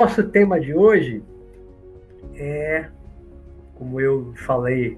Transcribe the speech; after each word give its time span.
Nosso 0.00 0.22
tema 0.22 0.60
de 0.60 0.72
hoje 0.72 1.24
é, 2.36 2.86
como 3.74 4.00
eu 4.00 4.32
falei 4.36 4.96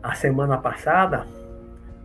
a 0.00 0.14
semana 0.14 0.56
passada, 0.56 1.26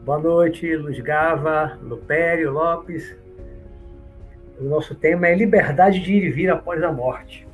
boa 0.03 0.17
noite, 0.17 0.75
Luz 0.75 0.99
Gava, 1.01 1.77
Lupério, 1.83 2.51
Lopes. 2.51 3.15
O 4.59 4.63
nosso 4.63 4.95
tema 4.95 5.27
é 5.27 5.35
liberdade 5.35 5.99
de 5.99 6.13
ir 6.13 6.23
e 6.23 6.31
vir 6.31 6.49
após 6.49 6.81
a 6.81 6.91
morte, 6.91 7.47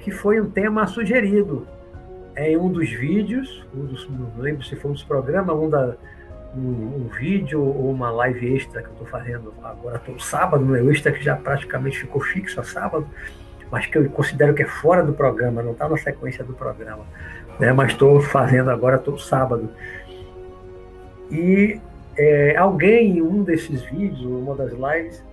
que 0.00 0.10
foi 0.10 0.40
um 0.40 0.50
tema 0.50 0.88
sugerido 0.88 1.64
em 2.36 2.56
um 2.56 2.68
dos 2.68 2.90
vídeos, 2.90 3.64
um 3.72 3.84
dos, 3.84 4.10
não 4.10 4.32
lembro 4.38 4.64
se 4.64 4.74
foi 4.74 4.90
um 4.90 4.94
dos 4.94 5.04
programas, 5.04 5.54
um, 5.54 5.70
da, 5.70 5.94
um, 6.56 7.04
um 7.04 7.08
vídeo 7.16 7.62
ou 7.62 7.92
uma 7.92 8.10
live 8.10 8.56
extra 8.56 8.82
que 8.82 8.88
eu 8.88 8.92
estou 8.92 9.06
fazendo 9.06 9.54
agora 9.62 10.00
todo 10.00 10.20
sábado, 10.20 10.66
meu 10.66 10.90
extra 10.90 11.12
que 11.12 11.22
já 11.22 11.36
praticamente 11.36 12.00
ficou 12.00 12.20
fixo 12.20 12.58
a 12.58 12.64
sábado, 12.64 13.08
mas 13.72 13.86
que 13.86 13.96
eu 13.96 14.08
considero 14.10 14.52
que 14.52 14.62
é 14.62 14.66
fora 14.66 15.02
do 15.02 15.14
programa, 15.14 15.62
não 15.62 15.72
está 15.72 15.88
na 15.88 15.96
sequência 15.96 16.44
do 16.44 16.52
programa, 16.52 17.06
né? 17.58 17.72
mas 17.72 17.92
estou 17.92 18.20
fazendo 18.20 18.70
agora 18.70 18.98
todo 18.98 19.18
sábado. 19.18 19.70
E 21.30 21.80
é, 22.14 22.54
alguém 22.54 23.16
em 23.16 23.22
um 23.22 23.42
desses 23.42 23.80
vídeos, 23.80 24.20
uma 24.20 24.54
das 24.54 24.72
lives, 24.72 25.24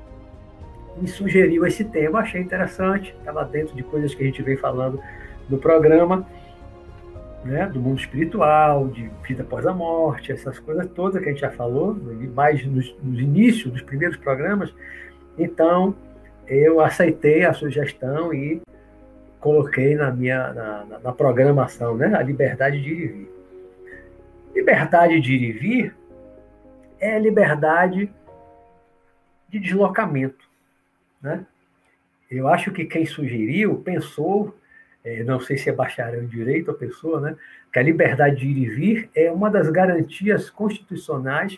me 0.96 1.08
sugeriu 1.10 1.66
esse 1.66 1.84
tema, 1.84 2.20
achei 2.20 2.42
interessante, 2.42 3.14
estava 3.20 3.44
dentro 3.44 3.76
de 3.76 3.84
coisas 3.84 4.16
que 4.16 4.24
a 4.24 4.26
gente 4.26 4.42
vem 4.42 4.56
falando 4.56 5.02
no 5.50 5.58
programa, 5.58 6.26
né, 7.44 7.68
do 7.68 7.82
mundo 7.82 8.00
espiritual, 8.00 8.88
de 8.88 9.12
vida 9.28 9.44
após 9.44 9.68
a 9.68 9.74
morte, 9.74 10.32
essas 10.32 10.58
coisas 10.60 10.88
todas 10.96 11.22
que 11.22 11.28
a 11.28 11.32
gente 11.34 11.42
já 11.42 11.52
falou, 11.52 11.94
mais 12.34 12.66
nos, 12.66 12.96
nos 13.04 13.20
inícios 13.20 13.74
dos 13.74 13.82
primeiros 13.82 14.16
programas. 14.16 14.74
Então, 15.38 15.94
eu 16.50 16.82
aceitei 16.82 17.46
a 17.46 17.54
sugestão 17.54 18.34
e 18.34 18.62
coloquei 19.40 19.96
na 19.96 20.12
minha 20.12 20.54
na, 20.54 21.00
na, 21.04 21.12
programação, 21.14 21.96
né, 21.96 22.14
a 22.16 22.22
liberdade 22.22 22.82
de 22.82 22.90
ir 22.90 23.04
e 23.04 23.08
vir. 23.08 23.32
Liberdade 24.56 25.20
de 25.22 25.34
ir 25.34 25.44
e 25.44 25.52
vir 25.52 25.96
é 27.00 27.18
liberdade 27.20 28.12
de 29.48 29.60
deslocamento, 29.60 30.46
né? 31.22 31.46
Eu 32.30 32.48
acho 32.48 32.72
que 32.72 32.86
quem 32.86 33.06
sugeriu 33.06 33.78
pensou 33.78 34.56
é, 35.04 35.24
não 35.24 35.40
sei 35.40 35.58
se 35.58 35.70
é 35.70 35.74
bacharel 35.74 36.24
em 36.24 36.28
direito 36.28 36.72
a 36.72 36.74
pessoa, 36.74 37.22
né, 37.22 37.36
que 37.72 37.80
a 37.80 37.84
liberdade 37.84 38.38
de 38.38 38.48
ir 38.48 38.58
e 38.58 38.70
vir 38.70 39.10
é 39.16 39.32
uma 39.32 39.50
das 39.50 39.70
garantias 39.70 40.50
constitucionais 40.50 41.58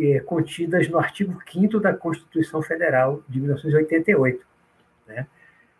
é, 0.00 0.20
contidas 0.20 0.88
no 0.88 0.98
artigo 0.98 1.40
5 1.50 1.80
da 1.80 1.94
Constituição 1.94 2.62
Federal 2.62 3.22
de 3.28 3.40
1988. 3.40 4.44
Né? 5.06 5.26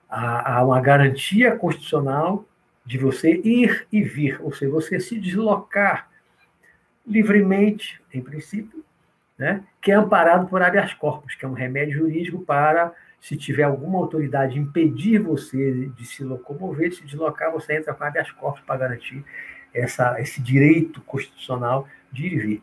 Há, 0.08 0.56
há 0.58 0.64
uma 0.64 0.80
garantia 0.80 1.54
constitucional 1.56 2.44
de 2.84 2.96
você 2.96 3.40
ir 3.44 3.86
e 3.92 4.02
vir, 4.02 4.40
ou 4.42 4.52
seja, 4.52 4.72
você 4.72 4.98
se 4.98 5.18
deslocar 5.20 6.08
livremente, 7.06 8.00
em 8.12 8.22
princípio, 8.22 8.82
né, 9.36 9.62
que 9.80 9.92
é 9.92 9.94
amparado 9.94 10.48
por 10.48 10.62
habeas 10.62 10.92
corpus, 10.94 11.34
que 11.34 11.44
é 11.44 11.48
um 11.48 11.52
remédio 11.52 11.98
jurídico 11.98 12.40
para 12.40 12.92
se 13.20 13.36
tiver 13.36 13.64
alguma 13.64 13.98
autoridade 13.98 14.58
impedir 14.58 15.18
você 15.18 15.90
de 15.96 16.06
se 16.06 16.24
locomover, 16.24 16.90
de 16.90 16.96
se 16.96 17.04
deslocar, 17.04 17.52
você 17.52 17.76
entra 17.76 17.94
com 17.94 18.04
habeas 18.04 18.30
corpus 18.32 18.62
para 18.62 18.76
garantir 18.76 19.24
essa, 19.74 20.20
esse 20.20 20.40
direito 20.40 21.00
constitucional 21.02 21.86
de 22.10 22.26
ir 22.26 22.32
e 22.32 22.38
vir. 22.38 22.62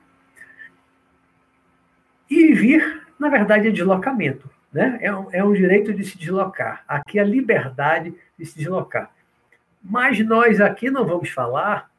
E 2.29 2.53
vir, 2.53 3.03
na 3.19 3.29
verdade, 3.29 3.67
é 3.67 3.71
deslocamento. 3.71 4.49
Né? 4.71 4.99
É, 5.01 5.15
um, 5.15 5.27
é 5.31 5.43
um 5.43 5.53
direito 5.53 5.93
de 5.93 6.03
se 6.03 6.17
deslocar. 6.17 6.83
Aqui 6.87 7.17
é 7.17 7.21
a 7.21 7.25
liberdade 7.25 8.13
de 8.37 8.45
se 8.45 8.57
deslocar. 8.57 9.09
Mas 9.81 10.19
nós 10.25 10.59
aqui 10.59 10.89
não 10.89 11.05
vamos 11.05 11.29
falar 11.29 11.89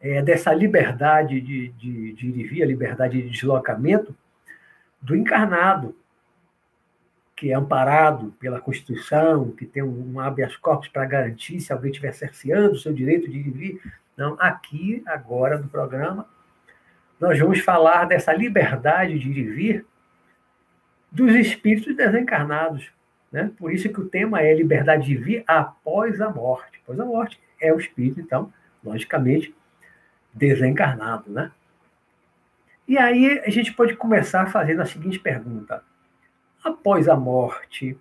é, 0.00 0.22
dessa 0.22 0.54
liberdade 0.54 1.40
de, 1.40 1.68
de, 1.68 2.12
de 2.12 2.26
ir 2.28 2.38
e 2.38 2.44
vir, 2.44 2.62
a 2.62 2.66
liberdade 2.66 3.20
de 3.20 3.28
deslocamento 3.28 4.16
do 5.00 5.14
encarnado, 5.14 5.94
que 7.36 7.52
é 7.52 7.54
amparado 7.54 8.32
pela 8.40 8.60
Constituição, 8.60 9.50
que 9.50 9.66
tem 9.66 9.82
um 9.82 10.18
habeas 10.18 10.56
corpus 10.56 10.88
para 10.88 11.04
garantir 11.04 11.60
se 11.60 11.72
alguém 11.72 11.90
estiver 11.90 12.12
cerceando 12.12 12.72
o 12.72 12.78
seu 12.78 12.92
direito 12.92 13.30
de 13.30 13.38
ir 13.38 13.46
e 13.46 13.50
vir. 13.50 13.92
Não, 14.16 14.36
aqui, 14.40 15.02
agora, 15.06 15.58
no 15.58 15.68
programa, 15.68 16.26
nós 17.20 17.38
vamos 17.38 17.60
falar 17.60 18.04
dessa 18.04 18.32
liberdade 18.32 19.18
de 19.18 19.30
ir 19.30 19.38
e 19.38 19.44
vir 19.44 19.86
dos 21.10 21.34
espíritos 21.34 21.96
desencarnados. 21.96 22.90
Né? 23.30 23.50
Por 23.58 23.72
isso 23.72 23.88
que 23.88 24.00
o 24.00 24.08
tema 24.08 24.40
é 24.40 24.54
liberdade 24.54 25.06
de 25.06 25.16
vir 25.16 25.44
após 25.46 26.20
a 26.20 26.30
morte. 26.30 26.80
Após 26.82 27.00
a 27.00 27.04
morte 27.04 27.40
é 27.60 27.72
o 27.72 27.78
espírito, 27.78 28.20
então, 28.20 28.52
logicamente, 28.84 29.54
desencarnado. 30.32 31.30
Né? 31.30 31.50
E 32.86 32.96
aí 32.96 33.40
a 33.40 33.50
gente 33.50 33.72
pode 33.72 33.96
começar 33.96 34.46
fazendo 34.46 34.82
a 34.82 34.86
seguinte 34.86 35.18
pergunta 35.18 35.82
após 36.62 37.08
a 37.08 37.16
morte, 37.16 37.98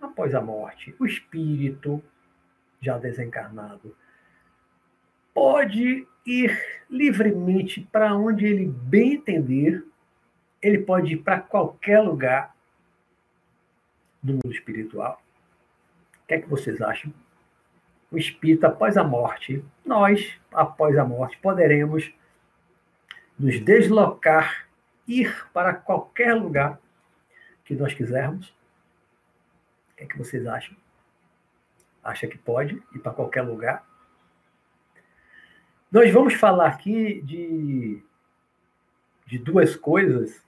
após 0.00 0.34
a 0.34 0.40
morte, 0.40 0.94
o 0.98 1.06
espírito 1.06 2.02
já 2.80 2.98
desencarnado 2.98 3.94
pode 5.34 6.06
ir 6.26 6.84
livremente 6.88 7.80
para 7.92 8.14
onde 8.14 8.46
ele 8.46 8.66
bem 8.66 9.14
entender, 9.14 9.84
ele 10.60 10.78
pode 10.78 11.14
ir 11.14 11.18
para 11.18 11.40
qualquer 11.40 12.00
lugar 12.00 12.54
do 14.22 14.34
mundo 14.34 14.52
espiritual. 14.52 15.22
O 16.22 16.26
que 16.26 16.34
é 16.34 16.40
que 16.40 16.48
vocês 16.48 16.80
acham? 16.80 17.12
O 18.10 18.18
espírito 18.18 18.64
após 18.64 18.96
a 18.96 19.04
morte, 19.04 19.64
nós, 19.84 20.38
após 20.52 20.98
a 20.98 21.04
morte, 21.04 21.38
poderemos 21.38 22.12
nos 23.38 23.58
deslocar, 23.60 24.68
ir 25.08 25.48
para 25.52 25.72
qualquer 25.72 26.34
lugar 26.34 26.78
que 27.64 27.74
nós 27.74 27.94
quisermos? 27.94 28.48
O 29.92 29.96
que, 29.96 30.04
é 30.04 30.06
que 30.06 30.18
vocês 30.18 30.46
acham? 30.46 30.76
Acha 32.02 32.26
que 32.26 32.36
pode 32.36 32.82
ir 32.94 32.98
para 32.98 33.12
qualquer 33.12 33.42
lugar? 33.42 33.89
Nós 35.90 36.12
vamos 36.12 36.34
falar 36.34 36.68
aqui 36.68 37.20
de, 37.22 38.00
de 39.26 39.38
duas 39.38 39.74
coisas 39.74 40.40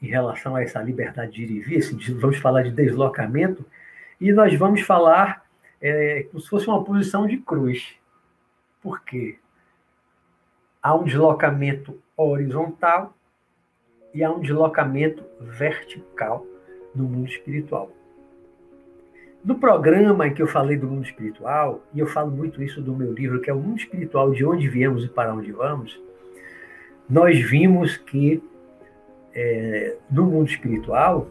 em 0.00 0.06
relação 0.06 0.56
a 0.56 0.62
essa 0.62 0.80
liberdade 0.80 1.32
de 1.32 1.42
ir 1.42 1.50
e 1.50 1.60
vir. 1.60 1.78
Assim, 1.78 1.98
vamos 2.14 2.38
falar 2.38 2.62
de 2.62 2.70
deslocamento 2.70 3.66
e 4.18 4.32
nós 4.32 4.54
vamos 4.54 4.80
falar 4.80 5.44
é, 5.78 6.22
como 6.30 6.40
se 6.40 6.48
fosse 6.48 6.66
uma 6.66 6.82
posição 6.82 7.26
de 7.26 7.36
cruz. 7.36 7.94
Por 8.80 9.02
quê? 9.04 9.38
Há 10.82 10.94
um 10.94 11.04
deslocamento 11.04 12.00
horizontal 12.16 13.14
e 14.14 14.24
há 14.24 14.30
um 14.30 14.40
deslocamento 14.40 15.22
vertical 15.38 16.46
no 16.94 17.04
mundo 17.04 17.28
espiritual. 17.28 17.92
No 19.44 19.54
programa 19.54 20.26
em 20.26 20.34
que 20.34 20.42
eu 20.42 20.46
falei 20.46 20.76
do 20.76 20.86
mundo 20.86 21.04
espiritual, 21.04 21.82
e 21.94 22.00
eu 22.00 22.06
falo 22.06 22.30
muito 22.30 22.62
isso 22.62 22.82
do 22.82 22.94
meu 22.94 23.12
livro, 23.12 23.40
que 23.40 23.48
é 23.48 23.54
o 23.54 23.58
Mundo 23.58 23.78
Espiritual 23.78 24.32
de 24.32 24.44
Onde 24.44 24.68
Viemos 24.68 25.04
e 25.04 25.08
Para 25.08 25.32
Onde 25.32 25.52
Vamos, 25.52 26.00
nós 27.08 27.38
vimos 27.38 27.96
que 27.96 28.42
é, 29.34 29.96
no 30.10 30.24
mundo 30.26 30.48
espiritual 30.48 31.28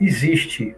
existe 0.00 0.74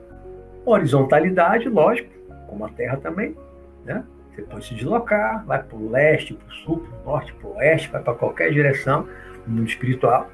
horizontalidade, 0.64 1.68
lógico, 1.68 2.10
como 2.48 2.64
a 2.64 2.68
Terra 2.68 2.96
também, 2.96 3.36
né? 3.84 4.04
Você 4.34 4.42
pode 4.42 4.66
se 4.66 4.74
deslocar, 4.74 5.44
vai 5.46 5.62
para 5.62 5.76
o 5.76 5.90
leste, 5.90 6.34
para 6.34 6.46
o 6.46 6.52
sul, 6.52 6.78
para 6.80 6.98
o 6.98 7.04
norte, 7.04 7.32
para 7.34 7.48
o 7.48 7.56
oeste, 7.56 7.88
vai 7.88 8.02
para 8.02 8.14
qualquer 8.14 8.52
direção 8.52 9.08
no 9.46 9.56
mundo 9.56 9.68
espiritual. 9.68 10.28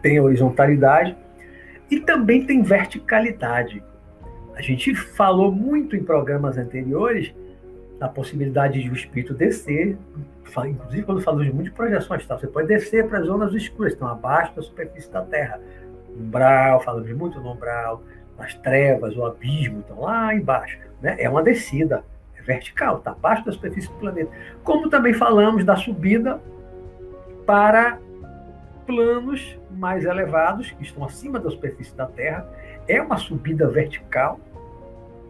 Tem 0.00 0.18
horizontalidade, 0.18 1.16
e 1.90 2.00
também 2.00 2.46
tem 2.46 2.62
verticalidade. 2.62 3.82
A 4.54 4.62
gente 4.62 4.94
falou 4.94 5.50
muito 5.50 5.96
em 5.96 6.02
programas 6.02 6.58
anteriores 6.58 7.34
da 7.98 8.08
possibilidade 8.08 8.82
de 8.82 8.90
o 8.90 8.92
espírito 8.92 9.32
descer, 9.32 9.96
inclusive 10.66 11.02
quando 11.04 11.20
falamos 11.22 11.46
muito 11.48 11.70
de 11.70 11.76
projeção 11.76 12.16
astral, 12.16 12.38
você 12.38 12.46
pode 12.46 12.68
descer 12.68 13.06
para 13.08 13.20
as 13.20 13.26
zonas 13.26 13.54
escuras, 13.54 13.92
estão 13.92 14.08
abaixo 14.08 14.54
da 14.54 14.62
superfície 14.62 15.10
da 15.10 15.22
Terra. 15.22 15.60
Umbral, 16.18 16.80
falamos 16.80 17.10
muito 17.12 17.40
no 17.40 17.52
umbral, 17.52 18.02
as 18.38 18.54
trevas, 18.54 19.16
o 19.16 19.24
abismo, 19.24 19.80
estão 19.80 20.00
lá 20.00 20.34
embaixo. 20.34 20.78
Né? 21.00 21.16
É 21.18 21.28
uma 21.28 21.42
descida, 21.42 22.04
é 22.36 22.42
vertical, 22.42 22.98
está 22.98 23.12
abaixo 23.12 23.44
da 23.44 23.52
superfície 23.52 23.88
do 23.88 23.94
planeta. 23.94 24.30
Como 24.62 24.90
também 24.90 25.14
falamos 25.14 25.64
da 25.64 25.76
subida 25.76 26.40
para 27.46 27.98
planos 28.86 29.58
mais 29.70 30.04
elevados, 30.04 30.70
que 30.72 30.82
estão 30.82 31.04
acima 31.04 31.38
da 31.38 31.50
superfície 31.50 31.94
da 31.96 32.06
Terra. 32.06 32.46
É 32.88 33.00
uma 33.00 33.16
subida 33.16 33.68
vertical. 33.68 34.38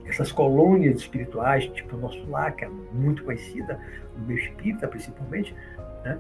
Essas 0.07 0.33
colônias 0.33 0.97
espirituais, 0.97 1.67
tipo 1.69 1.97
o 1.97 2.01
nosso 2.01 2.29
lar, 2.29 2.53
que 2.53 2.65
é 2.65 2.69
muito 2.93 3.25
conhecida, 3.25 3.79
no 4.17 4.27
meu 4.27 4.37
espírita 4.37 4.89
principalmente, 4.89 5.55
né? 6.05 6.19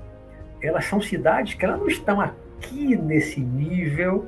elas 0.62 0.84
são 0.84 1.00
cidades 1.00 1.54
que 1.54 1.64
elas 1.64 1.78
não 1.78 1.88
estão 1.88 2.20
aqui 2.20 2.96
nesse 2.96 3.40
nível 3.40 4.26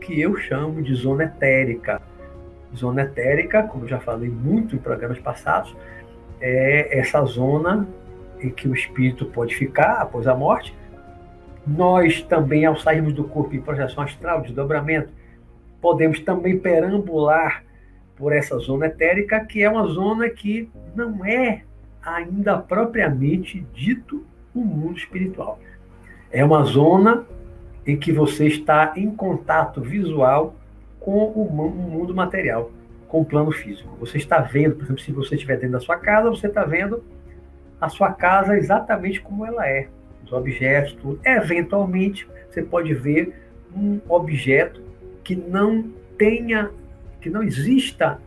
que 0.00 0.18
eu 0.20 0.34
chamo 0.36 0.82
de 0.82 0.94
zona 0.94 1.24
etérica. 1.24 2.00
Zona 2.74 3.02
etérica, 3.02 3.64
como 3.64 3.86
já 3.86 4.00
falei 4.00 4.30
muito 4.30 4.74
em 4.74 4.78
programas 4.78 5.18
passados, 5.18 5.76
é 6.40 6.98
essa 6.98 7.22
zona 7.24 7.86
em 8.40 8.48
que 8.48 8.66
o 8.66 8.74
espírito 8.74 9.26
pode 9.26 9.54
ficar 9.54 10.00
após 10.00 10.26
a 10.26 10.34
morte. 10.34 10.74
Nós 11.66 12.22
também, 12.22 12.64
ao 12.64 12.76
sairmos 12.76 13.12
do 13.12 13.24
corpo 13.24 13.54
em 13.54 13.60
projeção 13.60 14.02
astral, 14.02 14.40
desdobramento, 14.40 15.10
podemos 15.80 16.20
também 16.20 16.58
perambular 16.58 17.64
por 18.16 18.32
essa 18.32 18.58
zona 18.58 18.86
etérica, 18.86 19.44
que 19.44 19.62
é 19.62 19.70
uma 19.70 19.86
zona 19.86 20.28
que 20.28 20.68
não 20.94 21.24
é 21.24 21.62
ainda 22.02 22.58
propriamente 22.58 23.66
dito 23.72 24.24
o 24.54 24.60
mundo 24.60 24.98
espiritual. 24.98 25.58
É 26.30 26.44
uma 26.44 26.62
zona 26.64 27.24
em 27.86 27.96
que 27.96 28.12
você 28.12 28.46
está 28.46 28.92
em 28.96 29.10
contato 29.10 29.80
visual 29.80 30.54
com 30.98 31.24
o 31.26 31.50
mundo 31.50 32.14
material, 32.14 32.70
com 33.08 33.22
o 33.22 33.24
plano 33.24 33.50
físico. 33.50 33.96
Você 33.98 34.18
está 34.18 34.40
vendo, 34.40 34.76
por 34.76 34.84
exemplo, 34.84 35.02
se 35.02 35.12
você 35.12 35.34
estiver 35.34 35.56
dentro 35.56 35.72
da 35.72 35.80
sua 35.80 35.96
casa, 35.96 36.28
você 36.28 36.46
está 36.46 36.62
vendo 36.64 37.02
a 37.80 37.88
sua 37.88 38.12
casa 38.12 38.56
exatamente 38.56 39.20
como 39.20 39.46
ela 39.46 39.66
é, 39.66 39.88
os 40.24 40.32
objetos, 40.32 40.92
tudo. 40.92 41.18
Eventualmente, 41.24 42.28
você 42.50 42.62
pode 42.62 42.92
ver 42.92 43.34
um 43.74 43.98
objeto 44.08 44.82
que 45.24 45.34
não 45.34 45.84
tenha, 46.18 46.70
que 47.20 47.30
não 47.30 47.42
exista 47.42 48.18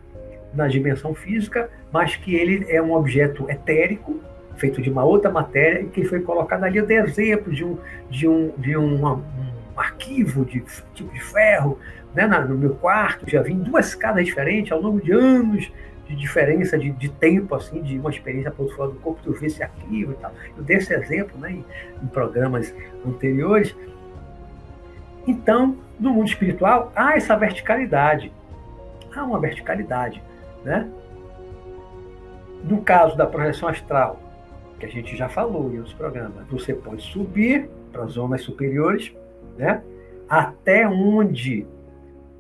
na 0.54 0.68
dimensão 0.68 1.14
física, 1.14 1.70
mas 1.92 2.16
que 2.16 2.36
ele 2.36 2.66
é 2.70 2.82
um 2.82 2.94
objeto 2.94 3.50
etérico, 3.50 4.20
feito 4.58 4.82
de 4.82 4.90
uma 4.90 5.04
outra 5.04 5.32
matéria, 5.32 5.82
e 5.82 5.88
que 5.88 6.06
foi 6.06 6.22
colocado 6.22 6.64
ali. 6.64 6.78
Eu 6.78 6.86
dei 6.86 6.98
exemplo 6.98 7.52
de 7.52 7.64
um, 7.64 7.78
de 8.10 8.28
um, 8.28 8.52
de 8.58 8.78
um, 8.78 9.06
um 9.06 9.24
arquivo 9.76 10.46
de 10.46 10.64
tipo 10.94 11.12
de 11.12 11.20
ferro 11.20 11.80
né, 12.14 12.28
no 12.28 12.58
meu 12.58 12.76
quarto, 12.76 13.30
já 13.30 13.42
vi 13.42 13.54
duas 13.54 13.96
casas 13.96 14.26
diferentes 14.26 14.72
ao 14.72 14.80
longo 14.80 15.02
de 15.02 15.12
anos 15.12 15.72
de 16.08 16.16
diferença 16.16 16.78
de, 16.78 16.92
de 16.92 17.10
tempo, 17.10 17.56
assim, 17.56 17.82
de 17.82 17.98
uma 17.98 18.10
experiência 18.10 18.52
para 18.52 18.68
fora 18.76 18.92
do 18.92 19.00
corpo, 19.00 19.22
tu 19.24 19.32
vê 19.32 19.48
esse 19.48 19.64
arquivo 19.64 20.12
e 20.12 20.16
tal. 20.16 20.32
Eu 20.56 20.64
dei 20.64 20.78
esse 20.78 20.94
exemplo 20.94 21.40
né, 21.40 21.52
em, 21.52 21.66
em 22.04 22.08
programas 22.08 22.74
anteriores. 23.06 23.76
Então, 25.26 25.78
no 26.04 26.14
mundo 26.14 26.28
espiritual, 26.28 26.92
há 26.94 27.16
essa 27.16 27.36
verticalidade. 27.38 28.32
Há 29.16 29.24
uma 29.24 29.40
verticalidade. 29.40 30.22
Né? 30.64 30.90
No 32.64 32.82
caso 32.82 33.16
da 33.16 33.26
projeção 33.26 33.70
astral, 33.70 34.20
que 34.78 34.86
a 34.86 34.90
gente 34.90 35.16
já 35.16 35.30
falou 35.30 35.74
em 35.74 35.78
outros 35.78 35.94
programas, 35.94 36.46
você 36.48 36.74
pode 36.74 37.02
subir 37.04 37.70
para 37.92 38.06
zonas 38.08 38.42
superiores, 38.42 39.14
né? 39.58 39.82
até 40.28 40.86
onde 40.86 41.66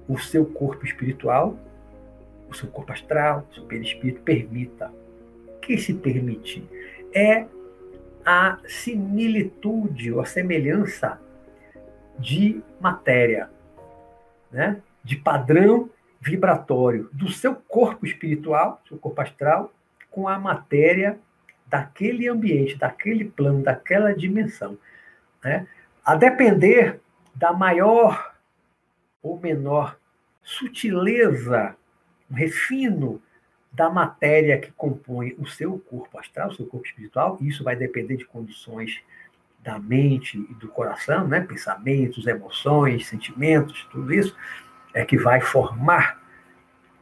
o 0.09 0.17
seu 0.17 0.45
corpo 0.45 0.85
espiritual, 0.85 1.55
o 2.49 2.53
seu 2.53 2.67
corpo 2.67 2.91
astral, 2.91 3.47
o 3.49 3.55
seu 3.55 3.63
perispírito 3.63 4.21
permita. 4.23 4.91
O 5.47 5.59
que 5.61 5.77
se 5.77 5.93
permite? 5.93 6.67
É 7.15 7.45
a 8.25 8.57
similitude 8.67 10.11
ou 10.11 10.19
a 10.19 10.25
semelhança 10.25 11.17
de 12.19 12.61
matéria, 12.79 13.49
né? 14.53 14.81
de 15.03 15.17
padrão 15.17 15.89
vibratório 16.21 17.09
do 17.11 17.29
seu 17.29 17.55
corpo 17.55 18.05
espiritual, 18.05 18.81
seu 18.87 18.97
corpo 18.97 19.19
astral, 19.19 19.73
com 20.09 20.27
a 20.27 20.39
matéria 20.39 21.19
daquele 21.67 22.29
ambiente, 22.29 22.77
daquele 22.77 23.25
plano, 23.25 23.63
daquela 23.63 24.15
dimensão. 24.15 24.77
Né? 25.43 25.67
A 26.05 26.15
depender 26.15 27.01
da 27.35 27.51
maior 27.51 28.33
ou 29.21 29.39
menor 29.39 29.97
sutileza, 30.43 31.75
refino 32.29 33.21
da 33.71 33.89
matéria 33.89 34.59
que 34.59 34.71
compõe 34.71 35.35
o 35.39 35.47
seu 35.47 35.79
corpo 35.79 36.19
astral, 36.19 36.49
o 36.49 36.53
seu 36.53 36.67
corpo 36.67 36.85
espiritual, 36.85 37.37
isso 37.41 37.63
vai 37.63 37.75
depender 37.75 38.17
de 38.17 38.25
condições 38.25 39.01
da 39.63 39.79
mente 39.79 40.37
e 40.37 40.53
do 40.55 40.67
coração, 40.67 41.27
né? 41.27 41.39
pensamentos, 41.39 42.27
emoções, 42.27 43.07
sentimentos, 43.07 43.87
tudo 43.89 44.13
isso 44.13 44.35
é 44.93 45.05
que 45.05 45.17
vai 45.17 45.39
formar, 45.39 46.21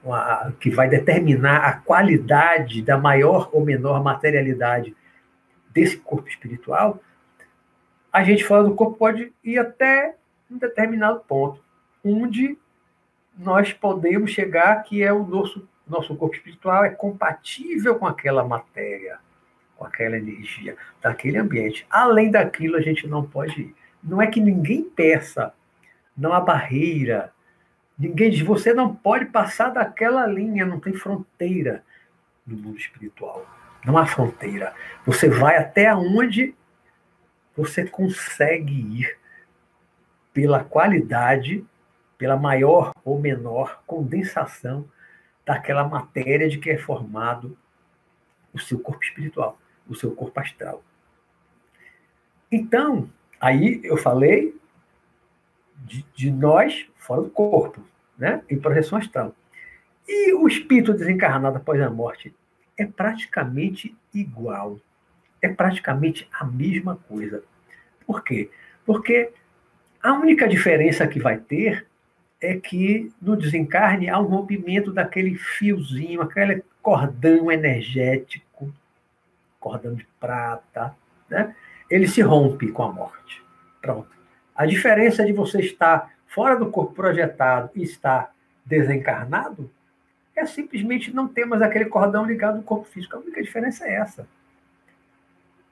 uma, 0.04 0.54
que 0.60 0.70
vai 0.70 0.88
determinar 0.88 1.66
a 1.66 1.74
qualidade 1.74 2.82
da 2.82 2.98
maior 2.98 3.50
ou 3.52 3.66
menor 3.66 4.04
materialidade 4.04 4.96
desse 5.70 5.98
corpo 5.98 6.30
espiritual, 6.30 7.02
a 8.14 8.24
gente 8.24 8.44
fala 8.44 8.66
do 8.66 8.76
corpo 8.76 8.98
pode 8.98 9.34
ir 9.44 9.58
até 9.58 10.16
um 10.50 10.58
determinado 10.58 11.22
ponto, 11.22 11.64
onde 12.04 12.58
nós 13.38 13.74
podemos 13.74 14.32
chegar 14.32 14.84
que 14.84 15.02
é 15.02 15.12
o 15.12 15.26
nosso, 15.26 15.68
nosso 15.88 16.16
corpo 16.16 16.36
espiritual 16.36 16.84
é 16.84 16.90
compatível 16.90 17.96
com 17.96 18.06
aquela 18.06 18.44
matéria, 18.44 19.20
com 19.82 19.88
aquela 19.88 20.16
energia 20.16 20.78
daquele 21.02 21.40
ambiente. 21.40 21.88
Além 21.90 22.30
daquilo, 22.30 22.78
a 22.78 22.82
gente 22.82 23.08
não 23.08 23.26
pode 23.26 23.60
ir. 23.60 23.76
Não 24.04 24.22
é 24.22 24.28
que 24.28 24.40
ninguém 24.40 24.84
peça, 24.84 25.52
não 26.16 26.34
há 26.34 26.40
barreira, 26.40 27.34
Ninguém 28.02 28.32
diz, 28.32 28.42
você 28.42 28.74
não 28.74 28.96
pode 28.96 29.26
passar 29.26 29.70
daquela 29.70 30.26
linha, 30.26 30.66
não 30.66 30.80
tem 30.80 30.92
fronteira 30.92 31.84
no 32.48 32.58
mundo 32.58 32.80
espiritual. 32.80 33.46
Não 33.86 33.96
há 33.96 34.08
fronteira. 34.08 34.74
Você 35.06 35.30
vai 35.30 35.58
até 35.58 35.94
onde 35.94 36.56
você 37.56 37.86
consegue 37.86 38.74
ir 38.74 39.20
pela 40.34 40.64
qualidade, 40.64 41.64
pela 42.18 42.36
maior 42.36 42.92
ou 43.06 43.20
menor 43.20 43.84
condensação 43.86 44.90
daquela 45.46 45.88
matéria 45.88 46.50
de 46.50 46.58
que 46.58 46.72
é 46.72 46.80
formado 46.80 47.56
o 48.52 48.58
seu 48.58 48.80
corpo 48.80 49.04
espiritual, 49.04 49.60
o 49.92 49.96
seu 49.96 50.12
corpo 50.12 50.40
astral. 50.40 50.84
Então, 52.52 53.10
aí 53.40 53.82
eu 53.84 53.98
falei 53.98 54.56
de, 55.78 56.06
de 56.16 56.32
nós 56.32 56.88
fora 56.96 57.22
do 57.22 57.30
corpo 57.30 57.84
né? 58.18 58.42
em 58.50 58.60
projeção 58.60 58.98
astral. 58.98 59.36
E 60.08 60.34
o 60.34 60.48
espírito 60.48 60.94
desencarnado 60.94 61.58
após 61.58 61.82
a 61.82 61.90
morte 61.90 62.34
é 62.78 62.86
praticamente 62.86 63.96
igual. 64.14 64.80
É 65.42 65.50
praticamente 65.50 66.28
a 66.32 66.46
mesma 66.46 66.96
coisa. 67.08 67.44
Por 68.06 68.24
quê? 68.24 68.50
Porque 68.86 69.32
a 70.02 70.14
única 70.14 70.48
diferença 70.48 71.08
que 71.08 71.20
vai 71.20 71.38
ter 71.38 71.88
é 72.40 72.56
que 72.56 73.12
no 73.22 73.36
desencarne 73.36 74.10
há 74.10 74.20
um 74.20 74.26
rompimento 74.26 74.92
daquele 74.92 75.36
fiozinho, 75.36 76.22
aquele 76.22 76.64
cordão 76.82 77.52
energético, 77.52 78.74
cordão 79.62 79.94
de 79.94 80.06
prata, 80.20 80.94
né? 81.30 81.56
Ele 81.90 82.08
se 82.08 82.22
rompe 82.22 82.70
com 82.70 82.84
a 82.84 82.92
morte. 82.92 83.42
Pronto. 83.82 84.10
A 84.54 84.66
diferença 84.66 85.26
de 85.26 85.32
você 85.32 85.60
estar 85.62 86.12
fora 86.28 86.58
do 86.58 86.70
corpo 86.70 86.94
projetado 86.94 87.70
e 87.76 87.84
está 87.84 88.32
desencarnado, 88.66 89.70
é 90.36 90.46
simplesmente 90.46 91.14
não 91.14 91.28
ter 91.28 91.46
mais 91.46 91.62
aquele 91.62 91.86
cordão 91.86 92.26
ligado 92.26 92.58
no 92.58 92.64
corpo 92.64 92.86
físico. 92.86 93.16
A 93.16 93.20
única 93.20 93.42
diferença 93.42 93.86
é 93.86 93.96
essa. 93.96 94.28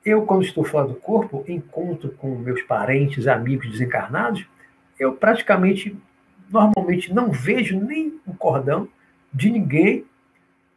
Eu, 0.04 0.26
quando 0.26 0.44
estou 0.44 0.64
fora 0.64 0.88
do 0.88 0.96
corpo, 0.96 1.44
encontro 1.48 2.12
com 2.12 2.36
meus 2.36 2.62
parentes, 2.64 3.28
amigos 3.28 3.70
desencarnados, 3.70 4.46
eu 5.00 5.14
praticamente, 5.14 5.96
normalmente, 6.50 7.14
não 7.14 7.32
vejo 7.32 7.80
nem 7.80 8.20
o 8.26 8.34
cordão 8.34 8.88
de 9.34 9.50
ninguém, 9.50 10.06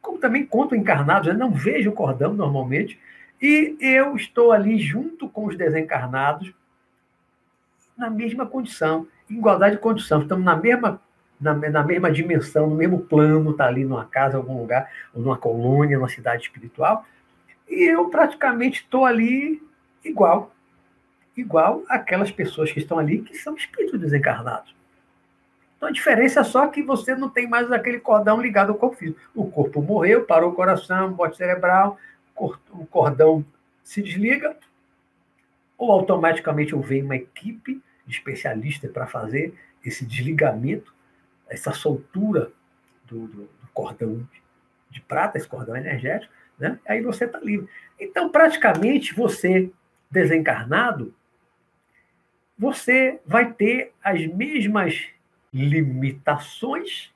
como 0.03 0.19
também 0.19 0.45
conto 0.45 0.75
encarnados, 0.75 1.29
eu 1.29 1.35
não 1.35 1.51
vejo 1.51 1.89
o 1.89 1.95
cordão 1.95 2.35
normalmente, 2.35 2.99
e 3.41 3.77
eu 3.81 4.15
estou 4.17 4.53
ali 4.53 4.79
junto 4.79 5.29
com 5.29 5.47
os 5.47 5.57
desencarnados, 5.57 6.53
na 7.97 8.11
mesma 8.11 8.45
condição 8.45 9.07
igualdade 9.39 9.77
de 9.77 9.81
condição, 9.81 10.23
estamos 10.23 10.45
na 10.45 10.57
mesma, 10.57 11.01
na, 11.41 11.55
na 11.55 11.83
mesma 11.83 12.11
dimensão, 12.11 12.69
no 12.69 12.77
mesmo 12.77 13.01
plano, 13.01 13.51
está 13.51 13.67
ali 13.67 13.85
numa 13.85 14.05
casa, 14.05 14.37
algum 14.37 14.59
lugar, 14.59 14.91
ou 15.15 15.23
numa 15.23 15.37
colônia, 15.37 15.97
numa 15.97 16.09
cidade 16.09 16.43
espiritual, 16.43 17.05
e 17.69 17.85
eu 17.85 18.09
praticamente 18.09 18.83
estou 18.83 19.05
ali 19.05 19.63
igual, 20.05 20.55
igual 21.37 21.83
aquelas 21.89 22.31
pessoas 22.31 22.71
que 22.71 22.81
estão 22.81 22.99
ali, 22.99 23.23
que 23.23 23.37
são 23.37 23.55
espíritos 23.55 23.99
desencarnados. 23.99 24.75
Então 25.83 25.91
a 25.91 25.93
diferença 25.93 26.43
é 26.43 26.45
só 26.45 26.69
que 26.69 26.81
você 26.81 27.17
não 27.17 27.29
tem 27.29 27.49
mais 27.49 27.73
aquele 27.73 27.99
cordão 27.99 28.41
ligado 28.41 28.71
ao 28.71 28.79
corpo 28.79 28.95
físico. 28.95 29.21
O 29.35 29.51
corpo 29.51 29.83
morreu, 29.83 30.25
parou 30.25 30.53
o 30.53 30.55
coração, 30.55 31.13
bote 31.13 31.37
cerebral, 31.37 31.99
o 32.37 32.87
cordão 32.87 33.45
se 33.83 34.01
desliga, 34.01 34.57
ou 35.77 35.91
automaticamente 35.91 36.73
venho 36.77 37.05
uma 37.05 37.17
equipe 37.17 37.83
de 38.07 38.17
especialista 38.17 38.87
para 38.87 39.09
fazer 39.09 39.59
esse 39.85 40.07
desligamento, 40.07 40.95
essa 41.49 41.73
soltura 41.73 42.53
do, 43.05 43.27
do, 43.27 43.43
do 43.43 43.69
cordão 43.75 44.25
de 44.89 45.01
prata, 45.01 45.37
esse 45.37 45.49
cordão 45.49 45.77
energético, 45.77 46.33
né? 46.61 46.79
aí 46.87 47.03
você 47.03 47.25
está 47.25 47.41
livre. 47.41 47.69
Então, 47.99 48.31
praticamente, 48.31 49.13
você 49.13 49.69
desencarnado, 50.09 51.13
você 52.57 53.19
vai 53.27 53.53
ter 53.53 53.93
as 54.01 54.25
mesmas 54.29 55.11
limitações, 55.53 57.13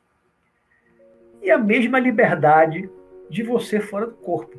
e 1.42 1.50
a 1.50 1.58
mesma 1.58 1.98
liberdade 1.98 2.90
de 3.30 3.42
você 3.42 3.80
fora 3.80 4.06
do 4.06 4.14
corpo. 4.14 4.58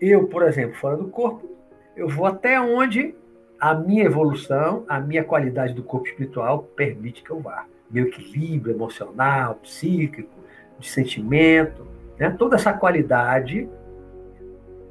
Eu, 0.00 0.26
por 0.26 0.42
exemplo, 0.42 0.76
fora 0.76 0.96
do 0.96 1.08
corpo, 1.08 1.48
eu 1.96 2.08
vou 2.08 2.26
até 2.26 2.60
onde 2.60 3.14
a 3.60 3.74
minha 3.74 4.04
evolução, 4.04 4.84
a 4.88 4.98
minha 4.98 5.22
qualidade 5.22 5.74
do 5.74 5.82
corpo 5.82 6.08
espiritual 6.08 6.64
permite 6.74 7.22
que 7.22 7.30
eu 7.30 7.40
vá. 7.40 7.66
Meu 7.90 8.06
equilíbrio 8.06 8.74
emocional, 8.74 9.56
psíquico, 9.56 10.30
de 10.78 10.88
sentimento, 10.88 11.86
né? 12.18 12.30
toda 12.30 12.56
essa 12.56 12.72
qualidade, 12.72 13.68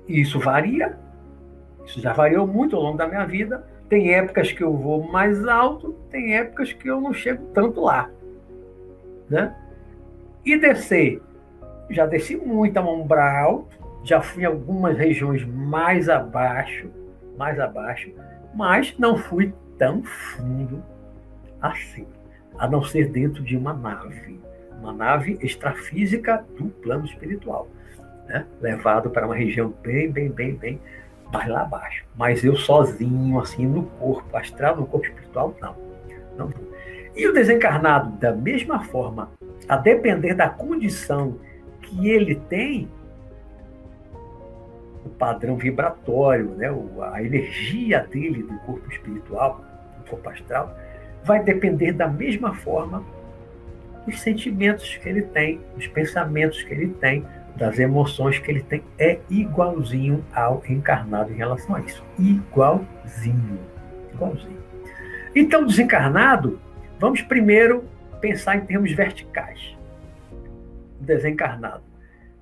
isso 0.07 0.39
varia, 0.39 0.97
isso 1.85 1.99
já 1.99 2.13
variou 2.13 2.47
muito 2.47 2.75
ao 2.75 2.81
longo 2.81 2.97
da 2.97 3.07
minha 3.07 3.25
vida. 3.25 3.65
Tem 3.91 4.13
épocas 4.13 4.53
que 4.53 4.63
eu 4.63 4.73
vou 4.73 5.03
mais 5.03 5.45
alto, 5.45 5.91
tem 6.09 6.37
épocas 6.37 6.71
que 6.71 6.87
eu 6.87 7.01
não 7.01 7.13
chego 7.13 7.47
tanto 7.47 7.81
lá. 7.81 8.09
Né? 9.29 9.53
E 10.45 10.57
descer, 10.57 11.21
já 11.89 12.05
desci 12.05 12.37
muito 12.37 12.77
a 12.77 12.81
umbral, 12.81 13.67
já 14.01 14.21
fui 14.21 14.43
em 14.43 14.45
algumas 14.45 14.97
regiões 14.97 15.43
mais 15.43 16.07
abaixo, 16.07 16.89
mais 17.37 17.59
abaixo, 17.59 18.13
mas 18.55 18.97
não 18.97 19.17
fui 19.17 19.53
tão 19.77 20.01
fundo 20.01 20.81
assim, 21.61 22.07
a 22.57 22.69
não 22.69 22.81
ser 22.81 23.09
dentro 23.09 23.43
de 23.43 23.57
uma 23.57 23.73
nave, 23.73 24.39
uma 24.79 24.93
nave 24.93 25.37
extrafísica 25.41 26.45
do 26.57 26.69
plano 26.69 27.03
espiritual, 27.03 27.67
né? 28.25 28.45
levado 28.61 29.09
para 29.09 29.25
uma 29.25 29.35
região 29.35 29.73
bem, 29.83 30.09
bem, 30.09 30.29
bem, 30.29 30.55
bem 30.55 30.79
mais 31.31 31.47
lá 31.47 31.61
abaixo. 31.61 32.05
Mas 32.15 32.43
eu 32.43 32.55
sozinho, 32.55 33.39
assim, 33.39 33.65
no 33.65 33.83
corpo 33.83 34.35
astral, 34.35 34.75
no 34.75 34.85
corpo 34.85 35.07
espiritual, 35.07 35.55
não. 35.61 35.75
não. 36.37 36.53
E 37.15 37.27
o 37.27 37.33
desencarnado, 37.33 38.11
da 38.17 38.31
mesma 38.31 38.83
forma, 38.85 39.31
a 39.67 39.77
depender 39.77 40.33
da 40.33 40.49
condição 40.49 41.37
que 41.81 42.09
ele 42.09 42.35
tem, 42.35 42.89
o 45.05 45.09
padrão 45.09 45.57
vibratório, 45.57 46.49
né, 46.51 46.67
a 47.11 47.23
energia 47.23 47.99
dele 47.99 48.43
do 48.43 48.57
corpo 48.59 48.89
espiritual, 48.91 49.63
do 49.97 50.09
corpo 50.09 50.29
astral, 50.29 50.75
vai 51.23 51.43
depender 51.43 51.93
da 51.93 52.07
mesma 52.07 52.53
forma 52.53 53.03
dos 54.05 54.19
sentimentos 54.19 54.97
que 54.97 55.07
ele 55.07 55.21
tem, 55.21 55.61
dos 55.75 55.87
pensamentos 55.87 56.63
que 56.63 56.73
ele 56.73 56.89
tem, 56.89 57.25
das 57.55 57.79
emoções 57.79 58.39
que 58.39 58.49
ele 58.49 58.61
tem. 58.61 58.83
É 58.97 59.19
igualzinho 59.29 60.23
ao 60.33 60.63
encarnado 60.67 61.31
em 61.31 61.35
relação 61.35 61.75
a 61.75 61.81
isso. 61.81 62.03
Igualzinho. 62.17 63.59
Igualzinho. 64.13 64.61
Então, 65.35 65.65
desencarnado, 65.65 66.59
vamos 66.99 67.21
primeiro 67.21 67.83
pensar 68.19 68.57
em 68.57 68.61
termos 68.61 68.91
verticais. 68.91 69.75
Desencarnado 70.99 71.91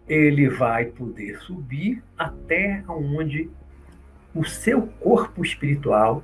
ele 0.09 0.49
vai 0.49 0.85
poder 0.85 1.37
subir 1.41 2.03
até 2.17 2.83
onde 2.87 3.47
o 4.33 4.43
seu 4.43 4.87
corpo 4.99 5.45
espiritual, 5.45 6.23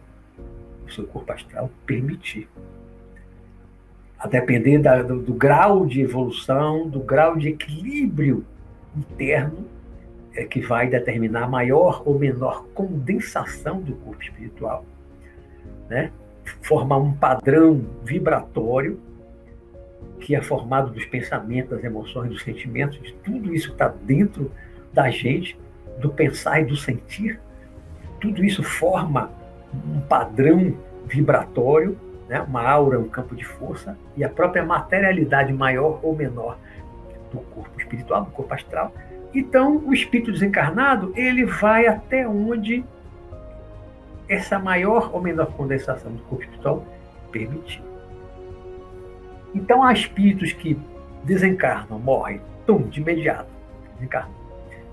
o 0.86 0.92
seu 0.92 1.06
corpo 1.06 1.32
astral, 1.32 1.70
permitir. 1.86 2.50
A 4.18 4.28
depender 4.28 4.80
da, 4.80 5.04
do, 5.04 5.22
do, 5.22 5.34
grau 5.34 5.86
de 5.86 6.02
evolução, 6.02 6.90
do 6.90 7.00
grau 7.00 7.38
de 7.38 7.50
equilíbrio 7.50 8.44
interno, 8.96 9.66
é 10.36 10.44
que 10.44 10.60
vai 10.60 10.88
determinar 10.88 11.50
maior 11.50 12.04
ou 12.06 12.20
menor 12.20 12.66
condensação 12.74 13.82
do 13.82 13.96
corpo 13.96 14.22
espiritual, 14.22 14.86
né? 15.90 16.12
formar 16.62 16.98
um 16.98 17.14
padrão 17.14 17.84
vibratório 18.04 19.00
que 20.20 20.36
é 20.36 20.42
formado 20.42 20.92
dos 20.92 21.06
pensamentos, 21.06 21.72
das 21.72 21.84
emoções, 21.84 22.30
dos 22.30 22.44
sentimentos, 22.44 23.02
de 23.02 23.14
tudo 23.14 23.54
isso 23.54 23.68
que 23.68 23.74
está 23.74 23.88
dentro 23.88 24.52
da 24.94 25.10
gente, 25.10 25.58
do 26.00 26.10
pensar 26.10 26.62
e 26.62 26.66
do 26.66 26.76
sentir. 26.76 27.40
Tudo 28.20 28.44
isso 28.44 28.64
forma 28.64 29.30
um 29.74 30.02
padrão 30.02 30.78
vibratório, 31.06 31.98
né? 32.28 32.42
uma 32.42 32.64
aura, 32.68 33.00
um 33.00 33.08
campo 33.08 33.36
de 33.36 33.46
força, 33.46 33.98
e 34.16 34.24
a 34.24 34.30
própria 34.30 34.64
materialidade 34.64 35.54
maior 35.54 36.00
ou 36.02 36.16
menor 36.16 36.58
do 37.36 37.50
corpo 37.50 37.80
espiritual, 37.80 38.26
do 38.26 38.32
corpo 38.32 38.54
astral. 38.54 38.94
Então, 39.34 39.78
o 39.86 39.94
espírito 39.94 40.32
desencarnado, 40.32 41.14
ele 41.16 41.46
vai 41.46 41.88
até 41.88 42.28
onde 42.28 42.84
essa 44.28 44.58
maior 44.58 45.14
ou 45.14 45.22
menor 45.22 45.48
condensação 45.54 46.12
do 46.12 46.22
corpo 46.24 46.44
espiritual 46.44 46.86
permitir. 47.32 47.82
Então 49.54 49.84
há 49.84 49.94
espíritos 49.94 50.52
que 50.54 50.78
desencarnam, 51.24 52.00
morrem, 52.00 52.42
tum, 52.66 52.84
de 52.84 53.00
imediato, 53.02 53.50
desencarnam, 53.96 54.36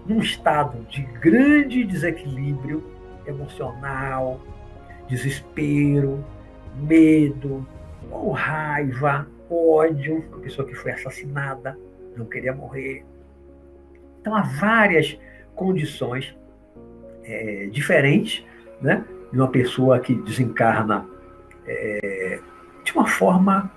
num 0.06 0.20
estado 0.20 0.84
de 0.88 1.02
grande 1.02 1.84
desequilíbrio 1.84 2.82
emocional, 3.26 4.40
desespero, 5.08 6.25
medo, 6.76 7.66
ou 8.11 8.30
raiva, 8.30 9.26
ódio, 9.50 10.25
uma 10.28 10.38
pessoa 10.38 10.66
que 10.66 10.75
foi 10.75 10.92
assassinada, 10.92 11.78
não 12.16 12.26
queria 12.26 12.52
morrer. 12.52 13.04
Então 14.21 14.35
há 14.35 14.42
várias 14.42 15.19
condições 15.54 16.37
é, 17.25 17.69
diferentes, 17.71 18.45
né, 18.81 19.04
de 19.33 19.38
uma 19.38 19.49
pessoa 19.49 19.99
que 20.00 20.14
desencarna 20.14 21.07
é, 21.66 22.40
de 22.85 22.92
uma 22.92 23.07
forma 23.07 23.71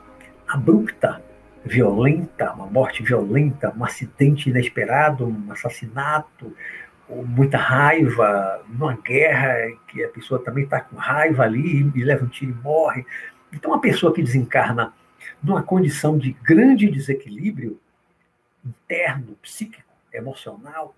abrupta, 0.47 1.21
violenta, 1.63 2.53
uma 2.53 2.67
morte 2.67 3.01
violenta, 3.03 3.73
um 3.75 3.83
acidente 3.83 4.49
inesperado, 4.49 5.25
um 5.25 5.51
assassinato, 5.51 6.53
muita 7.09 7.57
raiva, 7.57 8.61
numa 8.67 8.97
guerra 8.97 9.71
que 9.87 10.03
a 10.03 10.09
pessoa 10.09 10.43
também 10.43 10.63
está 10.63 10.81
com 10.81 10.95
raiva 10.95 11.43
ali 11.43 11.91
e 11.95 12.03
leva 12.03 12.25
um 12.25 12.27
tiro 12.27 12.51
e 12.51 12.63
morre. 12.63 13.05
Então, 13.53 13.71
uma 13.71 13.81
pessoa 13.81 14.13
que 14.13 14.23
desencarna 14.23 14.93
numa 15.41 15.63
condição 15.63 16.17
de 16.17 16.33
grande 16.43 16.89
desequilíbrio 16.89 17.79
interno, 18.65 19.35
psíquico, 19.41 19.93
emocional, 20.11 20.95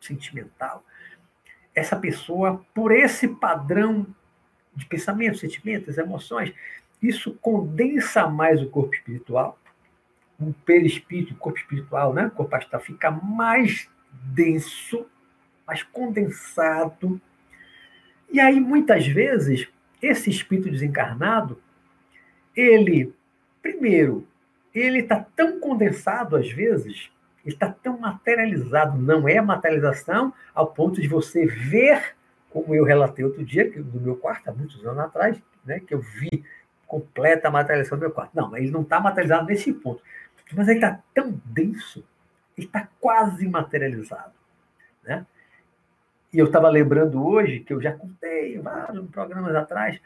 sentimental, 0.00 0.84
essa 1.74 1.96
pessoa, 1.96 2.64
por 2.74 2.92
esse 2.92 3.28
padrão 3.28 4.06
de 4.74 4.86
pensamento, 4.86 5.38
sentimentos, 5.38 5.98
emoções, 5.98 6.52
isso 7.02 7.34
condensa 7.40 8.26
mais 8.28 8.60
o 8.62 8.68
corpo 8.68 8.94
espiritual, 8.94 9.58
o 10.38 10.52
perispírito, 10.52 11.34
o 11.34 11.36
corpo 11.36 11.58
espiritual, 11.58 12.12
né? 12.12 12.26
o 12.26 12.30
corpo 12.30 12.54
astral 12.54 12.80
fica 12.80 13.10
mais 13.10 13.88
denso, 14.12 15.06
mais 15.66 15.82
condensado. 15.82 17.20
E 18.30 18.40
aí, 18.40 18.60
muitas 18.60 19.06
vezes, 19.06 19.68
esse 20.00 20.30
espírito 20.30 20.70
desencarnado, 20.70 21.60
ele, 22.54 23.12
primeiro, 23.60 24.26
ele 24.80 25.00
está 25.00 25.24
tão 25.36 25.60
condensado 25.60 26.36
às 26.36 26.50
vezes, 26.50 27.10
ele 27.44 27.54
está 27.54 27.70
tão 27.70 27.98
materializado, 27.98 28.98
não 28.98 29.28
é 29.28 29.40
materialização 29.40 30.32
ao 30.54 30.68
ponto 30.68 31.00
de 31.00 31.08
você 31.08 31.46
ver, 31.46 32.16
como 32.50 32.74
eu 32.74 32.84
relatei 32.84 33.24
outro 33.24 33.44
dia, 33.44 33.70
que, 33.70 33.78
no 33.78 34.00
meu 34.00 34.16
quarto, 34.16 34.48
há 34.48 34.52
muitos 34.52 34.84
anos 34.84 34.98
atrás, 34.98 35.40
né, 35.64 35.80
que 35.80 35.94
eu 35.94 36.00
vi 36.00 36.44
completa 36.86 37.50
materialização 37.50 37.98
do 37.98 38.02
meu 38.02 38.10
quarto. 38.10 38.32
Não, 38.34 38.56
ele 38.56 38.70
não 38.70 38.82
está 38.82 38.98
materializado 38.98 39.46
nesse 39.46 39.72
ponto. 39.72 40.02
Mas 40.54 40.66
ele 40.68 40.78
está 40.78 40.98
tão 41.12 41.40
denso, 41.44 42.02
ele 42.56 42.66
está 42.66 42.88
quase 42.98 43.46
materializado. 43.46 44.32
Né? 45.04 45.26
E 46.32 46.38
eu 46.38 46.46
estava 46.46 46.68
lembrando 46.70 47.24
hoje, 47.24 47.60
que 47.60 47.72
eu 47.72 47.80
já 47.80 47.92
contei 47.92 48.58
vários 48.58 49.08
programas 49.10 49.54
atrás, 49.54 50.00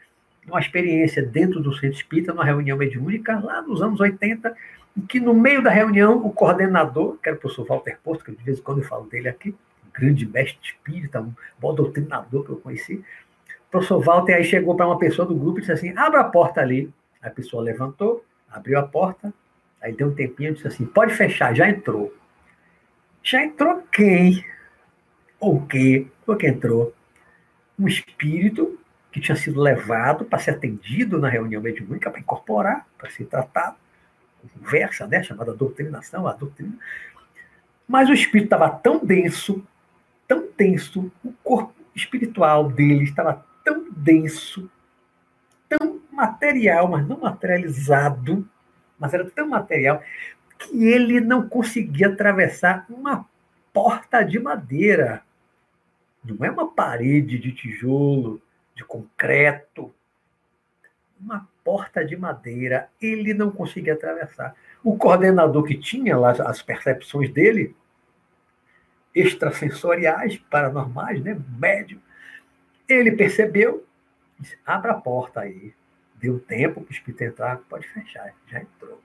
uma 0.47 0.59
experiência 0.59 1.21
dentro 1.21 1.59
do 1.61 1.73
Centro 1.73 1.97
Espírita, 1.97 2.33
numa 2.33 2.45
reunião 2.45 2.77
mediúnica, 2.77 3.39
lá 3.39 3.61
nos 3.61 3.81
anos 3.81 3.99
80, 3.99 4.55
em 4.97 5.01
que 5.01 5.19
no 5.19 5.33
meio 5.33 5.63
da 5.63 5.69
reunião, 5.69 6.17
o 6.17 6.31
coordenador, 6.31 7.17
que 7.21 7.29
era 7.29 7.37
o 7.37 7.39
professor 7.39 7.65
Walter 7.65 7.97
Porto, 8.03 8.25
que 8.25 8.31
de 8.31 8.43
vez 8.43 8.59
em 8.59 8.61
quando 8.61 8.79
eu 8.79 8.87
falo 8.87 9.05
dele 9.07 9.29
aqui, 9.29 9.49
um 9.49 9.91
grande 9.93 10.25
mestre 10.25 10.59
espírita, 10.61 11.21
um 11.21 11.33
bom 11.59 11.73
doutrinador 11.73 12.43
que 12.43 12.49
eu 12.49 12.57
conheci, 12.57 13.03
professor 13.73 13.99
Walter 14.03 14.35
aí 14.35 14.43
chegou 14.43 14.75
para 14.75 14.85
uma 14.85 14.99
pessoa 14.99 15.27
do 15.27 15.33
grupo 15.33 15.57
e 15.57 15.61
disse 15.61 15.71
assim: 15.71 15.97
abra 15.97 16.21
a 16.21 16.25
porta 16.25 16.61
ali. 16.61 16.93
A 17.19 17.29
pessoa 17.29 17.63
levantou, 17.63 18.23
abriu 18.51 18.77
a 18.77 18.83
porta, 18.83 19.33
aí 19.81 19.93
deu 19.93 20.09
um 20.09 20.13
tempinho 20.13 20.51
e 20.51 20.53
disse 20.53 20.67
assim: 20.67 20.85
pode 20.85 21.13
fechar, 21.15 21.55
já 21.55 21.67
entrou. 21.67 22.13
Já 23.23 23.43
entrou 23.43 23.81
quem? 23.91 24.45
Ou 25.39 25.55
o 25.55 25.65
quê? 25.65 26.05
O 26.27 26.35
que 26.35 26.47
entrou? 26.47 26.93
Um 27.79 27.87
espírito 27.87 28.77
que 29.13 29.21
tinha 29.21 29.35
sido 29.35 29.61
levado 29.61 30.25
para 30.25 30.39
ser 30.39 30.51
atendido 30.51 31.19
na 31.19 31.29
reunião 31.29 31.61
mediúnica, 31.61 32.09
para 32.09 32.19
incorporar, 32.19 32.87
para 32.97 33.11
ser 33.11 33.25
tratado, 33.25 33.77
conversa, 34.55 35.05
né, 35.05 35.21
chamada 35.21 35.53
doutrinação, 35.53 36.27
a 36.27 36.33
doutrina. 36.33 36.73
Mas 37.87 38.09
o 38.09 38.13
espírito 38.13 38.45
estava 38.45 38.71
tão 38.71 39.05
denso, 39.05 39.63
tão 40.27 40.49
denso, 40.57 41.11
o 41.23 41.31
corpo 41.43 41.75
espiritual 41.95 42.71
dele 42.71 43.03
estava 43.03 43.45
tão 43.63 43.85
denso, 43.91 44.67
tão 45.69 46.01
material, 46.11 46.89
mas 46.89 47.07
não 47.07 47.19
materializado, 47.19 48.49
mas 48.97 49.13
era 49.13 49.29
tão 49.29 49.47
material, 49.47 50.01
que 50.57 50.85
ele 50.85 51.21
não 51.21 51.47
conseguia 51.47 52.07
atravessar 52.07 52.83
uma 52.89 53.27
porta 53.71 54.23
de 54.23 54.39
madeira. 54.39 55.21
Não 56.23 56.43
é 56.43 56.49
uma 56.49 56.71
parede 56.71 57.37
de 57.37 57.51
tijolo, 57.51 58.41
de 58.75 58.83
concreto. 58.83 59.93
Uma 61.19 61.47
porta 61.63 62.03
de 62.03 62.15
madeira. 62.15 62.89
Ele 63.01 63.33
não 63.33 63.49
conseguia 63.49 63.93
atravessar. 63.93 64.55
O 64.83 64.97
coordenador 64.97 65.63
que 65.63 65.77
tinha 65.77 66.17
lá 66.17 66.31
as 66.31 66.61
percepções 66.61 67.29
dele, 67.31 67.75
extrasensoriais, 69.15 70.37
paranormais, 70.49 71.21
né? 71.23 71.39
médio, 71.57 72.01
ele 72.87 73.11
percebeu, 73.11 73.85
disse, 74.39 74.57
abra 74.65 74.91
a 74.91 74.99
porta 74.99 75.41
aí. 75.41 75.73
Deu 76.15 76.39
tempo 76.39 76.81
para 76.81 76.89
o 76.89 76.93
espírito 76.93 77.23
entrar, 77.23 77.57
pode 77.69 77.87
fechar, 77.87 78.33
já 78.47 78.61
entrou. 78.61 79.01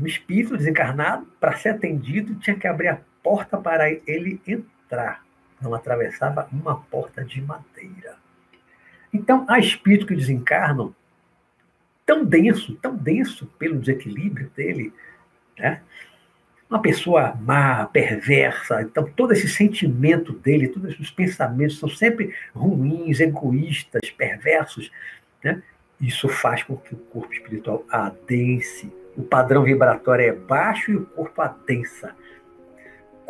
O 0.00 0.06
espírito 0.06 0.56
desencarnado, 0.56 1.26
para 1.38 1.56
ser 1.56 1.70
atendido, 1.70 2.34
tinha 2.36 2.56
que 2.56 2.66
abrir 2.66 2.88
a 2.88 3.00
porta 3.22 3.58
para 3.58 3.90
ele 3.90 4.40
entrar. 4.46 5.24
Não 5.62 5.74
atravessava 5.74 6.48
uma 6.52 6.76
porta 6.76 7.24
de 7.24 7.40
madeira. 7.40 8.16
Então, 9.12 9.44
há 9.48 9.58
espíritos 9.58 10.08
que 10.08 10.16
desencarnam 10.16 10.94
tão 12.04 12.24
denso, 12.24 12.74
tão 12.76 12.96
denso 12.96 13.46
pelo 13.58 13.78
desequilíbrio 13.78 14.50
dele, 14.56 14.92
né? 15.58 15.82
uma 16.72 16.80
pessoa 16.80 17.38
má, 17.38 17.84
perversa, 17.84 18.80
então 18.80 19.04
todo 19.04 19.32
esse 19.32 19.46
sentimento 19.46 20.32
dele, 20.32 20.68
todos 20.68 20.94
esses 20.94 21.10
pensamentos 21.10 21.78
são 21.78 21.88
sempre 21.88 22.34
ruins, 22.54 23.20
egoístas, 23.20 24.10
perversos, 24.10 24.90
né? 25.44 25.62
Isso 26.00 26.28
faz 26.30 26.62
com 26.62 26.76
que 26.76 26.94
o 26.94 26.98
corpo 26.98 27.32
espiritual 27.32 27.84
adense, 27.90 28.90
o 29.14 29.22
padrão 29.22 29.62
vibratório 29.62 30.24
é 30.24 30.32
baixo 30.32 30.90
e 30.90 30.96
o 30.96 31.04
corpo 31.04 31.42
adensa. 31.42 32.16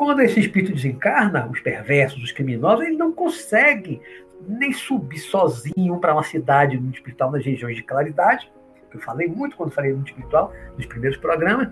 Quando 0.04 0.20
esse 0.22 0.40
espírito 0.40 0.74
desencarna, 0.74 1.46
os 1.46 1.60
perversos, 1.60 2.20
os 2.20 2.32
criminosos, 2.32 2.84
ele 2.84 2.96
não 2.96 3.12
consegue 3.12 4.00
nem 4.48 4.72
subir 4.72 5.20
sozinho 5.20 5.96
para 6.00 6.12
uma 6.12 6.24
cidade 6.24 6.76
no 6.76 6.90
espiritual 6.90 7.30
nas 7.30 7.44
regiões 7.44 7.76
de 7.76 7.84
claridade, 7.84 8.50
eu 8.92 8.98
falei 8.98 9.28
muito 9.28 9.56
quando 9.56 9.70
falei 9.70 9.92
no 9.92 10.04
espiritual, 10.04 10.52
nos 10.76 10.86
primeiros 10.86 11.16
programas, 11.18 11.68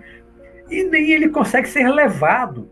e 0.69 0.81
nem 0.85 1.11
ele 1.11 1.27
consegue 1.27 1.67
ser 1.67 1.89
levado. 1.89 2.69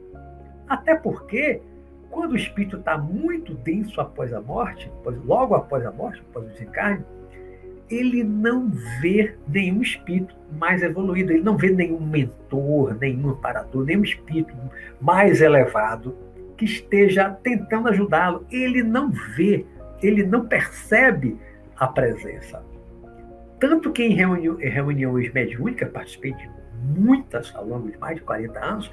Até 0.66 0.96
porque, 0.96 1.62
quando 2.10 2.32
o 2.32 2.38
espírito 2.38 2.78
está 2.78 2.98
muito 2.98 3.54
denso 3.56 4.00
após 4.00 4.34
a 4.34 4.40
morte, 4.40 4.90
logo 5.26 5.56
após 5.56 5.86
a 5.86 5.92
morte, 5.92 6.24
após 6.30 6.46
o 6.46 6.50
desencarne, 6.52 7.04
ele 7.90 8.24
não 8.24 8.70
vê 9.02 9.36
nenhum 9.48 9.82
espírito 9.82 10.36
mais 10.52 10.84
evoluído, 10.84 11.32
ele 11.32 11.44
não 11.44 11.58
vê 11.58 11.70
nenhum 11.70 12.00
mentor, 12.00 12.96
nenhum 13.00 13.30
amparador, 13.30 13.86
nenhum 13.86 14.04
espírito 14.04 14.54
mais 15.02 15.42
elevado 15.42 16.16
que 16.56 16.66
esteja 16.66 17.30
tentando 17.30 17.90
ajudá-lo. 17.90 18.46
Ele 18.52 18.84
não 18.84 19.12
vê, 19.12 19.66
ele 20.02 20.24
não 20.24 20.46
percebe 20.46 21.38
a 21.78 21.88
presença. 21.88 22.64
Tanto 23.60 23.92
que 23.92 24.04
em 24.04 24.14
reuniões 24.14 25.34
mediúnicas, 25.34 25.90
participei 25.90 26.34
de 26.34 26.50
muitas 26.82 27.48
de 27.48 27.98
mais 28.00 28.16
de 28.16 28.22
40 28.22 28.60
anos, 28.60 28.92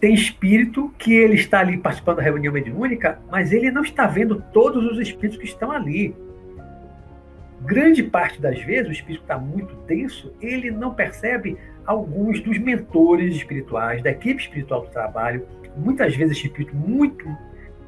tem 0.00 0.12
espírito 0.12 0.92
que 0.98 1.14
ele 1.14 1.34
está 1.34 1.60
ali 1.60 1.78
participando 1.78 2.18
da 2.18 2.22
reunião 2.22 2.52
mediúnica, 2.52 3.18
mas 3.30 3.52
ele 3.52 3.70
não 3.70 3.82
está 3.82 4.06
vendo 4.06 4.44
todos 4.52 4.84
os 4.84 4.98
espíritos 4.98 5.38
que 5.38 5.46
estão 5.46 5.72
ali. 5.72 6.14
Grande 7.64 8.02
parte 8.02 8.40
das 8.40 8.60
vezes, 8.62 8.88
o 8.88 8.92
espírito 8.92 9.22
está 9.22 9.38
muito 9.38 9.74
denso, 9.86 10.32
ele 10.40 10.70
não 10.70 10.94
percebe 10.94 11.56
alguns 11.86 12.40
dos 12.40 12.58
mentores 12.58 13.34
espirituais, 13.34 14.02
da 14.02 14.10
equipe 14.10 14.42
espiritual 14.42 14.82
do 14.82 14.88
trabalho. 14.88 15.46
Muitas 15.76 16.14
vezes, 16.14 16.36
esse 16.36 16.46
espírito 16.46 16.74
muito 16.76 17.26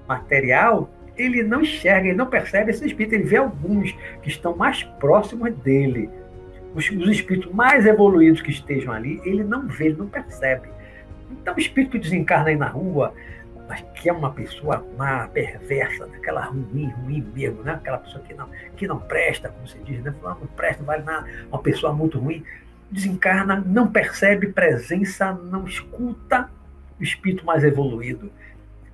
material, 0.08 0.90
ele 1.16 1.42
não 1.42 1.62
enxerga, 1.62 2.08
ele 2.08 2.16
não 2.16 2.26
percebe 2.26 2.70
esse 2.70 2.86
espírito, 2.86 3.14
ele 3.14 3.24
vê 3.24 3.36
alguns 3.36 3.92
que 4.22 4.28
estão 4.28 4.56
mais 4.56 4.82
próximos 4.82 5.54
dele 5.58 6.10
os, 6.76 6.90
os 6.90 7.08
espíritos 7.08 7.50
mais 7.52 7.86
evoluídos 7.86 8.42
que 8.42 8.50
estejam 8.50 8.92
ali, 8.92 9.20
ele 9.24 9.42
não 9.42 9.66
vê, 9.66 9.86
ele 9.86 9.96
não 9.96 10.06
percebe. 10.06 10.68
Então, 11.30 11.54
o 11.54 11.58
espírito 11.58 11.92
que 11.92 11.98
desencarna 11.98 12.50
aí 12.50 12.56
na 12.56 12.68
rua, 12.68 13.14
mas 13.68 13.84
que 13.94 14.08
é 14.08 14.12
uma 14.12 14.32
pessoa 14.32 14.84
má, 14.96 15.26
perversa, 15.28 16.04
aquela 16.04 16.44
ruim, 16.44 16.88
ruim 17.02 17.26
mesmo, 17.34 17.62
né? 17.62 17.72
aquela 17.72 17.98
pessoa 17.98 18.22
que 18.22 18.34
não, 18.34 18.48
que 18.76 18.86
não 18.86 18.98
presta, 18.98 19.48
como 19.48 19.66
você 19.66 19.78
diz, 19.84 20.02
né? 20.02 20.14
não 20.22 20.34
presta, 20.56 20.78
não 20.78 20.86
vale 20.86 21.02
nada, 21.02 21.26
uma 21.48 21.60
pessoa 21.60 21.92
muito 21.92 22.18
ruim, 22.18 22.44
desencarna, 22.90 23.62
não 23.66 23.90
percebe 23.90 24.48
presença, 24.48 25.32
não 25.32 25.66
escuta 25.66 26.48
o 26.98 27.02
espírito 27.02 27.44
mais 27.44 27.64
evoluído. 27.64 28.30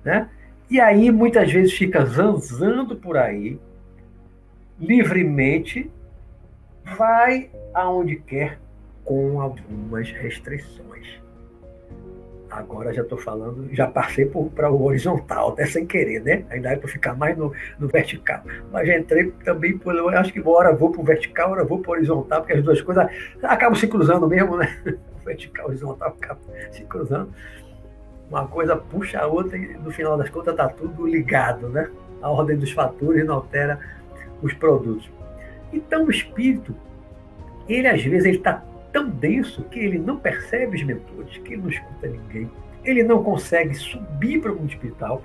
Né? 0.03 0.29
E 0.69 0.79
aí, 0.79 1.11
muitas 1.11 1.51
vezes, 1.51 1.73
fica 1.73 2.03
zanzando 2.05 2.95
por 2.95 3.15
aí, 3.17 3.59
livremente, 4.79 5.89
vai 6.97 7.49
aonde 7.73 8.15
quer 8.15 8.59
com 9.03 9.39
algumas 9.39 10.09
restrições. 10.11 10.92
Agora 12.53 12.93
já 12.93 13.01
estou 13.01 13.17
falando, 13.17 13.67
já 13.71 13.87
passei 13.87 14.25
para 14.27 14.69
o 14.69 14.83
horizontal, 14.83 15.49
até 15.49 15.65
sem 15.65 15.87
querer, 15.87 16.21
né? 16.21 16.45
Ainda 16.51 16.69
é 16.69 16.75
para 16.75 16.87
ficar 16.87 17.15
mais 17.15 17.35
no, 17.35 17.51
no, 17.79 17.87
vertical. 17.87 18.43
Mas 18.71 18.87
já 18.87 18.95
entrei 18.95 19.31
também, 19.43 19.75
por, 19.75 19.95
eu 19.95 20.07
acho 20.09 20.31
que 20.31 20.39
hora 20.47 20.71
vou 20.71 20.91
para 20.91 21.01
o 21.01 21.03
vertical, 21.03 21.51
hora 21.51 21.63
vou 21.63 21.79
para 21.79 21.89
o 21.89 21.93
horizontal, 21.93 22.41
porque 22.41 22.53
as 22.53 22.63
duas 22.63 22.79
coisas 22.79 23.07
acabam 23.41 23.73
se 23.73 23.87
cruzando 23.87 24.27
mesmo, 24.27 24.55
né? 24.55 24.69
O 25.19 25.25
vertical 25.25 25.65
e 25.65 25.69
horizontal 25.69 26.09
acabam 26.09 26.43
se 26.69 26.83
cruzando. 26.83 27.33
Uma 28.29 28.47
coisa 28.47 28.75
puxa 28.75 29.19
a 29.19 29.25
outra 29.25 29.57
e 29.57 29.73
no 29.73 29.89
final 29.89 30.15
das 30.15 30.29
contas 30.29 30.53
está 30.53 30.69
tudo 30.69 31.07
ligado, 31.07 31.69
né? 31.69 31.89
A 32.21 32.29
ordem 32.29 32.55
dos 32.55 32.71
fatores 32.71 33.25
não 33.25 33.35
altera 33.35 33.79
os 34.43 34.53
produtos. 34.53 35.09
Então 35.71 36.05
o 36.05 36.11
espírito, 36.11 36.75
ele 37.67 37.87
às 37.87 38.03
vezes 38.03 38.25
ele 38.25 38.37
está 38.37 38.63
tão 38.93 39.09
denso 39.09 39.63
que 39.63 39.79
ele 39.79 39.97
não 39.97 40.17
percebe 40.17 40.77
os 40.77 40.83
mentores, 40.83 41.37
que 41.39 41.53
ele 41.53 41.63
não 41.63 41.69
escuta 41.69 42.07
ninguém, 42.07 42.49
ele 42.85 43.03
não 43.03 43.23
consegue 43.23 43.73
subir 43.73 44.39
para 44.39 44.51
o 44.51 44.55
mundo 44.55 44.69
espiritual. 44.69 45.21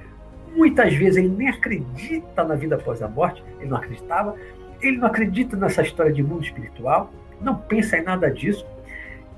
Muitas 0.57 0.95
vezes 0.95 1.19
ele 1.19 1.29
nem 1.29 1.49
acredita 1.49 2.43
na 2.43 2.55
vida 2.55 2.77
após 2.77 3.03
a 3.03 3.09
morte, 3.09 3.45
ele 3.61 3.69
não 3.69 3.77
acreditava, 3.77 4.35
ele 4.81 4.97
não 4.97 5.07
acredita 5.07 5.57
nessa 5.57 5.83
história 5.83 6.13
de 6.13 6.23
mundo 6.23 6.43
espiritual, 6.43 7.13
não 7.41 7.57
pensa 7.57 7.99
em 7.99 8.03
nada 8.03 8.31
disso. 8.31 8.67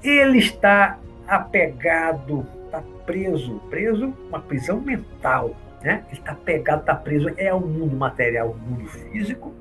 Ele 0.03 0.39
está 0.39 0.99
apegado, 1.27 2.47
está 2.65 2.83
preso, 3.05 3.61
preso, 3.69 4.15
uma 4.29 4.41
prisão 4.41 4.81
mental, 4.81 5.57
né? 5.83 6.05
Ele 6.09 6.21
está 6.21 6.35
pegado, 6.35 6.81
está 6.81 6.95
preso. 6.95 7.31
É 7.37 7.49
ao 7.49 7.61
mundo 7.61 7.97
material, 7.97 8.49
ao 8.49 8.55
mundo 8.55 8.87
físico, 8.87 9.53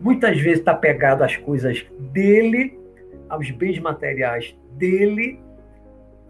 muitas 0.00 0.38
vezes 0.38 0.58
está 0.58 0.74
pegado 0.74 1.24
às 1.24 1.36
coisas 1.36 1.84
dele, 1.98 2.78
aos 3.32 3.50
bens 3.50 3.78
materiais 3.78 4.54
dele, 4.72 5.40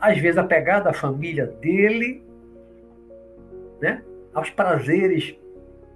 às 0.01 0.17
vezes 0.19 0.39
apegado 0.39 0.87
à 0.87 0.93
família 0.93 1.47
dele, 1.47 2.23
né? 3.81 4.05
aos 4.33 4.51
prazeres 4.51 5.37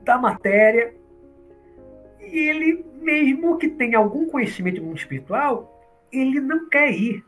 da 0.02 0.18
matéria. 0.18 0.92
E 2.20 2.36
ele, 2.36 2.84
mesmo 3.00 3.56
que 3.56 3.68
tenha 3.68 3.98
algum 3.98 4.26
conhecimento 4.26 4.80
do 4.80 4.86
mundo 4.86 4.98
espiritual, 4.98 5.80
ele 6.10 6.40
não 6.40 6.68
quer 6.68 6.90
ir. 6.90 7.24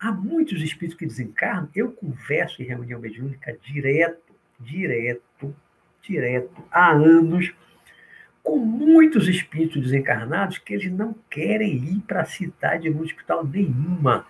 Há 0.00 0.10
muitos 0.10 0.62
espíritos 0.62 0.98
que 0.98 1.04
desencarnam. 1.04 1.68
Eu 1.74 1.92
converso 1.92 2.62
em 2.62 2.64
reunião 2.64 2.98
mediúnica 2.98 3.54
direto, 3.62 4.34
direto, 4.58 5.54
direto, 6.00 6.64
há 6.70 6.92
anos 6.92 7.54
com 8.42 8.58
muitos 8.58 9.28
espíritos 9.28 9.82
desencarnados 9.82 10.58
que 10.58 10.74
eles 10.74 10.90
não 10.90 11.14
querem 11.30 11.76
ir 11.76 12.00
para 12.00 12.22
a 12.22 12.26
cidade 12.26 12.90
de 12.90 12.98
hospital 12.98 13.44
nenhuma. 13.44 14.26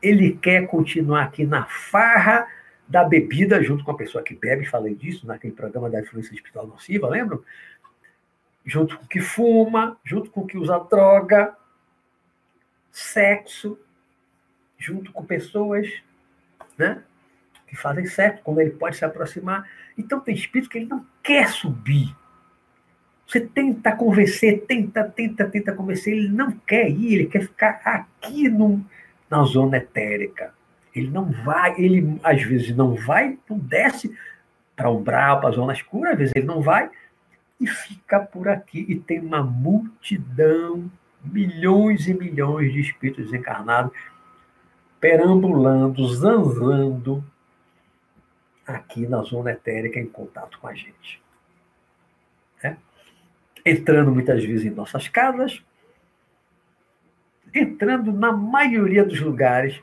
Ele 0.00 0.32
quer 0.36 0.66
continuar 0.68 1.24
aqui 1.24 1.44
na 1.44 1.64
farra 1.64 2.46
da 2.86 3.04
bebida 3.04 3.62
junto 3.62 3.84
com 3.84 3.90
a 3.90 3.96
pessoa 3.96 4.22
que 4.22 4.34
bebe, 4.34 4.64
falei 4.64 4.94
disso 4.94 5.26
naquele 5.26 5.52
programa 5.52 5.90
da 5.90 6.00
influência 6.00 6.32
espiritual 6.32 6.66
nociva, 6.66 7.08
lembram? 7.08 7.42
Junto 8.64 8.96
com 8.96 9.04
o 9.04 9.08
que 9.08 9.20
fuma, 9.20 9.98
junto 10.04 10.30
com 10.30 10.42
o 10.42 10.46
que 10.46 10.56
usa 10.56 10.78
droga, 10.78 11.54
sexo, 12.92 13.78
junto 14.78 15.12
com 15.12 15.24
pessoas 15.24 15.88
né, 16.78 17.02
que 17.66 17.76
fazem 17.76 18.06
sexo, 18.06 18.42
quando 18.44 18.60
ele 18.60 18.70
pode 18.70 18.96
se 18.96 19.04
aproximar. 19.04 19.68
Então 19.96 20.20
tem 20.20 20.34
espírito 20.34 20.70
que 20.70 20.78
ele 20.78 20.86
não 20.86 21.04
quer 21.22 21.48
subir 21.48 22.14
você 23.28 23.40
tenta 23.40 23.94
convencer, 23.94 24.64
tenta, 24.66 25.04
tenta, 25.04 25.46
tenta 25.46 25.74
convencer, 25.74 26.14
ele 26.14 26.30
não 26.30 26.50
quer 26.50 26.88
ir, 26.88 27.12
ele 27.12 27.26
quer 27.26 27.42
ficar 27.42 27.78
aqui 27.84 28.48
no, 28.48 28.82
na 29.28 29.42
zona 29.42 29.76
etérica. 29.76 30.54
Ele 30.94 31.10
não 31.10 31.26
vai, 31.26 31.78
ele 31.78 32.18
às 32.24 32.42
vezes 32.42 32.74
não 32.74 32.94
vai, 32.94 33.38
não 33.48 33.58
desce 33.58 34.16
para 34.74 34.90
umbral, 34.90 35.40
para 35.40 35.50
a 35.50 35.52
zona 35.52 35.74
escura, 35.74 36.12
às 36.12 36.18
vezes 36.18 36.32
ele 36.34 36.46
não 36.46 36.62
vai 36.62 36.90
e 37.60 37.66
fica 37.66 38.18
por 38.18 38.48
aqui. 38.48 38.86
E 38.88 38.98
tem 38.98 39.20
uma 39.20 39.42
multidão 39.42 40.90
milhões 41.22 42.08
e 42.08 42.14
milhões 42.14 42.72
de 42.72 42.80
espíritos 42.80 43.26
desencarnados 43.26 43.92
perambulando, 44.98 46.08
zanzando 46.14 47.22
aqui 48.66 49.06
na 49.06 49.22
zona 49.22 49.52
etérica 49.52 50.00
em 50.00 50.06
contato 50.06 50.58
com 50.58 50.66
a 50.66 50.74
gente. 50.74 51.22
É? 52.62 52.76
Entrando 53.68 54.10
muitas 54.10 54.42
vezes 54.42 54.64
em 54.64 54.70
nossas 54.70 55.08
casas, 55.08 55.62
entrando 57.54 58.10
na 58.10 58.32
maioria 58.32 59.04
dos 59.04 59.20
lugares 59.20 59.78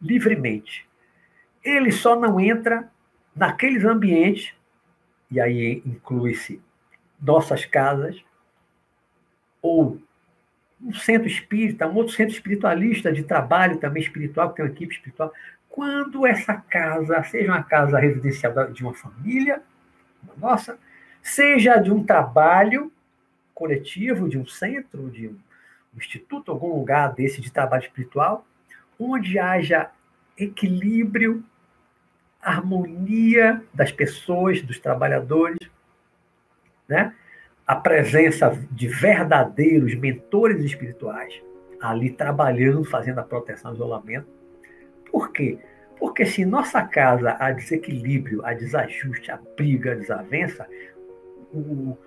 livremente. 0.00 0.86
Ele 1.64 1.90
só 1.90 2.14
não 2.20 2.38
entra 2.38 2.90
naqueles 3.34 3.82
ambientes, 3.82 4.52
e 5.30 5.40
aí 5.40 5.82
inclui-se 5.86 6.60
nossas 7.18 7.64
casas, 7.64 8.22
ou 9.62 9.98
um 10.78 10.92
centro 10.92 11.26
espírita, 11.26 11.88
um 11.88 11.94
outro 11.94 12.12
centro 12.12 12.34
espiritualista 12.34 13.10
de 13.10 13.22
trabalho 13.22 13.78
também 13.78 14.02
espiritual, 14.02 14.50
que 14.50 14.56
tem 14.56 14.66
uma 14.66 14.70
equipe 14.70 14.92
espiritual. 14.92 15.32
Quando 15.66 16.26
essa 16.26 16.56
casa, 16.56 17.22
seja 17.22 17.52
uma 17.52 17.62
casa 17.62 17.98
residencial 17.98 18.70
de 18.70 18.82
uma 18.82 18.92
família, 18.92 19.62
nossa, 20.36 20.78
seja 21.22 21.78
de 21.78 21.90
um 21.90 22.04
trabalho 22.04 22.92
coletivo, 23.60 24.26
de 24.26 24.38
um 24.38 24.46
centro, 24.46 25.10
de 25.10 25.28
um 25.28 25.36
instituto, 25.98 26.50
algum 26.50 26.74
lugar 26.74 27.12
desse 27.12 27.42
de 27.42 27.52
trabalho 27.52 27.82
espiritual, 27.82 28.46
onde 28.98 29.38
haja 29.38 29.90
equilíbrio, 30.34 31.44
harmonia 32.40 33.62
das 33.74 33.92
pessoas, 33.92 34.62
dos 34.62 34.78
trabalhadores, 34.78 35.58
né? 36.88 37.14
a 37.66 37.76
presença 37.76 38.58
de 38.70 38.88
verdadeiros 38.88 39.94
mentores 39.94 40.64
espirituais 40.64 41.38
ali 41.82 42.10
trabalhando, 42.10 42.82
fazendo 42.84 43.18
a 43.18 43.22
proteção 43.22 43.72
e 43.72 43.74
isolamento. 43.74 44.26
Por 45.10 45.32
quê? 45.32 45.58
Porque 45.98 46.24
se 46.24 46.46
nossa 46.46 46.82
casa 46.82 47.36
há 47.38 47.50
desequilíbrio, 47.52 48.44
há 48.44 48.54
desajuste, 48.54 49.30
há 49.30 49.38
briga, 49.54 49.94
desavença, 49.94 50.66
o, 51.52 51.58
o 51.58 51.98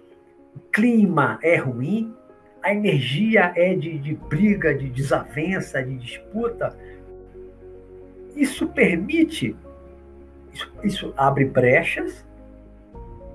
clima 0.72 1.40
é 1.42 1.58
ruim, 1.58 2.14
a 2.62 2.74
energia 2.74 3.52
é 3.56 3.74
de, 3.76 3.98
de 3.98 4.16
briga, 4.16 4.74
de 4.74 4.90
desavença, 4.90 5.84
de 5.84 5.98
disputa, 5.98 6.78
isso 8.36 8.68
permite, 8.68 9.56
isso, 10.52 10.74
isso 10.84 11.14
abre 11.16 11.46
brechas 11.46 12.26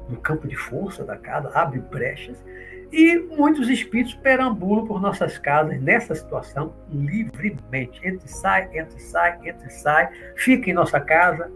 no 0.09 0.17
campo 0.17 0.49
de 0.49 0.57
força 0.57 1.05
da 1.05 1.17
casa, 1.17 1.51
abre 1.55 1.79
brechas, 1.81 2.43
e 2.91 3.19
muitos 3.19 3.69
espíritos 3.69 4.15
perambulam 4.15 4.87
por 4.87 5.01
nossas 5.01 5.37
casas 5.37 5.79
nessa 5.81 6.15
situação 6.15 6.73
livremente. 6.91 8.01
Entra 8.07 8.27
e 8.27 8.31
sai, 8.31 8.65
entra 8.79 8.97
e 8.97 9.01
sai, 9.01 9.39
entra 9.45 9.67
e 9.67 9.71
sai, 9.71 10.09
fica 10.37 10.71
em 10.71 10.73
nossa 10.73 10.99
casa, 10.99 11.53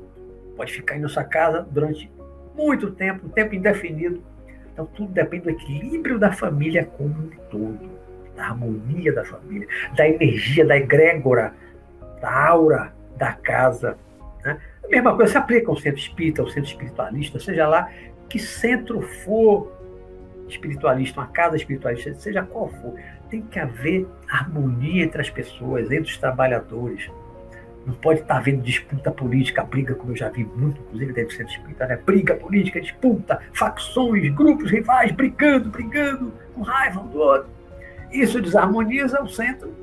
pode 0.56 0.72
ficar 0.72 0.96
em 0.96 1.00
nossa 1.00 1.24
casa 1.24 1.66
durante 1.70 2.12
muito 2.54 2.90
tempo, 2.90 3.26
um 3.26 3.30
tempo 3.30 3.54
indefinido. 3.54 4.22
Então, 4.72 4.86
tudo 4.86 5.12
depende 5.12 5.44
do 5.44 5.50
equilíbrio 5.50 6.18
da 6.18 6.32
família 6.32 6.84
como 6.84 7.10
um 7.10 7.30
todo, 7.50 7.90
da 8.34 8.46
harmonia 8.46 9.12
da 9.12 9.24
família, 9.24 9.68
da 9.96 10.08
energia, 10.08 10.64
da 10.64 10.76
egrégora, 10.76 11.52
da 12.20 12.48
aura 12.48 12.92
da 13.16 13.32
casa. 13.32 13.98
Né? 14.44 14.58
A 14.84 14.88
mesma 14.88 15.14
coisa 15.14 15.32
se 15.32 15.38
aplica 15.38 15.70
ao 15.70 15.76
centro 15.76 16.00
espírita, 16.00 16.42
ao 16.42 16.48
centro 16.48 16.70
espiritualista, 16.70 17.38
seja 17.38 17.68
lá 17.68 17.90
que 18.28 18.38
centro 18.38 19.02
for 19.02 19.70
espiritualista, 20.48 21.20
uma 21.20 21.26
casa 21.26 21.56
espiritualista, 21.56 22.14
seja 22.14 22.42
qual 22.42 22.68
for, 22.68 22.94
tem 23.28 23.42
que 23.42 23.58
haver 23.58 24.06
harmonia 24.28 25.04
entre 25.04 25.20
as 25.20 25.30
pessoas, 25.30 25.90
entre 25.90 26.10
os 26.10 26.18
trabalhadores. 26.18 27.10
Não 27.86 27.94
pode 27.94 28.20
estar 28.20 28.36
havendo 28.36 28.62
disputa 28.62 29.10
política, 29.10 29.64
briga, 29.64 29.94
como 29.94 30.12
eu 30.12 30.16
já 30.16 30.28
vi 30.28 30.44
muito, 30.44 30.80
inclusive 30.80 31.12
do 31.12 31.32
centro 31.32 31.52
espírita, 31.52 31.86
né? 31.86 31.96
briga 31.96 32.34
política, 32.36 32.80
disputa, 32.80 33.40
facções, 33.52 34.32
grupos 34.34 34.70
rivais 34.70 35.10
brigando, 35.10 35.68
brigando, 35.68 36.32
com 36.54 36.62
raiva 36.62 37.00
um 37.00 37.08
do 37.08 37.18
outro. 37.18 37.50
Isso 38.12 38.40
desarmoniza 38.40 39.20
o 39.20 39.28
centro, 39.28 39.74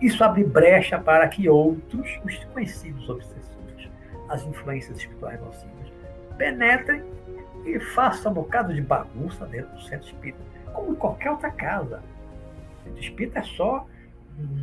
isso 0.00 0.22
abre 0.22 0.44
brecha 0.44 0.98
para 0.98 1.26
que 1.26 1.48
outros, 1.48 2.20
os 2.24 2.44
conhecidos 2.52 3.08
obsessores, 3.08 3.88
as 4.28 4.44
influências 4.44 4.98
espirituais 4.98 5.40
nocivas, 5.40 5.92
penetrem 6.36 7.02
e 7.64 7.78
faça 7.78 8.28
um 8.28 8.32
bocado 8.34 8.72
de 8.72 8.80
bagunça 8.80 9.46
dentro 9.46 9.74
do 9.74 9.82
centro 9.82 10.06
espírita, 10.06 10.40
como 10.72 10.92
em 10.92 10.94
qualquer 10.94 11.30
outra 11.30 11.50
casa. 11.50 12.02
O 12.80 12.84
centro 12.84 13.00
espírita 13.00 13.38
é 13.40 13.42
só 13.42 13.86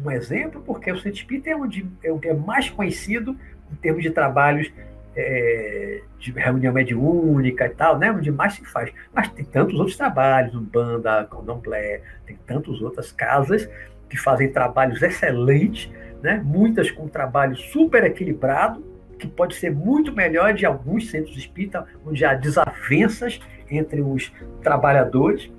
um 0.04 0.12
exemplo, 0.12 0.62
porque 0.66 0.92
o 0.92 0.98
centro 0.98 1.20
espírita 1.20 1.50
é, 1.50 1.56
onde, 1.56 1.86
é 2.04 2.12
o 2.12 2.20
que 2.20 2.30
é 2.30 2.34
mais 2.34 2.70
conhecido 2.70 3.36
em 3.72 3.76
termos 3.76 4.04
de 4.04 4.10
trabalhos 4.10 4.72
é, 5.16 6.02
de 6.18 6.32
reunião 6.32 6.74
mediúnica 6.74 7.66
e 7.66 7.70
tal, 7.70 7.98
né? 7.98 8.12
onde 8.12 8.32
mais 8.32 8.54
se 8.54 8.66
faz. 8.66 8.92
Mas 9.14 9.30
tem 9.30 9.46
tantos 9.46 9.78
outros 9.80 9.98
trabalhos, 9.98 10.56
Umbanda, 10.56 11.28
Candomblé, 11.30 12.02
tem 12.26 12.38
tantas 12.46 12.82
outras 12.82 13.12
casas 13.12 13.70
que 14.10 14.18
fazem 14.18 14.52
trabalhos 14.52 15.02
excelentes, 15.02 15.92
né? 16.22 16.42
muitas 16.44 16.90
com 16.92 17.08
trabalho 17.08 17.56
super 17.56 18.04
equilibrado, 18.04 18.88
que 19.18 19.28
pode 19.28 19.56
ser 19.56 19.72
muito 19.72 20.14
melhor 20.14 20.54
de 20.54 20.66
alguns 20.66 21.10
centros 21.10 21.38
espíritas, 21.38 21.84
onde 22.06 22.24
há 22.24 22.34
desavenças 22.34 23.40
entre 23.70 24.02
os 24.02 24.32
trabalhadores, 24.64 25.52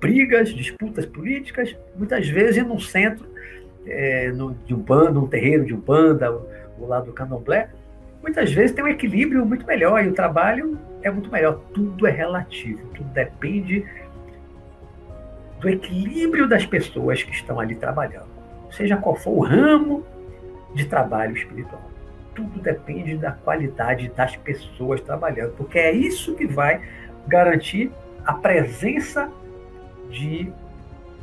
brigas, 0.00 0.48
disputas 0.48 1.04
políticas, 1.04 1.76
muitas 1.94 2.26
vezes 2.26 2.64
num 2.66 2.80
centro 2.80 3.31
é, 3.86 4.30
no, 4.30 4.52
de 4.52 4.74
bando, 4.74 5.20
num 5.20 5.26
terreiro 5.26 5.64
de 5.64 5.74
Umbanda, 5.74 6.30
o 6.78 6.86
lado 6.86 7.06
do 7.06 7.12
candomblé, 7.12 7.70
muitas 8.22 8.52
vezes 8.52 8.72
tem 8.74 8.84
um 8.84 8.88
equilíbrio 8.88 9.44
muito 9.44 9.66
melhor 9.66 10.04
e 10.04 10.08
o 10.08 10.14
trabalho 10.14 10.78
é 11.02 11.10
muito 11.10 11.30
melhor. 11.30 11.60
Tudo 11.74 12.06
é 12.06 12.10
relativo, 12.10 12.86
tudo 12.94 13.08
depende 13.10 13.84
do 15.60 15.68
equilíbrio 15.68 16.48
das 16.48 16.66
pessoas 16.66 17.22
que 17.22 17.32
estão 17.32 17.60
ali 17.60 17.74
trabalhando, 17.74 18.26
seja 18.70 18.96
qual 18.96 19.14
for 19.14 19.30
o 19.30 19.40
ramo 19.40 20.04
de 20.74 20.86
trabalho 20.86 21.36
espiritual 21.36 21.92
tudo 22.34 22.60
depende 22.60 23.16
da 23.16 23.32
qualidade 23.32 24.08
das 24.08 24.36
pessoas 24.36 25.00
trabalhando, 25.00 25.54
porque 25.56 25.78
é 25.78 25.92
isso 25.92 26.34
que 26.34 26.46
vai 26.46 26.80
garantir 27.26 27.90
a 28.24 28.34
presença 28.34 29.30
de, 30.10 30.44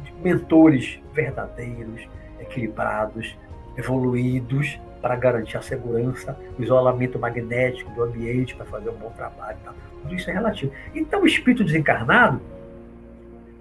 de 0.04 0.14
mentores 0.22 1.00
verdadeiros, 1.14 2.08
equilibrados, 2.50 3.38
evoluídos, 3.78 4.80
para 5.02 5.16
garantir 5.16 5.58
a 5.58 5.62
segurança, 5.62 6.38
o 6.58 6.64
isolamento 6.64 7.18
magnético 7.18 7.90
do 7.92 8.04
ambiente 8.04 8.56
para 8.56 8.66
fazer 8.66 8.90
um 8.90 8.96
bom 8.96 9.10
trabalho. 9.12 9.58
Tá? 9.64 9.74
Tudo 10.02 10.16
isso 10.16 10.30
é 10.30 10.34
relativo. 10.34 10.74
Então, 10.94 11.22
o 11.22 11.26
espírito 11.26 11.64
desencarnado, 11.64 12.42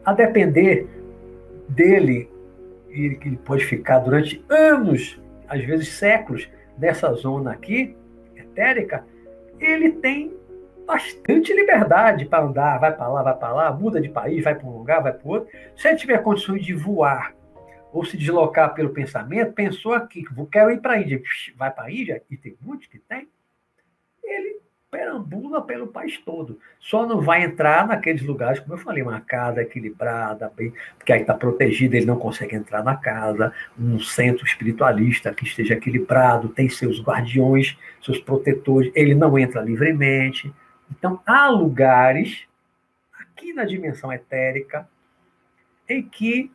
a 0.05 0.13
depender 0.13 0.89
dele, 1.69 2.29
ele, 2.89 3.21
ele 3.25 3.37
pode 3.37 3.65
ficar 3.65 4.01
durante 4.01 4.45
anos, 4.49 5.21
às 5.49 5.65
vezes 5.65 5.89
séculos, 5.93 6.49
dessa 6.77 7.13
zona 7.13 7.53
aqui, 7.53 7.97
etérica, 8.37 9.05
ele 9.61 9.91
tem 9.93 10.33
bastante 10.87 11.53
liberdade 11.53 12.25
para 12.25 12.45
andar, 12.45 12.79
vai 12.79 12.93
para 12.93 13.09
lá, 13.09 13.23
vai 13.23 13.37
para 13.37 13.53
lá, 13.53 13.73
muda 13.73 14.01
de 14.01 14.09
país, 14.09 14.43
vai 14.43 14.55
para 14.55 14.67
um 14.67 14.79
lugar, 14.79 15.03
vai 15.03 15.13
para 15.13 15.29
outro. 15.29 15.49
Se 15.77 15.87
ele 15.87 15.99
tiver 15.99 16.19
condições 16.23 16.65
de 16.65 16.73
voar 16.73 17.35
ou 17.93 18.05
se 18.05 18.17
deslocar 18.17 18.75
pelo 18.75 18.91
pensamento, 18.91 19.53
pensou 19.53 19.93
aqui, 19.95 20.25
quero 20.51 20.71
ir 20.71 20.81
para 20.81 20.95
a 20.95 21.01
Índia, 21.01 21.23
vai 21.57 21.71
para 21.71 21.85
a 21.85 21.91
Índia, 21.91 22.23
e 22.31 22.37
tem 22.37 22.57
muitos 22.61 22.87
que 22.87 22.99
tem, 22.99 23.29
ele 24.23 24.61
perambula 24.91 25.63
pelo 25.63 25.87
país 25.87 26.19
todo. 26.19 26.59
Só 26.81 27.07
não 27.07 27.21
vai 27.21 27.45
entrar 27.45 27.87
naqueles 27.87 28.23
lugares, 28.23 28.61
como 28.61 28.75
eu 28.75 28.79
falei, 28.79 29.03
uma 29.03 29.21
casa 29.21 29.63
equilibrada, 29.63 30.51
bem, 30.55 30.73
porque 30.97 31.13
aí 31.13 31.21
está 31.21 31.35
protegida, 31.35 31.97
ele 31.97 32.07
não 32.07 32.19
consegue 32.19 32.57
entrar 32.57 32.83
na 32.83 32.97
casa, 32.97 33.53
um 33.79 34.01
centro 34.01 34.45
espiritualista 34.47 35.33
que 35.33 35.45
esteja 35.45 35.75
equilibrado, 35.75 36.49
tem 36.49 36.69
seus 36.69 37.03
guardiões, 37.03 37.77
seus 38.03 38.19
protetores, 38.19 38.91
ele 38.95 39.15
não 39.15 39.39
entra 39.39 39.61
livremente. 39.61 40.53
Então, 40.91 41.21
há 41.27 41.49
lugares, 41.49 42.47
aqui 43.13 43.53
na 43.53 43.65
dimensão 43.65 44.13
etérica, 44.13 44.89
em 45.89 46.03
que 46.03 46.51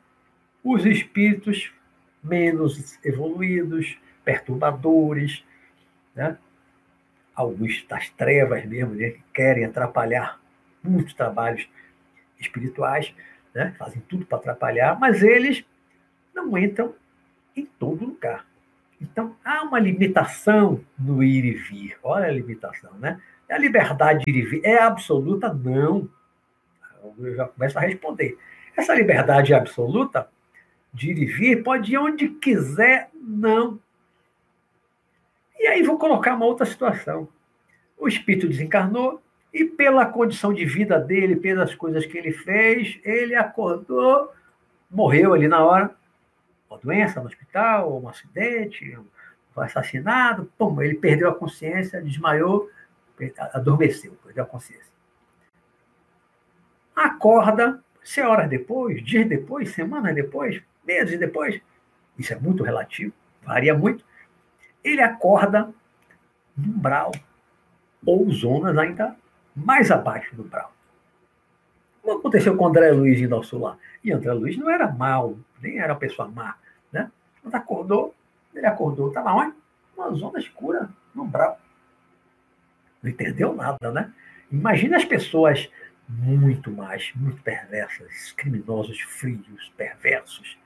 os 0.63 0.86
espíritos 0.86 1.71
menos 2.23 2.97
evoluídos, 3.04 3.97
perturbadores, 4.23 5.43
né? 6.15 6.38
alguns 7.36 7.84
das 7.88 8.10
trevas 8.10 8.63
mesmo, 8.65 8.93
né, 8.93 9.10
que 9.10 9.23
querem 9.34 9.65
atrapalhar 9.65 10.39
muitos 10.84 11.13
trabalhos 11.13 11.67
espirituais, 12.39 13.13
né, 13.54 13.73
fazem 13.78 14.02
tudo 14.08 14.26
para 14.26 14.38
atrapalhar, 14.38 14.99
mas 14.99 15.23
eles 15.23 15.65
não 16.34 16.58
entram 16.58 16.93
em 17.56 17.65
todo 17.65 18.06
lugar. 18.06 18.45
Então, 19.02 19.36
há 19.43 19.63
uma 19.63 19.80
limitação 19.80 20.82
no 20.97 21.21
ir 21.21 21.43
e 21.43 21.54
vir. 21.54 21.97
Olha 22.02 22.28
a 22.28 22.32
limitação, 22.32 22.93
né? 22.93 23.21
A 23.49 23.58
liberdade 23.58 24.23
de 24.23 24.32
ir 24.32 24.38
e 24.38 24.41
vir 24.41 24.62
é 24.63 24.82
absoluta? 24.82 25.54
Não. 25.54 26.10
Eu 27.19 27.36
já 27.36 27.47
começo 27.47 27.78
a 27.78 27.82
responder. 27.82 28.38
Essa 28.76 28.95
liberdade 28.95 29.54
absoluta 29.54 30.28
de 30.93 31.12
ir 31.12 31.17
e 31.17 31.25
vir, 31.25 31.63
pode 31.63 31.91
ir 31.91 31.97
onde 31.97 32.29
quiser, 32.29 33.10
não. 33.13 33.79
E 35.60 35.67
aí 35.67 35.82
vou 35.82 35.97
colocar 35.97 36.36
uma 36.36 36.45
outra 36.45 36.65
situação. 36.65 37.27
O 37.97 38.08
espírito 38.08 38.47
desencarnou 38.47 39.21
e 39.53 39.65
pela 39.65 40.06
condição 40.06 40.53
de 40.53 40.65
vida 40.65 40.99
dele, 40.99 41.36
pelas 41.36 41.73
coisas 41.73 42.06
que 42.06 42.17
ele 42.17 42.32
fez, 42.32 42.99
ele 43.03 43.36
acordou, 43.36 44.32
morreu 44.89 45.34
ali 45.34 45.47
na 45.47 45.63
hora, 45.63 45.95
uma 46.69 46.77
doença 46.79 47.19
no 47.19 47.27
hospital, 47.27 48.01
um 48.01 48.08
acidente, 48.10 48.97
foi 49.53 49.65
assassinado, 49.65 50.51
pum, 50.58 50.82
ele 50.82 50.95
perdeu 50.95 51.29
a 51.29 51.36
consciência, 51.36 52.01
desmaiou, 52.01 52.69
adormeceu, 53.53 54.17
perdeu 54.23 54.43
a 54.43 54.47
consciência. 54.47 54.91
Acorda, 56.95 57.84
se 58.03 58.21
horas 58.21 58.49
depois, 58.49 59.03
dias 59.03 59.27
depois, 59.27 59.71
semanas 59.71 60.15
depois, 60.15 60.62
meses 60.85 61.19
depois, 61.19 61.61
isso 62.17 62.33
é 62.33 62.35
muito 62.35 62.63
relativo, 62.63 63.13
varia 63.41 63.75
muito, 63.75 64.03
ele 64.83 65.01
acorda 65.01 65.73
no 66.55 66.73
umbral, 66.73 67.11
ou 68.05 68.29
zonas 68.31 68.77
ainda 68.77 69.15
mais 69.55 69.91
abaixo 69.91 70.35
do 70.35 70.43
umbral. 70.43 70.73
Como 72.01 72.19
aconteceu 72.19 72.55
com 72.57 72.67
André 72.67 72.91
Luiz 72.91 73.19
indo 73.19 73.33
ao 73.33 73.43
sul 73.43 73.77
E 74.03 74.11
André 74.11 74.33
Luiz 74.33 74.57
não 74.57 74.69
era 74.69 74.91
mal, 74.91 75.37
nem 75.61 75.79
era 75.79 75.93
uma 75.93 75.99
pessoa 75.99 76.27
má, 76.27 76.57
né? 76.91 77.09
Mas 77.41 77.53
acordou, 77.53 78.13
ele 78.53 78.65
acordou, 78.65 79.07
estava 79.07 79.31
onde? 79.31 79.55
Uma 79.95 80.13
zona 80.13 80.39
escura, 80.39 80.89
no 81.15 81.23
umbral. 81.23 81.59
Não 83.01 83.09
entendeu 83.09 83.53
nada, 83.53 83.91
né? 83.91 84.13
Imagina 84.51 84.97
as 84.97 85.05
pessoas 85.05 85.69
muito 86.07 86.69
mais, 86.69 87.11
muito 87.15 87.41
perversas, 87.41 88.33
criminosos, 88.33 88.99
frios, 89.01 89.71
perversos, 89.77 90.57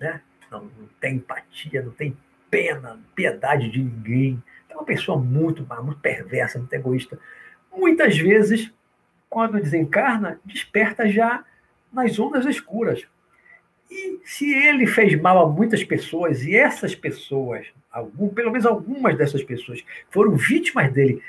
né? 0.00 0.20
Não, 0.50 0.62
não 0.62 0.88
tem 1.00 1.16
empatia, 1.16 1.82
não 1.82 1.92
tem 1.92 2.16
pena, 2.50 2.98
piedade 3.14 3.70
de 3.70 3.80
ninguém. 3.82 4.42
É 4.68 4.74
uma 4.74 4.84
pessoa 4.84 5.18
muito 5.18 5.64
má, 5.66 5.80
muito 5.80 6.00
perversa, 6.00 6.58
muito 6.58 6.72
egoísta. 6.72 7.18
Muitas 7.72 8.18
vezes, 8.18 8.72
quando 9.28 9.60
desencarna, 9.60 10.40
desperta 10.44 11.08
já 11.08 11.44
nas 11.92 12.12
zonas 12.12 12.46
escuras. 12.46 13.06
E 13.90 14.20
se 14.24 14.52
ele 14.52 14.86
fez 14.86 15.20
mal 15.20 15.38
a 15.38 15.48
muitas 15.48 15.82
pessoas, 15.82 16.44
e 16.44 16.54
essas 16.54 16.94
pessoas, 16.94 17.66
algum, 17.90 18.28
pelo 18.28 18.50
menos 18.50 18.64
algumas 18.64 19.16
dessas 19.16 19.42
pessoas, 19.42 19.84
foram 20.10 20.36
vítimas 20.36 20.92
dele, 20.92 21.22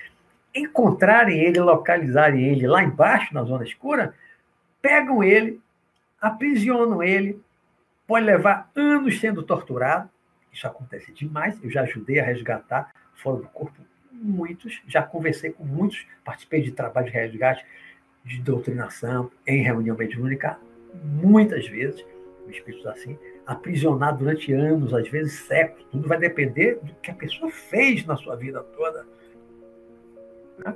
encontrarem 0.53 1.39
ele, 1.39 1.59
localizarem 1.59 2.43
ele 2.43 2.67
lá 2.67 2.83
embaixo, 2.83 3.33
na 3.33 3.43
zona 3.43 3.63
escura, 3.63 4.13
pegam 4.81 5.23
ele, 5.23 5.59
aprisionam 6.19 7.01
ele, 7.01 7.39
pode 8.11 8.25
levar 8.25 8.69
anos 8.75 9.21
sendo 9.21 9.41
torturado. 9.41 10.09
Isso 10.51 10.67
acontece 10.67 11.13
demais. 11.13 11.57
Eu 11.63 11.71
já 11.71 11.83
ajudei 11.83 12.19
a 12.19 12.25
resgatar 12.25 12.91
fora 13.15 13.37
do 13.37 13.47
corpo 13.47 13.81
muitos, 14.11 14.81
já 14.85 15.01
conversei 15.01 15.51
com 15.51 15.63
muitos, 15.63 16.05
participei 16.25 16.61
de 16.61 16.73
trabalho 16.73 17.07
de 17.07 17.13
resgate, 17.13 17.65
de 18.25 18.41
doutrinação, 18.41 19.31
em 19.47 19.63
reunião 19.63 19.95
mediúnica, 19.95 20.59
muitas 20.93 21.65
vezes, 21.69 22.05
espíritos 22.49 22.85
assim, 22.85 23.17
aprisionado 23.47 24.17
durante 24.17 24.51
anos, 24.51 24.93
às 24.93 25.07
vezes 25.07 25.31
séculos. 25.47 25.87
Tudo 25.89 26.09
vai 26.09 26.19
depender 26.19 26.79
do 26.83 26.93
que 26.95 27.11
a 27.11 27.15
pessoa 27.15 27.49
fez 27.49 28.05
na 28.05 28.17
sua 28.17 28.35
vida 28.35 28.61
toda. 28.61 29.07
Né? 30.57 30.75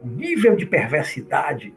O 0.00 0.06
nível 0.06 0.54
de 0.54 0.64
perversidade, 0.64 1.74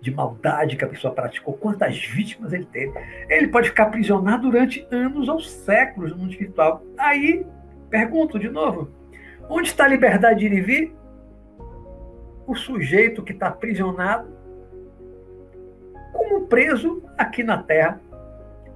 de 0.00 0.10
maldade 0.10 0.76
que 0.76 0.84
a 0.84 0.88
pessoa 0.88 1.12
praticou, 1.12 1.54
quantas 1.54 1.98
vítimas 1.98 2.52
ele 2.52 2.66
teve. 2.66 2.92
Ele 3.28 3.48
pode 3.48 3.68
ficar 3.68 3.84
aprisionado 3.84 4.50
durante 4.50 4.86
anos 4.90 5.28
ou 5.28 5.40
séculos 5.40 6.12
no 6.12 6.18
mundo 6.18 6.30
espiritual. 6.30 6.82
Aí, 6.96 7.44
pergunto 7.90 8.38
de 8.38 8.48
novo: 8.48 8.88
onde 9.48 9.68
está 9.68 9.84
a 9.84 9.88
liberdade 9.88 10.40
de 10.40 10.46
ir 10.46 10.52
e 10.52 10.60
vir? 10.60 10.96
O 12.46 12.54
sujeito 12.54 13.22
que 13.22 13.32
está 13.32 13.48
aprisionado, 13.48 14.28
como 16.12 16.46
preso 16.46 17.02
aqui 17.16 17.42
na 17.42 17.62
Terra. 17.62 18.00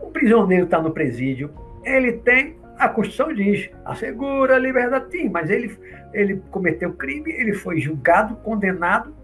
O 0.00 0.10
prisioneiro 0.10 0.64
está 0.64 0.82
no 0.82 0.90
presídio, 0.90 1.54
ele 1.84 2.12
tem 2.12 2.60
a 2.76 2.88
Constituição 2.88 3.32
diz, 3.32 3.70
assegura 3.84 4.56
a 4.56 4.58
liberdade, 4.58 5.12
sim, 5.12 5.28
mas 5.28 5.48
ele, 5.48 5.78
ele 6.12 6.42
cometeu 6.50 6.92
crime, 6.92 7.30
ele 7.30 7.52
foi 7.52 7.78
julgado, 7.80 8.34
condenado 8.36 9.14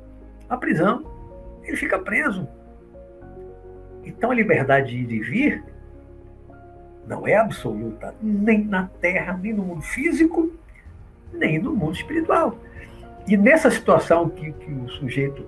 à 0.49 0.57
prisão 0.57 1.18
ele 1.69 1.77
fica 1.77 1.99
preso. 1.99 2.49
Então 4.05 4.31
a 4.31 4.35
liberdade 4.35 4.91
de 4.91 4.97
ir 4.97 5.13
e 5.13 5.21
vir 5.21 5.65
não 7.07 7.27
é 7.27 7.35
absoluta, 7.35 8.15
nem 8.21 8.65
na 8.65 8.89
terra, 9.01 9.39
nem 9.41 9.53
no 9.53 9.63
mundo 9.63 9.83
físico, 9.83 10.53
nem 11.33 11.59
no 11.59 11.75
mundo 11.75 11.95
espiritual. 11.95 12.59
E 13.27 13.37
nessa 13.37 13.71
situação 13.71 14.29
que, 14.29 14.53
que 14.53 14.71
o 14.71 14.89
sujeito 14.89 15.47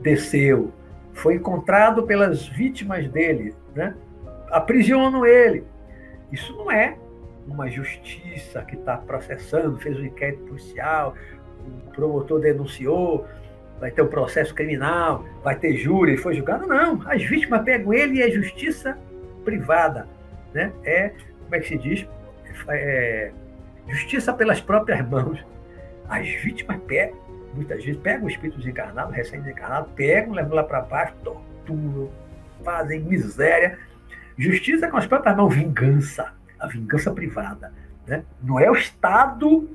desceu, 0.00 0.72
foi 1.12 1.34
encontrado 1.34 2.04
pelas 2.04 2.46
vítimas 2.46 3.08
dele, 3.08 3.54
né? 3.74 3.94
aprisionam 4.50 5.24
ele. 5.24 5.64
Isso 6.30 6.54
não 6.56 6.70
é 6.70 6.96
uma 7.46 7.68
justiça 7.68 8.62
que 8.62 8.76
está 8.76 8.96
processando, 8.96 9.78
fez 9.78 9.98
um 9.98 10.04
inquérito 10.04 10.44
policial, 10.44 11.14
o 11.66 11.90
promotor 11.90 12.40
denunciou, 12.40 13.26
vai 13.80 13.90
ter 13.90 14.02
o 14.02 14.06
um 14.06 14.08
processo 14.08 14.54
criminal, 14.54 15.24
vai 15.42 15.56
ter 15.56 15.76
júri, 15.76 16.16
foi 16.16 16.34
julgado. 16.34 16.66
Não, 16.66 17.02
as 17.06 17.22
vítimas 17.22 17.62
pegam 17.62 17.92
ele 17.92 18.18
e 18.18 18.22
é 18.22 18.30
justiça 18.30 18.98
privada. 19.44 20.08
Né? 20.52 20.72
É, 20.84 21.12
como 21.42 21.54
é 21.54 21.60
que 21.60 21.68
se 21.68 21.78
diz? 21.78 22.06
É, 22.68 23.30
justiça 23.88 24.32
pelas 24.32 24.60
próprias 24.60 25.06
mãos. 25.08 25.44
As 26.08 26.28
vítimas 26.28 26.78
pegam, 26.86 27.18
muitas 27.54 27.84
vezes 27.84 28.00
pegam 28.00 28.26
o 28.26 28.28
espírito 28.28 28.58
desencarnado, 28.58 29.12
recém-desencarnado, 29.12 29.88
pegam, 29.94 30.34
levam 30.34 30.54
lá 30.54 30.62
para 30.62 30.80
baixo, 30.80 31.14
torturam, 31.22 32.10
fazem 32.64 33.00
miséria. 33.00 33.78
Justiça 34.38 34.88
com 34.88 34.96
as 34.96 35.06
próprias 35.06 35.36
mãos, 35.36 35.54
vingança, 35.54 36.32
a 36.58 36.66
vingança 36.66 37.10
privada. 37.10 37.72
Né? 38.06 38.22
Não 38.42 38.60
é 38.60 38.70
o 38.70 38.74
Estado, 38.74 39.68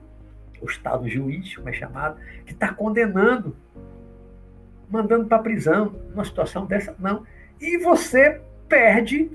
o 0.62 0.66
Estado 0.66 1.08
juiz, 1.10 1.56
como 1.56 1.70
é 1.70 1.74
chamado, 1.74 2.18
que 2.46 2.54
está 2.54 2.74
condenando 2.74 3.56
mandando 4.92 5.26
para 5.26 5.40
prisão, 5.40 5.96
numa 6.10 6.26
situação 6.26 6.66
dessa, 6.66 6.96
não. 7.00 7.24
E 7.60 7.78
você 7.78 8.42
perde 8.68 9.32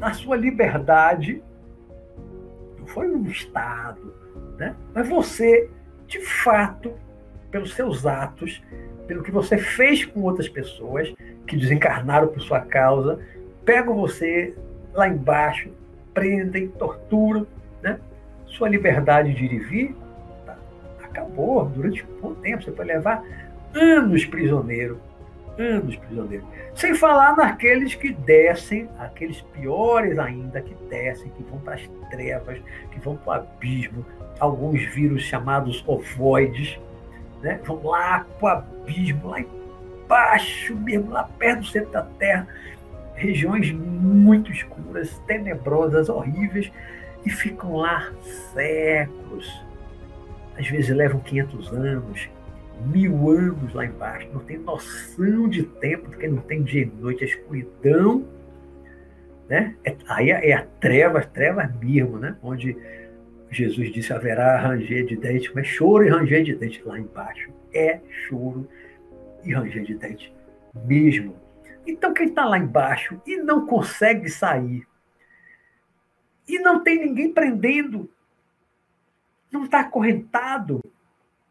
a 0.00 0.12
sua 0.12 0.36
liberdade, 0.36 1.42
não 2.78 2.86
foi 2.86 3.08
um 3.08 3.24
Estado, 3.24 4.14
né? 4.58 4.74
mas 4.94 5.08
você, 5.08 5.68
de 6.06 6.20
fato, 6.20 6.92
pelos 7.50 7.74
seus 7.74 8.06
atos, 8.06 8.62
pelo 9.06 9.22
que 9.22 9.30
você 9.30 9.58
fez 9.58 10.04
com 10.04 10.22
outras 10.22 10.48
pessoas 10.48 11.12
que 11.46 11.56
desencarnaram 11.56 12.28
por 12.28 12.40
sua 12.40 12.60
causa, 12.60 13.18
pegam 13.64 13.94
você 13.94 14.54
lá 14.92 15.08
embaixo, 15.08 15.70
prendem, 16.14 16.68
torturam, 16.68 17.46
né? 17.82 17.98
Sua 18.46 18.68
liberdade 18.68 19.34
de 19.34 19.44
ir 19.44 19.52
e 19.52 19.58
vir 19.58 19.96
tá, 20.46 20.56
acabou 21.02 21.64
durante 21.64 22.04
um 22.04 22.20
bom 22.20 22.34
tempo. 22.34 22.62
Você 22.62 22.70
pode 22.72 22.88
levar 22.88 23.24
anos 23.74 24.24
prisioneiro, 24.24 25.00
anos 25.58 25.96
prisioneiro. 25.96 26.44
Sem 26.74 26.94
falar 26.94 27.36
naqueles 27.36 27.94
que 27.94 28.12
descem, 28.12 28.88
aqueles 28.98 29.40
piores 29.40 30.18
ainda, 30.18 30.60
que 30.60 30.74
descem, 30.88 31.30
que 31.30 31.42
vão 31.42 31.58
para 31.58 31.74
as 31.74 31.86
trevas, 32.10 32.58
que 32.90 33.00
vão 33.00 33.16
para 33.16 33.42
o 33.42 33.42
abismo, 33.42 34.04
alguns 34.38 34.82
vírus 34.94 35.22
chamados 35.22 35.84
ovoides, 35.86 36.78
né? 37.42 37.60
vão 37.64 37.82
lá 37.84 38.26
para 38.38 38.44
o 38.44 38.48
abismo, 38.48 39.28
lá 39.28 39.40
embaixo 39.40 40.74
mesmo, 40.76 41.10
lá 41.10 41.24
perto 41.24 41.60
do 41.60 41.66
centro 41.66 41.92
da 41.92 42.02
Terra, 42.02 42.48
regiões 43.14 43.70
muito 43.72 44.50
escuras, 44.50 45.18
tenebrosas, 45.26 46.08
horríveis, 46.08 46.72
e 47.24 47.30
ficam 47.30 47.76
lá 47.76 48.10
séculos. 48.54 49.62
Às 50.58 50.68
vezes 50.68 50.94
levam 50.94 51.20
500 51.20 51.72
anos, 51.72 52.28
mil 52.86 53.30
anos 53.30 53.72
lá 53.74 53.84
embaixo, 53.84 54.28
não 54.32 54.40
tem 54.40 54.58
noção 54.58 55.48
de 55.48 55.62
tempo, 55.62 56.10
porque 56.10 56.28
não 56.28 56.42
tem 56.42 56.62
dia 56.62 56.82
e 56.82 56.86
noite, 56.86 57.24
a 57.24 57.26
escuridão, 57.26 58.26
né? 59.48 59.76
É, 59.84 59.96
aí 60.08 60.30
é, 60.30 60.50
é 60.50 60.52
a 60.52 60.64
treva, 60.64 61.22
treva 61.22 61.66
mesmo, 61.80 62.18
né? 62.18 62.36
Onde 62.42 62.76
Jesus 63.50 63.92
disse 63.92 64.12
haverá 64.12 64.56
ranger 64.58 65.04
de 65.04 65.16
dente, 65.16 65.50
mas 65.54 65.66
choro 65.66 66.04
e 66.04 66.08
ranger 66.08 66.44
de 66.44 66.54
dente 66.54 66.82
lá 66.84 66.98
embaixo. 66.98 67.50
É 67.72 68.00
choro 68.28 68.68
e 69.44 69.52
ranger 69.52 69.82
de 69.82 69.94
dente 69.94 70.32
mesmo. 70.86 71.36
Então 71.86 72.14
quem 72.14 72.28
está 72.28 72.44
lá 72.44 72.58
embaixo 72.58 73.20
e 73.26 73.36
não 73.38 73.66
consegue 73.66 74.28
sair, 74.28 74.86
e 76.46 76.58
não 76.58 76.82
tem 76.82 77.04
ninguém 77.04 77.32
prendendo, 77.32 78.10
não 79.50 79.64
está 79.64 79.80
acorrentado, 79.80 80.80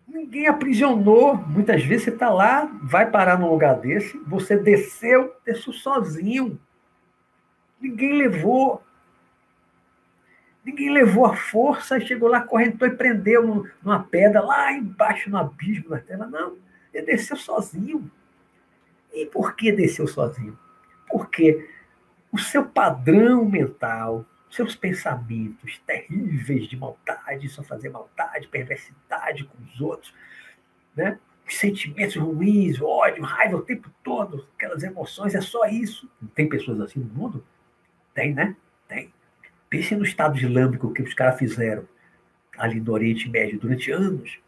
Ninguém 0.10 0.48
aprisionou. 0.48 1.36
Muitas 1.36 1.84
vezes 1.84 2.06
você 2.06 2.10
está 2.10 2.30
lá, 2.30 2.65
vai 2.82 3.10
parar 3.10 3.38
num 3.38 3.50
lugar 3.50 3.76
desse, 3.76 4.17
você 4.26 4.58
desceu, 4.58 5.36
desceu 5.45 5.72
sozinho. 5.72 6.60
Ninguém 7.80 8.13
levou. 8.17 8.84
Ninguém 10.65 10.91
levou 10.91 11.26
a 11.26 11.36
força 11.36 11.98
e 11.98 12.06
chegou 12.06 12.28
lá, 12.28 12.41
correntou 12.41 12.88
e 12.88 12.95
prendeu 12.95 13.65
numa 13.82 14.04
pedra 14.04 14.41
lá 14.41 14.74
embaixo 14.74 15.30
no 15.30 15.38
abismo 15.38 15.89
da 15.89 16.00
terra. 16.00 16.26
Não, 16.26 16.58
ele 16.93 17.06
desceu 17.06 17.38
sozinho. 17.38 18.10
E 19.13 19.26
por 19.28 19.56
que 19.56 19.72
desceu 19.72 20.08
sozinho? 20.08 20.58
Porque 21.08 21.69
o 22.32 22.38
seu 22.38 22.65
padrão 22.65 23.45
mental, 23.45 24.26
seus 24.50 24.76
pensamentos 24.76 25.80
terríveis 25.86 26.68
de 26.68 26.76
maldade, 26.76 27.50
só 27.50 27.62
fazer 27.64 27.90
maldade, 27.90 28.48
perversidade 28.48 29.46
com 29.46 29.64
os 29.64 29.80
outros, 29.80 30.14
né? 30.96 31.20
os 31.50 31.58
sentimentos 31.58 32.16
ruins, 32.16 32.80
ódio, 32.82 33.24
raiva 33.24 33.58
o 33.58 33.62
tempo 33.62 33.90
todo, 34.04 34.48
aquelas 34.56 34.84
emoções, 34.84 35.34
é 35.34 35.42
só 35.42 35.66
isso. 35.66 36.10
Tem 36.36 36.48
pessoas 36.48 36.80
assim 36.80 37.00
no 37.00 37.14
mundo? 37.14 37.44
Tem, 38.14 38.34
né? 38.34 38.56
Tem. 38.88 39.12
Pense 39.70 39.96
no 39.96 40.04
estado 40.04 40.38
islâmico 40.38 40.94
que 40.94 41.02
os 41.02 41.14
caras 41.14 41.40
fizeram 41.40 41.88
ali 42.58 42.80
no 42.80 42.92
Oriente 42.92 43.30
Médio 43.30 43.60
durante 43.60 43.92
anos. 43.92 44.40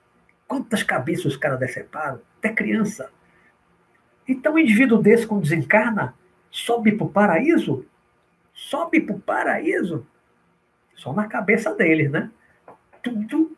Quantas 0.48 0.84
cabeças 0.84 1.26
os 1.26 1.38
caras 1.38 1.60
deceparam? 1.60 2.22
Até 2.38 2.54
criança. 2.54 3.12
Então, 4.28 4.54
o 4.54 4.60
indivíduo 4.60 5.02
desse, 5.02 5.26
quando 5.26 5.44
desencarna, 5.44 6.14
sobe 6.50 6.92
para 6.92 7.06
o 7.06 7.10
paraíso? 7.10 7.86
Sobe 8.54 9.02
para 9.02 9.16
o 9.16 9.20
paraíso? 9.20 10.06
Só 10.96 11.14
na 11.14 11.28
cabeça 11.28 11.74
deles, 11.74 12.12
né? 12.12 12.30
Tudo 13.02 13.58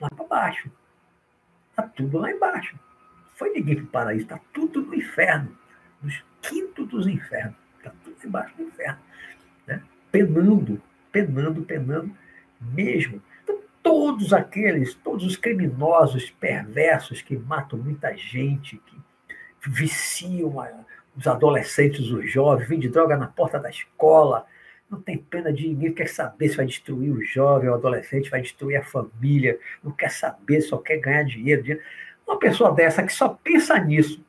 lá 0.00 0.08
para 0.10 0.26
baixo. 0.26 0.70
Está 1.70 1.82
tudo 1.82 2.18
lá 2.18 2.30
embaixo. 2.30 2.78
Foi 3.34 3.50
ninguém 3.50 3.76
para 3.76 3.84
o 3.84 3.88
paraíso, 3.88 4.22
está 4.22 4.40
tudo 4.52 4.82
no 4.82 4.94
inferno. 4.94 5.56
Nos 6.02 6.24
quintos 6.42 6.88
dos 6.88 7.06
infernos. 7.06 7.56
Está 7.78 7.92
tudo 8.02 8.16
embaixo 8.24 8.56
do 8.56 8.62
inferno 8.64 8.98
né? 9.66 9.82
penando, 10.10 10.80
penando, 11.10 11.62
penando 11.62 12.16
mesmo. 12.60 13.22
Então, 13.42 13.60
todos 13.82 14.32
aqueles, 14.32 14.94
todos 14.94 15.24
os 15.24 15.36
criminosos 15.36 16.30
perversos 16.30 17.22
que 17.22 17.36
matam 17.36 17.78
muita 17.78 18.16
gente, 18.16 18.78
que 18.78 18.96
viciam 19.70 20.60
a, 20.60 20.70
os 21.16 21.26
adolescentes, 21.26 22.10
os 22.10 22.30
jovens, 22.30 22.68
vendem 22.68 22.90
droga 22.90 23.16
na 23.16 23.26
porta 23.26 23.58
da 23.58 23.70
escola, 23.70 24.46
não 24.90 25.00
tem 25.00 25.18
pena 25.18 25.52
de 25.52 25.68
ninguém, 25.68 25.92
quer 25.92 26.08
saber 26.08 26.48
se 26.48 26.56
vai 26.56 26.66
destruir 26.66 27.10
o 27.10 27.22
jovem, 27.22 27.68
o 27.68 27.74
adolescente, 27.74 28.30
vai 28.30 28.40
destruir 28.40 28.76
a 28.76 28.82
família, 28.82 29.58
não 29.82 29.92
quer 29.92 30.10
saber, 30.10 30.60
só 30.60 30.76
quer 30.78 30.98
ganhar 30.98 31.24
dinheiro. 31.24 31.62
dinheiro. 31.62 31.82
Uma 32.26 32.38
pessoa 32.38 32.72
dessa 32.72 33.02
que 33.02 33.12
só 33.12 33.28
pensa 33.28 33.78
nisso, 33.78 34.24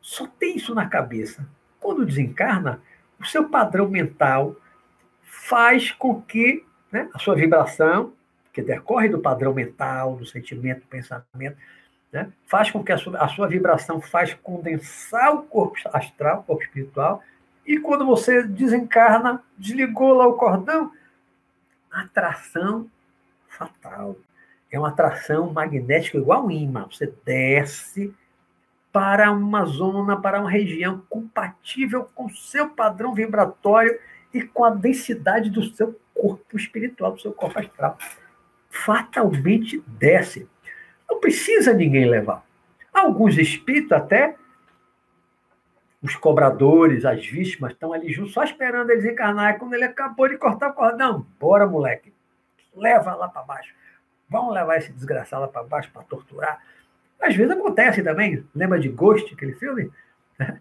só 0.00 0.26
tem 0.26 0.56
isso 0.56 0.74
na 0.74 0.86
cabeça. 0.86 1.46
Quando 1.80 2.06
desencarna, 2.06 2.80
o 3.20 3.26
seu 3.26 3.48
padrão 3.48 3.88
mental 3.88 4.56
faz 5.22 5.90
com 5.92 6.20
que 6.22 6.64
né, 6.90 7.08
a 7.12 7.18
sua 7.18 7.34
vibração, 7.34 8.12
que 8.52 8.62
decorre 8.62 9.08
do 9.08 9.18
padrão 9.18 9.52
mental, 9.52 10.16
do 10.16 10.24
sentimento, 10.24 10.80
do 10.80 10.86
pensamento, 10.86 11.56
né, 12.12 12.32
faz 12.46 12.70
com 12.70 12.82
que 12.82 12.92
a 12.92 12.98
sua, 12.98 13.18
a 13.18 13.28
sua 13.28 13.46
vibração 13.46 14.00
faz 14.00 14.34
condensar 14.34 15.34
o 15.34 15.42
corpo 15.42 15.76
astral, 15.92 16.40
o 16.40 16.42
corpo 16.44 16.62
espiritual, 16.62 17.22
e 17.66 17.78
quando 17.78 18.06
você 18.06 18.42
desencarna, 18.42 19.42
desligou 19.58 20.14
lá 20.14 20.26
o 20.26 20.34
cordão, 20.34 20.90
atração 21.90 22.88
fatal. 23.46 24.16
É 24.70 24.78
uma 24.78 24.88
atração 24.88 25.52
magnética 25.52 26.16
igual 26.16 26.46
um 26.46 26.50
imã. 26.50 26.86
Você 26.90 27.12
desce 27.24 28.14
para 28.92 29.30
uma 29.30 29.64
zona, 29.66 30.18
para 30.18 30.40
uma 30.40 30.50
região 30.50 31.02
compatível 31.10 32.08
com 32.14 32.26
o 32.26 32.34
seu 32.34 32.70
padrão 32.70 33.14
vibratório 33.14 33.98
e 34.32 34.42
com 34.42 34.64
a 34.64 34.70
densidade 34.70 35.50
do 35.50 35.62
seu 35.62 35.98
corpo 36.14 36.56
espiritual, 36.56 37.12
do 37.12 37.20
seu 37.20 37.32
corpo 37.32 37.58
astral. 37.58 37.98
Fatalmente 38.70 39.82
desce. 39.86 40.48
Não 41.08 41.20
precisa 41.20 41.72
ninguém 41.72 42.08
levar. 42.08 42.44
Alguns 42.92 43.36
espíritos 43.38 43.92
até, 43.92 44.36
os 46.02 46.14
cobradores, 46.16 47.04
as 47.04 47.24
vítimas, 47.26 47.72
estão 47.72 47.92
ali 47.92 48.12
juntos, 48.12 48.32
só 48.32 48.44
esperando 48.44 48.90
eles 48.90 49.04
encarnar. 49.04 49.54
E 49.54 49.58
quando 49.58 49.74
ele 49.74 49.84
acabou 49.84 50.28
de 50.28 50.36
cortar 50.36 50.70
o 50.70 50.74
cordão, 50.74 51.26
bora, 51.38 51.66
moleque, 51.66 52.12
leva 52.74 53.14
lá 53.14 53.28
para 53.28 53.42
baixo. 53.42 53.74
Vamos 54.28 54.54
levar 54.54 54.76
esse 54.76 54.92
desgraçado 54.92 55.42
lá 55.42 55.48
para 55.48 55.62
baixo 55.64 55.90
para 55.92 56.02
torturar. 56.02 56.62
Às 57.20 57.34
vezes 57.34 57.50
acontece 57.50 58.02
também. 58.02 58.44
Lembra 58.54 58.78
de 58.78 58.88
Ghost, 58.88 59.34
aquele 59.34 59.54
filme? 59.54 59.90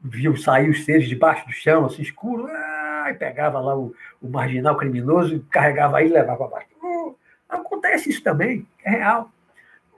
Viu 0.00 0.36
sair 0.36 0.68
os 0.68 0.84
seres 0.84 1.08
debaixo 1.08 1.46
do 1.46 1.52
chão, 1.52 1.86
assim, 1.86 2.02
escuro, 2.02 2.46
ah, 2.48 3.06
e 3.10 3.14
pegava 3.14 3.60
lá 3.60 3.76
o, 3.76 3.94
o 4.20 4.28
marginal 4.28 4.76
criminoso, 4.76 5.44
carregava 5.50 5.98
aí 5.98 6.08
e 6.08 6.12
levava 6.12 6.48
para 6.48 6.56
baixo. 6.56 6.68
Uh, 6.82 7.16
acontece 7.48 8.10
isso 8.10 8.22
também, 8.22 8.66
é 8.84 8.90
real. 8.90 9.30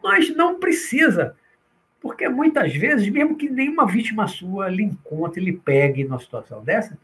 Mas 0.07 0.35
não 0.35 0.61
precisa. 0.61 1.37
Porque 2.01 2.29
muitas 2.29 2.73
vezes, 2.75 3.09
mesmo 3.09 3.37
que 3.37 3.51
nenhuma 3.51 3.87
vítima 3.87 4.29
sua 4.29 4.69
lhe 4.69 4.85
encontre, 4.85 5.43
lhe 5.43 5.53
pegue 5.53 6.05
numa 6.05 6.21
situação 6.21 6.63
dessa, 6.63 6.97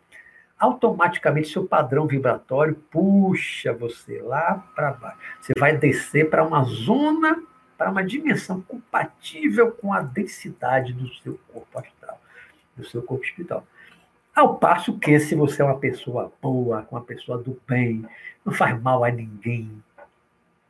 automaticamente 0.56 1.48
seu 1.48 1.66
padrão 1.66 2.06
vibratório 2.06 2.76
puxa 2.88 3.72
você 3.72 4.22
lá 4.22 4.64
para 4.76 4.92
baixo. 4.92 5.18
Você 5.40 5.52
vai 5.58 5.76
descer 5.76 6.30
para 6.30 6.44
uma 6.44 6.62
zona 6.62 7.42
para 7.76 7.90
uma 7.90 8.04
dimensão 8.04 8.60
compatível 8.60 9.72
com 9.72 9.92
a 9.92 10.00
densidade 10.00 10.92
do 10.92 11.12
seu 11.16 11.36
corpo 11.52 11.80
astral, 11.80 12.20
do 12.76 12.86
seu 12.86 13.02
corpo 13.02 13.24
espiritual. 13.24 13.66
Ao 14.32 14.56
passo 14.56 14.96
que, 15.00 15.18
se 15.18 15.34
você 15.34 15.62
é 15.62 15.64
uma 15.64 15.80
pessoa 15.80 16.32
boa, 16.40 16.86
uma 16.92 17.00
pessoa 17.00 17.38
do 17.38 17.60
bem, 17.66 18.06
não 18.44 18.52
faz 18.52 18.80
mal 18.80 19.02
a 19.02 19.10
ninguém, 19.10 19.82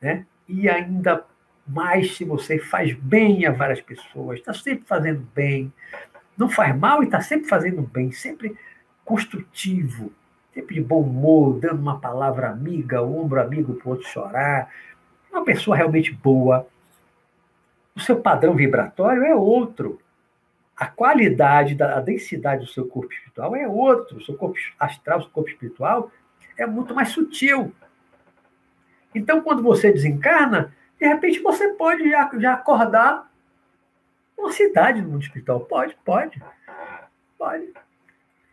né? 0.00 0.24
e 0.48 0.68
ainda 0.68 1.24
mais 1.66 2.16
se 2.16 2.24
você 2.24 2.58
faz 2.58 2.92
bem 2.94 3.46
a 3.46 3.52
várias 3.52 3.80
pessoas, 3.80 4.38
está 4.38 4.52
sempre 4.52 4.84
fazendo 4.86 5.26
bem, 5.34 5.72
não 6.36 6.48
faz 6.48 6.76
mal 6.76 7.02
e 7.02 7.06
está 7.06 7.20
sempre 7.20 7.48
fazendo 7.48 7.82
bem, 7.82 8.10
sempre 8.10 8.56
construtivo, 9.04 10.12
sempre 10.52 10.74
de 10.74 10.80
bom 10.80 11.02
humor, 11.02 11.58
dando 11.58 11.80
uma 11.80 11.98
palavra 11.98 12.50
amiga, 12.50 13.02
ombro 13.02 13.40
amigo 13.40 13.74
para 13.74 13.88
o 13.88 13.90
outro 13.92 14.08
chorar, 14.08 14.70
uma 15.30 15.44
pessoa 15.44 15.76
realmente 15.76 16.12
boa, 16.12 16.66
o 17.94 18.00
seu 18.00 18.20
padrão 18.20 18.54
vibratório 18.54 19.22
é 19.24 19.34
outro. 19.34 20.00
A 20.76 20.86
qualidade, 20.86 21.74
da, 21.74 21.96
a 21.98 22.00
densidade 22.00 22.64
do 22.64 22.72
seu 22.72 22.86
corpo 22.86 23.12
espiritual 23.12 23.54
é 23.54 23.68
outro. 23.68 24.16
O 24.16 24.22
seu 24.22 24.34
corpo 24.34 24.56
astral, 24.78 25.18
o 25.18 25.22
seu 25.22 25.30
corpo 25.30 25.50
espiritual 25.50 26.10
é 26.56 26.66
muito 26.66 26.94
mais 26.94 27.10
sutil. 27.10 27.72
Então, 29.14 29.42
quando 29.42 29.62
você 29.62 29.92
desencarna, 29.92 30.74
de 31.02 31.08
repente 31.08 31.40
você 31.40 31.70
pode 31.70 32.08
já, 32.08 32.30
já 32.38 32.52
acordar 32.54 33.28
uma 34.38 34.52
cidade 34.52 35.02
no 35.02 35.08
mundo 35.08 35.22
espiritual. 35.22 35.58
Pode, 35.58 35.96
pode. 36.04 36.40
Pode. 37.36 37.72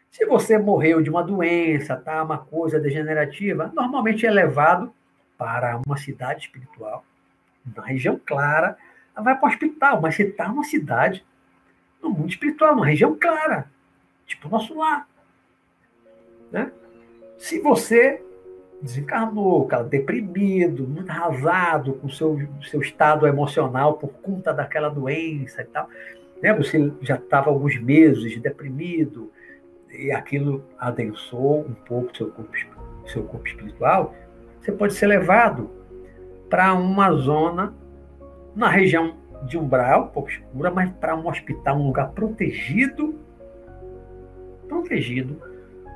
Se 0.10 0.26
você 0.26 0.58
morreu 0.58 1.00
de 1.00 1.12
uma 1.12 1.24
doença, 1.24 1.96
tá, 1.96 2.24
uma 2.24 2.40
coisa 2.40 2.80
degenerativa, 2.80 3.72
normalmente 3.76 4.26
é 4.26 4.32
levado 4.32 4.92
para 5.38 5.80
uma 5.86 5.96
cidade 5.96 6.46
espiritual, 6.46 7.06
na 7.76 7.84
região 7.84 8.20
clara, 8.26 8.76
vai 9.16 9.38
para 9.38 9.48
o 9.48 9.52
hospital, 9.52 10.02
mas 10.02 10.16
você 10.16 10.24
está 10.24 10.48
numa 10.48 10.64
cidade, 10.64 11.24
no 12.02 12.10
mundo 12.10 12.30
espiritual, 12.30 12.76
numa 12.76 12.88
região 12.88 13.16
clara, 13.16 13.70
tipo 14.26 14.48
o 14.48 14.52
nosso 14.52 14.76
lar. 14.76 15.08
Né? 16.52 16.72
Se 17.38 17.60
você 17.60 18.26
desencarnou, 18.82 19.66
cara, 19.66 19.84
deprimido, 19.84 20.88
muito 20.88 21.10
arrasado 21.10 21.94
com 21.94 22.08
o 22.08 22.10
seu, 22.10 22.40
seu 22.70 22.82
estado 22.82 23.28
emocional 23.28 23.96
por 23.96 24.10
conta 24.10 24.54
daquela 24.54 24.90
doença 24.90 25.62
e 25.62 25.66
tal, 25.66 25.90
né? 26.42 26.54
você 26.54 26.92
já 27.02 27.16
estava 27.16 27.50
alguns 27.50 27.80
meses 27.82 28.40
deprimido, 28.42 29.32
e 29.92 30.12
aquilo 30.12 30.64
adensou 30.78 31.62
um 31.62 31.74
pouco 31.74 32.16
seu 32.16 32.30
corpo, 32.30 32.52
seu 33.08 33.24
corpo 33.24 33.48
espiritual, 33.48 34.14
você 34.60 34.72
pode 34.72 34.94
ser 34.94 35.08
levado 35.08 35.70
para 36.50 36.74
uma 36.74 37.12
zona 37.14 37.74
na 38.56 38.70
região 38.70 39.18
de 39.46 39.58
umbral, 39.58 40.06
um 40.06 40.08
pouco 40.08 40.30
escura, 40.30 40.70
mas 40.70 40.92
para 40.92 41.16
um 41.16 41.28
hospital, 41.28 41.78
um 41.78 41.88
lugar 41.88 42.12
protegido, 42.12 43.16
protegido, 44.68 45.42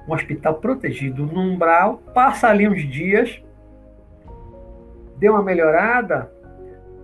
um 0.08 0.14
hospital 0.14 0.56
protegido 0.56 1.26
no 1.26 1.40
umbral, 1.42 1.98
passa 2.14 2.48
ali 2.48 2.68
uns 2.68 2.82
dias, 2.90 3.42
deu 5.18 5.34
uma 5.34 5.44
melhorada, 5.44 6.32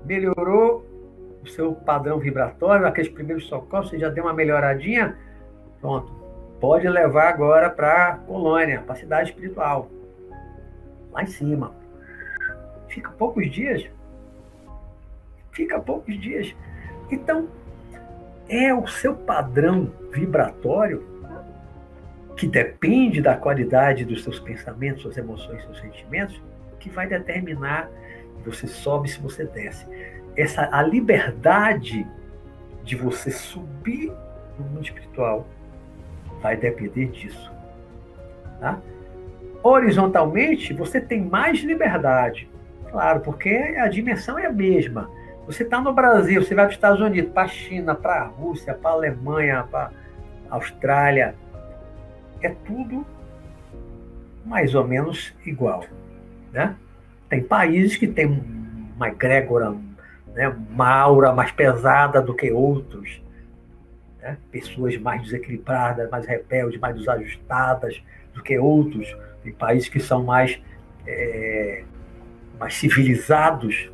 melhorou 0.06 0.86
o 1.42 1.48
seu 1.48 1.74
padrão 1.74 2.20
vibratório, 2.20 2.86
aqueles 2.86 3.10
primeiros 3.10 3.48
socorros, 3.48 3.90
você 3.90 3.98
já 3.98 4.10
deu 4.10 4.26
uma 4.26 4.34
melhoradinha, 4.34 5.18
pronto, 5.80 6.12
pode 6.60 6.88
levar 6.88 7.30
agora 7.30 7.70
para 7.70 8.10
a 8.10 8.18
colônia, 8.18 8.82
para 8.82 8.94
a 8.94 8.98
cidade 8.98 9.30
espiritual, 9.30 9.90
lá 11.12 11.24
em 11.24 11.28
cima. 11.28 11.74
Fica 12.90 13.12
poucos 13.12 13.50
dias, 13.50 13.90
fica 15.52 15.80
poucos 15.80 16.20
dias. 16.20 16.54
Então, 17.10 17.48
é 18.50 18.74
o 18.74 18.86
seu 18.88 19.16
padrão 19.16 19.92
vibratório 20.12 21.08
que 22.40 22.48
depende 22.48 23.22
da 23.22 23.36
qualidade 23.36 24.06
dos 24.06 24.24
seus 24.24 24.40
pensamentos, 24.40 25.02
suas 25.02 25.18
emoções, 25.18 25.62
seus 25.64 25.78
sentimentos, 25.78 26.42
que 26.80 26.90
vai 26.90 27.06
determinar 27.06 27.92
se 28.38 28.50
você 28.50 28.66
sobe, 28.66 29.10
se 29.10 29.20
você 29.20 29.44
desce. 29.44 29.86
Essa 30.38 30.70
a 30.72 30.82
liberdade 30.82 32.08
de 32.82 32.96
você 32.96 33.30
subir 33.30 34.14
no 34.58 34.64
mundo 34.64 34.86
espiritual 34.86 35.46
vai 36.42 36.56
depender 36.56 37.08
disso. 37.08 37.52
Tá? 38.62 38.80
Horizontalmente, 39.62 40.74
você 40.74 41.02
tem 41.02 41.22
mais 41.22 41.60
liberdade. 41.60 42.50
Claro, 42.90 43.20
porque 43.20 43.50
a 43.78 43.90
dimensão 43.90 44.40
é 44.40 44.46
a 44.46 44.54
mesma. 44.54 45.12
Você 45.46 45.64
está 45.64 45.82
no 45.82 45.92
Brasil, 45.92 46.42
você 46.42 46.56
vai 46.56 46.64
para 46.64 46.70
os 46.70 46.78
Estados 46.78 47.02
Unidos, 47.02 47.34
para 47.34 47.44
a 47.44 47.48
China, 47.50 47.96
para 47.96 48.22
a 48.22 48.28
Rússia, 48.28 48.74
para 48.74 48.92
a 48.92 48.94
Alemanha, 48.94 49.68
para 49.70 49.92
a 50.50 50.56
Austrália. 50.56 51.36
É 52.42 52.50
tudo 52.50 53.06
mais 54.46 54.74
ou 54.74 54.88
menos 54.88 55.34
igual. 55.46 55.86
Né? 56.52 56.76
Tem 57.30 57.44
países 57.44 57.98
que 57.98 58.08
têm 58.08 58.26
uma 58.96 59.10
egrégora, 59.10 59.76
né, 60.34 60.48
uma 60.48 60.90
aura 60.90 61.32
mais 61.32 61.52
pesada 61.52 62.22
do 62.22 62.34
que 62.34 62.52
outros. 62.52 63.22
Né? 64.22 64.38
Pessoas 64.52 64.98
mais 64.98 65.22
desequilibradas, 65.24 66.10
mais 66.10 66.26
rebeldes, 66.26 66.80
mais 66.80 66.96
desajustadas 66.96 68.02
do 68.34 68.42
que 68.42 68.58
outros. 68.58 69.16
Tem 69.44 69.54
países 69.54 69.88
que 69.88 70.00
são 70.00 70.24
mais, 70.24 70.60
é, 71.06 71.84
mais 72.60 72.74
civilizados. 72.76 73.92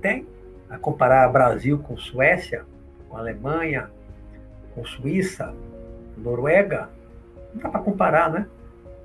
Tem. 0.00 0.26
A 0.68 0.78
comparar 0.78 1.28
Brasil 1.28 1.78
com 1.78 1.96
Suécia, 1.96 2.64
com 3.08 3.16
Alemanha, 3.16 3.90
com 4.74 4.84
Suíça, 4.84 5.54
Noruega, 6.16 6.88
não 7.54 7.62
dá 7.62 7.68
para 7.68 7.80
comparar, 7.80 8.30
né? 8.30 8.46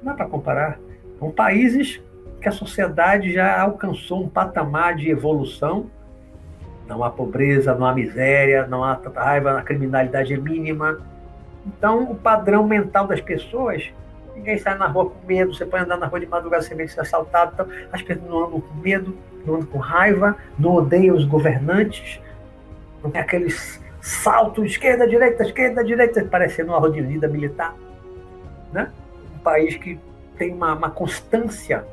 Não 0.02 0.12
dá 0.12 0.14
para 0.14 0.26
comparar. 0.28 0.80
São 1.20 1.32
países 1.32 2.02
que 2.42 2.50
a 2.50 2.52
sociedade 2.52 3.32
já 3.34 3.62
alcançou 3.62 4.24
um 4.24 4.30
patamar 4.30 4.96
de 4.96 5.10
evolução. 5.10 5.90
Não 6.88 7.04
há 7.04 7.10
pobreza, 7.10 7.76
não 7.76 7.86
há 7.86 7.94
miséria, 7.94 8.66
não 8.66 8.84
há 8.84 9.00
raiva, 9.16 9.60
a 9.60 9.62
criminalidade 9.62 10.34
é 10.34 10.38
mínima. 10.38 11.00
Então, 11.66 12.04
o 12.04 12.16
padrão 12.16 12.66
mental 12.66 13.06
das 13.06 13.22
pessoas, 13.22 13.92
ninguém 14.36 14.58
sai 14.58 14.78
na 14.78 14.88
rua 14.88 15.10
com 15.10 15.28
medo, 15.28 15.54
você 15.54 15.66
pode 15.66 15.84
andar 15.84 15.98
na 15.98 16.08
rua 16.08 16.20
de 16.20 16.26
madrugada 16.26 16.64
sem 16.64 16.76
medo 16.76 16.88
de 16.88 16.94
ser 16.94 17.02
assaltado. 17.02 17.52
Então, 17.54 17.68
as 17.92 18.02
pessoas 18.02 18.28
não 18.28 18.46
andam 18.46 18.62
com 18.62 18.76
medo, 18.76 19.16
não 19.46 19.56
andam 19.56 19.68
com 19.68 19.78
raiva, 19.78 20.36
não 20.58 20.76
odeiam 20.76 21.16
os 21.16 21.26
governantes, 21.26 22.20
não 23.04 23.12
tem 23.12 23.22
aqueles 23.22 23.80
saltos 24.02 24.66
esquerda, 24.66 25.08
direita, 25.08 25.44
esquerda, 25.44 25.84
direita, 25.84 26.24
parecendo 26.26 26.72
uma 26.72 26.80
rodovia 26.80 27.28
militar. 27.28 27.76
Né? 28.72 28.92
Um 29.36 29.40
país 29.40 29.76
que 29.76 30.00
tem 30.38 30.54
uma, 30.54 30.74
uma 30.74 30.90
constância 30.90 31.86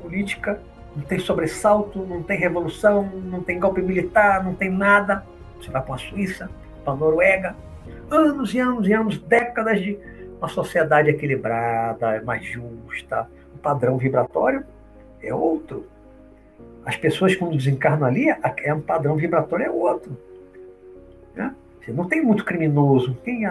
política, 0.00 0.60
não 0.96 1.04
tem 1.04 1.18
sobressalto, 1.18 2.00
não 2.00 2.22
tem 2.22 2.38
revolução, 2.38 3.04
não 3.24 3.42
tem 3.42 3.58
golpe 3.58 3.80
militar, 3.82 4.44
não 4.44 4.54
tem 4.54 4.70
nada. 4.70 5.24
Você 5.60 5.70
vai 5.70 5.82
para 5.82 5.94
a 5.94 5.98
Suíça, 5.98 6.50
para 6.84 6.92
a 6.92 6.96
Noruega, 6.96 7.56
anos 8.10 8.54
e 8.54 8.58
anos 8.58 8.88
e 8.88 8.92
anos, 8.92 9.18
décadas 9.18 9.80
de 9.80 9.98
uma 10.38 10.48
sociedade 10.48 11.08
equilibrada, 11.08 12.20
mais 12.24 12.44
justa, 12.44 13.28
o 13.54 13.58
padrão 13.58 13.96
vibratório 13.96 14.64
é 15.22 15.32
outro. 15.32 15.86
As 16.84 16.96
pessoas, 16.96 17.36
quando 17.36 17.56
desencarnam 17.56 18.06
ali, 18.06 18.26
é 18.28 18.74
um 18.74 18.80
padrão 18.80 19.14
vibratório 19.14 19.66
é 19.66 19.70
outro. 19.70 20.16
Né? 21.34 21.54
Você 21.80 21.92
não 21.92 22.08
tem 22.08 22.22
muito 22.22 22.44
criminoso, 22.44 23.14
tem 23.24 23.46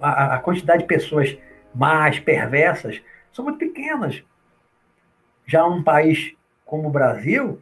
a, 0.00 0.38
quantidade 0.38 0.82
de 0.82 0.88
pessoas 0.88 1.36
mais 1.74 2.18
perversas 2.20 3.02
são 3.32 3.44
muito 3.44 3.58
pequenas. 3.58 4.22
Já 5.46 5.64
um 5.66 5.82
país 5.82 6.34
como 6.64 6.88
o 6.88 6.92
Brasil, 6.92 7.60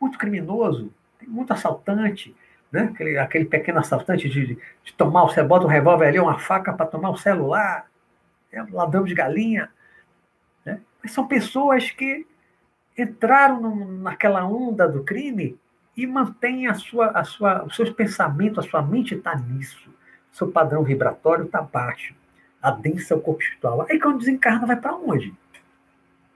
muito 0.00 0.18
criminoso, 0.18 0.92
tem 1.18 1.28
muito 1.28 1.52
assaltante, 1.52 2.34
né? 2.70 2.90
aquele, 2.92 3.18
aquele 3.18 3.44
pequeno 3.44 3.78
assaltante 3.78 4.28
de, 4.28 4.58
de 4.82 4.92
tomar, 4.94 5.22
você 5.22 5.42
bota 5.42 5.66
um 5.66 5.68
revólver 5.68 6.08
ali, 6.08 6.18
uma 6.18 6.38
faca 6.38 6.72
para 6.72 6.86
tomar 6.86 7.10
o 7.10 7.16
celular, 7.16 7.86
é 8.52 8.62
ladrão 8.70 9.04
de 9.04 9.14
galinha. 9.14 9.70
Né? 10.64 10.80
Mas 11.02 11.12
são 11.12 11.26
pessoas 11.26 11.90
que 11.90 12.26
entraram 12.96 13.60
no, 13.60 13.92
naquela 13.98 14.44
onda 14.44 14.88
do 14.88 15.02
crime 15.02 15.58
e 15.96 16.06
mantêm 16.06 16.66
a 16.66 16.74
sua, 16.74 17.08
a 17.08 17.24
sua, 17.24 17.64
os 17.64 17.76
seus 17.76 17.90
pensamentos, 17.90 18.64
a 18.64 18.68
sua 18.68 18.82
mente 18.82 19.14
está 19.14 19.34
nisso. 19.36 19.92
Seu 20.34 20.50
padrão 20.50 20.82
vibratório 20.82 21.44
está 21.44 21.62
baixo. 21.62 22.12
Adensa 22.60 23.14
o 23.14 23.20
corpo 23.20 23.40
espiritual. 23.40 23.86
Aí 23.88 24.00
quando 24.00 24.18
desencarna, 24.18 24.66
vai 24.66 24.76
para 24.76 24.96
onde? 24.96 25.32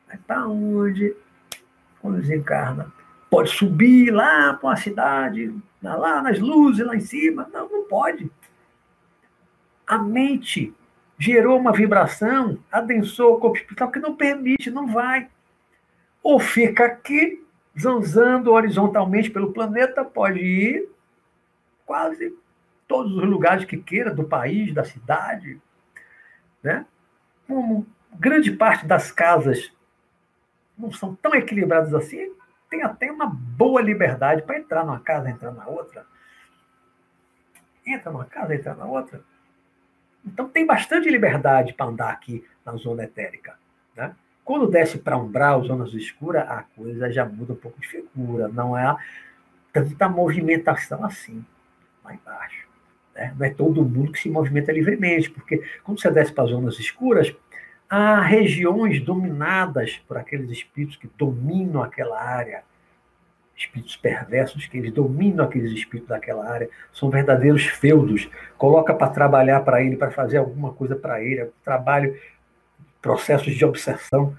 Vai 0.07 0.17
para 0.19 0.47
onde? 0.47 1.17
Quando 2.01 2.21
desencarna. 2.21 2.93
Pode 3.29 3.51
subir 3.51 4.13
lá 4.13 4.55
para 4.55 4.69
uma 4.69 4.77
cidade, 4.77 5.53
lá 5.83 6.23
nas 6.23 6.39
luzes, 6.39 6.87
lá 6.87 6.95
em 6.95 7.01
cima. 7.01 7.51
Não, 7.53 7.69
não 7.69 7.83
pode. 7.89 8.31
A 9.85 9.99
mente 9.99 10.73
gerou 11.19 11.59
uma 11.59 11.73
vibração, 11.73 12.57
adensou 12.71 13.35
o 13.35 13.41
corpo 13.41 13.57
espiritual 13.57 13.91
que 13.91 13.99
não 13.99 14.15
permite, 14.15 14.71
não 14.71 14.87
vai. 14.87 15.29
Ou 16.23 16.39
fica 16.39 16.85
aqui, 16.85 17.45
zanzando 17.77 18.53
horizontalmente 18.53 19.29
pelo 19.29 19.53
planeta, 19.53 20.05
pode 20.05 20.39
ir 20.39 20.89
quase 21.85 22.33
todos 22.89 23.15
os 23.15 23.25
lugares 23.25 23.67
que 23.67 23.77
queira, 23.77 24.13
do 24.13 24.25
país, 24.25 24.75
da 24.75 24.85
cidade. 24.85 25.61
Né? 26.63 26.85
Como 27.47 27.87
grande 28.15 28.51
parte 28.51 28.87
das 28.87 29.13
casas 29.13 29.71
não 30.77 30.91
são 30.91 31.15
tão 31.15 31.35
equilibradas 31.35 31.93
assim, 31.93 32.33
tem 32.71 32.83
até 32.83 33.11
uma 33.11 33.27
boa 33.27 33.81
liberdade 33.81 34.43
para 34.43 34.59
entrar 34.59 34.85
numa 34.85 35.01
casa, 35.01 35.31
entrar 35.31 35.53
na 35.53 35.67
outra. 35.67 36.07
Entra 37.87 38.11
numa 38.11 38.25
casa, 38.25 38.55
entra 38.55 38.75
na 38.75 38.85
outra. 38.85 39.21
Então 40.25 40.49
tem 40.49 40.67
bastante 40.67 41.09
liberdade 41.09 41.73
para 41.73 41.87
andar 41.87 42.11
aqui 42.11 42.47
na 42.65 42.73
zona 42.77 43.05
etérica. 43.05 43.59
Né? 43.97 44.15
Quando 44.45 44.69
desce 44.69 44.99
para 44.99 45.17
umbral, 45.17 45.65
zonas 45.65 45.93
escuras, 45.95 46.49
a 46.49 46.63
coisa 46.63 47.11
já 47.11 47.25
muda 47.25 47.55
um 47.55 47.57
pouco 47.57 47.81
de 47.81 47.89
figura. 47.89 48.49
Não 48.49 48.77
é 48.77 48.97
tanta 49.73 50.09
movimentação 50.09 51.05
assim, 51.05 51.45
lá 52.05 52.15
embaixo. 52.15 52.68
Né? 53.19 53.35
Não 53.37 53.45
é 53.45 53.51
todo 53.51 53.85
mundo 53.85 54.13
que 54.13 54.21
se 54.21 54.31
movimenta 54.31 54.71
livremente, 54.71 55.29
porque 55.29 55.63
quando 55.83 56.01
você 56.01 56.11
desce 56.11 56.33
para 56.33 56.47
zonas 56.47 56.79
escuras, 56.79 57.35
há 57.91 58.21
regiões 58.21 59.03
dominadas 59.03 59.97
por 60.07 60.17
aqueles 60.17 60.49
espíritos 60.51 60.97
que 60.97 61.11
dominam 61.19 61.83
aquela 61.83 62.23
área, 62.23 62.63
espíritos 63.57 63.97
perversos 63.97 64.67
que 64.67 64.79
eles 64.79 64.93
dominam 64.93 65.45
aqueles 65.45 65.73
espíritos 65.73 66.09
daquela 66.09 66.49
área, 66.49 66.71
são 66.93 67.11
verdadeiros 67.11 67.67
feudos. 67.67 68.31
Coloca 68.57 68.95
para 68.95 69.11
trabalhar 69.11 69.61
para 69.63 69.83
ele, 69.83 69.97
para 69.97 70.13
fazer 70.13 70.37
alguma 70.37 70.73
coisa 70.73 70.95
para 70.95 71.21
ele, 71.21 71.51
trabalho, 71.65 72.17
processos 73.03 73.53
de 73.53 73.65
obsessão. 73.65 74.37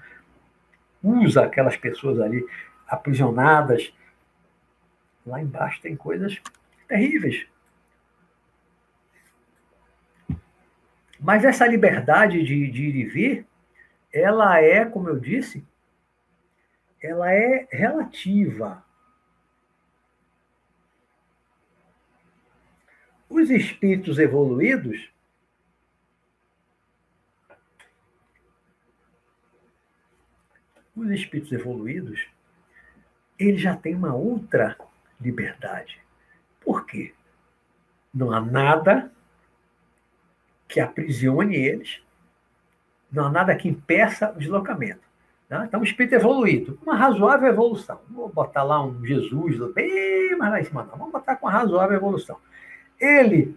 Usa 1.02 1.44
aquelas 1.44 1.76
pessoas 1.76 2.18
ali 2.18 2.42
aprisionadas. 2.88 3.92
Lá 5.26 5.42
embaixo 5.42 5.82
tem 5.82 5.94
coisas 5.94 6.40
terríveis. 6.88 7.46
Mas 11.20 11.44
essa 11.44 11.66
liberdade 11.66 12.42
de, 12.42 12.70
de 12.70 12.82
ir 12.84 12.96
e 12.96 13.04
vir, 13.04 13.46
ela 14.12 14.58
é, 14.58 14.84
como 14.84 15.08
eu 15.08 15.20
disse, 15.20 15.64
ela 17.00 17.32
é 17.32 17.68
relativa. 17.70 18.82
Os 23.28 23.50
espíritos 23.50 24.18
evoluídos 24.18 25.10
os 31.00 31.10
espíritos 31.10 31.52
evoluídos, 31.52 32.26
eles 33.38 33.60
já 33.60 33.74
têm 33.74 33.94
uma 33.94 34.14
outra 34.14 34.76
liberdade. 35.20 35.98
Por 36.60 36.84
quê? 36.84 37.14
Não 38.12 38.32
há 38.32 38.40
nada 38.40 39.10
que 40.70 40.80
aprisione 40.80 41.56
eles, 41.56 42.00
não 43.12 43.26
há 43.26 43.30
nada 43.30 43.56
que 43.56 43.68
impeça 43.68 44.30
o 44.30 44.38
deslocamento. 44.38 45.00
Né? 45.48 45.64
Então, 45.66 45.80
o 45.80 45.84
espírito 45.84 46.14
evoluído, 46.14 46.78
uma 46.82 46.94
razoável 46.94 47.48
evolução. 47.48 48.00
Vou 48.08 48.28
botar 48.28 48.62
lá 48.62 48.82
um 48.82 49.04
Jesus 49.04 49.58
bem 49.74 50.36
mais 50.36 50.52
lá 50.52 50.60
em 50.60 50.64
cima, 50.64 50.84
não. 50.84 50.96
Vamos 50.96 51.12
botar 51.12 51.36
com 51.36 51.46
uma 51.46 51.52
razoável 51.52 51.96
evolução. 51.96 52.36
Ele, 53.00 53.56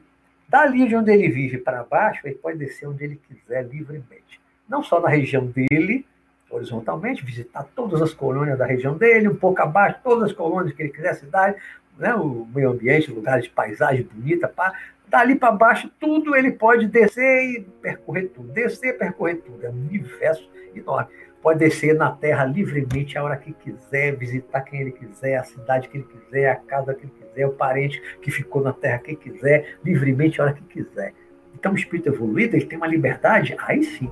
dali 0.49 0.87
de 0.87 0.95
onde 0.95 1.11
ele 1.11 1.29
vive 1.29 1.59
para 1.59 1.83
baixo, 1.83 2.25
ele 2.25 2.35
pode 2.35 2.57
descer 2.57 2.87
onde 2.87 3.03
ele 3.03 3.21
quiser 3.27 3.63
livremente. 3.67 4.41
Não 4.67 4.81
só 4.81 4.99
na 4.99 5.07
região 5.07 5.45
dele, 5.45 6.05
horizontalmente, 6.49 7.23
visitar 7.23 7.63
todas 7.75 8.01
as 8.01 8.13
colônias 8.13 8.57
da 8.57 8.65
região 8.65 8.97
dele, 8.97 9.27
um 9.27 9.35
pouco 9.35 9.61
abaixo, 9.61 9.99
todas 10.03 10.31
as 10.31 10.33
colônias 10.33 10.75
que 10.75 10.81
ele 10.81 10.91
quiser, 10.91 11.13
cidade, 11.15 11.57
né, 11.97 12.15
o 12.15 12.47
meio 12.53 12.71
ambiente, 12.71 13.11
lugares 13.11 13.45
de 13.45 13.51
paisagem 13.51 14.03
bonita, 14.11 14.47
pá, 14.47 14.73
Dali 15.07 15.35
para 15.35 15.51
baixo, 15.51 15.91
tudo 15.99 16.35
ele 16.35 16.51
pode 16.51 16.87
descer 16.87 17.43
e 17.43 17.61
percorrer 17.81 18.29
tudo. 18.29 18.51
Descer 18.51 18.97
percorrer 18.97 19.35
tudo. 19.37 19.65
É 19.65 19.69
um 19.69 19.73
universo 19.73 20.49
enorme. 20.75 21.09
Pode 21.41 21.59
descer 21.59 21.93
na 21.93 22.09
terra 22.09 22.45
livremente 22.45 23.17
a 23.17 23.23
hora 23.23 23.35
que 23.35 23.51
quiser, 23.53 24.15
visitar 24.15 24.61
quem 24.61 24.79
ele 24.79 24.91
quiser, 24.91 25.35
a 25.35 25.43
cidade 25.43 25.89
que 25.89 25.97
ele 25.97 26.05
quiser, 26.05 26.49
a 26.49 26.55
casa 26.55 26.93
que 26.93 27.03
ele 27.03 27.13
quiser, 27.19 27.45
o 27.45 27.51
parente 27.51 28.01
que 28.21 28.31
ficou 28.31 28.63
na 28.63 28.71
terra 28.71 28.99
que 28.99 29.13
quiser, 29.15 29.75
livremente 29.83 30.39
a 30.39 30.45
hora 30.45 30.53
que 30.53 30.63
quiser. 30.63 31.13
Então, 31.53 31.73
o 31.73 31.75
espírito 31.75 32.09
evoluído 32.09 32.55
ele 32.55 32.65
tem 32.65 32.77
uma 32.77 32.87
liberdade, 32.87 33.55
aí 33.59 33.83
sim, 33.83 34.09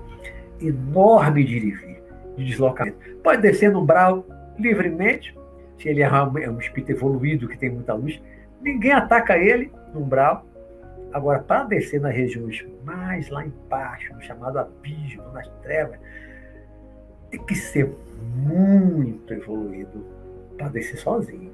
enorme 0.59 1.43
de 1.43 1.57
ir 1.57 1.71
vir, 1.71 2.03
de 2.37 2.45
deslocamento. 2.45 2.97
Pode 3.23 3.41
descer 3.41 3.71
no 3.71 3.81
umbral 3.81 4.25
livremente, 4.59 5.33
se 5.77 5.89
ele 5.89 6.03
é, 6.03 6.05
é 6.05 6.49
um 6.49 6.59
espírito 6.59 6.91
evoluído 6.91 7.47
que 7.47 7.57
tem 7.57 7.69
muita 7.69 7.93
luz, 7.93 8.21
ninguém 8.61 8.91
ataca 8.91 9.37
ele 9.37 9.71
no 9.93 10.01
umbral. 10.01 10.45
Agora, 11.13 11.39
para 11.39 11.65
descer 11.65 11.99
nas 11.99 12.15
regiões 12.15 12.65
mais 12.83 13.29
lá 13.29 13.45
embaixo, 13.45 14.13
no 14.13 14.21
chamado 14.21 14.57
abismo, 14.59 15.23
nas 15.33 15.47
trevas, 15.61 15.99
tem 17.29 17.43
que 17.45 17.55
ser 17.55 17.89
muito 18.35 19.33
evoluído 19.33 20.05
para 20.57 20.69
descer 20.69 20.97
sozinho. 20.97 21.51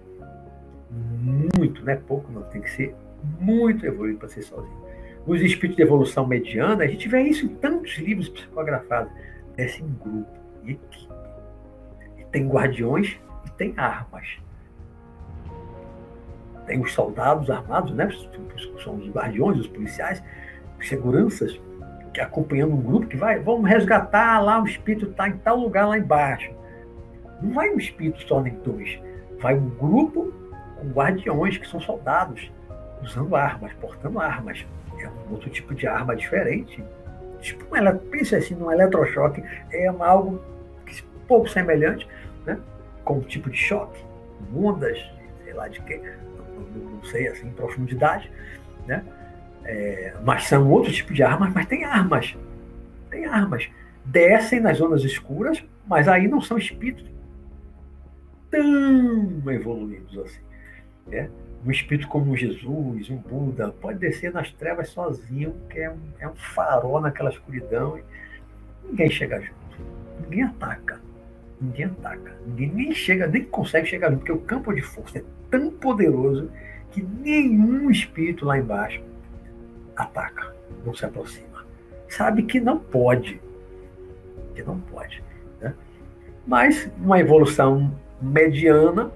Muito, 0.89 1.83
não 1.83 1.93
é 1.93 1.95
pouco, 1.95 2.31
não. 2.31 2.43
Tem 2.43 2.61
que 2.61 2.69
ser 2.69 2.95
muito 3.39 3.85
evoluído 3.85 4.19
para 4.19 4.29
ser 4.29 4.41
sozinho. 4.43 4.87
Os 5.25 5.41
espíritos 5.41 5.75
de 5.75 5.83
evolução 5.83 6.25
mediana, 6.25 6.83
a 6.83 6.87
gente 6.87 7.07
vê 7.09 7.21
isso 7.21 7.45
em 7.45 7.49
tantos 7.55 7.97
livros 7.97 8.29
psicografados. 8.29 9.11
Desce 9.55 9.83
em 9.83 9.93
grupo, 9.93 10.31
em 10.63 10.71
equipe. 10.71 11.09
E 12.17 12.25
tem 12.25 12.47
guardiões 12.47 13.19
e 13.45 13.51
tem 13.51 13.73
armas. 13.75 14.39
Tem 16.67 16.79
os 16.79 16.93
soldados 16.93 17.49
armados, 17.49 17.91
né? 17.93 18.09
São 18.83 18.95
os 18.95 19.09
guardiões, 19.09 19.59
os 19.59 19.67
policiais, 19.67 20.21
os 20.79 20.87
seguranças, 20.87 21.59
que 22.13 22.21
acompanhando 22.21 22.73
um 22.73 22.81
grupo 22.81 23.07
que 23.07 23.17
vai, 23.17 23.39
vamos 23.39 23.67
resgatar 23.67 24.39
lá, 24.39 24.61
o 24.61 24.67
espírito 24.67 25.09
está 25.09 25.27
em 25.27 25.37
tal 25.37 25.57
lugar 25.57 25.87
lá 25.87 25.97
embaixo. 25.97 26.51
Não 27.41 27.53
vai 27.53 27.69
um 27.69 27.77
espírito 27.77 28.21
só 28.27 28.41
nem 28.41 28.53
dois. 28.55 28.99
Vai 29.39 29.55
um 29.55 29.69
grupo 29.69 30.31
com 30.77 30.89
guardiões 30.89 31.57
que 31.57 31.67
são 31.67 31.79
soldados, 31.79 32.51
usando 33.01 33.35
armas, 33.35 33.71
portando 33.73 34.19
armas. 34.19 34.65
É 34.99 35.07
um 35.07 35.31
outro 35.31 35.49
tipo 35.49 35.73
de 35.73 35.87
arma 35.87 36.15
diferente. 36.15 36.83
Tipo, 37.39 37.75
ela 37.75 37.93
pensa 37.93 38.37
assim, 38.37 38.55
num 38.55 38.71
eletrochoque, 38.71 39.43
é 39.71 39.87
algo 39.87 40.41
pouco 41.27 41.47
semelhante, 41.49 42.07
né? 42.45 42.57
com 43.03 43.17
um 43.17 43.21
tipo 43.21 43.49
de 43.49 43.57
choque, 43.57 44.03
ondas, 44.55 44.97
sei 45.43 45.53
lá 45.53 45.67
de 45.67 45.81
que, 45.81 46.01
não, 46.59 47.03
sei 47.03 47.27
assim, 47.27 47.47
em 47.47 47.51
profundidade, 47.51 48.31
né? 48.85 49.03
É, 49.63 50.13
mas 50.23 50.45
são 50.45 50.69
outros 50.69 50.95
tipos 50.95 51.15
de 51.15 51.23
armas, 51.23 51.53
mas 51.53 51.65
tem 51.65 51.83
armas. 51.83 52.35
Tem 53.09 53.25
armas. 53.25 53.69
Descem 54.05 54.59
nas 54.59 54.77
zonas 54.77 55.03
escuras, 55.03 55.63
mas 55.85 56.07
aí 56.07 56.27
não 56.27 56.39
são 56.39 56.57
espíritos 56.57 57.05
tão 58.49 59.51
evoluídos 59.51 60.17
assim. 60.19 60.41
Né? 61.07 61.29
Um 61.65 61.71
espírito 61.71 62.07
como 62.07 62.35
Jesus, 62.35 63.09
um 63.09 63.17
Buda, 63.17 63.69
pode 63.69 63.99
descer 63.99 64.31
nas 64.31 64.51
trevas 64.53 64.89
sozinho, 64.89 65.55
que 65.69 65.79
é 65.79 65.89
um, 65.89 65.99
é 66.19 66.27
um 66.27 66.35
farol 66.35 67.01
naquela 67.01 67.29
escuridão. 67.29 67.97
E 67.97 68.03
ninguém 68.87 69.09
chega 69.09 69.41
junto. 69.41 69.55
Ninguém 70.21 70.43
ataca. 70.43 71.01
Ninguém 71.59 71.85
ataca. 71.85 72.37
Ninguém 72.45 72.71
nem 72.71 72.93
chega, 72.93 73.27
nem 73.27 73.43
consegue 73.43 73.87
chegar 73.87 74.09
junto, 74.09 74.19
porque 74.19 74.31
o 74.31 74.39
campo 74.39 74.73
de 74.73 74.81
força 74.81 75.19
é 75.19 75.23
tão 75.49 75.71
poderoso 75.71 76.51
que 76.91 77.01
nenhum 77.01 77.89
espírito 77.89 78.45
lá 78.45 78.57
embaixo 78.57 79.01
ataca, 79.95 80.53
não 80.85 80.93
se 80.93 81.05
aproxima. 81.05 81.65
Sabe 82.07 82.43
que 82.43 82.59
não 82.59 82.79
pode. 82.79 83.41
Que 84.55 84.63
não 84.63 84.79
pode. 84.79 85.23
Né? 85.59 85.73
Mas 86.45 86.89
uma 86.97 87.19
evolução 87.19 87.93
mediana 88.21 89.11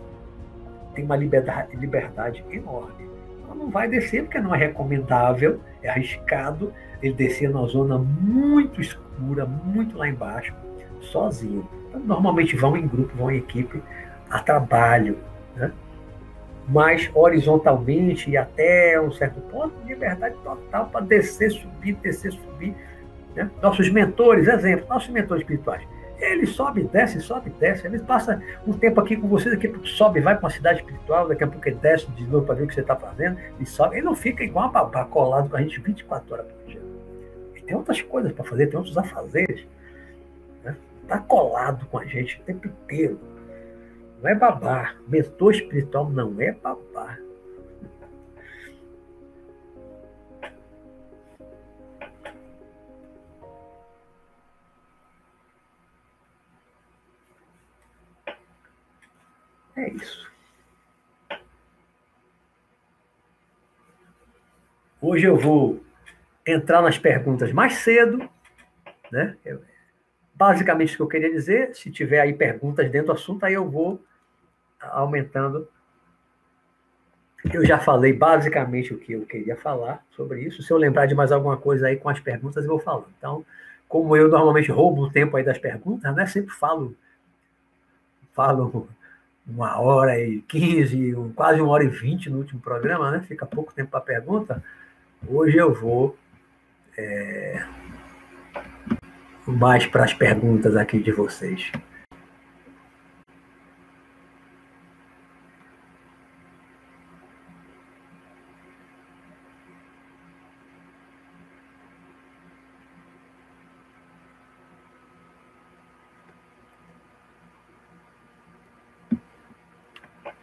tem 0.94 1.06
uma 1.06 1.16
liberdade, 1.16 1.76
liberdade 1.76 2.44
enorme. 2.50 3.10
Ela 3.46 3.56
não 3.56 3.70
vai 3.70 3.88
descer 3.88 4.24
porque 4.24 4.40
não 4.40 4.54
é 4.54 4.58
recomendável, 4.58 5.60
é 5.82 5.90
arriscado 5.90 6.74
ele 7.02 7.14
descer 7.14 7.50
na 7.50 7.66
zona 7.66 7.98
muito 7.98 8.80
escura, 8.80 9.46
muito 9.46 9.98
lá 9.98 10.08
embaixo, 10.08 10.54
sozinho. 11.02 11.68
Normalmente 11.94 12.56
vão 12.56 12.78
em 12.78 12.88
grupo, 12.88 13.16
vão 13.16 13.32
em 13.32 13.38
equipe 13.38 13.82
a 14.30 14.40
trabalho. 14.40 15.18
Né? 15.56 15.72
mas 16.68 17.10
horizontalmente 17.14 18.30
e 18.30 18.38
até 18.38 19.00
um 19.00 19.12
certo 19.12 19.42
ponto, 19.42 19.74
liberdade 19.86 20.36
total 20.44 20.88
para 20.88 21.06
descer, 21.06 21.52
subir, 21.52 21.96
descer, 21.96 22.32
subir. 22.32 22.76
Né? 23.36 23.50
Nossos 23.62 23.90
mentores, 23.90 24.48
exemplo, 24.48 24.86
nossos 24.88 25.10
mentores 25.10 25.42
espirituais, 25.42 25.86
ele 26.18 26.46
sobe, 26.46 26.84
desce, 26.84 27.20
sobe, 27.20 27.50
desce. 27.60 27.88
Ele 27.88 28.00
passa 28.00 28.42
um 28.66 28.74
tempo 28.74 29.02
aqui 29.02 29.18
com 29.18 29.28
você, 29.28 29.50
daqui 29.50 29.68
a 29.68 29.72
pouco 29.72 29.88
sobe, 29.88 30.20
vai 30.20 30.36
para 30.36 30.46
uma 30.46 30.52
cidade 30.52 30.80
espiritual, 30.80 31.28
daqui 31.28 31.44
a 31.44 31.48
pouco 31.48 31.68
ele 31.68 31.78
desce 31.78 32.10
de 32.12 32.24
novo 32.26 32.46
para 32.46 32.56
ver 32.56 32.64
o 32.64 32.68
que 32.68 32.76
você 32.76 32.82
está 32.82 32.96
fazendo, 32.96 33.38
e 33.60 33.66
sobe. 33.66 33.98
Ele 33.98 34.06
não 34.06 34.16
fica 34.16 34.44
igual 34.44 34.66
uma 34.66 34.72
babá 34.72 35.04
colado 35.06 35.50
com 35.50 35.58
a 35.58 35.62
gente 35.62 35.80
24 35.82 36.34
horas 36.34 36.46
por 36.46 36.72
dia. 36.72 36.82
Ele 37.56 37.66
tem 37.66 37.76
outras 37.76 38.02
coisas 38.02 38.32
para 38.32 38.44
fazer, 38.44 38.68
tem 38.68 38.78
outros 38.78 38.98
afazeres. 38.98 39.66
Tá 41.12 41.20
colado 41.20 41.86
com 41.88 41.98
a 41.98 42.06
gente 42.06 42.40
o 42.40 42.44
tempo 42.46 42.66
inteiro. 42.70 43.20
Não 44.22 44.30
é 44.30 44.34
babá. 44.34 44.96
Mentor 45.10 45.54
espiritual 45.54 46.10
não 46.10 46.40
é 46.40 46.54
babá. 46.54 47.18
É 59.76 59.90
isso. 59.90 60.32
Hoje 65.02 65.28
eu 65.28 65.36
vou 65.36 65.84
entrar 66.48 66.82
nas 66.82 66.98
perguntas 66.98 67.52
mais 67.52 67.74
cedo, 67.74 68.30
né? 69.12 69.36
Basicamente 70.42 70.96
o 70.96 70.98
que 70.98 71.04
eu 71.04 71.08
queria 71.08 71.32
dizer, 71.32 71.76
se 71.76 71.92
tiver 71.92 72.20
aí 72.20 72.34
perguntas 72.34 72.90
dentro 72.90 73.10
do 73.10 73.14
assunto, 73.14 73.46
aí 73.46 73.54
eu 73.54 73.70
vou 73.70 74.04
aumentando. 74.82 75.68
Eu 77.54 77.64
já 77.64 77.78
falei 77.78 78.12
basicamente 78.12 78.92
o 78.92 78.98
que 78.98 79.14
eu 79.14 79.22
queria 79.22 79.56
falar 79.56 80.04
sobre 80.16 80.42
isso. 80.42 80.64
Se 80.64 80.74
eu 80.74 80.78
lembrar 80.78 81.06
de 81.06 81.14
mais 81.14 81.32
alguma 81.32 81.58
coisa 81.58 81.86
aí 81.86 81.96
com 81.96 82.10
as 82.10 82.20
perguntas, 82.20 82.64
eu 82.64 82.72
vou 82.72 82.80
falando. 82.80 83.06
Então, 83.20 83.46
como 83.88 84.18
eu 84.18 84.28
normalmente 84.30 84.72
roubo 84.72 85.04
o 85.04 85.12
tempo 85.12 85.38
aí 85.38 85.44
das 85.44 85.60
perguntas, 85.60 86.16
né? 86.16 86.26
Sempre 86.26 86.56
falo, 86.56 86.96
falo 88.34 88.90
uma 89.46 89.80
hora 89.80 90.20
e 90.20 90.42
quinze, 90.42 91.14
quase 91.36 91.62
uma 91.62 91.72
hora 91.72 91.84
e 91.84 91.88
vinte 91.88 92.32
no 92.32 92.40
último 92.40 92.60
programa, 92.60 93.12
né? 93.12 93.22
Fica 93.28 93.46
pouco 93.46 93.76
tempo 93.76 93.92
para 93.92 94.02
pergunta. 94.02 94.64
Hoje 95.28 95.56
eu 95.56 95.72
vou 95.72 96.18
é, 96.98 97.64
mais 99.52 99.86
para 99.86 100.06
as 100.06 100.14
perguntas 100.14 100.76
aqui 100.76 101.00
de 101.00 101.12
vocês. 101.12 101.72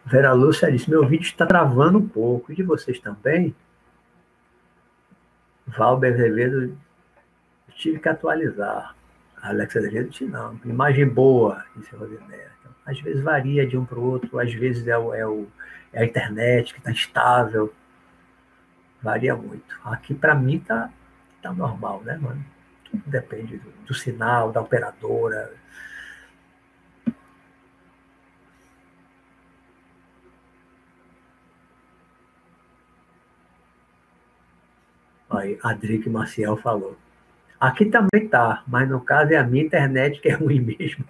Vera 0.04 0.32
Lúcia 0.32 0.72
disse: 0.72 0.88
Meu 0.88 1.06
vídeo 1.06 1.24
está 1.24 1.44
travando 1.46 1.98
um 1.98 2.08
pouco. 2.08 2.50
E 2.50 2.54
de 2.54 2.62
vocês 2.62 2.98
também? 2.98 3.54
Valber 5.66 6.14
Azevedo, 6.14 6.76
tive 7.76 7.98
que 8.00 8.08
atualizar. 8.08 8.97
Alexa 9.42 9.78
Azevedo 9.78 10.10
disse: 10.10 10.24
Não, 10.24 10.58
imagem 10.64 11.06
boa, 11.06 11.64
disse 11.76 11.94
a 11.94 11.98
Rosemary. 11.98 12.42
Então, 12.60 12.72
às 12.86 13.00
vezes 13.00 13.22
varia 13.22 13.66
de 13.66 13.76
um 13.76 13.84
para 13.84 13.98
o 13.98 14.02
outro, 14.02 14.38
às 14.38 14.52
vezes 14.52 14.86
é, 14.86 14.96
o, 14.96 15.14
é, 15.14 15.26
o, 15.26 15.46
é 15.92 16.02
a 16.02 16.04
internet 16.04 16.72
que 16.74 16.80
está 16.80 16.90
instável. 16.90 17.72
Varia 19.02 19.36
muito. 19.36 19.78
Aqui, 19.84 20.14
para 20.14 20.34
mim, 20.34 20.56
está 20.56 20.90
tá 21.40 21.52
normal, 21.52 22.02
né, 22.04 22.18
mano? 22.18 22.44
Tudo 22.84 23.02
depende 23.06 23.58
do, 23.58 23.70
do 23.86 23.94
sinal, 23.94 24.50
da 24.50 24.60
operadora 24.60 25.52
Aí, 35.30 35.58
Adrique 35.62 36.08
Maciel 36.08 36.56
falou. 36.56 36.96
Aqui 37.60 37.86
também 37.86 38.28
tá, 38.28 38.62
mas 38.66 38.88
no 38.88 39.00
caso 39.00 39.32
é 39.32 39.36
a 39.36 39.42
minha 39.42 39.64
internet 39.64 40.20
que 40.20 40.28
é 40.28 40.34
ruim 40.34 40.60
mesmo. 40.60 41.04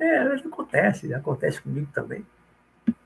é, 0.00 0.18
acontece, 0.18 1.14
acontece 1.14 1.62
comigo 1.62 1.88
também. 1.92 2.26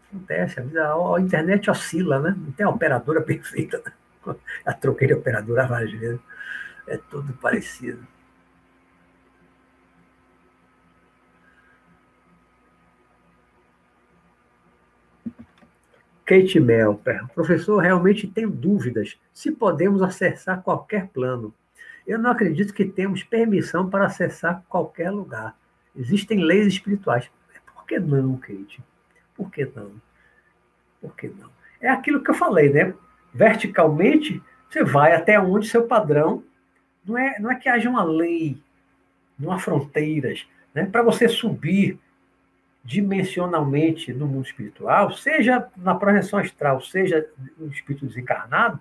Acontece, 0.09 0.61
a, 0.61 1.20
internet 1.20 1.70
oscila, 1.70 2.20
né? 2.20 2.34
Não 2.36 2.53
tem 2.53 2.64
a 2.64 2.70
operadora 2.70 3.20
perfeita. 3.22 3.82
Né? 3.84 4.34
A 4.64 4.72
troquei 4.72 5.09
de 5.09 5.14
operadora 5.14 5.66
várias 5.66 5.92
vezes. 5.92 6.20
É 6.86 6.96
tudo 6.96 7.32
parecido. 7.34 8.07
Kate 16.33 16.59
Melper, 16.59 17.26
professor, 17.35 17.76
realmente 17.76 18.26
tenho 18.26 18.49
dúvidas 18.49 19.20
se 19.35 19.53
podemos 19.53 20.01
acessar 20.01 20.62
qualquer 20.62 21.09
plano. 21.09 21.53
Eu 22.07 22.18
não 22.18 22.30
acredito 22.30 22.72
que 22.72 22.87
temos 22.87 23.22
permissão 23.22 23.91
para 23.91 24.07
acessar 24.07 24.64
qualquer 24.66 25.11
lugar. 25.11 25.55
Existem 25.95 26.43
leis 26.43 26.68
espirituais. 26.68 27.30
Por 27.74 27.85
que 27.85 28.01
não, 28.01 28.39
Kate? 28.39 28.83
Por 29.35 29.51
que 29.51 29.70
não? 29.76 29.93
Por 31.03 31.14
que 31.14 31.28
não? 31.28 31.51
É 31.78 31.91
aquilo 31.91 32.22
que 32.22 32.30
eu 32.30 32.35
falei, 32.35 32.70
né? 32.70 32.95
Verticalmente, 33.35 34.43
você 34.70 34.83
vai 34.83 35.14
até 35.14 35.39
onde 35.39 35.68
seu 35.68 35.87
padrão. 35.87 36.43
Não 37.05 37.18
é, 37.18 37.39
não 37.41 37.51
é 37.51 37.57
que 37.57 37.68
haja 37.68 37.91
uma 37.91 38.05
lei, 38.05 38.57
não 39.39 39.53
há 39.53 39.59
fronteiras. 39.59 40.49
Né? 40.74 40.87
Para 40.87 41.03
você 41.03 41.28
subir 41.28 42.01
dimensionalmente 42.85 44.12
no 44.12 44.26
mundo 44.26 44.47
espiritual, 44.47 45.12
seja 45.12 45.68
na 45.76 45.95
projeção 45.95 46.39
astral, 46.39 46.80
seja 46.80 47.28
no 47.57 47.68
espírito 47.68 48.07
desencarnado, 48.07 48.80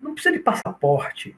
não 0.00 0.14
precisa 0.14 0.34
de 0.34 0.42
passaporte. 0.42 1.36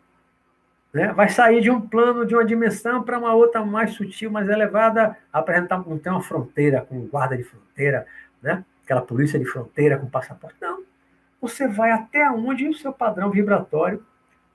Né? 0.93 1.13
Vai 1.13 1.29
sair 1.29 1.61
de 1.61 1.71
um 1.71 1.81
plano, 1.81 2.25
de 2.25 2.35
uma 2.35 2.45
dimensão 2.45 3.03
para 3.03 3.19
uma 3.19 3.35
outra 3.35 3.65
mais 3.65 3.93
sutil, 3.93 4.31
mais 4.31 4.49
elevada, 4.49 5.17
apresentar, 5.33 5.87
não 5.87 5.99
tem 5.99 6.13
uma 6.13 6.23
fronteira 6.23 6.81
com 6.81 7.07
guarda 7.07 7.37
de 7.37 7.45
fronteira, 7.45 8.07
né? 8.41 8.65
aquela 8.85 9.03
polícia 9.03 9.39
de 9.39 9.45
fronteira 9.45 9.99
com 9.99 10.09
passaporte. 10.09 10.57
Não. 10.61 10.85
Você 11.41 11.69
vai 11.69 11.91
até 11.91 12.31
onde 12.31 12.69
o 12.69 12.75
seu 12.75 12.93
padrão 12.93 13.31
vibratório 13.31 14.05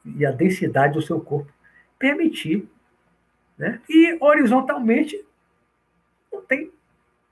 e 0.03 0.25
a 0.25 0.31
densidade 0.31 0.93
do 0.93 1.01
seu 1.01 1.19
corpo 1.19 1.51
permitir. 1.99 2.67
Né? 3.57 3.79
E 3.87 4.17
horizontalmente 4.19 5.23
não 6.41 6.45
tem 6.45 6.71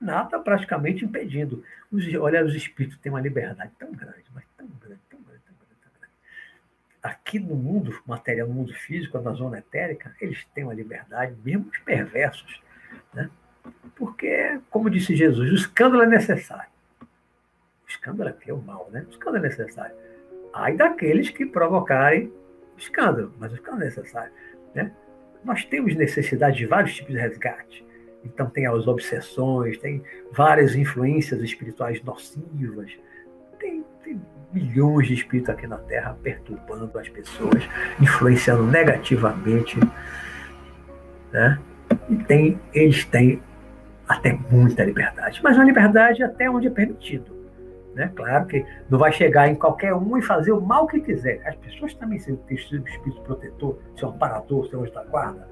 nada 0.00 0.38
praticamente 0.38 1.04
impedindo. 1.04 1.62
Os, 1.90 2.06
olha, 2.14 2.44
os 2.44 2.54
espíritos 2.54 2.98
têm 2.98 3.10
uma 3.10 3.20
liberdade 3.20 3.72
tão 3.78 3.92
grande, 3.92 4.24
mas 4.32 4.44
tão 4.56 4.66
grande, 4.66 5.00
tão 5.10 5.20
grande, 5.20 5.42
tão 5.44 5.54
grande, 5.56 5.80
tão 5.82 5.92
grande. 5.98 6.14
Aqui 7.02 7.38
no 7.38 7.56
mundo 7.56 8.00
material, 8.06 8.48
no 8.48 8.54
mundo 8.54 8.72
físico, 8.72 9.18
na 9.20 9.32
zona 9.32 9.58
etérica, 9.58 10.14
eles 10.20 10.44
têm 10.54 10.64
uma 10.64 10.74
liberdade, 10.74 11.36
mesmo 11.44 11.68
os 11.70 11.78
perversos. 11.78 12.62
Né? 13.12 13.28
Porque, 13.96 14.60
como 14.70 14.88
disse 14.88 15.14
Jesus, 15.14 15.50
o 15.50 15.54
escândalo 15.54 16.02
é 16.04 16.06
necessário. 16.06 16.70
O 17.02 17.88
escândalo 17.90 18.30
aqui 18.30 18.50
é 18.50 18.54
o 18.54 18.62
mal, 18.62 18.88
né? 18.92 19.04
O 19.06 19.10
escândalo 19.10 19.44
é 19.44 19.48
necessário. 19.48 19.96
Ai 20.52 20.76
daqueles 20.76 21.28
que 21.28 21.44
provocarem 21.44 22.32
escândalo, 22.78 23.34
mas 23.38 23.52
o 23.52 23.56
escândalo 23.56 23.82
é 23.82 23.86
necessário. 23.86 24.32
Né? 24.74 24.92
Nós 25.44 25.64
temos 25.64 25.94
necessidade 25.94 26.56
de 26.56 26.66
vários 26.66 26.94
tipos 26.94 27.12
de 27.12 27.20
resgate. 27.20 27.84
Então 28.24 28.48
tem 28.48 28.66
as 28.66 28.86
obsessões, 28.86 29.78
tem 29.78 30.02
várias 30.32 30.74
influências 30.74 31.40
espirituais 31.42 32.02
nocivas, 32.02 32.92
tem, 33.58 33.84
tem 34.04 34.20
milhões 34.52 35.08
de 35.08 35.14
espíritos 35.14 35.50
aqui 35.50 35.66
na 35.66 35.78
Terra 35.78 36.16
perturbando 36.22 36.98
as 36.98 37.08
pessoas, 37.08 37.62
influenciando 38.00 38.64
negativamente, 38.64 39.78
né? 41.32 41.58
E 42.08 42.16
tem, 42.24 42.60
eles 42.72 43.04
têm 43.04 43.42
até 44.08 44.32
muita 44.50 44.84
liberdade, 44.84 45.40
mas 45.42 45.56
uma 45.56 45.64
liberdade 45.64 46.22
até 46.22 46.50
onde 46.50 46.66
é 46.66 46.70
permitido. 46.70 47.40
Né? 47.94 48.10
Claro 48.14 48.46
que 48.46 48.64
não 48.88 48.98
vai 48.98 49.12
chegar 49.12 49.48
em 49.48 49.54
qualquer 49.54 49.94
um 49.94 50.16
e 50.16 50.22
fazer 50.22 50.52
o 50.52 50.60
mal 50.60 50.86
que 50.86 51.00
quiser. 51.00 51.40
As 51.44 51.56
pessoas 51.56 51.94
também 51.94 52.20
têm 52.20 52.34
o 52.34 52.40
espírito 52.48 53.20
protetor, 53.22 53.78
seu 53.96 54.08
amparador, 54.08 54.66
seu 54.68 54.82
anjo 54.82 54.92
da 54.92 55.04
guarda, 55.04 55.48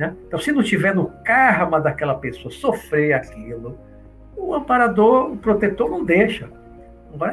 né? 0.00 0.16
Então, 0.26 0.40
se 0.40 0.50
não 0.50 0.62
tiver 0.62 0.94
no 0.94 1.10
karma 1.22 1.78
daquela 1.78 2.14
pessoa 2.14 2.50
sofrer 2.50 3.12
aquilo, 3.12 3.78
o 4.34 4.54
amparador, 4.54 5.30
o 5.30 5.36
protetor 5.36 5.90
não 5.90 6.02
deixa. 6.02 6.48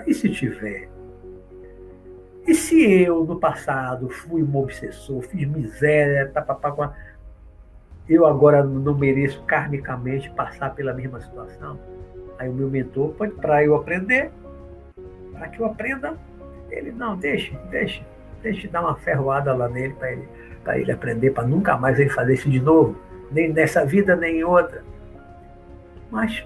E 0.06 0.14
se 0.14 0.30
tiver? 0.30 0.90
E 2.46 2.54
se 2.54 3.04
eu, 3.04 3.24
no 3.24 3.40
passado, 3.40 4.10
fui 4.10 4.44
um 4.44 4.58
obsessor, 4.58 5.22
fiz 5.22 5.48
miséria, 5.48 6.30
tá, 6.34 6.42
tá, 6.42 6.94
eu 8.10 8.26
agora 8.26 8.62
não 8.62 8.98
mereço 8.98 9.42
karmicamente 9.44 10.30
passar 10.32 10.76
pela 10.76 10.94
mesma 10.94 11.22
situação? 11.22 11.80
Aí 12.38 12.50
o 12.50 12.54
meu 12.54 12.70
mentor 12.70 13.14
pode, 13.14 13.32
para 13.36 13.64
eu 13.64 13.76
aprender, 13.76 14.30
para 15.32 15.48
que 15.48 15.62
eu 15.62 15.66
aprenda, 15.66 16.18
ele, 16.70 16.92
não, 16.92 17.16
deixe, 17.16 17.58
deixe, 17.70 18.06
deixe 18.44 18.68
dar 18.68 18.82
uma 18.82 18.96
ferroada 18.98 19.54
lá 19.54 19.70
nele 19.70 19.94
para 19.94 20.12
ele 20.12 20.28
para 20.68 20.78
ele 20.78 20.92
aprender, 20.92 21.32
para 21.32 21.48
nunca 21.48 21.78
mais 21.78 21.98
ele 21.98 22.10
fazer 22.10 22.34
isso 22.34 22.50
de 22.50 22.60
novo, 22.60 22.98
nem 23.32 23.54
nessa 23.54 23.86
vida, 23.86 24.18
nem 24.18 24.40
em 24.40 24.44
outra. 24.44 24.84
Mas 26.12 26.46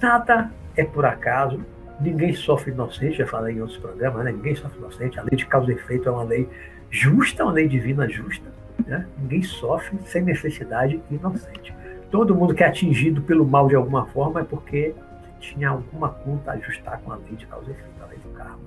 nada 0.00 0.50
é 0.74 0.84
por 0.86 1.04
acaso, 1.04 1.60
ninguém 2.00 2.32
sofre 2.32 2.72
inocente, 2.72 3.18
já 3.18 3.26
falei 3.26 3.56
em 3.56 3.60
outros 3.60 3.76
programas, 3.76 4.24
né? 4.24 4.32
ninguém 4.32 4.54
sofre 4.54 4.78
inocente, 4.78 5.20
a 5.20 5.22
lei 5.22 5.36
de 5.36 5.44
causa 5.44 5.70
e 5.70 5.74
efeito 5.74 6.08
é 6.08 6.12
uma 6.12 6.22
lei 6.22 6.48
justa, 6.88 7.44
uma 7.44 7.52
lei 7.52 7.68
divina 7.68 8.08
justa. 8.08 8.50
Né? 8.86 9.06
Ninguém 9.18 9.42
sofre 9.42 9.98
sem 10.06 10.22
necessidade 10.22 10.98
inocente. 11.10 11.74
Todo 12.10 12.34
mundo 12.34 12.54
que 12.54 12.64
é 12.64 12.68
atingido 12.68 13.20
pelo 13.20 13.44
mal 13.44 13.68
de 13.68 13.76
alguma 13.76 14.06
forma 14.06 14.40
é 14.40 14.44
porque 14.44 14.94
tinha 15.40 15.68
alguma 15.68 16.08
conta 16.08 16.52
a 16.52 16.54
ajustar 16.54 17.02
com 17.02 17.12
a 17.12 17.16
lei 17.16 17.36
de 17.36 17.44
causa 17.46 17.68
e 17.68 17.72
efeito, 17.72 18.02
a 18.02 18.06
lei 18.06 18.18
do 18.18 18.30
karma. 18.30 18.60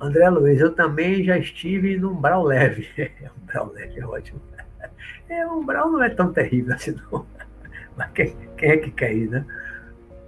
André 0.00 0.28
Luiz, 0.28 0.60
eu 0.60 0.74
também 0.74 1.24
já 1.24 1.38
estive 1.38 1.96
no 1.96 2.12
umbral 2.12 2.42
leve. 2.42 2.88
umbral 3.42 3.72
leve 3.72 4.00
é 4.00 4.06
ótimo. 4.06 4.40
É, 5.28 5.46
umbral 5.46 5.90
não 5.90 6.02
é 6.02 6.10
tão 6.10 6.32
terrível 6.32 6.74
assim, 6.74 6.96
não. 7.10 7.26
Mas 7.96 8.10
quem, 8.12 8.36
quem 8.56 8.70
é 8.70 8.76
que 8.76 8.90
quer 8.90 9.14
ir, 9.14 9.30
né? 9.30 9.44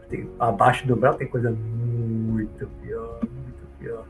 Tem, 0.09 0.29
abaixo 0.39 0.87
do 0.87 0.95
umbral 0.95 1.15
tem 1.15 1.27
coisa 1.27 1.51
muito 1.51 2.67
pior, 2.83 3.21
muito 3.23 3.67
pior. 3.79 4.07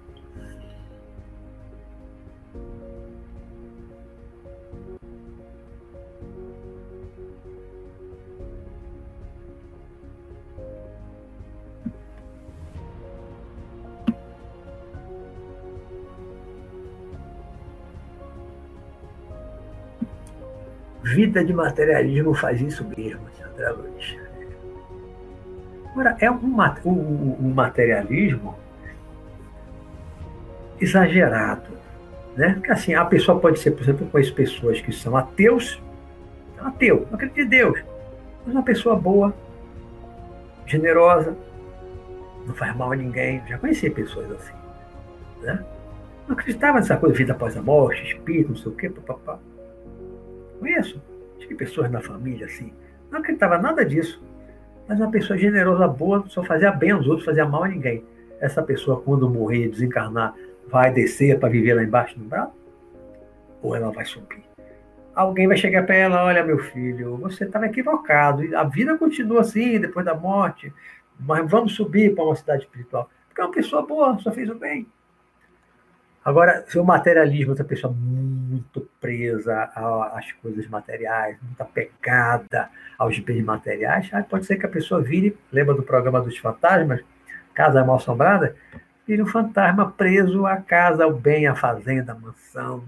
Vida 21.06 21.44
de 21.44 21.52
materialismo 21.52 22.34
faz 22.34 22.60
isso 22.60 22.84
mesmo, 22.84 23.20
André 23.52 23.70
Luiz. 23.70 24.16
Agora, 25.92 26.16
é 26.18 26.28
um, 26.28 26.60
um, 26.84 27.36
um 27.40 27.54
materialismo 27.54 28.56
exagerado. 30.80 31.70
Né? 32.36 32.54
Porque 32.54 32.72
assim, 32.72 32.94
a 32.94 33.04
pessoa 33.04 33.38
pode 33.38 33.60
ser, 33.60 33.70
por 33.70 33.84
exemplo, 33.84 34.04
eu 34.04 34.10
conheço 34.10 34.34
pessoas 34.34 34.80
que 34.80 34.90
são 34.90 35.16
ateus, 35.16 35.80
ateu, 36.58 37.06
não 37.08 37.14
acredita 37.14 37.40
em 37.40 37.48
Deus, 37.48 37.80
mas 38.44 38.52
uma 38.52 38.64
pessoa 38.64 38.96
boa, 38.96 39.32
generosa, 40.66 41.36
não 42.44 42.54
faz 42.54 42.76
mal 42.76 42.90
a 42.90 42.96
ninguém. 42.96 43.44
Já 43.46 43.58
conheci 43.58 43.88
pessoas 43.90 44.28
assim. 44.32 44.54
Né? 45.40 45.64
Não 46.26 46.34
acreditava 46.34 46.78
nessa 46.78 46.96
coisa, 46.96 47.14
vida 47.14 47.32
após 47.32 47.56
a 47.56 47.62
morte, 47.62 48.02
espírito, 48.02 48.48
não 48.48 48.56
sei 48.56 48.72
o 48.72 48.74
quê, 48.74 48.90
papapá. 48.90 49.38
Conheço. 50.58 51.02
Tive 51.38 51.54
pessoas 51.54 51.90
na 51.90 52.00
família 52.00 52.46
assim. 52.46 52.72
Não 53.10 53.20
acreditava 53.20 53.58
nada 53.58 53.84
disso. 53.84 54.22
Mas 54.88 54.98
uma 55.00 55.10
pessoa 55.10 55.38
generosa, 55.38 55.88
boa, 55.88 56.24
só 56.28 56.42
fazia 56.42 56.70
bem 56.70 56.92
aos 56.92 57.06
outros, 57.06 57.24
fazia 57.24 57.44
mal 57.44 57.64
a 57.64 57.68
ninguém. 57.68 58.04
Essa 58.40 58.62
pessoa, 58.62 59.00
quando 59.00 59.28
morrer, 59.28 59.68
desencarnar, 59.68 60.34
vai 60.68 60.92
descer 60.92 61.38
para 61.38 61.48
viver 61.48 61.74
lá 61.74 61.82
embaixo 61.82 62.18
no 62.18 62.24
braço? 62.24 62.52
Ou 63.62 63.74
ela 63.74 63.90
vai 63.90 64.04
subir? 64.04 64.44
Alguém 65.14 65.48
vai 65.48 65.56
chegar 65.56 65.84
para 65.86 65.96
ela: 65.96 66.24
olha, 66.24 66.44
meu 66.44 66.58
filho, 66.58 67.16
você 67.16 67.44
estava 67.44 67.66
equivocado. 67.66 68.42
A 68.56 68.64
vida 68.64 68.96
continua 68.98 69.40
assim 69.40 69.80
depois 69.80 70.04
da 70.04 70.14
morte, 70.14 70.72
mas 71.18 71.50
vamos 71.50 71.74
subir 71.74 72.14
para 72.14 72.24
uma 72.24 72.36
cidade 72.36 72.64
espiritual. 72.64 73.08
Porque 73.26 73.40
é 73.40 73.44
uma 73.44 73.52
pessoa 73.52 73.82
boa, 73.84 74.18
só 74.18 74.30
fez 74.30 74.48
o 74.50 74.54
bem. 74.54 74.86
Agora, 76.26 76.64
se 76.66 76.76
o 76.76 76.84
materialismo 76.84 77.52
é 77.52 77.54
uma 77.54 77.64
pessoa 77.64 77.92
muito 77.92 78.80
presa 79.00 79.70
às 80.12 80.32
coisas 80.32 80.66
materiais, 80.66 81.38
muito 81.40 81.60
apegada 81.60 82.68
aos 82.98 83.16
bens 83.20 83.44
materiais, 83.44 84.10
pode 84.28 84.44
ser 84.44 84.56
que 84.56 84.66
a 84.66 84.68
pessoa 84.68 85.00
vire, 85.00 85.38
lembra 85.52 85.76
do 85.76 85.84
programa 85.84 86.20
dos 86.20 86.36
fantasmas, 86.36 87.00
Casa 87.54 87.84
Mal 87.84 87.94
Assombrada? 87.94 88.56
vira 89.06 89.22
um 89.22 89.26
fantasma 89.26 89.88
preso 89.92 90.44
à 90.46 90.56
casa, 90.56 91.04
ao 91.04 91.14
bem, 91.14 91.46
à 91.46 91.54
fazenda, 91.54 92.10
à 92.10 92.14
mansão. 92.16 92.82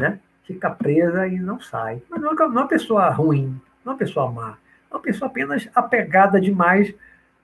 Né? 0.00 0.18
Fica 0.44 0.70
presa 0.70 1.26
e 1.28 1.38
não 1.38 1.60
sai. 1.60 2.00
Mas 2.08 2.22
não 2.22 2.32
é 2.32 2.46
uma 2.46 2.66
pessoa 2.66 3.10
ruim, 3.10 3.60
não 3.84 3.92
é 3.92 3.94
uma 3.94 3.98
pessoa 3.98 4.32
má. 4.32 4.56
É 4.90 4.94
uma 4.94 5.02
pessoa 5.02 5.28
apenas 5.28 5.68
apegada 5.74 6.40
demais 6.40 6.94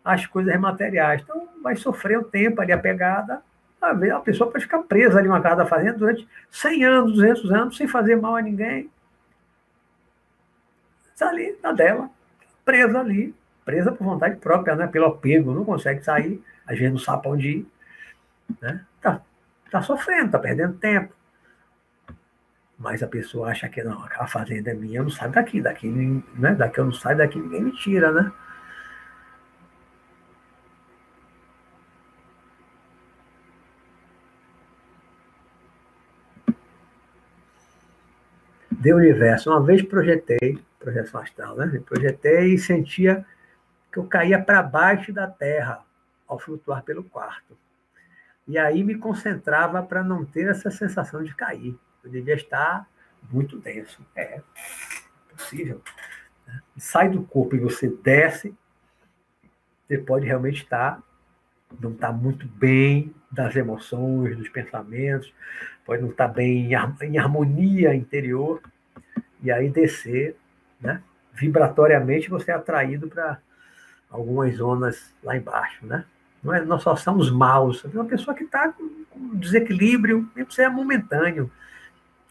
às 0.03 0.25
coisas 0.25 0.59
materiais. 0.59 1.21
Então, 1.21 1.47
vai 1.63 1.77
sofrer 1.77 2.19
um 2.19 2.25
tempo 2.25 2.63
ali 2.63 2.73
apegada. 2.73 3.43
A 3.91 4.21
pessoa 4.21 4.51
pode 4.51 4.65
ficar 4.65 4.83
presa 4.83 5.19
ali 5.19 5.29
numa 5.29 5.41
casa 5.41 5.57
da 5.57 5.67
fazenda 5.67 5.99
durante 5.99 6.29
100 6.51 6.85
anos, 6.85 7.13
200 7.15 7.53
anos, 7.53 7.77
sem 7.77 7.87
fazer 7.87 8.17
mal 8.17 8.37
a 8.37 8.43
ninguém. 8.43 8.91
Está 11.13 11.29
ali, 11.29 11.57
na 11.63 11.73
dela, 11.73 12.11
presa 12.65 12.99
ali, 12.99 13.35
presa 13.65 13.93
por 13.93 14.05
vontade 14.05 14.37
própria, 14.37 14.75
né? 14.75 14.87
pelo 14.87 15.07
apego, 15.07 15.55
não 15.55 15.65
consegue 15.65 16.03
sair, 16.03 16.43
às 16.67 16.77
vezes 16.77 16.93
não 16.93 16.99
sabe 16.99 17.23
para 17.23 17.31
onde 17.31 17.49
ir. 17.49 17.67
Né? 18.61 18.85
Tá, 19.01 19.21
tá 19.71 19.83
sofrendo, 19.83 20.33
tá 20.33 20.39
perdendo 20.39 20.75
tempo. 20.75 21.15
Mas 22.77 23.03
a 23.03 23.07
pessoa 23.07 23.51
acha 23.51 23.69
que 23.69 23.83
não, 23.83 24.03
aquela 24.03 24.27
fazenda 24.27 24.71
é 24.71 24.75
minha, 24.75 24.99
eu 24.99 25.05
não 25.05 25.11
saio 25.11 25.31
daqui, 25.31 25.61
daqui, 25.61 25.89
né? 25.89 26.55
daqui 26.55 26.81
eu 26.81 26.85
não 26.87 26.93
saio, 26.93 27.17
daqui 27.17 27.39
ninguém 27.39 27.63
me 27.63 27.73
tira, 27.73 28.11
né? 28.11 28.33
De 38.85 38.93
universo. 38.93 39.51
Uma 39.51 39.63
vez 39.63 39.81
projetei, 39.81 40.63
projeção 40.79 41.23
astral, 41.23 41.57
né? 41.57 41.83
Projetei 41.87 42.53
e 42.53 42.59
sentia 42.59 43.25
que 43.91 43.99
eu 43.99 44.05
caía 44.05 44.39
para 44.39 44.63
baixo 44.63 45.11
da 45.11 45.27
terra 45.27 45.83
ao 46.29 46.39
flutuar 46.39 46.83
pelo 46.83 47.03
quarto. 47.03 47.57
E 48.47 48.59
aí 48.59 48.85
me 48.85 48.95
concentrava 48.97 49.83
para 49.83 50.05
não 50.05 50.23
ter 50.23 50.49
essa 50.49 50.71
sensação 50.71 51.25
de 51.25 51.35
cair. 51.35 51.75
Eu 52.05 52.11
devia 52.11 52.35
estar 52.35 52.87
muito 53.33 53.59
denso. 53.59 54.05
É 54.15 54.43
possível. 55.31 55.81
Né? 56.47 56.61
Sai 56.77 57.09
do 57.09 57.23
corpo 57.23 57.57
e 57.57 57.61
você 57.61 57.89
desce, 57.89 58.55
você 59.87 59.97
pode 59.97 60.27
realmente 60.27 60.63
estar, 60.63 61.03
não 61.81 61.93
estar 61.93 62.13
muito 62.13 62.47
bem 62.47 63.15
das 63.33 63.57
emoções, 63.57 64.37
dos 64.37 64.51
pensamentos, 64.51 65.33
pode 65.87 66.03
não 66.03 66.11
estar 66.11 66.29
bem 66.29 66.71
em 67.01 67.19
harmonia 67.19 67.95
interior, 67.95 68.61
e 69.45 69.53
aí 69.53 69.69
descer, 69.69 70.35
né? 70.81 71.01
vibratoriamente 71.35 72.31
você 72.31 72.51
é 72.51 72.55
atraído 72.55 73.09
para 73.09 73.39
algumas 74.11 74.57
zonas 74.57 75.13
lá 75.23 75.37
embaixo, 75.37 75.85
né? 75.85 76.05
Não 76.43 76.55
é, 76.55 76.61
nós 76.61 76.83
só 76.83 76.95
somos 76.95 77.31
maus. 77.31 77.85
Uma 77.85 78.05
pessoa 78.05 78.35
que 78.35 78.45
está 78.45 78.73
com 78.73 79.37
desequilíbrio, 79.37 80.29
mesmo 80.35 80.53
se 80.53 80.63
é 80.63 80.69
momentâneo, 80.69 81.51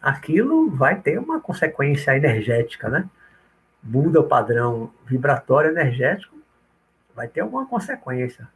aquilo 0.02 0.70
vai 0.70 1.00
ter 1.00 1.20
uma 1.20 1.40
consequência 1.40 2.16
energética, 2.16 2.90
né? 2.90 3.10
Muda 3.82 4.22
o 4.22 4.28
padrão 4.28 4.92
vibratório 5.06 5.72
energético, 5.72 6.38
vai 7.16 7.28
ter 7.28 7.42
alguma 7.42 7.66
consequência. 7.66 8.48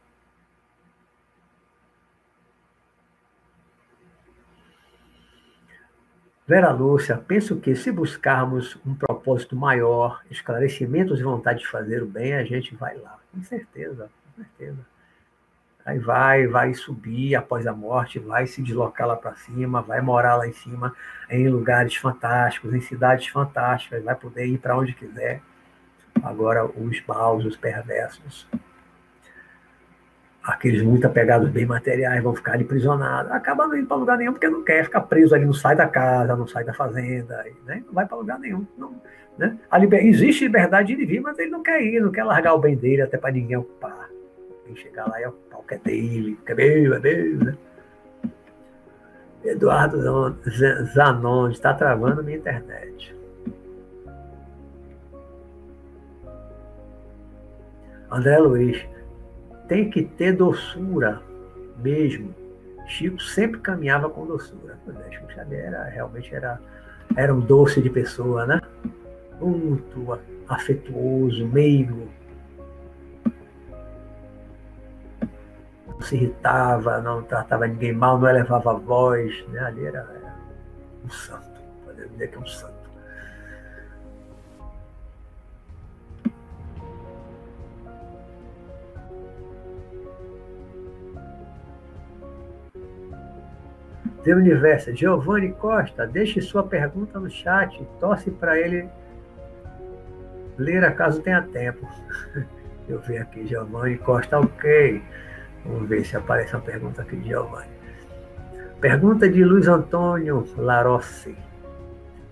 Vera 6.48 6.72
Lúcia, 6.72 7.22
penso 7.28 7.56
que 7.56 7.76
se 7.76 7.92
buscarmos 7.92 8.78
um 8.86 8.94
propósito 8.94 9.54
maior, 9.54 10.22
esclarecimentos 10.30 11.20
e 11.20 11.22
vontade 11.22 11.58
de 11.58 11.66
fazer 11.66 12.02
o 12.02 12.06
bem, 12.06 12.32
a 12.32 12.42
gente 12.42 12.74
vai 12.74 12.96
lá. 12.96 13.18
Com 13.30 13.42
certeza, 13.42 14.08
com 14.24 14.42
certeza. 14.42 14.78
Aí 15.84 15.98
vai, 15.98 16.46
vai 16.46 16.72
subir 16.72 17.34
após 17.34 17.66
a 17.66 17.74
morte, 17.74 18.18
vai 18.18 18.46
se 18.46 18.62
deslocar 18.62 19.06
lá 19.06 19.14
para 19.14 19.34
cima, 19.34 19.82
vai 19.82 20.00
morar 20.00 20.36
lá 20.36 20.48
em 20.48 20.54
cima, 20.54 20.96
em 21.28 21.46
lugares 21.50 21.96
fantásticos, 21.96 22.72
em 22.72 22.80
cidades 22.80 23.26
fantásticas, 23.28 24.02
vai 24.02 24.14
poder 24.14 24.46
ir 24.46 24.56
para 24.56 24.74
onde 24.74 24.94
quiser. 24.94 25.42
Agora, 26.22 26.64
os 26.64 27.02
maus, 27.06 27.44
os 27.44 27.58
perversos, 27.58 28.48
aqueles 30.42 30.82
muito 30.82 31.06
apegados 31.06 31.50
bem 31.50 31.66
materiais 31.66 32.22
vão 32.22 32.34
ficar 32.34 32.52
ali 32.52 32.64
prisionados, 32.64 33.30
acaba 33.32 33.66
não 33.66 33.76
indo 33.76 33.86
para 33.86 33.96
lugar 33.96 34.16
nenhum 34.16 34.32
porque 34.32 34.48
não 34.48 34.64
quer 34.64 34.84
ficar 34.84 35.02
preso 35.02 35.34
ali, 35.34 35.44
não 35.44 35.52
sai 35.52 35.76
da 35.76 35.86
casa, 35.86 36.34
não 36.34 36.46
sai 36.46 36.64
da 36.64 36.72
fazenda, 36.72 37.44
né? 37.66 37.82
não 37.86 37.92
vai 37.92 38.06
para 38.06 38.16
lugar 38.16 38.38
nenhum. 38.38 38.66
Não, 38.76 38.94
né? 39.36 39.56
Liber... 39.78 40.04
Existe 40.04 40.44
liberdade 40.44 40.96
de 40.96 41.04
vir, 41.04 41.20
mas 41.20 41.38
ele 41.38 41.50
não 41.50 41.62
quer 41.62 41.82
ir, 41.82 42.00
não 42.00 42.10
quer 42.10 42.24
largar 42.24 42.54
o 42.54 42.58
bem 42.58 42.76
dele 42.76 43.02
até 43.02 43.16
para 43.18 43.30
ninguém 43.30 43.56
ocupar. 43.56 44.08
Quem 44.64 44.76
chegar 44.76 45.06
lá 45.08 45.20
é 45.20 45.28
ocupar 45.28 45.60
o 45.60 45.62
que 45.62 45.74
é 45.74 45.78
dele, 45.78 46.38
que 46.44 46.52
é 46.52 46.54
meu, 46.54 46.94
é 46.94 46.98
meu, 46.98 47.38
né? 47.44 47.56
Eduardo 49.44 50.36
Zanon 50.94 51.50
está 51.50 51.72
travando 51.72 52.24
minha 52.24 52.36
internet. 52.36 53.16
André 58.10 58.38
Luiz, 58.38 58.86
tem 59.68 59.90
que 59.90 60.02
ter 60.02 60.32
doçura 60.32 61.22
mesmo. 61.76 62.34
Chico 62.86 63.20
sempre 63.22 63.60
caminhava 63.60 64.08
com 64.08 64.26
doçura. 64.26 64.78
Pois 64.84 64.98
é, 64.98 65.10
Chico 65.12 65.30
Xavier 65.32 65.66
era, 65.66 65.84
realmente 65.84 66.34
era, 66.34 66.58
era 67.14 67.34
um 67.34 67.40
doce 67.40 67.82
de 67.82 67.90
pessoa, 67.90 68.46
né? 68.46 68.60
Muito 69.40 70.18
afetuoso, 70.48 71.46
meigo. 71.46 72.08
Não 75.86 76.00
se 76.00 76.16
irritava, 76.16 77.00
não 77.00 77.22
tratava 77.22 77.66
ninguém 77.66 77.92
mal, 77.92 78.18
não 78.18 78.28
elevava 78.28 78.70
a 78.70 78.74
voz. 78.74 79.46
Né? 79.48 79.60
Ali 79.60 79.84
era, 79.84 79.98
era 79.98 80.34
um 81.04 81.10
santo, 81.10 81.60
podemos 81.84 82.12
dizer 82.12 82.30
que 82.30 82.36
é 82.36 82.40
um 82.40 82.46
santo. 82.46 82.77
The 94.28 94.34
Universo. 94.34 94.94
Giovanni 94.94 95.52
Costa, 95.52 96.06
deixe 96.06 96.42
sua 96.42 96.62
pergunta 96.62 97.18
no 97.18 97.30
chat. 97.30 97.82
Torce 97.98 98.30
para 98.30 98.60
ele 98.60 98.86
ler 100.58 100.84
acaso 100.84 101.22
tenha 101.22 101.40
tempo. 101.40 101.88
Eu 102.86 103.00
ver 103.00 103.22
aqui, 103.22 103.46
Giovanni 103.46 103.96
Costa, 103.96 104.38
ok. 104.38 105.02
Vamos 105.64 105.88
ver 105.88 106.04
se 106.04 106.14
aparece 106.14 106.54
uma 106.54 106.60
pergunta 106.60 107.00
aqui 107.00 107.16
de 107.16 107.28
Giovanni. 107.28 107.70
Pergunta 108.82 109.26
de 109.26 109.42
Luiz 109.42 109.66
Antônio 109.66 110.46
Larossi. 110.58 111.34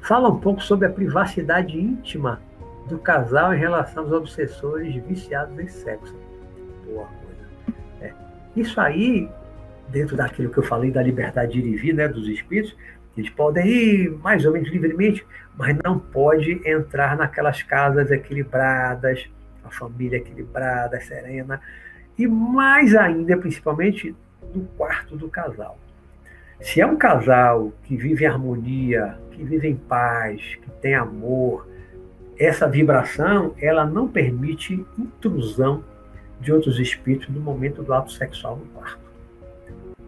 Fala 0.03 0.29
um 0.29 0.39
pouco 0.39 0.63
sobre 0.63 0.87
a 0.87 0.91
privacidade 0.91 1.81
íntima 1.81 2.43
do 2.91 2.99
casal 2.99 3.55
em 3.55 3.59
relação 3.59 4.05
aos 4.05 4.13
obsessores 4.13 4.95
viciados 5.07 5.59
em 5.59 5.67
sexo. 5.67 6.15
Boa 6.85 7.07
coisa. 7.07 7.79
É. 8.03 8.13
Isso 8.55 8.79
aí 8.79 9.31
dentro 9.89 10.17
daquilo 10.17 10.51
que 10.51 10.59
eu 10.59 10.63
falei 10.63 10.91
da 10.91 11.03
liberdade 11.03 11.61
de 11.61 11.69
ir 11.69 11.75
e 11.75 11.77
vir, 11.77 11.95
né, 11.95 12.09
dos 12.09 12.29
espíritos, 12.29 12.77
eles 13.17 13.31
podem 13.31 13.67
ir 13.67 14.11
mais 14.19 14.45
ou 14.45 14.53
menos 14.53 14.69
livremente, 14.69 15.27
mas 15.57 15.77
não 15.83 15.99
pode 15.99 16.61
entrar 16.69 17.17
naquelas 17.17 17.63
casas 17.63 18.11
equilibradas, 18.11 19.29
a 19.65 19.71
família 19.71 20.19
equilibrada, 20.19 21.01
serena, 21.01 21.61
e 22.19 22.27
mais 22.27 22.95
ainda, 22.95 23.37
principalmente, 23.37 24.15
no 24.55 24.65
quarto 24.77 25.17
do 25.17 25.29
casal. 25.29 25.79
Se 26.61 26.81
é 26.81 26.87
um 26.87 26.97
casal 26.97 27.73
que 27.85 27.97
vive 27.97 28.25
em 28.25 28.29
harmonia, 28.29 29.19
que 29.31 29.43
vive 29.45 29.69
em 29.69 29.77
paz, 29.77 30.41
que 30.63 30.71
tem 30.83 30.95
amor, 30.95 31.67
essa 32.39 32.69
vibração, 32.69 33.55
ela 33.61 33.87
não 33.87 34.09
permite 34.09 34.85
intrusão 34.99 35.83
de 36.41 36.53
outros 36.53 36.79
espíritos 36.79 37.29
no 37.29 37.41
momento 37.41 37.83
do 37.83 37.93
ato 37.95 38.13
sexual 38.13 38.57
no 38.57 38.67
quarto 38.67 39.06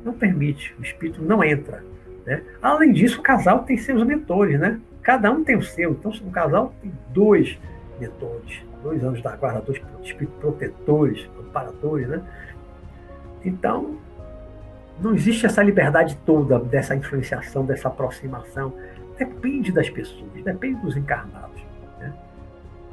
não 0.04 0.12
permite, 0.12 0.74
o 0.78 0.82
espírito 0.82 1.22
não 1.22 1.42
entra. 1.42 1.82
Né? 2.26 2.42
Além 2.60 2.92
disso, 2.92 3.20
o 3.20 3.22
casal 3.22 3.60
tem 3.60 3.76
seus 3.76 4.04
mentores, 4.04 4.58
né? 4.58 4.80
Cada 5.02 5.30
um 5.30 5.42
tem 5.42 5.56
o 5.56 5.62
seu. 5.62 5.92
Então, 5.92 6.10
o 6.10 6.30
casal 6.30 6.74
tem 6.82 6.92
dois 7.10 7.58
mentores, 7.98 8.62
dois 8.82 9.02
anos 9.02 9.22
da 9.22 9.34
guarda, 9.34 9.60
dois 9.60 9.80
espíritos 10.02 10.38
protetores, 10.38 11.28
amparadores, 11.38 12.08
né? 12.08 12.22
Então, 13.44 13.96
não 15.00 15.14
existe 15.14 15.46
essa 15.46 15.62
liberdade 15.62 16.18
toda 16.26 16.58
dessa 16.58 16.94
influenciação, 16.94 17.64
dessa 17.64 17.88
aproximação. 17.88 18.72
Depende 19.16 19.72
das 19.72 19.88
pessoas, 19.88 20.30
depende 20.44 20.80
dos 20.82 20.96
encarnados 20.96 21.57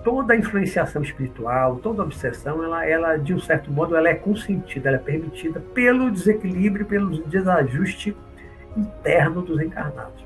toda 0.05 0.35
influenciação 0.35 1.01
espiritual, 1.01 1.77
toda 1.77 2.03
obsessão, 2.03 2.63
ela, 2.63 2.85
ela, 2.85 3.17
de 3.17 3.33
um 3.33 3.39
certo 3.39 3.71
modo, 3.71 3.95
ela 3.95 4.07
é 4.07 4.13
consentida, 4.13 4.87
ela 4.87 4.97
é 4.97 5.01
permitida 5.01 5.59
pelo 5.59 6.11
desequilíbrio, 6.11 6.85
pelo 6.85 7.23
desajuste 7.23 8.15
interno 8.77 9.41
dos 9.41 9.59
encarnados. 9.59 10.23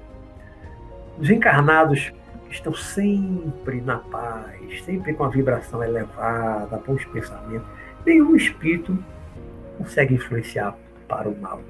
Os 1.18 1.30
encarnados 1.30 2.12
estão 2.52 2.74
sempre 2.74 3.80
na 3.80 4.00
paz, 4.00 4.84
sempre 4.84 5.14
com 5.14 5.24
a 5.24 5.30
vibração 5.30 5.82
elevada, 5.82 6.84
bons 6.86 7.06
pensamentos, 7.06 7.68
nenhum 8.06 8.36
espírito 8.36 9.02
consegue 9.78 10.16
influenciar 10.16 10.76
para 11.08 11.30
o 11.30 11.40
mal. 11.40 11.62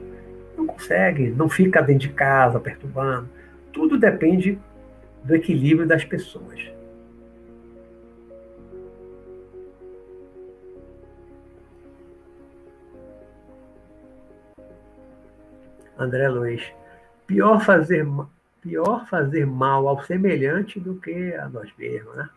Não 0.57 0.65
consegue, 0.65 1.29
não 1.29 1.47
fica 1.47 1.79
dentro 1.79 2.07
de 2.07 2.13
casa 2.13 2.59
perturbando. 2.59 3.29
Tudo 3.71 3.99
depende 3.99 4.57
do 5.23 5.35
equilíbrio 5.35 5.87
das 5.87 6.03
pessoas. 6.03 6.78
André 15.99 16.29
Luiz. 16.29 16.63
Pior 17.27 17.63
fazer, 17.63 18.07
pior 18.61 19.05
fazer 19.07 19.45
mal 19.45 19.87
ao 19.87 20.03
semelhante 20.03 20.79
do 20.79 20.95
que 20.95 21.33
a 21.35 21.49
nós 21.49 21.71
mesmos, 21.77 22.15
né? 22.15 22.29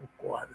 Concordo. 0.00 0.54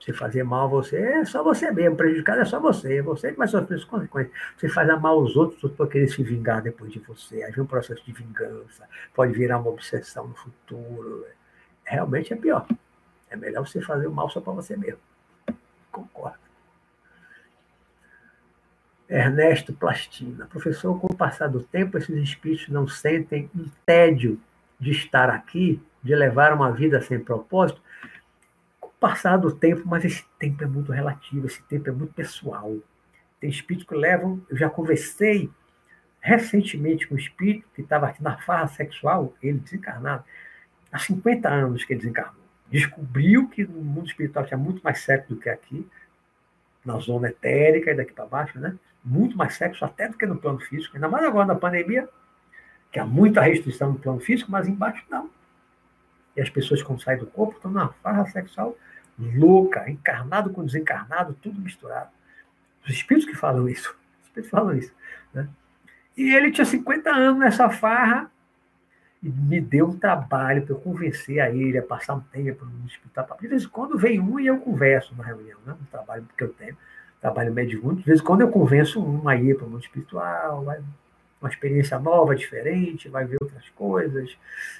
Você 0.00 0.14
fazer 0.14 0.42
mal 0.44 0.64
a 0.64 0.68
você 0.68 0.96
é 0.96 1.24
só 1.26 1.42
você 1.42 1.70
mesmo, 1.70 1.96
prejudicado 1.96 2.40
é 2.40 2.44
só 2.44 2.58
você, 2.58 3.02
você 3.02 3.32
que 3.32 3.38
vai 3.38 3.48
sofrer 3.48 3.76
as 3.76 3.84
consequências. 3.84 4.34
Você 4.56 4.68
faz 4.68 4.88
mal 4.98 5.18
aos 5.18 5.36
outros 5.36 5.72
para 5.72 5.86
querer 5.86 6.08
se 6.08 6.22
vingar 6.22 6.62
depois 6.62 6.90
de 6.90 7.00
você. 7.00 7.42
Aí 7.42 7.52
vem 7.52 7.64
um 7.64 7.66
processo 7.66 8.02
de 8.06 8.12
vingança, 8.12 8.88
pode 9.12 9.32
virar 9.34 9.58
uma 9.58 9.68
obsessão 9.70 10.28
no 10.28 10.34
futuro. 10.34 11.26
Realmente 11.84 12.32
é 12.32 12.36
pior. 12.36 12.66
É 13.28 13.36
melhor 13.36 13.66
você 13.66 13.80
fazer 13.80 14.06
o 14.06 14.12
mal 14.12 14.30
só 14.30 14.40
para 14.40 14.54
você 14.54 14.74
mesmo. 14.76 15.00
Concordo. 15.92 16.49
Ernesto 19.10 19.72
Plastina. 19.72 20.46
Professor, 20.46 20.98
com 21.00 21.08
o 21.08 21.16
passar 21.16 21.48
do 21.48 21.60
tempo, 21.60 21.98
esses 21.98 22.16
espíritos 22.16 22.68
não 22.68 22.86
sentem 22.86 23.50
um 23.54 23.68
tédio 23.84 24.40
de 24.78 24.92
estar 24.92 25.28
aqui, 25.28 25.82
de 26.00 26.14
levar 26.14 26.52
uma 26.52 26.70
vida 26.70 27.02
sem 27.02 27.18
propósito? 27.18 27.82
Com 28.78 28.88
o 28.88 28.92
passar 29.00 29.36
do 29.36 29.52
tempo, 29.52 29.82
mas 29.84 30.04
esse 30.04 30.24
tempo 30.38 30.62
é 30.62 30.66
muito 30.66 30.92
relativo, 30.92 31.46
esse 31.46 31.60
tempo 31.64 31.88
é 31.88 31.92
muito 31.92 32.14
pessoal. 32.14 32.76
Tem 33.40 33.50
espíritos 33.50 33.88
que 33.88 33.94
levam. 33.96 34.40
Eu 34.48 34.56
já 34.56 34.70
conversei 34.70 35.50
recentemente 36.20 37.08
com 37.08 37.16
um 37.16 37.18
espírito 37.18 37.66
que 37.74 37.82
estava 37.82 38.06
aqui 38.06 38.22
na 38.22 38.36
farra 38.36 38.68
sexual, 38.68 39.34
ele 39.42 39.58
desencarnado, 39.58 40.22
há 40.92 40.98
50 40.98 41.48
anos 41.48 41.84
que 41.84 41.94
ele 41.94 42.00
desencarnou. 42.00 42.44
Descobriu 42.70 43.48
que 43.48 43.64
no 43.64 43.82
mundo 43.82 44.06
espiritual 44.06 44.46
tinha 44.46 44.58
muito 44.58 44.80
mais 44.82 45.00
sexo 45.00 45.34
do 45.34 45.40
que 45.40 45.48
aqui, 45.48 45.84
na 46.84 46.98
zona 46.98 47.28
etérica 47.28 47.90
e 47.90 47.94
daqui 47.94 48.12
para 48.12 48.26
baixo, 48.26 48.58
né? 48.60 48.76
Muito 49.04 49.36
mais 49.36 49.54
sexo 49.54 49.84
até 49.84 50.08
do 50.08 50.16
que 50.16 50.26
no 50.26 50.36
plano 50.36 50.60
físico, 50.60 50.96
ainda 50.96 51.08
mais 51.08 51.24
agora 51.24 51.46
na 51.46 51.54
pandemia, 51.54 52.08
que 52.92 52.98
há 52.98 53.06
muita 53.06 53.40
restrição 53.40 53.92
no 53.92 53.98
plano 53.98 54.20
físico, 54.20 54.50
mas 54.50 54.68
embaixo 54.68 55.04
não. 55.10 55.30
E 56.36 56.40
as 56.40 56.50
pessoas, 56.50 56.82
quando 56.82 57.02
saem 57.02 57.18
do 57.18 57.26
corpo, 57.26 57.56
estão 57.56 57.70
numa 57.70 57.92
farra 58.02 58.26
sexual 58.26 58.76
louca, 59.18 59.88
encarnado 59.90 60.50
com 60.50 60.64
desencarnado, 60.64 61.36
tudo 61.42 61.60
misturado. 61.60 62.10
Os 62.84 62.90
espíritos 62.90 63.28
que 63.28 63.36
falam 63.36 63.68
isso. 63.68 63.94
Os 64.22 64.26
espíritos 64.26 64.50
falam 64.50 64.76
isso. 64.76 64.92
Né? 65.34 65.48
E 66.16 66.34
ele 66.34 66.50
tinha 66.50 66.64
50 66.64 67.10
anos 67.10 67.38
nessa 67.38 67.68
farra 67.68 68.30
e 69.22 69.28
me 69.28 69.60
deu 69.60 69.88
um 69.88 69.98
trabalho 69.98 70.62
para 70.62 70.74
eu 70.74 70.80
convencer 70.80 71.40
a 71.40 71.50
ele 71.50 71.76
a 71.76 71.82
passar 71.82 72.14
um 72.14 72.20
tempo 72.20 72.64
no 72.64 72.86
hospital. 72.86 73.36
De 73.38 73.48
vez 73.48 73.64
em 73.64 73.68
quando 73.68 73.98
vem 73.98 74.18
um 74.18 74.40
e 74.40 74.46
eu 74.46 74.58
converso 74.58 75.14
na 75.14 75.24
reunião, 75.24 75.58
né? 75.66 75.76
um 75.78 75.84
trabalho 75.86 76.26
que 76.36 76.44
eu 76.44 76.52
tenho 76.54 76.76
trabalho 77.20 77.52
mediúnico. 77.52 77.96
De 77.96 78.06
vez 78.06 78.20
em 78.20 78.24
quando 78.24 78.40
eu 78.40 78.48
convenço 78.48 79.02
um 79.02 79.28
a 79.28 79.36
ir 79.36 79.56
para 79.56 79.66
o 79.66 79.70
mundo 79.70 79.82
espiritual, 79.82 80.64
vai 80.64 80.80
uma 81.40 81.48
experiência 81.48 81.98
nova, 81.98 82.36
diferente, 82.36 83.08
vai 83.08 83.24
ver 83.24 83.38
outras 83.40 83.66
coisas 83.70 84.36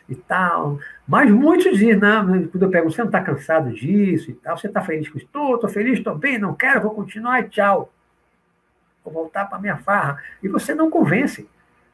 e 0.08 0.14
tal. 0.14 0.78
Mas 1.08 1.30
muitos 1.30 1.72
dizem, 1.72 1.96
não, 1.96 2.46
quando 2.48 2.62
eu 2.62 2.70
pergunto, 2.70 2.94
você 2.94 3.00
não 3.00 3.08
está 3.08 3.22
cansado 3.22 3.72
disso 3.72 4.30
e 4.30 4.34
tal? 4.34 4.58
Você 4.58 4.66
está 4.66 4.82
feliz 4.82 5.08
com 5.08 5.16
isso? 5.16 5.26
Estou, 5.26 5.54
estou 5.54 5.70
feliz, 5.70 5.98
estou 5.98 6.14
bem, 6.14 6.38
não 6.38 6.54
quero, 6.54 6.82
vou 6.82 6.90
continuar 6.90 7.48
tchau. 7.48 7.90
Vou 9.02 9.12
voltar 9.12 9.46
para 9.46 9.58
minha 9.58 9.78
farra. 9.78 10.22
E 10.42 10.48
você 10.48 10.74
não 10.74 10.90
convence. 10.90 11.48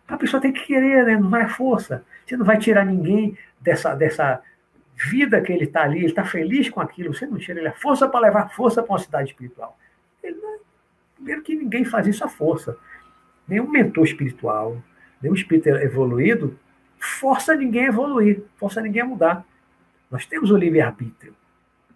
A 0.09 0.17
pessoa 0.17 0.41
tem 0.41 0.53
que 0.53 0.65
querer, 0.65 1.05
né? 1.05 1.17
não 1.17 1.29
vai 1.29 1.49
força. 1.49 2.05
Você 2.25 2.37
não 2.37 2.45
vai 2.45 2.59
tirar 2.59 2.85
ninguém 2.85 3.39
dessa, 3.61 3.95
dessa 3.95 4.43
vida 4.97 5.41
que 5.41 5.53
ele 5.53 5.65
está 5.65 5.83
ali, 5.83 5.99
ele 5.99 6.07
está 6.07 6.25
feliz 6.25 6.69
com 6.71 6.81
aquilo, 6.81 7.15
você 7.15 7.27
não 7.27 7.37
tira 7.39 7.61
ele 7.61 7.69
a 7.69 7.73
força 7.73 8.09
para 8.09 8.21
levar 8.21 8.49
força 8.49 8.83
para 8.83 8.93
uma 8.93 8.99
cidade 8.99 9.31
espiritual. 9.31 9.79
Primeiro 11.17 11.43
que 11.43 11.57
ninguém 11.57 11.85
faz 11.85 12.07
isso 12.07 12.25
à 12.25 12.29
força. 12.29 12.77
Nenhum 13.49 13.69
mentor 13.69 14.05
espiritual, 14.05 14.81
nenhum 15.21 15.35
espírito 15.35 15.69
evoluído 15.69 16.57
força 16.99 17.55
ninguém 17.55 17.85
a 17.85 17.89
evoluir, 17.89 18.43
força 18.57 18.81
ninguém 18.81 19.03
a 19.03 19.07
mudar. 19.07 19.45
Nós 20.11 20.27
temos 20.27 20.51
o 20.51 20.57
livre-arbítrio. 20.57 21.35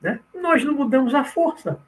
Né? 0.00 0.20
Nós 0.34 0.64
não 0.64 0.74
mudamos 0.74 1.14
a 1.14 1.24
força. 1.24 1.78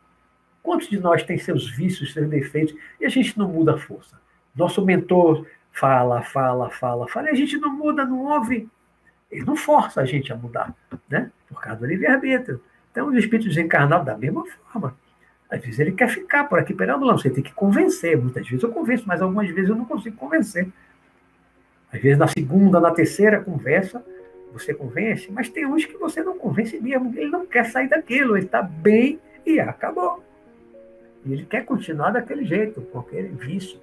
Quantos 0.62 0.88
de 0.88 0.98
nós 0.98 1.22
têm 1.22 1.38
seus 1.38 1.68
vícios, 1.70 2.12
seus 2.12 2.28
defeitos, 2.28 2.74
e 3.00 3.06
a 3.06 3.08
gente 3.08 3.36
não 3.38 3.48
muda 3.48 3.74
a 3.74 3.78
força? 3.78 4.20
Nosso 4.54 4.84
mentor 4.84 5.46
fala, 5.72 6.22
fala, 6.22 6.70
fala, 6.70 7.08
fala, 7.08 7.28
e 7.28 7.32
a 7.32 7.34
gente 7.34 7.56
não 7.58 7.70
muda, 7.70 8.04
não 8.04 8.20
ouve. 8.26 8.68
Ele 9.30 9.44
não 9.44 9.56
força 9.56 10.02
a 10.02 10.04
gente 10.04 10.32
a 10.32 10.36
mudar, 10.36 10.74
né? 11.08 11.32
por 11.48 11.60
causa 11.60 11.80
do 11.80 11.86
livre-arbítrio. 11.86 12.62
Então, 12.90 13.08
os 13.08 13.16
espíritos 13.16 13.54
desencarnados, 13.54 14.06
da 14.06 14.16
mesma 14.16 14.44
forma, 14.46 14.94
às 15.52 15.60
vezes 15.60 15.78
ele 15.78 15.92
quer 15.92 16.08
ficar 16.08 16.44
por 16.44 16.58
aqui 16.58 16.72
perambulando, 16.72 17.20
você 17.20 17.28
tem 17.28 17.44
que 17.44 17.52
convencer. 17.52 18.16
Muitas 18.16 18.48
vezes 18.48 18.62
eu 18.62 18.72
convenço, 18.72 19.04
mas 19.06 19.20
algumas 19.20 19.50
vezes 19.50 19.68
eu 19.68 19.76
não 19.76 19.84
consigo 19.84 20.16
convencer. 20.16 20.66
Às 21.92 22.00
vezes 22.00 22.16
na 22.16 22.26
segunda, 22.26 22.80
na 22.80 22.90
terceira 22.90 23.38
conversa, 23.38 24.02
você 24.50 24.72
convence, 24.72 25.30
mas 25.30 25.50
tem 25.50 25.66
uns 25.66 25.84
que 25.84 25.98
você 25.98 26.22
não 26.22 26.38
convence 26.38 26.80
mesmo, 26.80 27.12
ele 27.14 27.30
não 27.30 27.44
quer 27.44 27.66
sair 27.66 27.86
daquilo, 27.86 28.34
ele 28.34 28.46
está 28.46 28.62
bem 28.62 29.20
e 29.44 29.60
acabou. 29.60 30.24
E 31.22 31.34
ele 31.34 31.44
quer 31.44 31.66
continuar 31.66 32.12
daquele 32.12 32.46
jeito, 32.46 32.80
com 32.80 33.00
aquele 33.00 33.28
vício. 33.28 33.78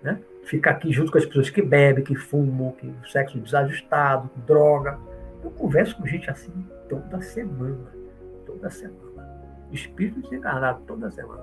Né? 0.00 0.18
Fica 0.44 0.70
aqui 0.70 0.90
junto 0.90 1.12
com 1.12 1.18
as 1.18 1.26
pessoas 1.26 1.50
que 1.50 1.60
bebem, 1.60 2.02
que 2.02 2.14
fumam, 2.14 2.72
que 2.72 2.90
sexo 3.10 3.38
desajustado, 3.38 4.30
droga. 4.46 4.98
Eu 5.44 5.50
converso 5.50 5.94
com 5.94 6.06
gente 6.06 6.30
assim 6.30 6.52
toda 6.88 7.20
semana. 7.20 7.92
Toda 8.46 8.70
semana 8.70 9.11
espírito 9.72 10.20
desencarnado 10.22 10.80
toda 10.86 11.10
semana. 11.10 11.42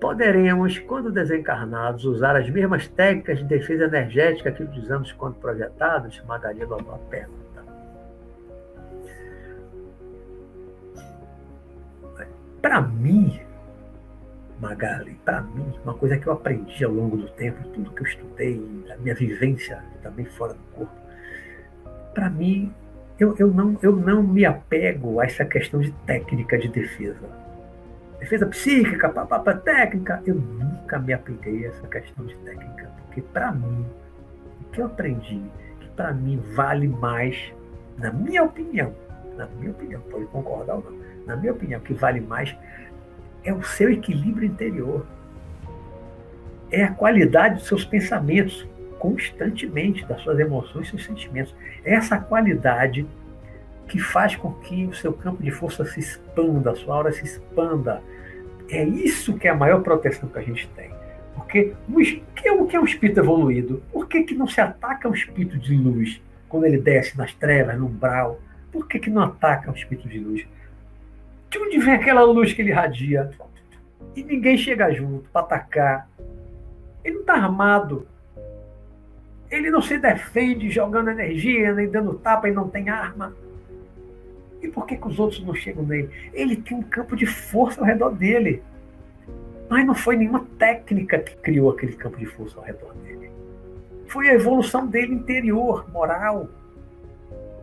Poderemos, 0.00 0.78
quando 0.78 1.10
desencarnados, 1.10 2.04
usar 2.04 2.36
as 2.36 2.48
mesmas 2.50 2.86
técnicas 2.86 3.38
de 3.38 3.44
defesa 3.44 3.84
energética 3.84 4.52
que 4.52 4.62
utilizamos 4.62 5.12
quando 5.12 5.36
projetados? 5.36 6.22
Magali 6.26 6.64
Lobó 6.64 6.98
pergunta. 7.10 7.64
Para 12.60 12.82
mim, 12.82 13.40
Magali, 14.60 15.14
para 15.24 15.40
mim, 15.40 15.72
uma 15.82 15.94
coisa 15.94 16.18
que 16.18 16.26
eu 16.26 16.32
aprendi 16.32 16.84
ao 16.84 16.92
longo 16.92 17.16
do 17.16 17.28
tempo, 17.30 17.66
tudo 17.68 17.90
que 17.90 18.02
eu 18.02 18.06
estudei, 18.06 18.84
a 18.92 18.96
minha 18.98 19.14
vivência 19.14 19.82
também 20.02 20.26
fora 20.26 20.54
do 20.54 20.62
corpo, 20.74 20.92
para 22.14 22.30
mim, 22.30 22.74
eu, 23.18 23.34
eu, 23.38 23.48
não, 23.48 23.76
eu 23.82 23.96
não 23.96 24.22
me 24.22 24.44
apego 24.44 25.20
a 25.20 25.24
essa 25.24 25.44
questão 25.44 25.80
de 25.80 25.90
técnica 26.06 26.58
de 26.58 26.68
defesa. 26.68 27.28
Defesa 28.20 28.46
psíquica, 28.46 29.08
papapá, 29.08 29.54
técnica. 29.54 30.22
Eu 30.26 30.34
nunca 30.34 30.98
me 30.98 31.12
apeguei 31.12 31.66
a 31.66 31.68
essa 31.68 31.86
questão 31.86 32.26
de 32.26 32.36
técnica, 32.36 32.90
porque 33.04 33.22
para 33.22 33.52
mim, 33.52 33.86
o 34.60 34.70
que 34.70 34.80
eu 34.80 34.86
aprendi, 34.86 35.40
que 35.80 35.88
para 35.90 36.12
mim 36.12 36.42
vale 36.54 36.88
mais, 36.88 37.52
na 37.98 38.12
minha 38.12 38.42
opinião, 38.42 38.94
na 39.36 39.46
minha 39.46 39.70
opinião, 39.70 40.00
pode 40.10 40.26
concordar 40.26 40.76
ou 40.76 40.84
não, 40.84 40.96
na 41.26 41.36
minha 41.36 41.52
opinião, 41.52 41.80
o 41.80 41.82
que 41.82 41.94
vale 41.94 42.20
mais 42.20 42.54
é 43.44 43.52
o 43.52 43.62
seu 43.62 43.90
equilíbrio 43.90 44.46
interior. 44.46 45.06
É 46.70 46.84
a 46.84 46.92
qualidade 46.92 47.56
dos 47.56 47.66
seus 47.66 47.84
pensamentos 47.84 48.66
constantemente 49.06 50.04
das 50.04 50.20
suas 50.20 50.36
emoções 50.40 50.88
seus 50.88 51.04
sentimentos. 51.04 51.54
Essa 51.84 52.18
qualidade 52.18 53.06
que 53.86 54.00
faz 54.00 54.34
com 54.34 54.52
que 54.52 54.84
o 54.84 54.92
seu 54.92 55.12
campo 55.12 55.44
de 55.44 55.52
força 55.52 55.84
se 55.84 56.00
expanda, 56.00 56.72
a 56.72 56.74
sua 56.74 56.96
aura 56.96 57.12
se 57.12 57.24
expanda. 57.24 58.02
É 58.68 58.82
isso 58.82 59.38
que 59.38 59.46
é 59.46 59.52
a 59.52 59.54
maior 59.54 59.80
proteção 59.80 60.28
que 60.28 60.40
a 60.40 60.42
gente 60.42 60.68
tem. 60.70 60.90
Porque 61.36 61.72
o 61.88 62.00
que 62.34 62.48
é, 62.48 62.64
que 62.64 62.76
é 62.76 62.80
um 62.80 62.84
espírito 62.84 63.20
evoluído? 63.20 63.80
Por 63.92 64.08
que, 64.08 64.24
que 64.24 64.34
não 64.34 64.48
se 64.48 64.60
ataca 64.60 65.08
um 65.08 65.14
espírito 65.14 65.56
de 65.56 65.76
luz 65.76 66.20
quando 66.48 66.64
ele 66.64 66.78
desce 66.78 67.16
nas 67.16 67.32
trevas, 67.32 67.78
no 67.78 67.86
umbral? 67.86 68.40
Por 68.72 68.88
que, 68.88 68.98
que 68.98 69.08
não 69.08 69.22
ataca 69.22 69.70
um 69.70 69.74
espírito 69.74 70.08
de 70.08 70.18
luz? 70.18 70.44
De 71.48 71.58
onde 71.58 71.78
vem 71.78 71.94
aquela 71.94 72.24
luz 72.24 72.52
que 72.52 72.60
ele 72.60 72.70
irradia? 72.70 73.30
E 74.16 74.24
ninguém 74.24 74.58
chega 74.58 74.92
junto 74.92 75.28
para 75.30 75.42
atacar. 75.42 76.08
Ele 77.04 77.14
não 77.14 77.20
está 77.20 77.34
armado. 77.34 78.08
Ele 79.56 79.70
não 79.70 79.80
se 79.80 79.96
defende 79.96 80.68
jogando 80.68 81.10
energia, 81.10 81.72
nem 81.72 81.88
dando 81.88 82.14
tapa 82.18 82.46
e 82.48 82.52
não 82.52 82.68
tem 82.68 82.90
arma. 82.90 83.34
E 84.60 84.68
por 84.68 84.86
que, 84.86 84.96
que 84.96 85.06
os 85.08 85.18
outros 85.18 85.42
não 85.44 85.54
chegam 85.54 85.82
nele? 85.82 86.10
Ele 86.34 86.56
tem 86.56 86.76
um 86.76 86.82
campo 86.82 87.16
de 87.16 87.24
força 87.24 87.80
ao 87.80 87.86
redor 87.86 88.10
dele. 88.10 88.62
Mas 89.68 89.86
não 89.86 89.94
foi 89.94 90.16
nenhuma 90.16 90.46
técnica 90.58 91.18
que 91.18 91.36
criou 91.36 91.70
aquele 91.70 91.92
campo 91.92 92.18
de 92.18 92.26
força 92.26 92.58
ao 92.58 92.64
redor 92.64 92.92
dele. 92.96 93.30
Foi 94.08 94.28
a 94.28 94.34
evolução 94.34 94.86
dele 94.86 95.14
interior, 95.14 95.88
moral. 95.90 96.48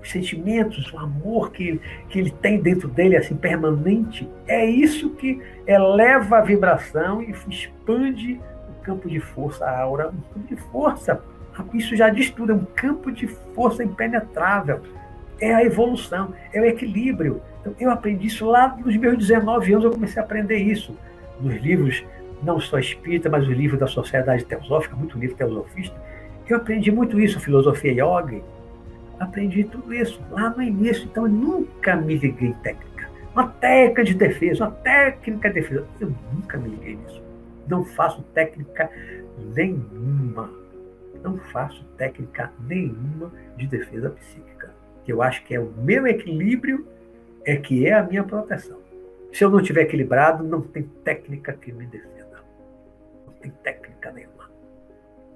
os 0.02 0.10
sentimentos, 0.10 0.91
o 0.91 0.98
amor 0.98 1.52
que, 1.52 1.80
que 2.10 2.20
ele 2.20 2.32
tem 2.32 2.60
dentro 2.60 2.88
dele, 2.88 3.16
assim, 3.16 3.36
permanente, 3.36 4.28
é 4.48 4.66
isso 4.66 5.12
que 5.12 5.41
eleva 5.68 6.39
a 6.39 6.41
vibração 6.41 7.22
e 7.22 7.32
expande 7.32 8.41
o 8.70 8.84
campo 8.84 9.08
de 9.08 9.20
força, 9.20 9.64
a 9.64 9.80
aura, 9.80 10.10
um 10.10 10.34
campo 10.34 10.48
de 10.48 10.56
força. 10.56 11.22
Isso 11.74 11.95
já 11.95 12.10
diz 12.10 12.30
tudo, 12.30 12.51
é 12.51 12.56
um 12.56 12.66
campo 12.66 13.12
de 13.12 13.28
força 13.28 13.84
impenetrável. 13.84 14.82
É 15.39 15.54
a 15.54 15.64
evolução, 15.64 16.34
é 16.51 16.62
o 16.62 16.66
equilíbrio. 16.66 17.41
Então, 17.62 17.76
eu 17.80 17.89
aprendi 17.89 18.28
isso 18.28 18.45
lá 18.45 18.76
nos 18.78 18.95
meus 18.95 19.18
19 19.18 19.74
anos, 19.74 19.86
eu 19.86 19.91
comecei 19.91 20.22
a 20.22 20.26
aprender 20.26 20.58
isso. 20.58 20.95
Nos 21.39 21.56
livros, 21.62 22.04
não 22.41 22.60
só 22.60 22.78
espírita, 22.78 23.30
mas 23.30 23.47
os 23.47 23.56
livros 23.56 23.80
da 23.80 23.88
Sociedade 23.88 24.45
Teosófica, 24.45 24.95
muito 24.95 25.18
livro 25.18 25.36
teosofista. 25.36 25.95
Eu 26.47 26.58
aprendi 26.58 26.91
muito 26.91 27.20
isso, 27.20 27.39
filosofia 27.39 27.91
yoga, 27.91 28.41
aprendi 29.20 29.64
tudo 29.64 29.93
isso 29.93 30.22
lá 30.30 30.49
no 30.49 30.62
início, 30.62 31.06
então 31.06 31.26
eu 31.26 31.32
nunca 31.32 31.95
me 31.95 32.16
liguei 32.16 32.49
em 32.49 32.54
técnica. 32.54 33.10
Uma 33.34 33.47
técnica 33.47 34.04
de 34.04 34.14
defesa, 34.14 34.66
uma 34.66 34.72
técnica 34.72 35.49
de 35.49 35.56
defesa. 35.56 35.88
Eu 35.99 36.14
nunca 36.34 36.58
me 36.58 36.70
liguei 36.70 36.95
nisso. 36.95 37.22
Não 37.68 37.84
faço 37.84 38.22
técnica 38.34 38.89
nenhuma. 39.56 40.62
Não 41.24 41.38
faço 41.38 41.84
técnica 41.98 42.52
nenhuma 42.60 43.32
de 43.58 43.66
defesa 43.66 44.10
psíquica. 44.10 44.74
Eu 45.08 45.22
acho 45.22 45.44
que 45.46 45.56
é 45.56 45.60
o 45.60 45.72
meu 45.72 46.06
equilíbrio 46.06 46.88
é 47.46 47.56
que 47.56 47.88
é 47.88 47.94
a 47.94 48.04
minha 48.04 48.24
proteção. 48.24 48.80
Se 49.32 49.44
eu 49.44 49.50
não 49.50 49.60
estiver 49.60 49.82
equilibrado, 49.82 50.44
não 50.44 50.62
tem 50.62 50.84
técnica 51.04 51.54
que 51.54 51.72
me 51.72 51.86
defenda. 51.88 52.44
Não 53.26 53.34
tem 53.34 53.52
técnica 53.52 54.12
nenhuma. 54.12 54.50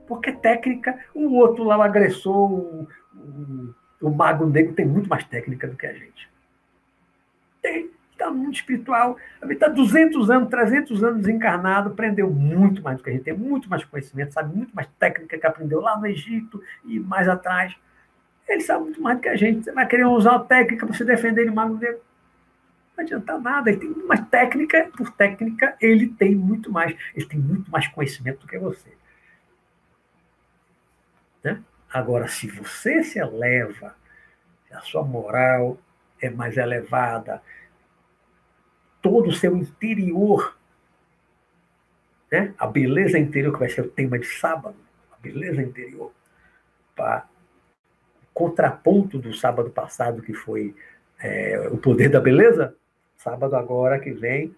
Porque 0.07 0.31
técnica, 0.31 0.97
o 1.13 1.35
outro 1.35 1.63
lá, 1.63 1.77
o 1.77 1.81
agressor, 1.81 2.51
o, 2.51 2.87
o, 3.15 3.75
o 4.01 4.09
mago 4.09 4.45
negro 4.45 4.73
tem 4.73 4.85
muito 4.85 5.09
mais 5.09 5.23
técnica 5.25 5.67
do 5.67 5.75
que 5.75 5.87
a 5.87 5.93
gente. 5.93 6.29
Tem. 7.61 7.89
Está 8.17 8.31
no 8.31 8.35
mundo 8.35 8.55
espiritual. 8.55 9.15
Está 9.47 9.67
200 9.67 10.31
anos, 10.31 10.49
300 10.49 11.03
anos 11.03 11.19
desencarnado, 11.19 11.91
aprendeu 11.91 12.31
muito 12.31 12.81
mais 12.81 12.97
do 12.97 13.03
que 13.03 13.11
a 13.11 13.13
gente 13.13 13.23
tem, 13.23 13.37
muito 13.37 13.69
mais 13.69 13.85
conhecimento, 13.85 14.33
sabe 14.33 14.55
muito 14.55 14.75
mais 14.75 14.87
técnica 14.97 15.37
que 15.37 15.45
aprendeu 15.45 15.79
lá 15.79 15.99
no 15.99 16.07
Egito 16.07 16.61
e 16.83 16.99
mais 16.99 17.29
atrás. 17.29 17.75
Ele 18.47 18.61
sabe 18.61 18.85
muito 18.85 18.99
mais 18.99 19.17
do 19.17 19.21
que 19.21 19.29
a 19.29 19.35
gente. 19.35 19.65
Você 19.65 19.71
vai 19.71 19.85
querer 19.87 20.05
usar 20.05 20.31
uma 20.31 20.45
técnica 20.45 20.87
para 20.87 20.95
se 20.95 21.05
defender 21.05 21.45
de 21.45 21.53
mago 21.53 21.77
negro? 21.77 22.01
Não 22.97 23.03
adianta 23.03 23.37
nada. 23.37 23.69
Ele 23.69 23.79
tem 23.79 23.89
mais 24.07 24.27
técnica, 24.29 24.89
por 24.97 25.11
técnica, 25.11 25.75
ele 25.79 26.07
tem 26.07 26.33
muito 26.33 26.71
mais. 26.71 26.97
Ele 27.15 27.25
tem 27.27 27.39
muito 27.39 27.69
mais 27.69 27.87
conhecimento 27.87 28.39
do 28.39 28.47
que 28.47 28.57
você. 28.57 28.89
Né? 31.43 31.61
Agora, 31.93 32.27
se 32.27 32.47
você 32.47 33.03
se 33.03 33.19
eleva, 33.19 33.95
a 34.71 34.79
sua 34.81 35.03
moral 35.03 35.77
é 36.19 36.31
mais 36.31 36.57
elevada, 36.57 37.43
todo 39.07 39.29
o 39.29 39.33
seu 39.33 39.55
interior, 39.55 40.57
né? 42.29 42.53
a 42.57 42.67
beleza 42.67 43.17
interior, 43.17 43.53
que 43.53 43.59
vai 43.59 43.69
ser 43.69 43.81
o 43.81 43.89
tema 43.89 44.19
de 44.19 44.25
sábado, 44.25 44.75
a 45.11 45.17
beleza 45.17 45.61
interior, 45.61 46.11
para 46.93 47.25
contraponto 48.33 49.17
do 49.17 49.33
sábado 49.33 49.69
passado, 49.69 50.21
que 50.21 50.33
foi 50.33 50.75
é, 51.19 51.69
o 51.71 51.77
poder 51.77 52.09
da 52.09 52.19
beleza, 52.19 52.75
sábado 53.15 53.55
agora 53.55 53.97
que 53.97 54.11
vem 54.11 54.53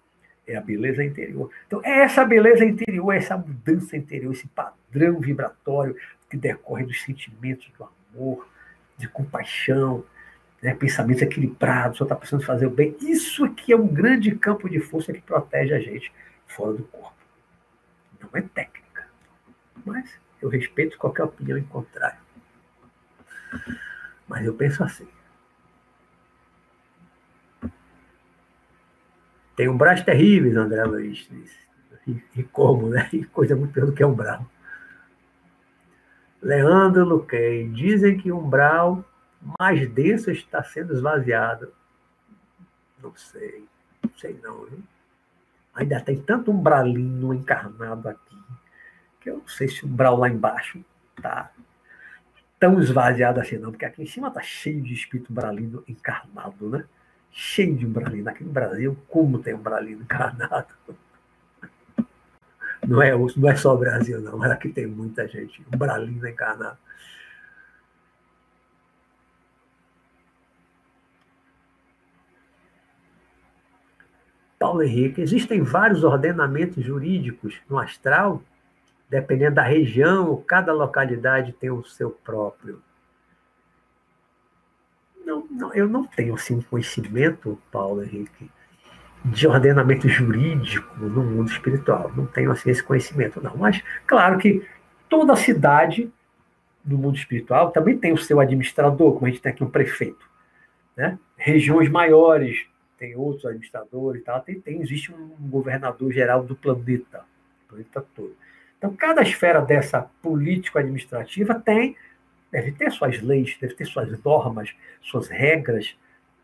é 0.48 0.56
a 0.56 0.60
beleza 0.60 1.04
interior. 1.04 1.48
Então, 1.68 1.80
é 1.84 2.00
essa 2.00 2.24
beleza 2.24 2.64
interior, 2.64 3.12
essa 3.12 3.36
mudança 3.36 3.96
interior, 3.96 4.32
esse 4.32 4.48
padrão 4.48 5.20
vibratório 5.20 5.96
que 6.28 6.36
decorre 6.36 6.84
dos 6.84 7.00
sentimentos 7.02 7.70
do 7.78 7.88
amor, 8.16 8.48
de 8.98 9.08
compaixão, 9.08 10.04
né, 10.62 10.74
pensamentos 10.74 11.22
equilibrados, 11.22 11.98
só 11.98 12.04
está 12.04 12.14
precisando 12.14 12.44
fazer 12.44 12.66
o 12.66 12.70
bem. 12.70 12.96
Isso 13.00 13.44
aqui 13.44 13.72
é 13.72 13.76
um 13.76 13.86
grande 13.86 14.34
campo 14.34 14.68
de 14.68 14.80
força 14.80 15.12
que 15.12 15.20
protege 15.20 15.74
a 15.74 15.80
gente 15.80 16.12
fora 16.46 16.74
do 16.74 16.84
corpo. 16.84 17.14
Não 18.20 18.28
é 18.34 18.42
técnica. 18.42 19.08
Mas 19.84 20.18
eu 20.42 20.48
respeito 20.48 20.98
qualquer 20.98 21.24
opinião 21.24 21.56
em 21.56 21.64
contrário. 21.64 22.18
Mas 24.28 24.44
eu 24.44 24.54
penso 24.54 24.84
assim. 24.84 25.08
Tem 29.56 29.68
umbrais 29.68 30.02
terríveis, 30.02 30.56
André 30.56 30.84
Luiz. 30.84 31.28
E, 32.06 32.22
e 32.36 32.42
como, 32.44 32.88
né? 32.88 33.08
E 33.12 33.24
coisa 33.24 33.56
muito 33.56 33.72
pior 33.72 33.86
do 33.86 33.92
que 33.92 34.04
umbral. 34.04 34.46
Leandro 36.40 37.04
Luquei. 37.04 37.68
Dizem 37.68 38.16
que 38.16 38.30
o 38.30 38.38
umbral 38.38 39.04
mais 39.58 39.88
denso 39.90 40.30
está 40.30 40.62
sendo 40.62 40.92
esvaziado. 40.92 41.72
Não 43.02 43.14
sei. 43.14 43.64
Não 44.02 44.10
sei 44.18 44.38
não, 44.42 44.64
viu? 44.64 44.82
Ainda 45.74 46.00
tem 46.00 46.20
tanto 46.20 46.50
umbralino 46.50 47.32
encarnado 47.32 48.08
aqui 48.08 48.36
que 49.20 49.30
eu 49.30 49.38
não 49.38 49.48
sei 49.48 49.68
se 49.68 49.84
o 49.84 49.88
umbral 49.88 50.16
lá 50.16 50.28
embaixo 50.28 50.82
está 51.16 51.50
tão 52.58 52.80
esvaziado 52.80 53.40
assim, 53.40 53.58
não, 53.58 53.70
porque 53.70 53.84
aqui 53.84 54.02
em 54.02 54.06
cima 54.06 54.28
está 54.28 54.42
cheio 54.42 54.82
de 54.82 54.92
espírito 54.92 55.30
umbralino 55.30 55.84
encarnado, 55.86 56.68
né? 56.68 56.84
Cheio 57.30 57.76
de 57.76 57.86
umbralino. 57.86 58.28
Aqui 58.28 58.42
no 58.42 58.50
Brasil, 58.50 58.98
como 59.08 59.38
tem 59.38 59.54
umbralino 59.54 60.02
encarnado? 60.02 60.74
Não 62.86 63.00
é, 63.02 63.12
não 63.12 63.48
é 63.48 63.56
só 63.56 63.74
o 63.74 63.78
Brasil, 63.78 64.20
não, 64.20 64.38
mas 64.38 64.50
aqui 64.50 64.70
tem 64.70 64.86
muita 64.86 65.28
gente. 65.28 65.64
Umbralino 65.72 66.26
encarnado. 66.26 66.78
Paulo 74.60 74.82
Henrique, 74.82 75.22
existem 75.22 75.62
vários 75.62 76.04
ordenamentos 76.04 76.84
jurídicos 76.84 77.58
no 77.66 77.78
astral, 77.78 78.42
dependendo 79.08 79.54
da 79.54 79.62
região, 79.62 80.36
cada 80.46 80.70
localidade 80.70 81.54
tem 81.54 81.70
o 81.70 81.82
seu 81.82 82.10
próprio. 82.10 82.82
Não, 85.24 85.46
não, 85.50 85.72
eu 85.72 85.88
não 85.88 86.06
tenho 86.06 86.34
assim, 86.34 86.60
conhecimento, 86.60 87.58
Paulo 87.72 88.04
Henrique, 88.04 88.50
de 89.24 89.48
ordenamento 89.48 90.06
jurídico 90.06 90.94
no 90.98 91.24
mundo 91.24 91.50
espiritual. 91.50 92.12
Não 92.14 92.26
tenho 92.26 92.52
assim, 92.52 92.68
esse 92.68 92.82
conhecimento, 92.82 93.42
não. 93.42 93.56
Mas, 93.56 93.82
claro 94.06 94.36
que 94.36 94.62
toda 95.08 95.34
cidade 95.36 96.12
no 96.84 96.98
mundo 96.98 97.16
espiritual 97.16 97.70
também 97.70 97.96
tem 97.96 98.12
o 98.12 98.18
seu 98.18 98.38
administrador, 98.38 99.14
como 99.14 99.24
a 99.24 99.30
gente 99.30 99.40
tem 99.40 99.52
aqui 99.52 99.64
um 99.64 99.70
prefeito. 99.70 100.28
Né? 100.94 101.18
Regiões 101.38 101.88
maiores 101.88 102.68
tem 103.00 103.16
outros 103.16 103.46
administradores 103.46 104.22
tal, 104.22 104.42
tem, 104.42 104.60
tem, 104.60 104.82
existe 104.82 105.10
um 105.10 105.30
governador 105.48 106.12
geral 106.12 106.44
do 106.44 106.54
planeta, 106.54 107.24
planeta 107.66 108.04
todo. 108.14 108.36
Então, 108.76 108.94
cada 108.94 109.22
esfera 109.22 109.62
dessa 109.62 110.02
político-administrativa 110.22 111.54
tem, 111.54 111.96
deve 112.52 112.72
ter 112.72 112.92
suas 112.92 113.20
leis, 113.22 113.56
deve 113.58 113.74
ter 113.74 113.86
suas 113.86 114.22
normas, 114.22 114.74
suas 115.00 115.28
regras. 115.28 115.96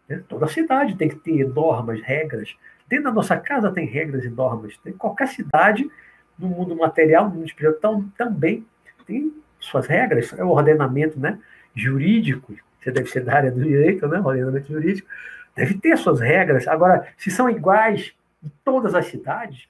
Né? 0.08 0.22
Toda 0.26 0.48
cidade 0.48 0.96
tem 0.96 1.10
que 1.10 1.16
ter 1.16 1.46
normas, 1.46 2.00
regras. 2.00 2.56
Dentro 2.88 3.04
da 3.04 3.12
nossa 3.12 3.36
casa 3.36 3.70
tem 3.70 3.86
regras 3.86 4.24
e 4.24 4.30
normas. 4.30 4.78
Tem 4.78 4.94
qualquer 4.94 5.28
cidade 5.28 5.90
no 6.38 6.48
mundo 6.48 6.74
material, 6.74 7.28
no 7.28 7.36
mundo 7.36 7.46
espiritual, 7.46 8.02
também 8.16 8.66
tem 9.06 9.32
suas 9.58 9.86
regras, 9.86 10.32
é 10.32 10.44
o 10.44 10.48
ordenamento 10.48 11.18
né, 11.18 11.38
jurídico. 11.74 12.54
Você 12.80 12.90
deve 12.90 13.10
ser 13.10 13.24
da 13.24 13.34
área 13.34 13.50
do 13.50 13.62
direito, 13.62 14.06
né? 14.08 14.20
Ordenamento 14.20 14.72
jurídico 14.72 15.08
deve 15.56 15.74
ter 15.78 15.96
suas 15.96 16.20
regras. 16.20 16.68
Agora, 16.68 17.08
se 17.16 17.30
são 17.30 17.48
iguais 17.48 18.14
em 18.44 18.52
todas 18.62 18.94
as 18.94 19.06
cidades, 19.06 19.66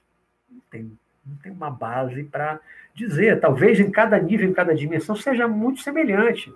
não 0.51 0.61
tem, 0.69 0.91
não 1.25 1.35
tem 1.37 1.51
uma 1.51 1.71
base 1.71 2.23
para 2.25 2.59
dizer. 2.93 3.39
Talvez 3.39 3.79
em 3.79 3.89
cada 3.89 4.19
nível, 4.19 4.49
em 4.49 4.53
cada 4.53 4.75
dimensão, 4.75 5.15
seja 5.15 5.47
muito 5.47 5.81
semelhante. 5.81 6.53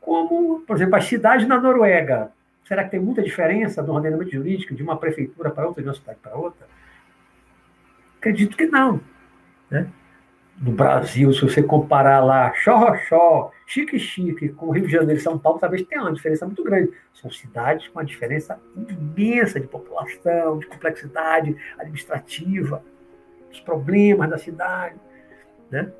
Como, 0.00 0.60
por 0.60 0.76
exemplo, 0.76 0.96
as 0.96 1.04
cidades 1.04 1.46
na 1.46 1.60
Noruega. 1.60 2.32
Será 2.66 2.82
que 2.82 2.90
tem 2.90 3.00
muita 3.00 3.22
diferença 3.22 3.82
no 3.82 3.92
ordenamento 3.92 4.32
jurídico 4.32 4.74
de 4.74 4.82
uma 4.82 4.96
prefeitura 4.96 5.50
para 5.50 5.66
outra, 5.66 5.82
de 5.82 5.88
uma 5.88 5.94
cidade 5.94 6.18
para 6.20 6.34
outra? 6.34 6.66
Acredito 8.18 8.56
que 8.56 8.66
não. 8.66 9.00
Né? 9.70 9.86
No 10.60 10.72
Brasil, 10.72 11.32
se 11.32 11.40
você 11.42 11.62
comparar 11.62 12.20
lá 12.20 12.52
Xorroxó, 12.54 13.50
Chique-Chique 13.66 14.50
com 14.50 14.70
Rio 14.70 14.86
de 14.86 14.92
Janeiro 14.92 15.18
e 15.18 15.22
São 15.22 15.38
Paulo, 15.38 15.58
talvez 15.58 15.82
tenha 15.82 16.02
uma 16.02 16.12
diferença 16.12 16.46
muito 16.46 16.62
grande. 16.62 16.92
São 17.12 17.30
cidades 17.30 17.88
com 17.88 17.98
uma 17.98 18.04
diferença 18.04 18.60
imensa 18.76 19.58
de 19.58 19.66
população, 19.66 20.58
de 20.58 20.66
complexidade 20.66 21.56
administrativa, 21.78 22.82
dos 23.50 23.60
problemas 23.60 24.30
da 24.30 24.38
cidade, 24.38 24.96
né? 25.70 25.90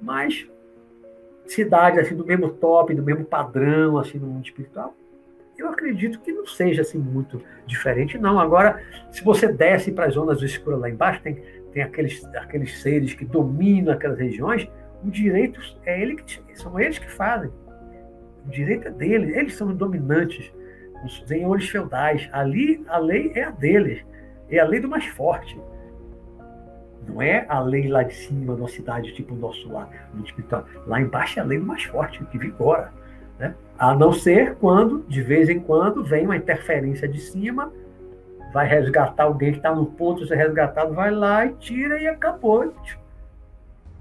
Mas 0.00 0.48
cidades 1.46 1.98
assim 2.00 2.16
do 2.16 2.24
mesmo 2.24 2.50
top, 2.50 2.94
do 2.94 3.02
mesmo 3.02 3.24
padrão 3.24 3.98
assim 3.98 4.18
no 4.18 4.26
mundo 4.26 4.44
espiritual, 4.44 4.94
eu 5.56 5.68
acredito 5.68 6.20
que 6.20 6.32
não 6.32 6.46
seja 6.46 6.82
assim 6.82 6.98
muito 6.98 7.42
diferente 7.66 8.16
não. 8.16 8.38
Agora, 8.38 8.80
se 9.10 9.24
você 9.24 9.48
desce 9.48 9.90
para 9.90 10.06
as 10.06 10.14
zonas 10.14 10.40
escuras 10.40 10.78
lá 10.78 10.88
embaixo, 10.88 11.20
tem 11.20 11.42
tem 11.72 11.82
aqueles, 11.82 12.24
aqueles 12.34 12.80
seres 12.80 13.14
que 13.14 13.24
dominam 13.24 13.92
aquelas 13.92 14.18
regiões, 14.18 14.68
o 15.04 15.10
direito 15.10 15.60
é 15.84 16.00
ele 16.00 16.16
que, 16.16 16.40
são 16.54 16.78
eles 16.78 16.98
que 16.98 17.10
fazem. 17.10 17.50
O 18.46 18.50
direito 18.50 18.88
é 18.88 18.90
deles. 18.90 19.36
Eles 19.36 19.54
são 19.54 19.68
os 19.68 19.76
dominantes, 19.76 20.52
os 21.04 21.22
senhores 21.26 21.68
feudais. 21.68 22.28
Ali, 22.32 22.84
a 22.88 22.98
lei 22.98 23.32
é 23.34 23.44
a 23.44 23.50
deles. 23.50 24.04
É 24.50 24.58
a 24.58 24.64
lei 24.64 24.80
do 24.80 24.88
mais 24.88 25.06
forte. 25.06 25.58
Não 27.06 27.22
é 27.22 27.46
a 27.48 27.60
lei 27.60 27.88
lá 27.88 28.02
de 28.02 28.14
cima, 28.14 28.54
numa 28.54 28.68
cidade 28.68 29.14
tipo 29.14 29.34
o 29.34 29.36
nosso 29.36 29.70
lá, 29.70 29.88
no 30.12 30.24
espiritual. 30.24 30.66
Lá 30.86 31.00
embaixo 31.00 31.38
é 31.38 31.42
a 31.42 31.44
lei 31.44 31.58
do 31.58 31.64
mais 31.64 31.84
forte, 31.84 32.22
que 32.26 32.38
vigora. 32.38 32.92
Né? 33.38 33.54
A 33.78 33.94
não 33.94 34.12
ser 34.12 34.56
quando, 34.56 35.04
de 35.08 35.22
vez 35.22 35.48
em 35.48 35.60
quando, 35.60 36.02
vem 36.02 36.24
uma 36.24 36.36
interferência 36.36 37.08
de 37.08 37.20
cima, 37.20 37.72
vai 38.52 38.66
resgatar 38.66 39.24
alguém 39.24 39.52
que 39.52 39.58
está 39.58 39.74
no 39.74 39.86
ponto 39.86 40.22
de 40.22 40.28
ser 40.28 40.36
resgatado, 40.36 40.94
vai 40.94 41.10
lá 41.10 41.46
e 41.46 41.52
tira 41.54 42.00
e 42.00 42.06
acabou. 42.06 42.72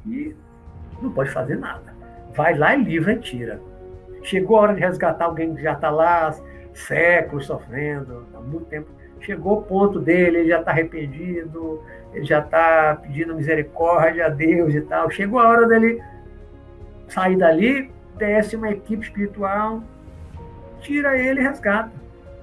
E 0.05 0.35
não 1.01 1.11
pode 1.11 1.29
fazer 1.29 1.57
nada. 1.57 1.93
Vai 2.33 2.57
lá 2.57 2.75
e 2.75 2.83
livra 2.83 3.13
e 3.13 3.19
tira. 3.19 3.59
Chegou 4.23 4.57
a 4.57 4.61
hora 4.61 4.73
de 4.73 4.79
resgatar 4.79 5.25
alguém 5.25 5.53
que 5.55 5.61
já 5.61 5.73
está 5.73 5.89
lá 5.89 6.33
séculos 6.73 7.45
sofrendo, 7.47 8.25
há 8.33 8.39
muito 8.39 8.65
tempo. 8.65 8.87
Chegou 9.19 9.59
o 9.59 9.61
ponto 9.63 9.99
dele, 9.99 10.39
ele 10.39 10.49
já 10.49 10.59
está 10.59 10.71
arrependido, 10.71 11.83
ele 12.13 12.25
já 12.25 12.39
está 12.39 12.97
pedindo 13.01 13.35
misericórdia 13.35 14.27
a 14.27 14.29
Deus 14.29 14.73
e 14.73 14.81
tal. 14.81 15.09
Chegou 15.09 15.39
a 15.39 15.49
hora 15.49 15.67
dele 15.67 16.01
sair 17.07 17.35
dali, 17.35 17.91
desce 18.15 18.55
uma 18.55 18.69
equipe 18.69 19.05
espiritual, 19.05 19.81
tira 20.79 21.17
ele 21.17 21.39
e 21.39 21.43
resgata. 21.43 21.91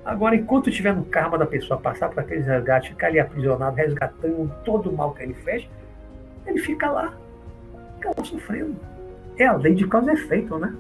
Agora, 0.04 0.36
enquanto 0.36 0.68
estiver 0.68 0.94
no 0.94 1.04
karma 1.04 1.38
da 1.38 1.46
pessoa 1.46 1.80
passar 1.80 2.10
por 2.10 2.20
aqueles 2.20 2.46
resgates, 2.46 2.90
ficar 2.90 3.06
ali 3.06 3.18
aprisionado, 3.18 3.76
resgatando 3.76 4.52
todo 4.64 4.90
o 4.90 4.96
mal 4.96 5.14
que 5.14 5.22
ele 5.22 5.34
fez, 5.34 5.66
ele 6.46 6.58
fica 6.58 6.90
lá, 6.90 7.14
fica 7.96 8.10
lá 8.16 8.24
sofrendo. 8.24 8.76
É 9.38 9.46
a 9.46 9.56
lei 9.56 9.74
de 9.74 9.86
causa 9.86 10.12
e 10.12 10.14
efeito, 10.14 10.58
né? 10.58 10.74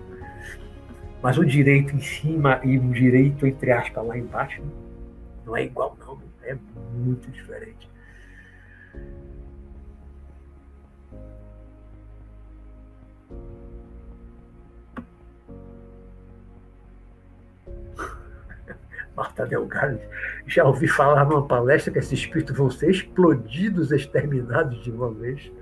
Mas 1.22 1.38
o 1.38 1.44
direito 1.44 1.96
em 1.96 2.00
cima 2.00 2.60
e 2.62 2.78
o 2.78 2.92
direito, 2.92 3.46
entre 3.46 3.72
aspas, 3.72 4.06
lá 4.06 4.18
embaixo, 4.18 4.62
não 5.46 5.56
é 5.56 5.64
igual, 5.64 5.96
não. 6.00 6.18
É 6.42 6.54
muito 6.92 7.30
diferente. 7.30 7.88
Marta 19.16 19.46
Delgado, 19.46 20.00
já 20.46 20.64
ouvi 20.64 20.88
falar 20.88 21.24
numa 21.24 21.46
palestra 21.46 21.92
que 21.92 21.98
esses 21.98 22.12
espíritos 22.12 22.56
vão 22.56 22.70
ser 22.70 22.90
explodidos, 22.90 23.92
exterminados 23.92 24.82
de 24.82 24.90
uma 24.90 25.10
vez. 25.12 25.52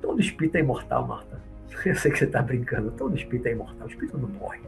Todo 0.00 0.20
espírito 0.20 0.56
é 0.56 0.60
imortal, 0.60 1.06
Marta. 1.06 1.40
Eu 1.84 1.94
sei 1.96 2.10
que 2.10 2.18
você 2.18 2.24
está 2.24 2.42
brincando. 2.42 2.90
Todo 2.92 3.16
espírito 3.16 3.46
é 3.46 3.52
imortal. 3.52 3.86
O 3.86 3.90
espírito 3.90 4.18
não 4.18 4.28
morre. 4.28 4.60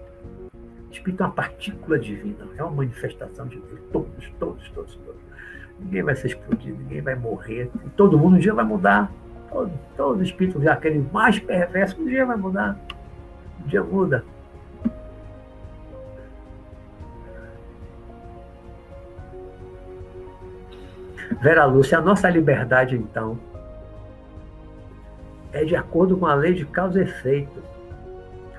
O 0.52 0.92
espírito 0.92 1.22
é 1.22 1.26
uma 1.26 1.32
partícula 1.32 1.98
divina. 1.98 2.46
É 2.56 2.62
uma 2.62 2.72
manifestação 2.72 3.46
de 3.46 3.58
Deus. 3.58 3.80
Todos, 3.92 4.32
todos, 4.38 4.70
todos, 4.70 4.96
todos. 4.96 5.20
Ninguém 5.80 6.02
vai 6.02 6.14
ser 6.14 6.28
explodido, 6.28 6.78
ninguém 6.78 7.02
vai 7.02 7.16
morrer. 7.16 7.70
Todo 7.96 8.18
mundo 8.18 8.36
um 8.36 8.38
dia 8.38 8.54
vai 8.54 8.64
mudar. 8.64 9.12
Todo, 9.50 9.72
todo 9.96 10.22
espírito, 10.22 10.68
aquele 10.68 11.04
mais 11.12 11.38
perverso, 11.38 12.00
um 12.00 12.06
dia 12.06 12.24
vai 12.24 12.36
mudar. 12.36 12.78
Um 13.62 13.66
dia 13.66 13.82
muda. 13.82 14.24
Vera 21.40 21.64
Lúcia, 21.64 21.98
a 21.98 22.00
nossa 22.00 22.28
liberdade, 22.28 22.96
então, 22.96 23.38
é 25.52 25.64
de 25.64 25.74
acordo 25.74 26.16
com 26.16 26.26
a 26.26 26.34
lei 26.34 26.54
de 26.54 26.64
causa 26.66 27.00
e 27.00 27.02
efeito. 27.02 27.62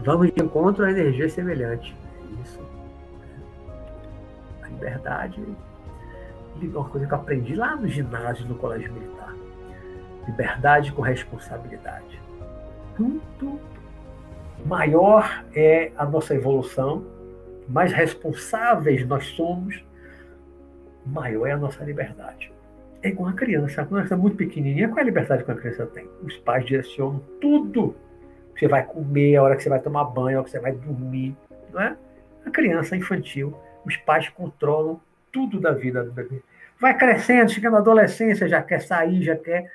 Vamos 0.01 0.31
de 0.31 0.43
encontro 0.43 0.85
a 0.85 0.91
energia 0.91 1.29
semelhante. 1.29 1.95
Isso. 2.43 2.59
A 4.61 4.67
liberdade 4.67 5.43
é 6.61 6.65
uma 6.65 6.89
coisa 6.89 7.07
que 7.07 7.13
eu 7.13 7.17
aprendi 7.17 7.55
lá 7.55 7.75
no 7.75 7.87
ginásio, 7.87 8.47
no 8.47 8.55
colégio 8.55 8.91
militar. 8.93 9.33
Liberdade 10.27 10.91
com 10.91 11.01
responsabilidade. 11.01 12.21
Quanto 12.97 13.59
maior 14.65 15.43
é 15.53 15.91
a 15.97 16.05
nossa 16.05 16.33
evolução, 16.33 17.05
mais 17.67 17.91
responsáveis 17.91 19.05
nós 19.05 19.27
somos, 19.27 19.83
maior 21.05 21.47
é 21.47 21.51
a 21.51 21.57
nossa 21.57 21.83
liberdade 21.83 22.54
é 23.05 23.09
igual 23.09 23.29
a 23.29 23.33
criança. 23.33 23.83
A 23.83 23.85
criança 23.85 24.15
é 24.15 24.17
muito 24.17 24.35
pequenininha, 24.35 24.87
qual 24.87 24.97
é 24.97 25.01
a 25.01 25.05
liberdade 25.05 25.43
que 25.43 25.51
a 25.51 25.55
criança 25.55 25.85
tem? 25.85 26.09
Os 26.23 26.35
pais 26.37 26.65
direcionam 26.65 27.21
tudo. 27.39 27.95
Você 28.57 28.67
vai 28.67 28.83
comer, 28.83 29.35
a 29.35 29.43
hora 29.43 29.55
que 29.55 29.63
você 29.63 29.69
vai 29.69 29.79
tomar 29.79 30.05
banho, 30.05 30.37
a 30.37 30.39
hora 30.39 30.45
que 30.45 30.49
você 30.49 30.59
vai 30.59 30.71
dormir. 30.71 31.35
Não 31.71 31.81
é? 31.81 31.95
A 32.45 32.49
criança 32.49 32.95
infantil, 32.95 33.55
os 33.85 33.95
pais 33.97 34.29
controlam 34.29 34.99
tudo 35.31 35.59
da 35.59 35.71
vida 35.71 36.03
do 36.03 36.11
bebê. 36.11 36.41
Vai 36.79 36.97
crescendo, 36.97 37.51
chega 37.51 37.69
na 37.69 37.77
adolescência, 37.77 38.47
já 38.47 38.61
quer 38.61 38.81
sair, 38.81 39.21
já 39.21 39.35
quer 39.35 39.71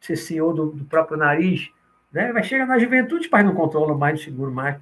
ser 0.00 0.16
senhor 0.16 0.52
do, 0.52 0.66
do 0.66 0.84
próprio 0.84 1.16
nariz. 1.16 1.70
Né? 2.12 2.32
Vai 2.32 2.42
chegar 2.42 2.66
na 2.66 2.78
juventude, 2.78 3.22
os 3.22 3.26
pais 3.28 3.44
não 3.44 3.54
controlam 3.54 3.96
mais, 3.96 4.14
não 4.18 4.24
seguram 4.24 4.52
mais. 4.52 4.76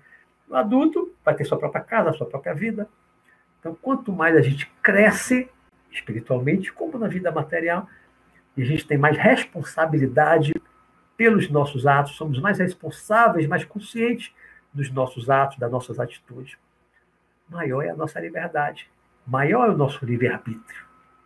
O 0.49 0.55
adulto 0.57 1.13
vai 1.25 1.35
ter 1.35 1.45
sua 1.45 1.59
própria 1.59 1.83
casa, 1.83 2.13
sua 2.13 2.27
própria 2.27 2.55
vida. 2.55 2.89
Então, 3.61 3.77
quanto 3.81 4.13
mais 4.13 4.37
a 4.37 4.41
gente 4.41 4.67
cresce, 4.83 5.49
espiritualmente 5.91 6.73
como 6.73 6.99
na 6.99 7.09
vida 7.09 7.31
material. 7.31 7.89
E 8.57 8.63
a 8.63 8.65
gente 8.65 8.87
tem 8.87 8.99
mais 8.99 9.17
responsabilidade 9.17 10.53
pelos 11.17 11.51
nossos 11.51 11.87
atos, 11.87 12.17
somos 12.17 12.41
mais 12.41 12.59
responsáveis, 12.59 13.47
mais 13.47 13.65
conscientes 13.65 14.33
dos 14.73 14.91
nossos 14.91 15.29
atos, 15.29 15.59
das 15.59 15.71
nossas 15.71 15.99
atitudes. 15.99 16.57
Maior 17.49 17.83
é 17.83 17.91
a 17.91 17.97
nossa 17.97 18.21
liberdade, 18.21 18.89
maior 19.27 19.69
é 19.69 19.73
o 19.73 19.77
nosso 19.77 20.05
livre-arbítrio. 20.05 20.85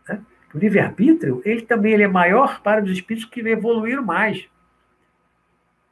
Né? 0.08 0.20
O 0.54 0.58
livre-arbítrio, 0.58 1.42
ele 1.44 1.62
também 1.62 1.92
ele 1.92 2.04
é 2.04 2.08
maior 2.08 2.62
para 2.62 2.82
os 2.82 2.90
espíritos 2.90 3.28
que 3.28 3.40
evoluíram 3.40 4.02
mais. 4.02 4.48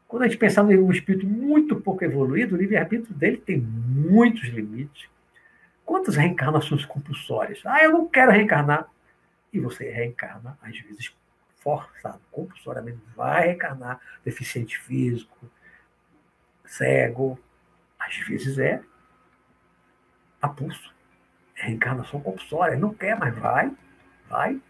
Quando 0.09 0.23
a 0.23 0.27
gente 0.27 0.39
pensar 0.39 0.63
num 0.63 0.91
espírito 0.91 1.27
muito 1.27 1.77
pouco 1.77 2.03
evoluído, 2.03 2.55
o 2.55 2.59
livre-arbítrio 2.59 3.15
dele 3.15 3.37
tem 3.37 3.61
muitos 3.61 4.49
limites. 4.49 5.09
Quantas 5.91 6.15
reencarnações 6.15 6.85
compulsórias? 6.85 7.61
Ah, 7.67 7.83
eu 7.83 7.91
não 7.91 8.07
quero 8.07 8.31
reencarnar. 8.31 8.89
E 9.53 9.59
você 9.59 9.91
reencarna, 9.91 10.57
às 10.63 10.79
vezes, 10.79 11.13
forçado, 11.57 12.21
compulsoriamente, 12.31 13.01
vai 13.17 13.49
reencarnar 13.49 14.01
deficiente 14.25 14.79
físico, 14.79 15.51
cego. 16.65 17.37
Às 17.99 18.19
vezes 18.19 18.57
é 18.57 18.81
a 20.41 20.49
pulso. 20.49 20.95
É 21.57 21.67
reencarnação 21.67 22.21
compulsória. 22.21 22.79
Não 22.79 22.95
quer, 22.95 23.19
mas 23.19 23.37
vai, 23.37 23.73
vai. 24.29 24.63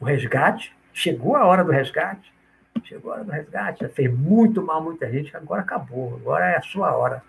O 0.00 0.04
resgate. 0.04 0.76
Chegou 0.92 1.36
a 1.36 1.44
hora 1.44 1.62
do 1.62 1.70
resgate. 1.70 2.34
Chegou 2.82 3.12
a 3.12 3.14
hora 3.14 3.24
do 3.24 3.30
resgate. 3.30 3.84
Já 3.84 3.88
fez 3.88 4.12
muito 4.12 4.60
mal 4.60 4.82
muita 4.82 5.08
gente, 5.12 5.36
agora 5.36 5.62
acabou. 5.62 6.16
Agora 6.16 6.46
é 6.46 6.56
a 6.56 6.62
sua 6.62 6.92
hora 6.96 7.22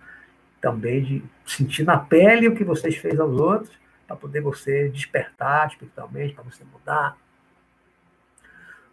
também 0.62 1.04
de 1.04 1.24
sentir 1.46 1.84
na 1.84 1.98
pele 1.98 2.48
o 2.48 2.56
que 2.56 2.64
vocês 2.64 2.96
fez 2.96 3.20
aos 3.20 3.38
outros, 3.38 3.76
para 4.08 4.16
poder 4.16 4.42
você 4.42 4.90
despertar 4.90 5.68
espiritualmente, 5.68 6.36
para 6.36 6.44
você 6.44 6.64
mudar. 6.64 7.18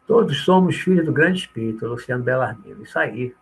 Todos 0.06 0.44
somos 0.44 0.76
filhos 0.76 1.04
do 1.04 1.12
grande 1.12 1.40
Espírito, 1.40 1.86
Luciano 1.86 2.24
Bellarmino. 2.24 2.82
Isso 2.82 2.98
aí. 2.98 3.34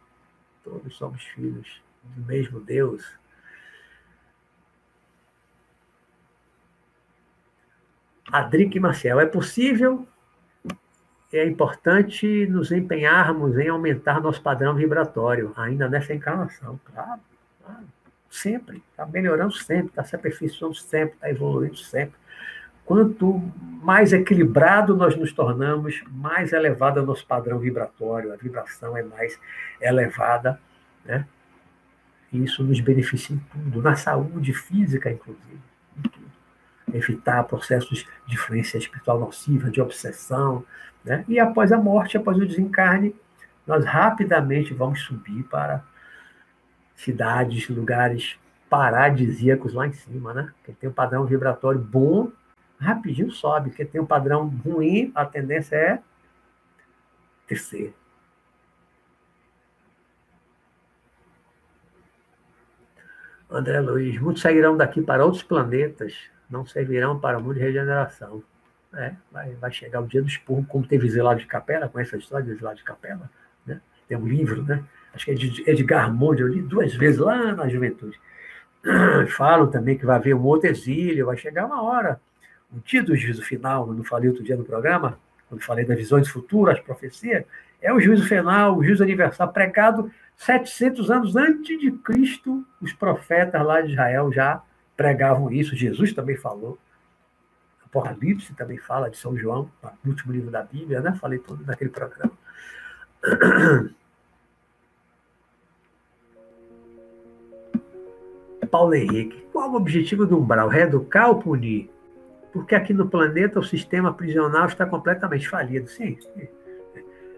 Todos 0.64 0.96
somos 0.96 1.22
filhos 1.22 1.80
do 2.02 2.24
mesmo 2.24 2.58
Deus. 2.58 3.06
Adrique 8.32 8.80
Marcel, 8.80 9.20
é 9.20 9.26
possível, 9.26 10.04
é 11.32 11.46
importante 11.46 12.46
nos 12.48 12.72
empenharmos 12.72 13.56
em 13.56 13.68
aumentar 13.68 14.20
nosso 14.20 14.42
padrão 14.42 14.74
vibratório, 14.74 15.52
ainda 15.56 15.88
nessa 15.88 16.12
encarnação, 16.12 16.80
claro, 16.84 17.20
claro 17.62 17.86
sempre, 18.36 18.82
está 18.90 19.06
melhorando 19.06 19.52
sempre, 19.52 19.88
está 19.88 20.04
se 20.04 20.14
aperfeiçoando 20.14 20.74
sempre, 20.74 21.14
está 21.14 21.30
evoluindo 21.30 21.76
sempre. 21.76 22.14
Quanto 22.84 23.42
mais 23.82 24.12
equilibrado 24.12 24.96
nós 24.96 25.16
nos 25.16 25.32
tornamos, 25.32 26.04
mais 26.08 26.52
elevado 26.52 27.00
é 27.00 27.02
o 27.02 27.06
nosso 27.06 27.26
padrão 27.26 27.58
vibratório, 27.58 28.32
a 28.32 28.36
vibração 28.36 28.96
é 28.96 29.02
mais 29.02 29.38
elevada, 29.80 30.60
né? 31.04 31.26
E 32.32 32.44
isso 32.44 32.62
nos 32.62 32.78
beneficia 32.80 33.34
em 33.34 33.38
tudo, 33.38 33.82
na 33.82 33.96
saúde 33.96 34.52
física, 34.52 35.10
inclusive, 35.10 35.60
em 35.98 36.02
tudo. 36.02 36.26
Evitar 36.94 37.42
processos 37.44 38.06
de 38.26 38.34
influência 38.34 38.78
espiritual 38.78 39.18
nociva, 39.18 39.70
de 39.70 39.80
obsessão, 39.80 40.64
né? 41.04 41.24
E 41.26 41.40
após 41.40 41.72
a 41.72 41.78
morte, 41.78 42.16
após 42.16 42.36
o 42.36 42.46
desencarne, 42.46 43.16
nós 43.66 43.84
rapidamente 43.84 44.72
vamos 44.72 45.00
subir 45.02 45.42
para 45.44 45.82
cidades, 46.96 47.68
lugares 47.68 48.38
paradisíacos 48.68 49.72
lá 49.72 49.86
em 49.86 49.92
cima, 49.92 50.34
né? 50.34 50.52
Quem 50.64 50.74
tem 50.74 50.90
um 50.90 50.92
padrão 50.92 51.24
vibratório 51.24 51.78
bom, 51.78 52.32
rapidinho 52.80 53.30
sobe. 53.30 53.70
Quem 53.70 53.86
tem 53.86 54.00
um 54.00 54.06
padrão 54.06 54.48
ruim, 54.48 55.12
a 55.14 55.24
tendência 55.24 55.76
é 55.76 56.02
descer. 57.48 57.94
André 63.48 63.80
Luiz, 63.80 64.20
muitos 64.20 64.42
sairão 64.42 64.76
daqui 64.76 65.00
para 65.00 65.24
outros 65.24 65.42
planetas, 65.42 66.14
não 66.50 66.66
servirão 66.66 67.18
para 67.18 67.38
o 67.38 67.42
mundo 67.42 67.54
de 67.54 67.60
regeneração. 67.60 68.42
É, 68.92 69.14
vai, 69.30 69.54
vai 69.54 69.70
chegar 69.70 70.00
o 70.00 70.06
dia 70.06 70.22
do 70.22 70.28
expurgo, 70.28 70.66
como 70.66 70.86
teve 70.86 71.08
Zelado 71.08 71.38
de 71.38 71.46
Capela, 71.46 71.88
conhece 71.88 72.14
a 72.14 72.18
história 72.18 72.44
de 72.44 72.54
Zelado 72.54 72.78
de 72.78 72.84
Capela? 72.84 73.30
Né? 73.64 73.80
Tem 74.08 74.16
um 74.16 74.26
livro, 74.26 74.62
né? 74.64 74.82
Acho 75.16 75.24
que 75.24 75.30
é 75.30 75.34
de 75.34 75.68
Edgar 75.68 76.12
Mondi, 76.12 76.42
eu 76.42 76.48
li 76.48 76.62
duas 76.62 76.94
vezes 76.94 77.18
lá 77.18 77.52
na 77.52 77.68
juventude. 77.68 78.20
Falam 79.36 79.68
também 79.68 79.98
que 79.98 80.06
vai 80.06 80.16
haver 80.16 80.34
um 80.34 80.44
outro 80.44 80.68
exílio, 80.68 81.26
vai 81.26 81.36
chegar 81.36 81.66
uma 81.66 81.82
hora, 81.82 82.20
o 82.72 82.78
dia 82.80 83.02
do 83.02 83.16
juízo 83.16 83.42
final, 83.42 83.88
eu 83.88 83.94
não 83.94 84.04
falei 84.04 84.28
outro 84.28 84.44
dia 84.44 84.56
no 84.56 84.64
programa, 84.64 85.18
quando 85.48 85.62
falei 85.62 85.84
das 85.84 85.96
visões 85.96 86.28
futuras, 86.28 86.78
as 86.78 86.84
profecias, 86.84 87.44
é 87.80 87.92
o 87.92 88.00
juízo 88.00 88.26
final, 88.28 88.76
o 88.76 88.84
juízo 88.84 89.02
universal, 89.02 89.52
pregado 89.52 90.10
700 90.36 91.10
anos 91.10 91.36
antes 91.36 91.80
de 91.80 91.90
Cristo, 91.90 92.64
os 92.80 92.92
profetas 92.92 93.64
lá 93.64 93.80
de 93.80 93.92
Israel 93.92 94.30
já 94.32 94.62
pregavam 94.96 95.50
isso, 95.50 95.74
Jesus 95.74 96.12
também 96.12 96.36
falou. 96.36 96.78
Apocalipse 97.84 98.54
também 98.54 98.76
fala 98.76 99.08
de 99.08 99.16
São 99.16 99.36
João, 99.36 99.70
no 100.04 100.10
último 100.10 100.32
livro 100.32 100.50
da 100.50 100.62
Bíblia, 100.62 101.00
né? 101.00 101.16
Falei 101.20 101.38
todo 101.38 101.64
naquele 101.64 101.90
programa. 101.90 102.32
Paulo 108.66 108.94
Henrique, 108.94 109.46
qual 109.52 109.70
o 109.70 109.76
objetivo 109.76 110.26
do 110.26 110.38
umbral? 110.38 110.68
Reeducar 110.68 111.28
ou 111.28 111.38
punir? 111.38 111.90
Porque 112.52 112.74
aqui 112.74 112.92
no 112.92 113.08
planeta 113.08 113.58
o 113.58 113.64
sistema 113.64 114.12
prisional 114.12 114.66
está 114.66 114.86
completamente 114.86 115.48
falido. 115.48 115.88
Sim. 115.88 116.16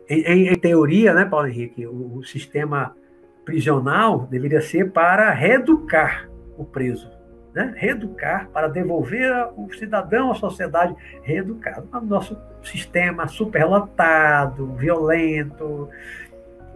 Em, 0.09 0.21
em, 0.23 0.49
em 0.49 0.59
teoria, 0.59 1.13
né, 1.13 1.25
Paulo 1.25 1.49
Henrique, 1.49 1.87
o, 1.87 2.17
o 2.17 2.25
sistema 2.25 2.95
prisional 3.45 4.27
deveria 4.31 4.61
ser 4.61 4.91
para 4.91 5.31
reeducar 5.31 6.29
o 6.57 6.65
preso 6.65 7.19
né? 7.59 7.75
reeducar, 7.77 8.49
para 8.51 8.69
devolver 8.69 9.33
o 9.57 9.69
cidadão 9.75 10.31
à 10.31 10.35
sociedade 10.35 10.95
reeducado. 11.23 11.89
O 11.93 12.01
nosso 12.01 12.39
sistema 12.63 13.27
superlotado, 13.27 14.75
violento, 14.75 15.89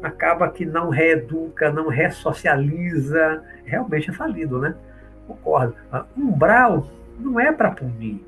acaba 0.03 0.51
que 0.51 0.67
não 0.67 0.89
reeduca, 0.89 1.71
não 1.71 1.89
ressocializa, 1.89 3.43
realmente 3.65 4.11
é 4.11 4.13
falido, 4.13 4.59
né? 4.59 4.75
Concordo. 5.27 5.75
Umbral 6.17 6.87
não 7.19 7.39
é 7.39 7.53
para 7.53 7.71
punir. 7.71 8.25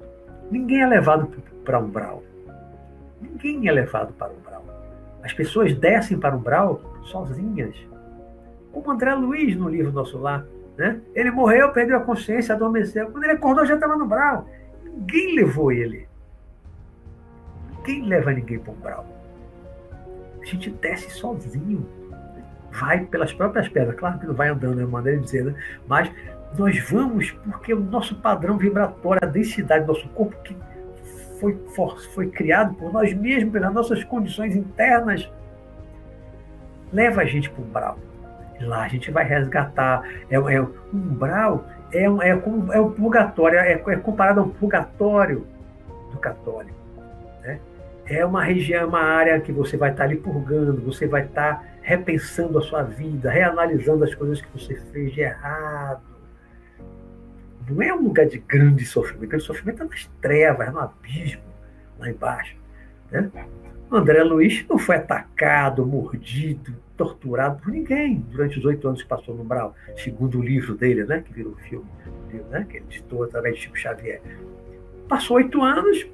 Ninguém 0.51 0.83
é 0.83 0.87
levado 0.87 1.29
para 1.65 1.81
umbral. 1.81 2.23
Ninguém 3.21 3.67
é 3.69 3.73
levado 3.73 4.13
para 4.13 4.33
umbral. 4.33 4.65
As 5.23 5.33
pessoas 5.33 5.75
descem 5.75 6.19
para 6.19 6.37
umbral 6.37 6.81
sozinhas. 7.05 7.75
Como 8.73 8.91
André 8.91 9.15
Luiz 9.15 9.57
no 9.57 9.69
livro 9.69 9.93
Nosso 9.93 10.19
Lar, 10.19 10.45
né? 10.77 11.01
Ele 11.15 11.31
morreu, 11.31 11.73
perdeu 11.73 11.97
a 11.97 12.01
consciência, 12.01 12.55
adormeceu. 12.55 13.11
Quando 13.11 13.25
ele 13.25 13.33
acordou, 13.33 13.65
já 13.65 13.75
estava 13.75 13.97
no 13.97 14.07
brau. 14.07 14.49
Ninguém 14.85 15.37
levou 15.37 15.73
ele. 15.73 16.09
Ninguém 17.77 18.07
leva 18.07 18.33
ninguém 18.33 18.59
para 18.59 18.73
o 18.73 18.77
brau. 18.77 19.07
A 20.45 20.51
gente 20.51 20.71
desce 20.71 21.11
sozinho. 21.11 21.89
Vai 22.71 23.05
pelas 23.07 23.33
próprias 23.33 23.69
pedras. 23.69 23.97
Claro 23.97 24.19
que 24.19 24.27
não 24.27 24.35
vai 24.35 24.49
andando, 24.49 24.81
é 24.81 24.85
maneira 24.85 25.19
de 25.19 25.25
dizer, 25.25 25.45
né? 25.45 25.55
mas 25.87 26.11
nós 26.59 26.79
vamos 26.91 27.31
porque 27.31 27.73
o 27.73 27.81
nosso 27.81 28.17
padrão 28.21 28.57
vibratório, 28.57 29.21
a 29.23 29.27
densidade 29.27 29.85
do 29.85 29.93
nosso 29.93 30.09
corpo, 30.11 30.37
que 30.43 30.57
foi, 31.41 31.59
foi 32.15 32.29
criado 32.29 32.75
por 32.75 32.93
nós 32.93 33.13
mesmos, 33.15 33.53
pelas 33.53 33.73
nossas 33.73 34.05
condições 34.05 34.55
internas, 34.55 35.31
leva 36.93 37.23
a 37.23 37.25
gente 37.25 37.51
para 37.51 37.63
o 37.63 37.65
brau. 37.65 37.99
Lá 38.61 38.85
a 38.85 38.89
gente 38.89 39.11
vai 39.11 39.25
resgatar. 39.25 40.09
É, 40.31 40.37
é 40.37 40.61
um 40.61 40.73
umbral 40.93 41.65
é, 41.95 42.11
um, 42.11 42.21
é, 42.21 42.31
é 42.31 42.81
um 42.81 42.91
purgatório, 42.91 43.59
é, 43.59 43.73
é 43.73 43.97
comparado 43.97 44.41
a 44.41 44.43
um 44.43 44.51
purgatório 44.51 45.47
do 46.11 46.19
católico. 46.19 46.84
É 48.07 48.25
uma 48.25 48.43
região, 48.43 48.89
uma 48.89 49.01
área 49.01 49.41
que 49.41 49.51
você 49.51 49.77
vai 49.77 49.91
estar 49.91 50.05
ali 50.05 50.17
purgando, 50.17 50.81
você 50.83 51.07
vai 51.07 51.25
estar 51.25 51.65
repensando 51.81 52.59
a 52.59 52.63
sua 52.63 52.83
vida, 52.83 53.31
reanalisando 53.31 54.05
as 54.05 54.15
coisas 54.15 54.41
que 54.41 54.49
você 54.53 54.75
fez 54.93 55.13
de 55.13 55.21
errado. 55.21 56.03
Não 57.69 57.81
é 57.81 57.95
um 57.95 58.03
lugar 58.03 58.27
de 58.27 58.39
grande 58.39 58.85
sofrimento, 58.85 59.29
grande 59.29 59.45
sofrimento 59.45 59.83
é 59.83 59.87
nas 59.87 60.11
trevas, 60.21 60.73
no 60.73 60.81
abismo, 60.81 61.43
lá 61.99 62.11
embaixo. 62.11 62.57
Né? 63.11 63.31
André 63.91 64.23
Luiz 64.23 64.67
não 64.69 64.79
foi 64.79 64.97
atacado, 64.97 65.87
mordido, 65.87 66.75
torturado 66.97 67.61
por 67.63 67.71
ninguém 67.71 68.25
durante 68.31 68.59
os 68.59 68.65
oito 68.65 68.87
anos 68.87 69.03
que 69.03 69.09
passou 69.09 69.35
no 69.35 69.45
Brau, 69.45 69.75
segundo 69.97 70.39
o 70.39 70.43
livro 70.43 70.75
dele, 70.75 71.05
né, 71.05 71.23
que 71.25 71.33
virou 71.33 71.55
filme, 71.57 71.87
né, 72.51 72.67
que 72.69 72.79
ele 72.79 72.87
editou 72.91 73.25
através 73.25 73.57
de 73.57 73.63
Chico 73.63 73.79
Xavier. 73.79 74.21
Passou 75.09 75.37
oito 75.37 75.63
anos, 75.63 76.07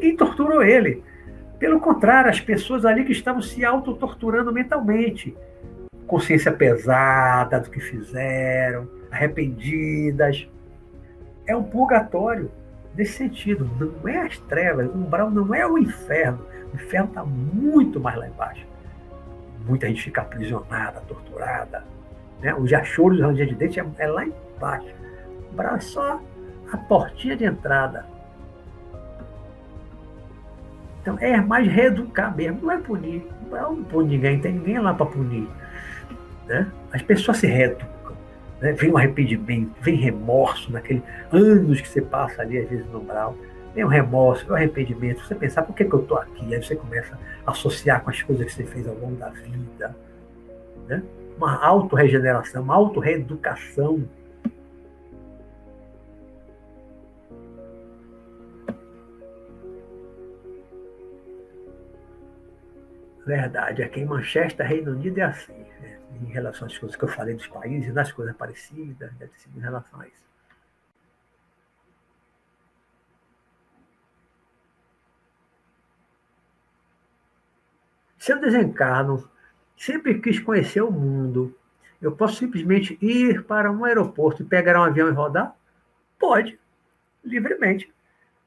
ninguém 0.00 0.16
torturou 0.16 0.62
ele. 0.62 1.02
Pelo 1.58 1.78
contrário, 1.78 2.30
as 2.30 2.40
pessoas 2.40 2.84
ali 2.84 3.04
que 3.04 3.12
estavam 3.12 3.42
se 3.42 3.64
autotorturando 3.64 4.52
mentalmente, 4.52 5.36
consciência 6.06 6.50
pesada 6.50 7.60
do 7.60 7.70
que 7.70 7.80
fizeram, 7.80 8.88
arrependidas. 9.10 10.48
É 11.46 11.54
um 11.54 11.62
purgatório 11.62 12.50
nesse 12.96 13.12
sentido. 13.12 13.70
Não 13.78 14.08
é 14.08 14.18
as 14.18 14.38
trevas, 14.38 14.86
o 14.88 14.96
umbral 14.96 15.30
não 15.30 15.54
é 15.54 15.66
o 15.66 15.76
inferno. 15.76 16.46
O 16.72 16.76
inferno 16.76 17.08
está 17.08 17.24
muito 17.24 18.00
mais 18.00 18.16
lá 18.16 18.26
embaixo 18.26 18.70
muita 19.66 19.86
gente 19.86 20.02
fica 20.02 20.22
aprisionada, 20.22 21.00
torturada. 21.02 21.84
Né? 22.40 22.54
O 22.54 22.66
jachoro 22.66 23.14
de 23.14 23.22
ranger 23.22 23.46
de 23.46 23.54
dente 23.54 23.80
é, 23.80 23.86
é, 23.98 24.06
lá 24.06 24.24
embaixo. 24.24 24.94
O 25.50 25.54
braço 25.54 25.76
é 25.76 25.80
só 25.80 26.20
a 26.72 26.76
portinha 26.76 27.36
de 27.36 27.44
entrada. 27.44 28.04
Então 31.00 31.18
é 31.18 31.40
mais 31.40 31.66
reeducar 31.66 32.34
mesmo, 32.36 32.60
não 32.62 32.70
é 32.70 32.78
punir. 32.78 33.26
Não 33.50 33.82
punir 33.84 34.16
ninguém, 34.16 34.40
tem 34.40 34.52
ninguém 34.52 34.78
lá 34.78 34.94
para 34.94 35.06
punir. 35.06 35.48
Né? 36.46 36.70
As 36.92 37.02
pessoas 37.02 37.38
se 37.38 37.46
reeducam. 37.46 38.16
Né? 38.60 38.72
Vem 38.72 38.92
um 38.92 38.96
arrependimento, 38.96 39.72
vem 39.80 39.96
remorso 39.96 40.70
naquele 40.72 41.02
anos 41.32 41.80
que 41.80 41.88
você 41.88 42.02
passa 42.02 42.42
ali, 42.42 42.58
às 42.58 42.68
vezes, 42.68 42.86
no 42.90 43.00
umbral 43.00 43.36
Vem 43.74 43.84
o 43.84 43.88
remorso, 43.88 44.44
vem 44.44 44.52
o 44.52 44.56
arrependimento, 44.56 45.24
você 45.24 45.34
pensar 45.34 45.62
por 45.62 45.74
que, 45.74 45.84
que 45.84 45.92
eu 45.92 46.00
estou 46.00 46.18
aqui, 46.18 46.54
aí 46.54 46.62
você 46.62 46.74
começa 46.74 47.16
a 47.46 47.52
associar 47.52 48.02
com 48.02 48.10
as 48.10 48.20
coisas 48.20 48.46
que 48.46 48.52
você 48.52 48.64
fez 48.64 48.86
ao 48.86 48.94
longo 48.96 49.16
da 49.16 49.28
vida. 49.28 49.94
Né? 50.88 51.02
Uma 51.36 51.64
autorregeneração, 51.64 52.62
uma 52.62 52.74
autorreeducação. 52.74 54.02
Verdade, 63.24 63.82
aqui 63.82 64.00
em 64.00 64.06
Manchester, 64.06 64.66
Reino 64.66 64.92
Unido, 64.92 65.18
é 65.18 65.22
assim. 65.22 65.52
Né? 65.52 65.98
Em 66.22 66.32
relação 66.32 66.66
às 66.66 66.76
coisas 66.76 66.96
que 66.96 67.04
eu 67.04 67.08
falei 67.08 67.34
dos 67.34 67.46
países, 67.46 67.92
das 67.92 68.12
coisas 68.12 68.34
parecidas, 68.36 69.12
deve 69.14 69.32
ter 69.32 69.38
sido 69.38 69.58
em 69.58 69.62
relação 69.62 70.00
a 70.00 70.06
isso. 70.06 70.30
Se 78.18 78.32
eu 78.32 78.40
desencarno, 78.40 79.28
sempre 79.76 80.20
quis 80.20 80.38
conhecer 80.38 80.82
o 80.82 80.90
mundo, 80.90 81.56
eu 82.02 82.12
posso 82.12 82.36
simplesmente 82.36 82.98
ir 83.00 83.44
para 83.44 83.70
um 83.72 83.84
aeroporto 83.84 84.42
e 84.42 84.46
pegar 84.46 84.78
um 84.78 84.84
avião 84.84 85.08
e 85.08 85.12
rodar? 85.12 85.54
Pode, 86.18 86.58
livremente. 87.24 87.90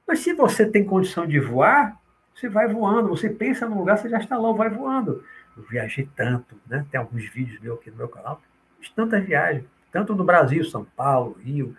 Mas 0.08 0.20
se 0.20 0.34
você 0.34 0.66
tem 0.66 0.86
condição 0.86 1.26
de 1.26 1.40
voar, 1.40 2.00
você 2.34 2.49
vai 2.49 2.68
voando, 2.68 3.10
você 3.10 3.30
pensa 3.30 3.68
no 3.68 3.77
lugar, 3.77 3.97
você 3.97 4.10
já 4.10 4.18
está 4.18 4.38
lá, 4.38 4.51
vai 4.51 4.69
voando. 4.69 5.23
Eu 5.55 5.64
viajei 5.64 6.10
tanto, 6.15 6.55
né? 6.68 6.85
Tem 6.89 6.99
alguns 6.99 7.26
vídeos 7.30 7.60
meus 7.61 7.80
aqui 7.80 7.91
no 7.91 7.97
meu 7.97 8.10
canal, 8.10 8.41
fiz 8.80 8.89
tantas 8.89 9.23
viagens, 9.23 9.65
tanto 9.91 10.15
no 10.15 10.23
Brasil, 10.23 10.64
São 10.65 10.84
Paulo, 10.84 11.38
Rio, 11.39 11.76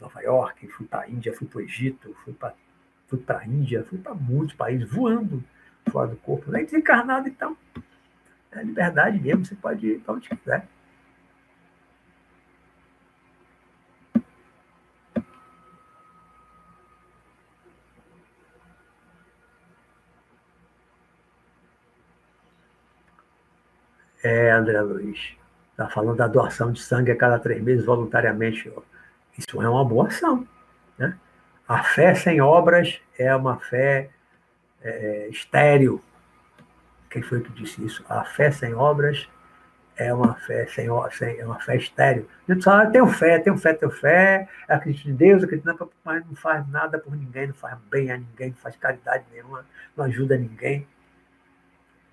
Nova 0.00 0.20
York, 0.20 0.66
fui 0.68 0.86
para 0.86 1.00
a 1.02 1.08
Índia, 1.08 1.34
fui 1.34 1.46
para 1.46 1.58
o 1.58 1.60
Egito, 1.62 2.14
fui 2.24 2.32
para 2.32 2.54
fui 3.08 3.22
a 3.28 3.46
Índia, 3.46 3.84
fui 3.84 3.98
para 3.98 4.14
muitos 4.14 4.54
países 4.54 4.88
voando 4.88 5.42
fora 5.90 6.08
do 6.08 6.16
corpo. 6.16 6.50
Né? 6.50 6.62
Desencarnado, 6.62 7.28
então, 7.28 7.56
é 8.52 8.62
liberdade 8.62 9.18
mesmo, 9.18 9.44
você 9.44 9.54
pode 9.56 9.86
ir 9.86 10.00
para 10.00 10.14
onde 10.14 10.28
quiser. 10.28 10.66
É, 24.22 24.50
André 24.50 24.80
Luiz. 24.80 25.36
Está 25.72 25.88
falando 25.88 26.16
da 26.16 26.26
doação 26.26 26.72
de 26.72 26.80
sangue 26.80 27.10
a 27.10 27.16
cada 27.16 27.38
três 27.38 27.62
meses 27.62 27.84
voluntariamente. 27.84 28.70
Isso 29.36 29.62
é 29.62 29.68
uma 29.68 29.84
boa 29.84 30.08
ação. 30.08 30.46
Né? 30.98 31.16
A 31.66 31.82
fé 31.82 32.14
sem 32.14 32.40
obras 32.40 33.00
é 33.18 33.34
uma 33.34 33.58
fé 33.58 34.10
é, 34.82 35.28
estéreo. 35.30 36.02
Quem 37.08 37.22
foi 37.22 37.40
que 37.40 37.50
disse 37.52 37.84
isso? 37.84 38.04
A 38.08 38.24
fé 38.24 38.50
sem 38.50 38.74
obras 38.74 39.28
é 39.96 40.12
uma 40.14 40.34
fé 40.34 40.66
sem, 40.66 40.88
sem 41.12 41.38
é 41.38 41.44
uma 41.44 41.60
fé 41.60 41.76
estéreo. 41.76 42.26
A 42.48 42.52
gente 42.52 42.64
fala, 42.64 42.86
tenho 42.86 43.06
fé, 43.06 43.38
tenho 43.38 43.58
fé, 43.58 43.74
tenho 43.74 43.90
fé, 43.90 44.48
acredito 44.66 45.10
em 45.10 45.14
Deus, 45.14 45.44
acredito, 45.44 45.92
mas 46.02 46.24
não 46.26 46.34
faz 46.34 46.66
nada 46.68 46.98
por 46.98 47.14
ninguém, 47.14 47.48
não 47.48 47.54
faz 47.54 47.78
bem 47.90 48.10
a 48.10 48.16
ninguém, 48.16 48.50
não 48.50 48.56
faz 48.56 48.76
caridade 48.76 49.24
nenhuma, 49.30 49.64
não 49.94 50.06
ajuda 50.06 50.38
ninguém. 50.38 50.86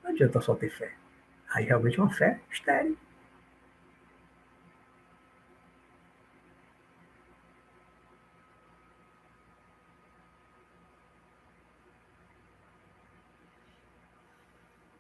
Não 0.03 0.11
adianta 0.11 0.41
só 0.41 0.53
ter 0.53 0.69
fé. 0.69 0.96
Aí 1.53 1.65
realmente 1.65 1.99
é 1.99 2.03
uma 2.03 2.13
fé 2.13 2.39
estéreo. 2.51 2.97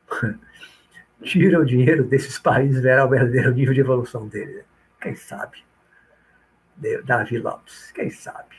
tira 1.23 1.59
o 1.59 1.65
dinheiro 1.65 2.03
desses 2.03 2.39
países, 2.39 2.81
verá 2.81 3.05
o 3.05 3.09
verdadeiro 3.09 3.53
nível 3.53 3.73
de 3.73 3.81
evolução 3.81 4.27
dele. 4.27 4.63
Quem 5.01 5.15
sabe? 5.15 5.57
Davi 7.05 7.39
Lopes, 7.39 7.91
quem 7.91 8.09
sabe? 8.09 8.55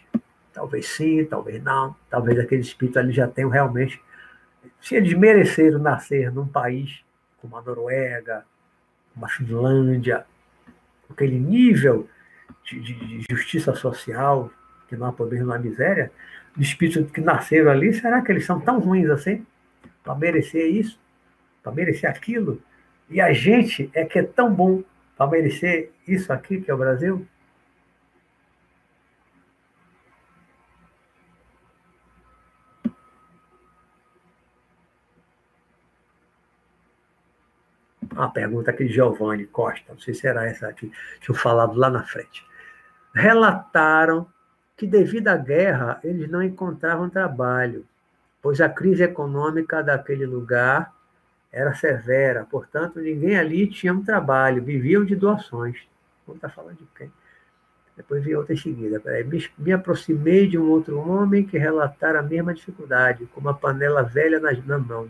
Talvez 0.52 0.86
sim, 0.88 1.24
talvez 1.24 1.62
não. 1.62 1.94
Talvez 2.10 2.38
aquele 2.38 2.62
espírito 2.62 2.98
ali 2.98 3.12
já 3.12 3.28
tenham 3.28 3.50
realmente. 3.50 4.00
Se 4.80 4.96
eles 4.96 5.12
mereceram 5.14 5.78
nascer 5.78 6.32
num 6.32 6.46
país 6.46 7.04
como 7.40 7.56
a 7.56 7.62
Noruega, 7.62 8.44
como 9.14 9.26
a 9.26 9.28
Finlândia, 9.28 10.24
aquele 11.10 11.38
nível 11.38 12.08
de, 12.64 12.80
de, 12.80 12.94
de 12.94 13.26
justiça 13.30 13.74
social, 13.74 14.50
que 14.88 14.96
não 14.96 15.06
há 15.06 15.14
não 15.18 15.52
há 15.52 15.58
miséria, 15.58 16.10
os 16.56 16.66
espíritos 16.66 17.10
que 17.10 17.20
nasceram 17.20 17.70
ali, 17.70 17.92
será 17.92 18.22
que 18.22 18.32
eles 18.32 18.44
são 18.44 18.60
tão 18.60 18.78
ruins 18.78 19.08
assim 19.10 19.46
para 20.02 20.14
merecer 20.14 20.66
isso? 20.66 20.98
para 21.68 21.72
merecer 21.72 22.08
aquilo. 22.08 22.60
E 23.10 23.20
a 23.20 23.32
gente 23.32 23.90
é 23.94 24.04
que 24.04 24.18
é 24.18 24.22
tão 24.22 24.52
bom 24.52 24.82
para 25.16 25.30
merecer 25.30 25.90
isso 26.06 26.32
aqui, 26.32 26.60
que 26.60 26.70
é 26.70 26.74
o 26.74 26.78
Brasil. 26.78 27.26
Uma 38.18 38.32
pergunta 38.32 38.72
aqui 38.72 38.84
de 38.84 38.92
Giovanni 38.92 39.46
Costa, 39.46 39.92
não 39.92 40.00
sei 40.00 40.12
se 40.12 40.26
era 40.26 40.44
essa 40.44 40.66
aqui, 40.66 40.90
tinha 41.20 41.38
falado 41.38 41.78
lá 41.78 41.88
na 41.88 42.02
frente. 42.02 42.44
Relataram 43.14 44.26
que, 44.76 44.88
devido 44.88 45.28
à 45.28 45.36
guerra, 45.36 46.00
eles 46.02 46.28
não 46.28 46.42
encontravam 46.42 47.08
trabalho, 47.08 47.86
pois 48.42 48.60
a 48.60 48.68
crise 48.68 49.04
econômica 49.04 49.84
daquele 49.84 50.26
lugar 50.26 50.92
era 51.52 51.72
severa, 51.74 52.44
portanto, 52.44 52.98
ninguém 52.98 53.38
ali 53.38 53.68
tinha 53.68 53.92
um 53.92 54.02
trabalho, 54.02 54.64
viviam 54.64 55.04
de 55.04 55.14
doações. 55.14 55.78
Vamos 56.26 56.38
estar 56.38 56.48
falando 56.48 56.76
de 56.76 56.88
quem? 56.96 57.12
Depois 57.96 58.24
vi 58.24 58.34
outra 58.34 58.52
em 58.52 58.56
seguida. 58.56 59.00
Me, 59.26 59.48
me, 59.56 59.72
aproximei 59.72 60.48
de 60.48 60.58
um 60.58 60.68
outro 60.68 60.98
homem 60.98 61.46
que 61.46 61.56
relatara 61.56 62.18
a 62.18 62.22
mesma 62.22 62.52
dificuldade, 62.52 63.26
com 63.26 63.40
uma 63.40 63.54
panela 63.54 64.02
velha 64.02 64.40
nas, 64.40 64.64
na 64.66 64.78
mão. 64.78 65.08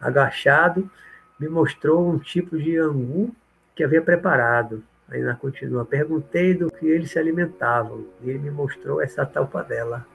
Agachado, 0.00 0.90
me 1.38 1.48
mostrou 1.48 2.10
um 2.10 2.18
tipo 2.18 2.58
de 2.58 2.76
angu 2.76 3.34
que 3.74 3.84
havia 3.84 4.02
preparado. 4.02 4.82
Ainda 5.08 5.34
continua. 5.34 5.84
Perguntei 5.84 6.52
do 6.52 6.70
que 6.70 6.86
eles 6.86 7.10
se 7.10 7.18
alimentavam. 7.18 8.04
E 8.22 8.30
ele 8.30 8.38
me 8.38 8.50
mostrou 8.50 9.00
essa 9.00 9.24
tal 9.24 9.46
panela. 9.46 10.06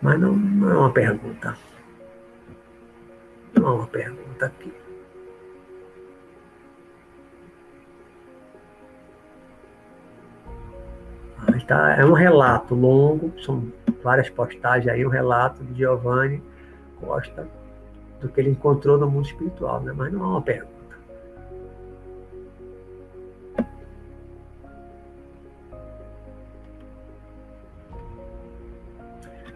Mas 0.00 0.18
não, 0.18 0.32
não 0.34 0.70
é 0.70 0.74
uma 0.76 0.92
pergunta. 0.92 1.56
Não 3.54 3.66
há 3.66 3.74
uma 3.74 3.86
pergunta 3.86 4.46
aqui. 4.46 4.72
Tá, 11.66 11.96
é 11.98 12.02
um 12.02 12.14
relato 12.14 12.74
longo, 12.74 13.30
são 13.42 13.70
várias 14.02 14.30
postagens 14.30 14.90
aí, 14.90 15.04
um 15.04 15.10
relato 15.10 15.62
de 15.64 15.80
Giovanni 15.80 16.42
Costa 16.98 17.46
do 18.20 18.28
que 18.28 18.40
ele 18.40 18.50
encontrou 18.50 18.98
no 18.98 19.10
mundo 19.10 19.26
espiritual, 19.26 19.80
né? 19.80 19.92
mas 19.94 20.12
não 20.12 20.22
é 20.22 20.26
uma 20.26 20.42
pergunta. 20.42 20.78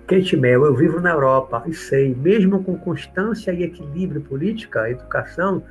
Kate 0.07 0.37
Mel, 0.37 0.65
eu 0.65 0.75
vivo 0.75 1.01
na 1.01 1.11
Europa 1.11 1.63
e 1.67 1.73
sei, 1.73 2.15
mesmo 2.15 2.63
com 2.63 2.77
constância 2.77 3.51
e 3.51 3.63
equilíbrio 3.63 4.21
política, 4.21 4.91
educação, 4.91 5.63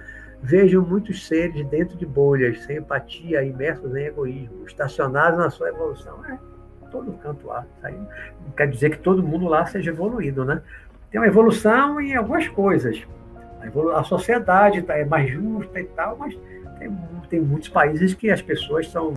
vejo 0.41 0.81
muitos 0.81 1.27
seres 1.27 1.63
dentro 1.67 1.95
de 1.95 2.07
bolhas, 2.07 2.63
sem 2.63 2.77
empatia, 2.77 3.43
imersos 3.43 3.95
em 3.95 4.05
egoísmo, 4.05 4.65
estacionados 4.65 5.37
na 5.37 5.51
sua 5.51 5.69
evolução. 5.69 6.25
É, 6.25 6.39
todo 6.89 7.13
canto 7.13 7.45
lá. 7.45 7.65
Aí 7.83 7.95
não 7.95 8.51
quer 8.57 8.67
dizer 8.67 8.89
que 8.89 8.97
todo 8.97 9.21
mundo 9.21 9.47
lá 9.47 9.65
seja 9.67 9.91
evoluído, 9.91 10.43
né? 10.43 10.61
Tem 11.11 11.19
uma 11.19 11.27
evolução 11.27 11.99
em 11.99 12.15
algumas 12.15 12.47
coisas. 12.47 13.05
A, 13.93 14.03
sociedade 14.03 14.81
tá, 14.81 14.97
é 14.97 15.05
mais 15.05 15.29
justa 15.29 15.79
e 15.79 15.83
tal, 15.83 16.17
mas 16.17 16.35
tem, 16.79 16.97
tem 17.29 17.41
muitos 17.41 17.69
países 17.69 18.13
que 18.13 18.31
as 18.31 18.41
pessoas 18.41 18.89
são 18.89 19.13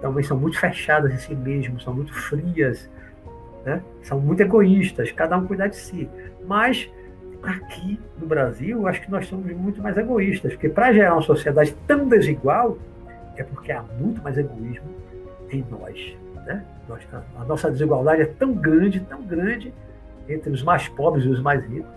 também 0.00 0.22
são 0.22 0.38
muito 0.38 0.58
fechadas 0.58 1.12
em 1.12 1.18
si 1.18 1.34
mesmos, 1.34 1.82
são 1.82 1.92
muito 1.92 2.14
frias, 2.14 2.90
né? 3.64 3.82
São 4.02 4.18
muito 4.18 4.40
egoístas, 4.40 5.12
cada 5.12 5.36
um 5.36 5.46
cuidar 5.46 5.68
de 5.68 5.76
si. 5.76 6.08
Mas 6.46 6.90
aqui 7.42 8.00
no 8.18 8.26
Brasil, 8.26 8.86
acho 8.86 9.02
que 9.02 9.10
nós 9.10 9.26
somos 9.26 9.52
muito 9.52 9.82
mais 9.82 9.96
egoístas, 9.96 10.52
porque 10.52 10.68
para 10.68 10.92
gerar 10.92 11.14
uma 11.14 11.22
sociedade 11.22 11.76
tão 11.86 12.08
desigual, 12.08 12.78
é 13.36 13.42
porque 13.42 13.72
há 13.72 13.82
muito 13.98 14.22
mais 14.22 14.38
egoísmo 14.38 14.88
em 15.50 15.64
nós. 15.70 16.16
Né? 16.46 16.64
nós 16.88 17.06
a 17.38 17.44
nossa 17.44 17.70
desigualdade 17.70 18.22
é 18.22 18.24
tão 18.24 18.54
grande, 18.54 19.00
tão 19.00 19.22
grande 19.22 19.72
entre 20.32 20.50
os 20.50 20.62
mais 20.62 20.88
pobres 20.88 21.24
e 21.24 21.28
os 21.28 21.40
mais 21.40 21.64
ricos. 21.66 21.90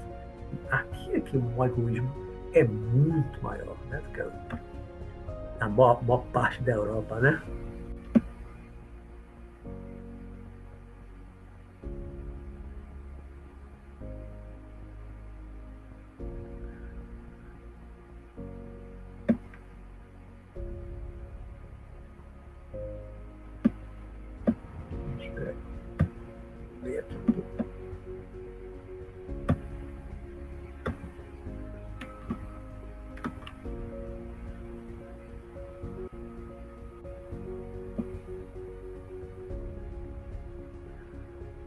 Aqui 0.71 1.15
é 1.15 1.19
que 1.19 1.37
o 1.37 1.63
egoísmo 1.63 2.09
é 2.53 2.63
muito 2.63 3.43
maior 3.43 3.75
né, 3.89 3.99
do 3.99 4.09
que 4.09 4.23
na 5.59 5.69
maior, 5.69 6.03
maior 6.03 6.23
parte 6.33 6.61
da 6.63 6.73
Europa, 6.73 7.19
né? 7.19 7.41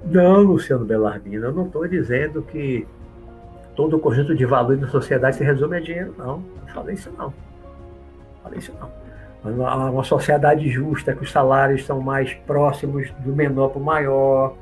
Não, 0.07 0.43
Luciano 0.43 0.85
Bellardino, 0.85 1.47
eu 1.47 1.53
não 1.53 1.67
estou 1.67 1.87
dizendo 1.87 2.41
que 2.43 2.87
todo 3.75 3.97
o 3.97 4.01
conjunto 4.01 4.35
de 4.35 4.47
valores 4.47 4.81
da 4.81 4.89
sociedade 4.89 5.37
se 5.37 5.45
resume 5.45 5.77
a 5.77 5.81
dinheiro, 5.81 6.15
não. 6.17 6.39
Não 6.39 6.69
falei 6.73 6.95
isso 6.95 7.13
não. 7.19 7.27
Não 7.27 7.35
falei 8.43 8.59
isso 8.59 8.73
não. 8.81 8.91
Uma, 9.45 10.03
sociedade 10.03 10.69
justa, 10.69 11.15
que 11.15 11.23
os 11.23 11.31
salários 11.31 11.85
são 11.85 12.01
mais 12.01 12.35
próximos 12.35 13.11
do 13.21 13.35
menor 13.35 13.69
para 13.69 13.81
o 13.81 13.85
maior, 13.85 14.57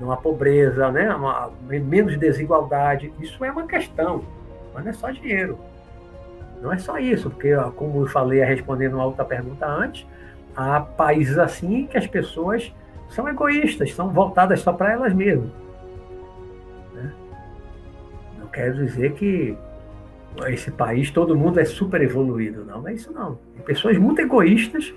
não 0.00 0.10
há 0.10 0.16
pobreza, 0.16 0.90
né? 0.90 1.14
Uma, 1.14 1.50
menos 1.66 2.16
desigualdade. 2.18 3.12
Isso 3.20 3.42
é 3.44 3.50
uma 3.50 3.66
questão, 3.66 4.24
mas 4.74 4.84
não 4.84 4.90
é 4.90 4.94
só 4.94 5.10
dinheiro. 5.10 5.58
Não 6.60 6.72
é 6.72 6.78
só 6.78 6.98
isso, 6.98 7.30
porque, 7.30 7.54
como 7.76 8.02
eu 8.02 8.06
falei 8.06 8.42
respondendo 8.42 8.94
uma 8.94 9.06
outra 9.06 9.24
pergunta 9.24 9.66
antes, 9.66 10.06
há 10.56 10.80
países 10.80 11.38
assim 11.38 11.86
que 11.86 11.96
as 11.96 12.06
pessoas 12.06 12.72
são 13.08 13.28
egoístas, 13.28 13.92
são 13.94 14.10
voltadas 14.10 14.60
só 14.60 14.72
para 14.72 14.92
elas 14.92 15.12
mesmas. 15.12 15.50
Né? 16.92 17.12
Não 18.38 18.46
quero 18.48 18.74
dizer 18.84 19.12
que 19.14 19.56
esse 20.48 20.70
país 20.70 21.10
todo 21.10 21.36
mundo 21.36 21.60
é 21.60 21.64
super 21.64 22.02
evoluído, 22.02 22.64
não, 22.64 22.80
não 22.80 22.88
é 22.88 22.94
isso 22.94 23.12
não. 23.12 23.38
Tem 23.54 23.62
pessoas 23.62 23.96
muito 23.96 24.20
egoístas 24.20 24.92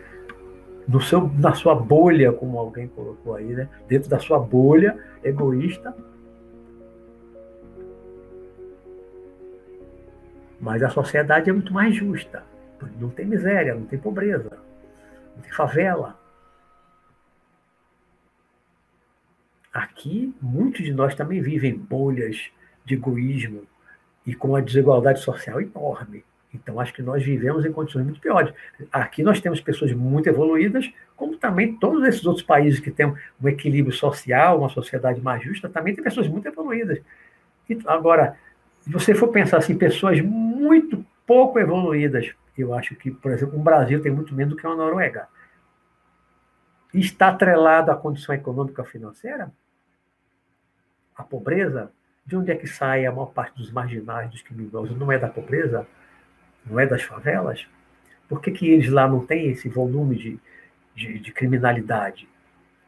no 0.87 1.01
seu, 1.01 1.29
na 1.37 1.53
sua 1.53 1.75
bolha, 1.75 2.31
como 2.31 2.57
alguém 2.57 2.87
colocou 2.87 3.35
aí, 3.35 3.45
né? 3.45 3.67
dentro 3.87 4.09
da 4.09 4.19
sua 4.19 4.39
bolha 4.39 4.97
egoísta. 5.23 5.95
Mas 10.59 10.81
a 10.81 10.89
sociedade 10.89 11.49
é 11.49 11.53
muito 11.53 11.71
mais 11.71 11.95
justa. 11.95 12.43
Não 12.99 13.09
tem 13.09 13.25
miséria, 13.25 13.75
não 13.75 13.85
tem 13.85 13.99
pobreza, 13.99 14.57
não 15.35 15.43
tem 15.43 15.51
favela. 15.51 16.17
Aqui, 19.73 20.33
muitos 20.41 20.83
de 20.83 20.93
nós 20.93 21.13
também 21.15 21.41
vivem 21.41 21.75
bolhas 21.75 22.49
de 22.85 22.95
egoísmo 22.95 23.63
e 24.25 24.33
com 24.33 24.49
uma 24.49 24.61
desigualdade 24.61 25.21
social 25.21 25.61
enorme. 25.61 26.23
Então, 26.53 26.79
acho 26.79 26.93
que 26.93 27.01
nós 27.01 27.23
vivemos 27.23 27.65
em 27.65 27.71
condições 27.71 28.03
muito 28.03 28.19
piores. 28.19 28.53
Aqui 28.91 29.21
nós 29.21 29.39
temos 29.39 29.61
pessoas 29.61 29.91
muito 29.91 30.27
evoluídas, 30.27 30.91
como 31.15 31.37
também 31.37 31.75
todos 31.75 32.03
esses 32.07 32.25
outros 32.25 32.45
países 32.45 32.79
que 32.79 32.89
têm 32.89 33.05
um 33.05 33.47
equilíbrio 33.47 33.93
social, 33.93 34.59
uma 34.59 34.69
sociedade 34.69 35.21
mais 35.21 35.43
justa, 35.43 35.69
também 35.69 35.93
tem 35.93 36.03
pessoas 36.03 36.27
muito 36.27 36.47
evoluídas. 36.47 36.99
Agora, 37.85 38.37
se 38.81 38.89
você 38.89 39.13
for 39.13 39.27
pensar 39.27 39.57
assim, 39.57 39.77
pessoas 39.77 40.21
muito 40.21 41.05
pouco 41.25 41.59
evoluídas, 41.59 42.33
eu 42.57 42.73
acho 42.73 42.95
que, 42.95 43.11
por 43.11 43.31
exemplo, 43.31 43.59
o 43.59 43.61
Brasil 43.61 44.01
tem 44.01 44.11
muito 44.11 44.33
menos 44.33 44.55
do 44.55 44.59
que 44.59 44.65
a 44.65 44.73
Noruega. 44.73 45.27
Está 46.93 47.29
atrelado 47.29 47.91
à 47.91 47.95
condição 47.95 48.33
econômica 48.33 48.83
financeira? 48.83 49.51
A 51.15 51.23
pobreza? 51.23 51.91
De 52.25 52.35
onde 52.35 52.51
é 52.51 52.55
que 52.55 52.67
sai 52.67 53.05
a 53.05 53.11
maior 53.11 53.27
parte 53.27 53.57
dos 53.57 53.71
marginais, 53.71 54.29
dos 54.29 54.41
criminosos? 54.41 54.97
Não 54.97 55.11
é 55.11 55.17
da 55.17 55.27
pobreza? 55.27 55.87
Não 56.65 56.79
é 56.79 56.85
das 56.85 57.03
favelas? 57.03 57.65
Por 58.27 58.41
que, 58.41 58.51
que 58.51 58.69
eles 58.69 58.89
lá 58.89 59.07
não 59.07 59.25
têm 59.25 59.49
esse 59.49 59.69
volume 59.69 60.15
de, 60.17 60.39
de, 60.93 61.19
de 61.19 61.31
criminalidade 61.31 62.27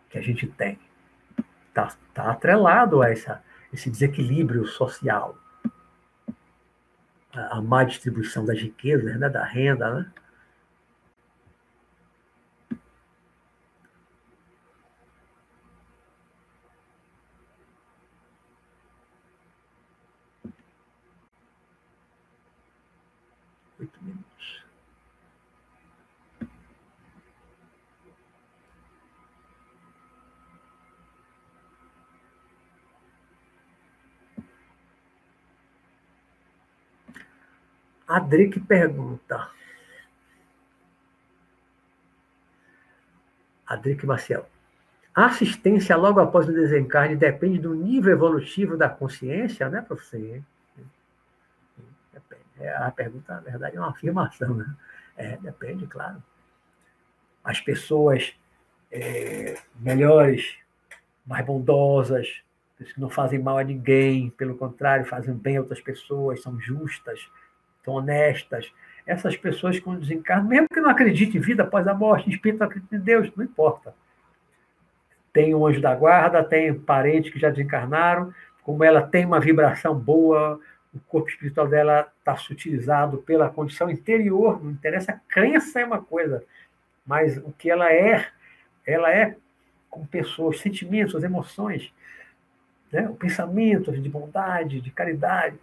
que 0.09 0.17
a 0.17 0.21
gente 0.21 0.47
tem? 0.47 0.77
Está 1.69 1.95
tá 2.13 2.31
atrelado 2.31 3.01
a 3.01 3.09
essa, 3.09 3.41
esse 3.71 3.89
desequilíbrio 3.89 4.65
social 4.65 5.37
a 7.33 7.61
má 7.61 7.83
distribuição 7.83 8.45
das 8.45 8.59
riquezas, 8.59 9.19
né, 9.19 9.29
da 9.29 9.43
renda, 9.43 9.93
né? 9.93 10.11
Oito 23.79 24.03
minutos. 24.03 24.29
A 38.09 38.19
Drick 38.19 38.59
pergunta. 38.61 39.51
A 43.67 43.75
Drick 43.75 44.03
Maciel. 44.03 44.49
A 45.13 45.27
assistência 45.27 45.95
logo 45.95 46.19
após 46.19 46.49
o 46.49 46.51
desencarne 46.51 47.15
depende 47.15 47.59
do 47.59 47.75
nível 47.75 48.11
evolutivo 48.11 48.75
da 48.75 48.89
consciência, 48.89 49.69
né, 49.69 49.81
professor? 49.83 50.41
Depende. 52.11 52.43
É, 52.59 52.75
a 52.77 52.89
pergunta, 52.89 53.35
na 53.35 53.41
verdade, 53.41 53.77
é 53.77 53.79
uma 53.79 53.91
afirmação, 53.91 54.55
né? 54.55 54.75
É, 55.15 55.37
depende, 55.37 55.85
claro. 55.85 56.23
As 57.43 57.61
pessoas 57.61 58.33
é, 58.91 59.55
melhores, 59.75 60.57
mais 61.27 61.45
bondosas, 61.45 62.41
que 62.75 62.99
não 62.99 63.09
fazem 63.09 63.37
mal 63.37 63.59
a 63.59 63.63
ninguém, 63.63 64.31
pelo 64.31 64.57
contrário, 64.57 65.05
fazem 65.05 65.35
bem 65.35 65.57
a 65.57 65.61
outras 65.61 65.79
pessoas, 65.79 66.41
são 66.41 66.59
justas, 66.59 67.29
honestas. 67.93 68.71
Essas 69.05 69.35
pessoas, 69.35 69.79
quando 69.79 70.01
desencarnam, 70.01 70.47
mesmo 70.47 70.67
que 70.67 70.79
não 70.79 70.89
acreditem 70.89 71.37
em 71.37 71.43
vida 71.43 71.63
após 71.63 71.87
a 71.87 71.93
morte, 71.93 72.29
espírito 72.29 72.63
acredita 72.63 72.95
em 72.95 72.99
Deus, 72.99 73.31
não 73.35 73.43
importa. 73.43 73.93
Tem 75.33 75.53
um 75.55 75.65
anjo 75.65 75.81
da 75.81 75.95
guarda, 75.95 76.43
tem 76.43 76.73
parentes 76.73 77.31
que 77.31 77.39
já 77.39 77.49
desencarnaram, 77.49 78.33
como 78.63 78.83
ela 78.83 79.01
tem 79.01 79.25
uma 79.25 79.39
vibração 79.39 79.95
boa, 79.97 80.59
o 80.93 80.99
corpo 81.01 81.29
espiritual 81.29 81.67
dela 81.67 82.11
está 82.19 82.35
sutilizado 82.35 83.19
pela 83.19 83.49
condição 83.49 83.89
interior, 83.89 84.63
não 84.63 84.71
interessa, 84.71 85.11
a 85.11 85.19
crença 85.27 85.79
é 85.79 85.85
uma 85.85 86.01
coisa, 86.01 86.43
mas 87.05 87.37
o 87.37 87.51
que 87.51 87.69
ela 87.69 87.91
é, 87.91 88.27
ela 88.85 89.11
é 89.11 89.35
com 89.89 90.05
pessoas, 90.05 90.59
sentimentos, 90.59 91.23
emoções, 91.23 91.91
né? 92.91 93.07
o 93.09 93.15
pensamento 93.15 93.91
de 93.91 94.09
bondade, 94.09 94.81
de 94.81 94.91
caridade 94.91 95.57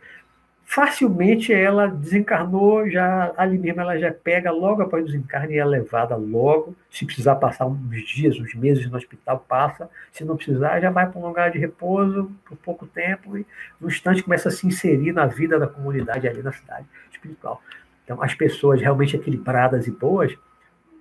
facilmente 0.68 1.52
ela 1.52 1.86
desencarnou, 1.86 2.90
já 2.90 3.32
ali 3.36 3.56
mesmo 3.56 3.80
ela 3.80 3.96
já 3.96 4.12
pega 4.12 4.50
logo 4.50 4.82
após 4.82 5.04
o 5.04 5.06
desencarne 5.06 5.54
e 5.54 5.58
é 5.58 5.64
levada 5.64 6.16
logo. 6.16 6.74
Se 6.90 7.06
precisar 7.06 7.36
passar 7.36 7.66
uns 7.66 8.02
dias, 8.02 8.36
uns 8.36 8.52
meses 8.54 8.90
no 8.90 8.96
hospital, 8.96 9.44
passa. 9.48 9.88
Se 10.10 10.24
não 10.24 10.36
precisar, 10.36 10.80
já 10.80 10.90
vai 10.90 11.08
para 11.08 11.20
um 11.20 11.26
lugar 11.26 11.52
de 11.52 11.58
repouso 11.58 12.32
por 12.44 12.58
pouco 12.58 12.84
tempo 12.84 13.38
e 13.38 13.46
no 13.80 13.86
instante 13.86 14.24
começa 14.24 14.48
a 14.48 14.52
se 14.52 14.66
inserir 14.66 15.12
na 15.12 15.26
vida 15.26 15.56
da 15.56 15.68
comunidade 15.68 16.26
ali 16.26 16.42
na 16.42 16.52
cidade 16.52 16.84
espiritual. 17.12 17.62
Então, 18.04 18.20
as 18.20 18.34
pessoas 18.34 18.80
realmente 18.80 19.14
equilibradas 19.14 19.86
e 19.86 19.92
boas, 19.92 20.36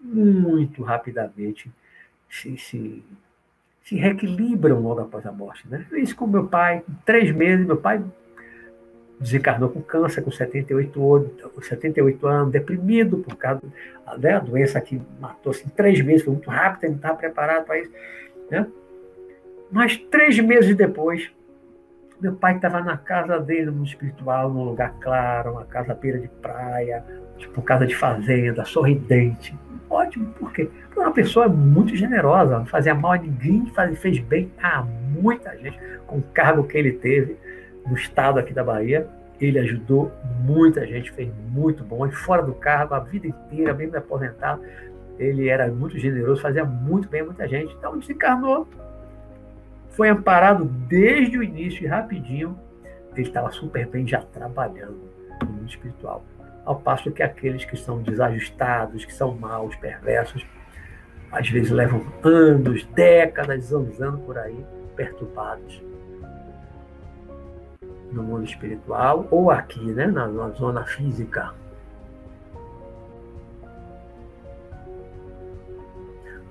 muito 0.04 0.84
rapidamente 0.84 1.72
se, 2.30 2.56
se, 2.58 3.04
se 3.82 3.96
reequilibram 3.96 4.80
logo 4.80 5.02
após 5.02 5.26
a 5.26 5.32
morte. 5.32 5.68
Né? 5.68 5.86
Isso 5.94 6.16
com 6.16 6.28
meu 6.28 6.48
pai, 6.48 6.84
três 7.04 7.36
meses, 7.36 7.66
meu 7.66 7.78
pai 7.78 8.04
desencarnou 9.20 9.70
com 9.70 9.82
câncer 9.82 10.22
com 10.22 10.32
78, 10.32 11.32
78 11.62 12.28
anos, 12.28 12.52
deprimido 12.52 13.18
por 13.18 13.36
causa 13.36 13.62
da 14.18 14.18
né, 14.18 14.40
doença 14.40 14.80
que 14.82 15.02
matou 15.20 15.52
assim, 15.52 15.68
três 15.70 16.02
meses, 16.02 16.24
foi 16.24 16.34
muito 16.34 16.50
rápido, 16.50 16.84
ele 16.84 16.92
não 16.92 16.98
estava 16.98 17.18
preparado 17.18 17.66
para 17.66 17.80
isso. 17.80 17.92
Né? 18.50 18.68
Mas 19.72 19.98
três 19.98 20.38
meses 20.40 20.76
depois, 20.76 21.32
meu 22.20 22.34
pai 22.34 22.56
estava 22.56 22.82
na 22.82 22.98
casa 22.98 23.40
dele, 23.40 23.72
no 23.72 23.84
espiritual, 23.84 24.50
num 24.50 24.64
lugar 24.64 24.94
claro, 25.00 25.54
uma 25.54 25.66
casa 25.66 25.94
à 25.94 25.96
beira 25.96 26.20
de 26.20 26.28
praia, 26.28 27.04
tipo 27.38 27.62
casa 27.62 27.86
de 27.86 27.96
fazenda, 27.96 28.66
sorridente. 28.66 29.58
Ótimo, 29.90 30.34
por 30.34 30.52
quê? 30.52 30.70
Porque 30.88 31.00
uma 31.00 31.14
pessoa 31.14 31.48
muito 31.48 31.96
generosa, 31.96 32.58
não 32.58 32.66
fazia 32.66 32.94
mal 32.94 33.14
a 33.14 33.18
ninguém, 33.18 33.72
fez 33.96 34.20
bem 34.20 34.52
a 34.62 34.82
muita 34.82 35.56
gente, 35.58 35.80
com 36.06 36.18
o 36.18 36.22
cargo 36.22 36.64
que 36.64 36.78
ele 36.78 36.94
teve 36.94 37.38
no 37.86 37.96
estado 37.96 38.40
aqui 38.40 38.54
da 38.54 38.64
Bahia. 38.64 39.08
Ele 39.40 39.60
ajudou 39.60 40.12
muita 40.42 40.86
gente, 40.88 41.12
fez 41.12 41.30
muito 41.50 41.84
bom. 41.84 42.06
E 42.06 42.12
fora 42.12 42.42
do 42.42 42.54
cargo, 42.54 42.94
a 42.94 43.00
vida 43.00 43.28
inteira, 43.28 43.74
mesmo 43.74 43.98
aposentado, 43.98 44.62
ele 45.20 45.50
era 45.50 45.68
muito 45.68 45.98
generoso, 46.00 46.42
fazia 46.42 46.64
muito 46.64 47.08
bem 47.10 47.24
muita 47.24 47.48
gente. 47.48 47.74
Então, 47.78 47.98
desencarnou, 47.98 48.68
foi 49.92 50.10
amparado 50.10 50.66
desde 50.66 51.38
o 51.38 51.44
início 51.44 51.84
e 51.84 51.88
rapidinho. 51.88 52.58
Ele 53.14 53.28
estava 53.28 53.52
super 53.52 53.88
bem 53.88 54.08
já 54.08 54.22
trabalhando 54.22 55.10
no 55.42 55.50
mundo 55.50 55.70
espiritual. 55.70 56.24
Ao 56.66 56.78
passo 56.78 57.12
que 57.12 57.22
aqueles 57.22 57.64
que 57.64 57.78
são 57.78 58.02
desajustados, 58.02 59.06
que 59.06 59.14
são 59.14 59.36
maus, 59.36 59.76
perversos, 59.76 60.46
às 61.32 61.50
vezes 61.50 61.72
levam 61.72 62.06
anos, 62.24 62.86
décadas, 62.88 63.66
zanzando 63.66 64.18
por 64.20 64.38
aí, 64.38 64.66
perturbados 64.96 65.82
no 68.16 68.24
mundo 68.24 68.46
espiritual 68.46 69.28
ou 69.30 69.52
aqui, 69.52 69.84
né, 69.92 70.08
na, 70.08 70.28
na 70.28 70.50
zona 70.50 70.84
física. 70.84 71.52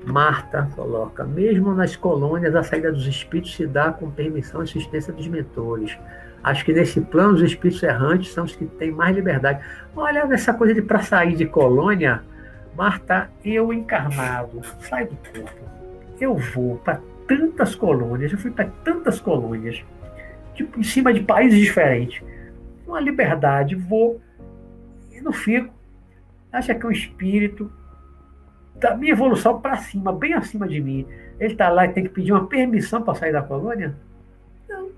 Marta 0.07 0.69
coloca, 0.77 1.25
mesmo 1.25 1.75
nas 1.75 1.97
colônias, 1.97 2.55
a 2.55 2.63
saída 2.63 2.93
dos 2.93 3.07
espíritos 3.07 3.57
se 3.57 3.67
dá 3.67 3.91
com 3.91 4.11
permissão 4.11 4.61
e 4.61 4.65
assistência 4.65 5.13
dos 5.13 5.27
mentores. 5.27 5.99
Acho 6.43 6.63
que 6.63 6.75
nesse 6.75 7.01
plano 7.01 7.33
os 7.33 7.41
espíritos 7.41 7.83
errantes 7.83 8.35
são 8.35 8.45
os 8.45 8.55
que 8.55 8.67
têm 8.67 8.93
mais 8.93 9.17
liberdade. 9.17 9.65
Olha 9.97 10.29
essa 10.31 10.53
coisa 10.53 10.75
de 10.75 10.83
para 10.83 11.01
sair 11.01 11.35
de 11.35 11.47
colônia, 11.47 12.23
Marta, 12.77 13.31
eu 13.43 13.73
encarnado, 13.73 14.61
sai 14.81 15.07
do 15.07 15.17
corpo. 15.17 15.65
Eu 16.21 16.37
vou 16.37 16.77
para 16.77 17.01
tantas 17.27 17.75
colônias, 17.75 18.31
eu 18.31 18.39
fui 18.39 18.51
para 18.51 18.67
tantas 18.85 19.21
colônias 19.21 19.83
tipo, 20.55 20.79
em 20.79 20.83
cima 20.83 21.13
de 21.13 21.21
países 21.21 21.59
diferentes. 21.59 22.23
Uma 22.87 23.01
liberdade, 23.01 23.75
vou 23.75 24.21
e 25.13 25.21
não 25.21 25.33
fico. 25.33 25.73
Acha 26.53 26.75
que 26.75 26.85
é 26.85 26.89
um 26.89 26.93
espírito 26.93 27.71
da 28.77 28.97
minha 28.97 29.13
evolução 29.13 29.61
para 29.61 29.77
cima, 29.77 30.13
bem 30.13 30.35
acima 30.35 30.67
de 30.69 30.81
mim. 30.81 31.07
Ele 31.39 31.53
está 31.53 31.69
lá 31.69 31.85
e 31.87 31.93
tem 31.93 32.05
que 32.05 32.11
pedir 32.11 32.33
uma 32.33 32.47
permissão 32.47 33.03
para 33.03 33.15
sair 33.15 33.33
da 33.33 33.43
colônia? 33.43 33.95
Não. 34.69 34.91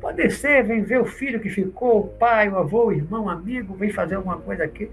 Pode 0.00 0.18
descer, 0.18 0.64
vem 0.64 0.82
ver 0.82 1.00
o 1.00 1.04
filho 1.04 1.40
que 1.40 1.48
ficou, 1.48 2.00
o 2.00 2.08
pai, 2.08 2.48
o 2.48 2.56
avô, 2.56 2.86
o 2.86 2.92
irmão, 2.92 3.24
o 3.24 3.30
amigo, 3.30 3.74
vem 3.74 3.90
fazer 3.90 4.16
alguma 4.16 4.36
coisa 4.36 4.64
aqui. 4.64 4.90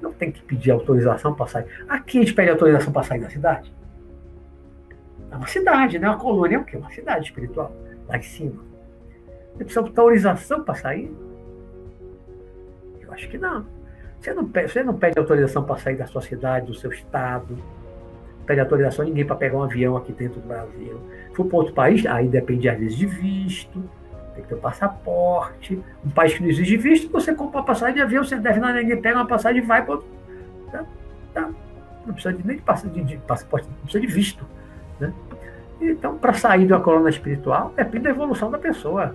Não 0.00 0.12
tem 0.12 0.32
que 0.32 0.42
pedir 0.42 0.70
autorização 0.70 1.34
para 1.34 1.46
sair. 1.46 1.66
Aqui 1.88 2.18
a 2.18 2.20
gente 2.22 2.34
pede 2.34 2.50
autorização 2.50 2.92
para 2.92 3.02
sair 3.02 3.20
da 3.20 3.30
cidade. 3.30 3.72
É 5.30 5.36
uma 5.36 5.46
cidade, 5.46 5.98
né? 5.98 6.08
Uma 6.08 6.18
colônia 6.18 6.56
é 6.56 6.58
o 6.58 6.64
quê? 6.64 6.76
Uma 6.76 6.90
cidade 6.90 7.26
espiritual, 7.26 7.74
lá 8.08 8.18
em 8.18 8.22
cima. 8.22 8.71
Você 9.54 9.64
precisa 9.64 9.82
de 9.82 9.88
autorização 9.88 10.62
para 10.62 10.74
sair? 10.74 11.14
Eu 13.00 13.12
acho 13.12 13.28
que 13.28 13.38
não. 13.38 13.66
Você 14.20 14.32
não 14.32 14.46
pede, 14.46 14.72
você 14.72 14.82
não 14.82 14.94
pede 14.94 15.18
autorização 15.18 15.64
para 15.64 15.76
sair 15.76 15.96
da 15.96 16.06
sua 16.06 16.22
cidade, 16.22 16.66
do 16.66 16.74
seu 16.74 16.90
estado. 16.90 17.54
Não 18.38 18.46
pede 18.46 18.60
autorização 18.60 19.04
ninguém 19.04 19.26
para 19.26 19.36
pegar 19.36 19.58
um 19.58 19.62
avião 19.62 19.96
aqui 19.96 20.12
dentro 20.12 20.40
do 20.40 20.46
Brasil. 20.46 21.00
For 21.34 21.44
para 21.46 21.56
outro 21.56 21.74
país, 21.74 22.06
aí 22.06 22.28
depende 22.28 22.68
às 22.68 22.78
vezes 22.78 22.96
de 22.96 23.06
visto. 23.06 23.82
Tem 24.34 24.42
que 24.42 24.48
ter 24.48 24.54
um 24.54 24.60
passaporte. 24.60 25.82
Um 26.04 26.10
país 26.10 26.34
que 26.34 26.42
não 26.42 26.48
exige 26.48 26.76
visto, 26.76 27.10
você 27.10 27.34
compra 27.34 27.58
uma 27.58 27.64
passagem 27.64 27.96
de 27.96 28.00
avião, 28.00 28.24
você 28.24 28.36
deve 28.36 28.60
na 28.60 28.72
ninguém 28.72 29.00
pega 29.00 29.16
uma 29.16 29.26
passagem 29.26 29.62
e 29.62 29.66
vai 29.66 29.84
para 29.84 29.98
tá, 30.70 30.84
tá. 31.34 31.50
Não 32.06 32.14
precisa 32.14 32.34
de, 32.34 32.46
nem 32.46 32.56
de, 32.56 33.04
de, 33.04 33.16
passaporte, 33.18 33.68
não 33.68 33.76
precisa 33.82 34.00
de 34.00 34.06
visto. 34.06 34.44
Né? 34.98 35.12
Então, 35.80 36.16
para 36.16 36.32
sair 36.32 36.66
uma 36.66 36.80
coluna 36.80 37.10
espiritual, 37.10 37.72
depende 37.76 38.04
da 38.04 38.10
evolução 38.10 38.50
da 38.50 38.58
pessoa. 38.58 39.14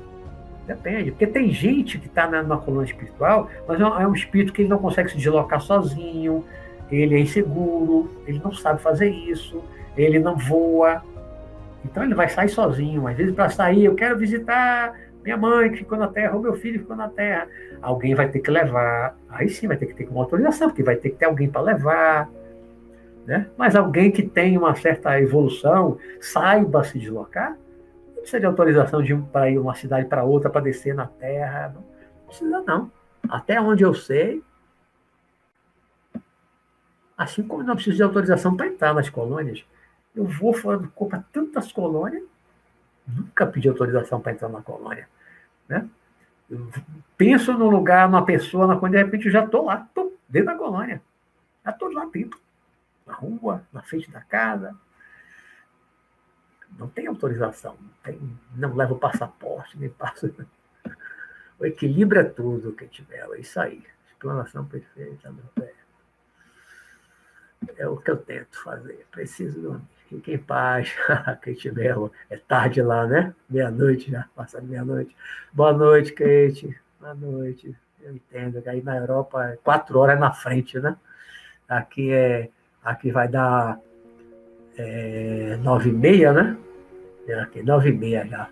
Depende. 0.67 1.11
Porque 1.11 1.25
tem 1.25 1.49
gente 1.49 1.97
que 1.97 2.07
está 2.07 2.27
numa 2.27 2.57
coluna 2.57 2.83
espiritual, 2.83 3.49
mas 3.65 3.79
é, 3.79 3.83
é 3.83 4.07
um 4.07 4.13
espírito 4.13 4.51
que 4.51 4.61
ele 4.61 4.69
não 4.69 4.77
consegue 4.77 5.09
se 5.09 5.17
deslocar 5.17 5.61
sozinho, 5.61 6.43
ele 6.91 7.15
é 7.15 7.19
inseguro, 7.19 8.11
ele 8.27 8.41
não 8.43 8.51
sabe 8.51 8.81
fazer 8.81 9.09
isso, 9.09 9.63
ele 9.95 10.19
não 10.19 10.35
voa. 10.35 11.01
Então 11.85 12.03
ele 12.03 12.13
vai 12.13 12.27
sair 12.27 12.49
sozinho. 12.49 13.07
Às 13.07 13.15
vezes, 13.15 13.33
para 13.33 13.49
sair, 13.49 13.85
eu 13.85 13.95
quero 13.95 14.17
visitar 14.17 14.93
minha 15.23 15.37
mãe 15.37 15.71
que 15.71 15.77
ficou 15.77 15.97
na 15.97 16.07
terra, 16.07 16.35
ou 16.35 16.41
meu 16.41 16.53
filho 16.53 16.73
que 16.73 16.79
ficou 16.79 16.97
na 16.97 17.07
terra. 17.07 17.47
Alguém 17.81 18.13
vai 18.13 18.27
ter 18.27 18.39
que 18.39 18.51
levar. 18.51 19.15
Aí 19.29 19.47
sim 19.47 19.67
vai 19.67 19.77
ter 19.77 19.85
que 19.85 19.93
ter 19.93 20.07
uma 20.09 20.21
autorização, 20.21 20.67
porque 20.67 20.83
vai 20.83 20.97
ter 20.97 21.11
que 21.11 21.15
ter 21.15 21.25
alguém 21.25 21.49
para 21.49 21.61
levar. 21.61 22.29
Né? 23.25 23.47
Mas 23.57 23.73
alguém 23.73 24.11
que 24.11 24.23
tem 24.23 24.57
uma 24.57 24.75
certa 24.75 25.19
evolução, 25.21 25.97
saiba 26.19 26.83
se 26.83 26.99
deslocar, 26.99 27.57
precisa 28.27 28.41
de 28.41 28.45
autorização 28.45 29.01
de 29.01 29.15
para 29.15 29.49
ir 29.49 29.57
uma 29.57 29.73
cidade 29.73 30.05
para 30.05 30.23
outra, 30.23 30.49
para 30.49 30.61
descer 30.61 30.93
na 30.93 31.07
terra. 31.07 31.73
Não 31.73 31.83
precisa, 32.27 32.61
não. 32.61 32.91
Até 33.29 33.59
onde 33.59 33.83
eu 33.83 33.93
sei, 33.93 34.43
assim 37.17 37.41
como 37.47 37.63
não 37.63 37.75
precisa 37.75 37.95
de 37.95 38.03
autorização 38.03 38.55
para 38.55 38.67
entrar 38.67 38.93
nas 38.93 39.09
colônias, 39.09 39.63
eu 40.13 40.25
vou 40.25 40.53
fora 40.53 40.77
do 40.77 40.89
corpo 40.89 41.15
a 41.15 41.23
tantas 41.31 41.71
colônias, 41.71 42.23
nunca 43.07 43.47
pedi 43.47 43.69
autorização 43.69 44.19
para 44.19 44.33
entrar 44.33 44.49
na 44.49 44.61
colônia. 44.61 45.07
Né? 45.67 45.87
Eu 46.49 46.67
penso 47.17 47.53
no 47.53 47.69
lugar, 47.69 48.09
numa 48.09 48.25
pessoa, 48.25 48.67
na 48.67 48.75
colônia, 48.75 48.99
de 48.99 49.05
repente 49.05 49.25
eu 49.27 49.31
já 49.31 49.45
estou 49.45 49.65
lá, 49.65 49.87
tô 49.93 50.13
dentro 50.27 50.47
da 50.47 50.55
colônia. 50.55 51.01
Já 51.63 51.71
estou 51.71 51.91
lá 51.91 52.05
dentro. 52.05 52.39
Na 53.05 53.13
rua, 53.13 53.63
na 53.71 53.81
frente 53.81 54.11
da 54.11 54.21
casa. 54.21 54.75
Não 56.77 56.87
tem 56.87 57.07
autorização, 57.07 57.75
não, 57.81 57.89
tem, 58.03 58.19
não 58.55 58.75
leva 58.75 58.93
o 58.93 58.99
passaporte, 58.99 59.77
nem 59.77 59.89
passa. 59.89 60.31
O 61.59 61.65
equilíbrio 61.65 62.21
é 62.21 62.23
tudo 62.23 62.71
tiver, 62.87 63.27
é 63.31 63.39
isso 63.39 63.59
aí. 63.59 63.83
Explanação 64.07 64.65
perfeita, 64.65 65.31
meu 65.31 65.43
velho. 65.55 65.77
É 67.77 67.87
o 67.87 67.97
que 67.97 68.11
eu 68.11 68.17
tento 68.17 68.61
fazer. 68.63 69.05
Preciso 69.11 69.59
dormir. 69.59 69.87
Fique 70.07 70.33
em 70.33 70.37
paz. 70.37 70.95
Kate 71.41 71.71
Mello. 71.71 72.11
É 72.29 72.37
tarde 72.37 72.81
lá, 72.81 73.05
né? 73.05 73.33
Meia-noite 73.49 74.11
já, 74.11 74.27
passa 74.35 74.61
meia-noite. 74.61 75.15
Boa 75.51 75.73
noite, 75.73 76.13
Kate. 76.13 76.79
Boa 76.99 77.13
noite. 77.13 77.75
Eu 78.01 78.15
entendo 78.15 78.61
que 78.61 78.69
aí 78.69 78.81
na 78.81 78.95
Europa 78.97 79.43
é 79.45 79.57
quatro 79.57 79.99
horas 79.99 80.19
na 80.19 80.31
frente, 80.31 80.79
né? 80.79 80.95
Aqui 81.67 82.13
é. 82.13 82.49
Aqui 82.83 83.11
vai 83.11 83.27
dar 83.27 83.79
é, 84.77 85.57
nove 85.61 85.89
e 85.89 85.93
meia, 85.93 86.31
né? 86.31 86.57
É 87.27 87.33
aqui, 87.33 87.61
nove 87.61 87.89
e 87.89 87.93
meia 87.93 88.25
já. 88.25 88.49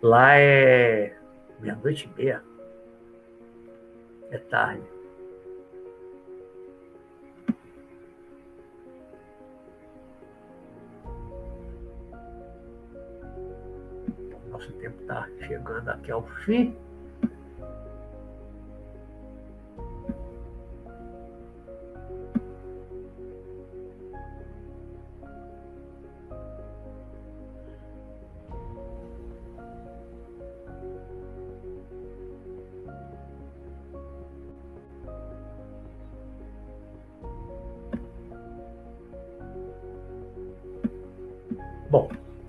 Lá 0.00 0.36
é 0.36 1.16
meia-noite 1.60 2.08
e 2.12 2.22
meia. 2.22 2.42
É 4.30 4.38
tarde. 4.38 4.82
nosso 14.50 14.72
tempo 14.74 15.00
está 15.00 15.26
chegando 15.46 15.88
aqui 15.88 16.10
ao 16.10 16.22
fim. 16.44 16.76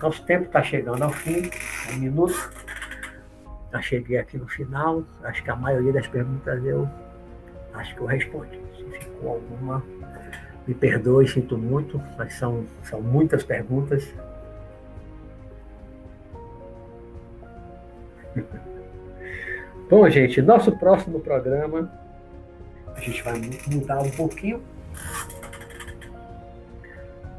Nosso 0.01 0.23
tempo 0.25 0.45
está 0.45 0.63
chegando 0.63 1.03
ao 1.03 1.11
fim, 1.11 1.49
um 1.93 1.97
minuto. 1.97 2.51
Já 3.71 3.81
cheguei 3.81 4.17
aqui 4.17 4.37
no 4.37 4.47
final. 4.47 5.03
Acho 5.23 5.43
que 5.43 5.49
a 5.49 5.55
maioria 5.55 5.93
das 5.93 6.07
perguntas 6.07 6.63
eu 6.65 6.89
acho 7.73 7.95
que 7.95 8.01
eu 8.01 8.05
respondi. 8.05 8.59
Se 8.75 8.83
ficou 8.99 9.33
alguma, 9.33 9.83
me 10.67 10.73
perdoe, 10.73 11.27
sinto 11.27 11.57
muito, 11.57 12.01
mas 12.17 12.33
são, 12.33 12.65
são 12.83 13.01
muitas 13.01 13.43
perguntas. 13.43 14.13
Bom, 19.89 20.09
gente, 20.09 20.41
nosso 20.41 20.71
próximo 20.77 21.19
programa, 21.19 21.91
a 22.95 22.99
gente 23.01 23.21
vai 23.23 23.41
mudar 23.67 23.99
um 24.01 24.11
pouquinho. 24.11 24.61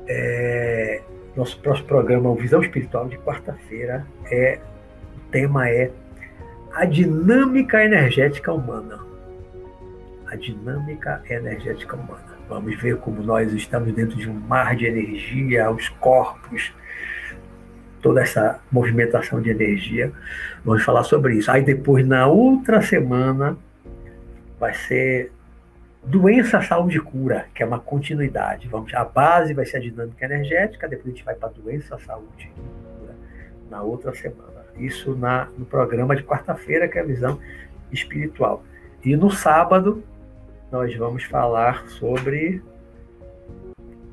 É, 0.06 0.91
nosso 1.36 1.58
próximo 1.60 1.88
programa, 1.88 2.30
o 2.30 2.34
Visão 2.34 2.60
Espiritual 2.60 3.08
de 3.08 3.16
quarta-feira, 3.18 4.06
é 4.30 4.58
o 5.16 5.30
tema 5.30 5.68
é 5.68 5.90
a 6.72 6.84
dinâmica 6.84 7.84
energética 7.84 8.52
humana. 8.52 9.00
A 10.26 10.36
dinâmica 10.36 11.22
energética 11.28 11.96
humana. 11.96 12.32
Vamos 12.48 12.78
ver 12.80 12.96
como 12.98 13.22
nós 13.22 13.52
estamos 13.52 13.92
dentro 13.92 14.16
de 14.16 14.28
um 14.28 14.34
mar 14.34 14.76
de 14.76 14.86
energia, 14.86 15.70
os 15.70 15.88
corpos, 15.88 16.72
toda 18.02 18.20
essa 18.20 18.60
movimentação 18.70 19.40
de 19.40 19.50
energia. 19.50 20.12
Vamos 20.64 20.82
falar 20.82 21.04
sobre 21.04 21.36
isso. 21.36 21.50
Aí 21.50 21.62
depois, 21.62 22.06
na 22.06 22.26
outra 22.26 22.82
semana, 22.82 23.56
vai 24.58 24.74
ser 24.74 25.32
Doença, 26.04 26.60
saúde 26.60 26.96
e 26.96 27.00
cura, 27.00 27.46
que 27.54 27.62
é 27.62 27.66
uma 27.66 27.78
continuidade. 27.78 28.66
Vamos, 28.66 28.92
a 28.92 29.04
base 29.04 29.54
vai 29.54 29.64
ser 29.64 29.76
a 29.76 29.80
dinâmica 29.80 30.24
energética, 30.24 30.88
depois 30.88 31.06
a 31.06 31.10
gente 31.10 31.24
vai 31.24 31.34
para 31.36 31.48
doença, 31.50 31.96
saúde 32.00 32.50
e 32.56 33.00
cura 33.00 33.14
na 33.70 33.82
outra 33.82 34.12
semana. 34.12 34.64
Isso 34.76 35.14
na, 35.14 35.48
no 35.56 35.64
programa 35.64 36.16
de 36.16 36.24
quarta-feira, 36.24 36.88
que 36.88 36.98
é 36.98 37.02
a 37.02 37.04
visão 37.04 37.38
espiritual. 37.92 38.64
E 39.04 39.16
no 39.16 39.30
sábado, 39.30 40.02
nós 40.72 40.92
vamos 40.96 41.22
falar 41.22 41.86
sobre 41.86 42.60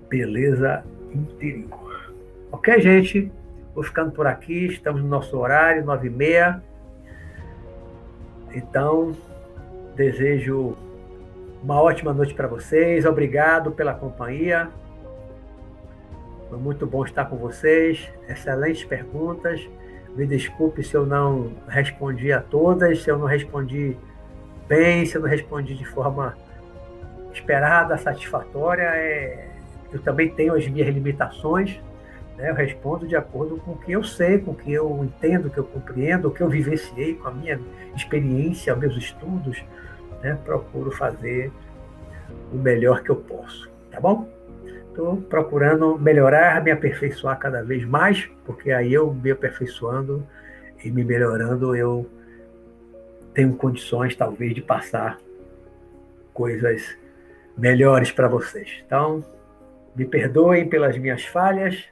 beleza 0.08 0.84
interior. 1.12 2.14
Ok, 2.52 2.80
gente? 2.82 3.32
Vou 3.74 3.84
ficando 3.84 4.12
por 4.12 4.28
aqui, 4.28 4.68
estamos 4.68 5.02
no 5.02 5.08
nosso 5.08 5.38
horário, 5.38 5.84
nove 5.84 6.08
e 6.08 6.12
meia. 6.12 6.62
Então, 8.54 9.16
desejo 9.96 10.76
uma 11.64 11.82
ótima 11.82 12.14
noite 12.14 12.34
para 12.34 12.48
vocês. 12.48 13.06
Obrigado 13.06 13.72
pela 13.72 13.94
companhia. 13.94 14.70
Foi 16.50 16.58
muito 16.58 16.86
bom 16.86 17.04
estar 17.04 17.26
com 17.26 17.36
vocês. 17.38 18.10
Excelentes 18.28 18.84
perguntas. 18.86 19.68
Me 20.16 20.26
desculpe 20.26 20.84
se 20.84 20.96
eu 20.96 21.06
não 21.06 21.52
respondi 21.68 22.32
a 22.32 22.42
todas, 22.42 23.04
se 23.04 23.10
eu 23.10 23.18
não 23.18 23.28
respondi 23.28 23.96
bem, 24.68 25.06
se 25.06 25.16
eu 25.16 25.22
não 25.22 25.30
respondi 25.30 25.76
de 25.76 25.86
forma 25.86 26.36
esperada, 27.34 27.98
satisfatória. 27.98 28.84
É... 28.96 29.48
Eu 29.92 30.00
também 30.02 30.30
tenho 30.30 30.56
as 30.56 30.68
minhas 30.68 30.88
limitações. 30.88 31.80
Né? 32.38 32.50
Eu 32.50 32.56
respondo 32.56 33.08
de 33.08 33.16
acordo 33.16 33.58
com 33.58 33.72
o 33.72 33.78
que 33.78 33.92
eu 33.92 34.04
sei, 34.04 34.40
com 34.40 34.52
o 34.52 34.56
que 34.56 34.72
eu 34.72 35.04
entendo, 35.04 35.48
o 35.48 35.50
que 35.50 35.58
eu 35.58 35.64
compreendo, 35.64 36.30
o 36.30 36.32
que 36.32 36.42
eu 36.42 36.50
vivenciei, 36.50 37.16
com 37.16 37.28
a 37.28 37.32
minha 37.32 37.60
experiência, 37.96 38.76
meus 38.76 38.96
estudos 38.96 39.64
né? 40.22 40.38
procuro 40.44 40.92
fazer 40.92 41.52
o 42.52 42.58
melhor 42.58 43.04
que 43.04 43.10
eu 43.10 43.16
posso, 43.16 43.70
tá 43.92 44.00
bom? 44.00 44.28
Estou 44.90 45.18
procurando 45.18 45.98
melhorar, 45.98 46.62
me 46.64 46.72
aperfeiçoar 46.72 47.38
cada 47.40 47.64
vez 47.64 47.86
mais, 47.86 48.30
porque 48.46 48.72
aí 48.72 48.94
eu 48.94 49.14
me 49.14 49.32
aperfeiçoando 49.32 50.28
e 50.84 50.92
me 50.92 51.04
melhorando, 51.04 51.76
eu 51.76 52.10
tenho 53.34 53.56
condições 53.56 54.16
talvez 54.16 54.54
de 54.54 54.62
passar 54.62 55.18
coisas 56.34 56.98
melhores 57.58 58.12
para 58.12 58.28
vocês. 58.28 58.84
Então, 58.86 59.24
me 59.96 60.06
perdoem 60.06 60.68
pelas 60.68 60.98
minhas 60.98 61.26
falhas. 61.26 61.86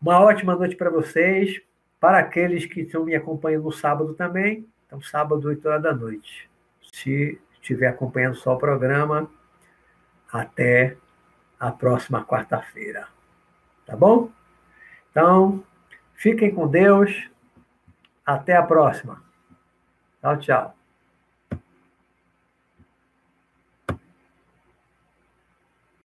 Uma 0.00 0.20
ótima 0.20 0.54
noite 0.54 0.76
para 0.76 0.90
vocês. 0.90 1.60
Para 2.00 2.18
aqueles 2.18 2.66
que 2.66 2.80
estão 2.80 3.04
me 3.04 3.14
acompanhando 3.14 3.64
no 3.64 3.72
sábado 3.72 4.14
também. 4.14 4.66
Então, 4.86 5.00
sábado, 5.00 5.46
8 5.46 5.68
horas 5.68 5.82
da 5.82 5.94
noite 5.94 6.51
se 6.92 7.40
estiver 7.54 7.88
acompanhando 7.88 8.36
só 8.36 8.54
o 8.54 8.58
programa, 8.58 9.28
até 10.30 10.96
a 11.58 11.72
próxima 11.72 12.24
quarta-feira. 12.24 13.08
Tá 13.86 13.96
bom? 13.96 14.30
Então, 15.10 15.64
fiquem 16.14 16.54
com 16.54 16.68
Deus. 16.68 17.28
Até 18.24 18.54
a 18.56 18.62
próxima. 18.62 19.22
Tchau, 20.20 20.36
tchau. 20.38 20.81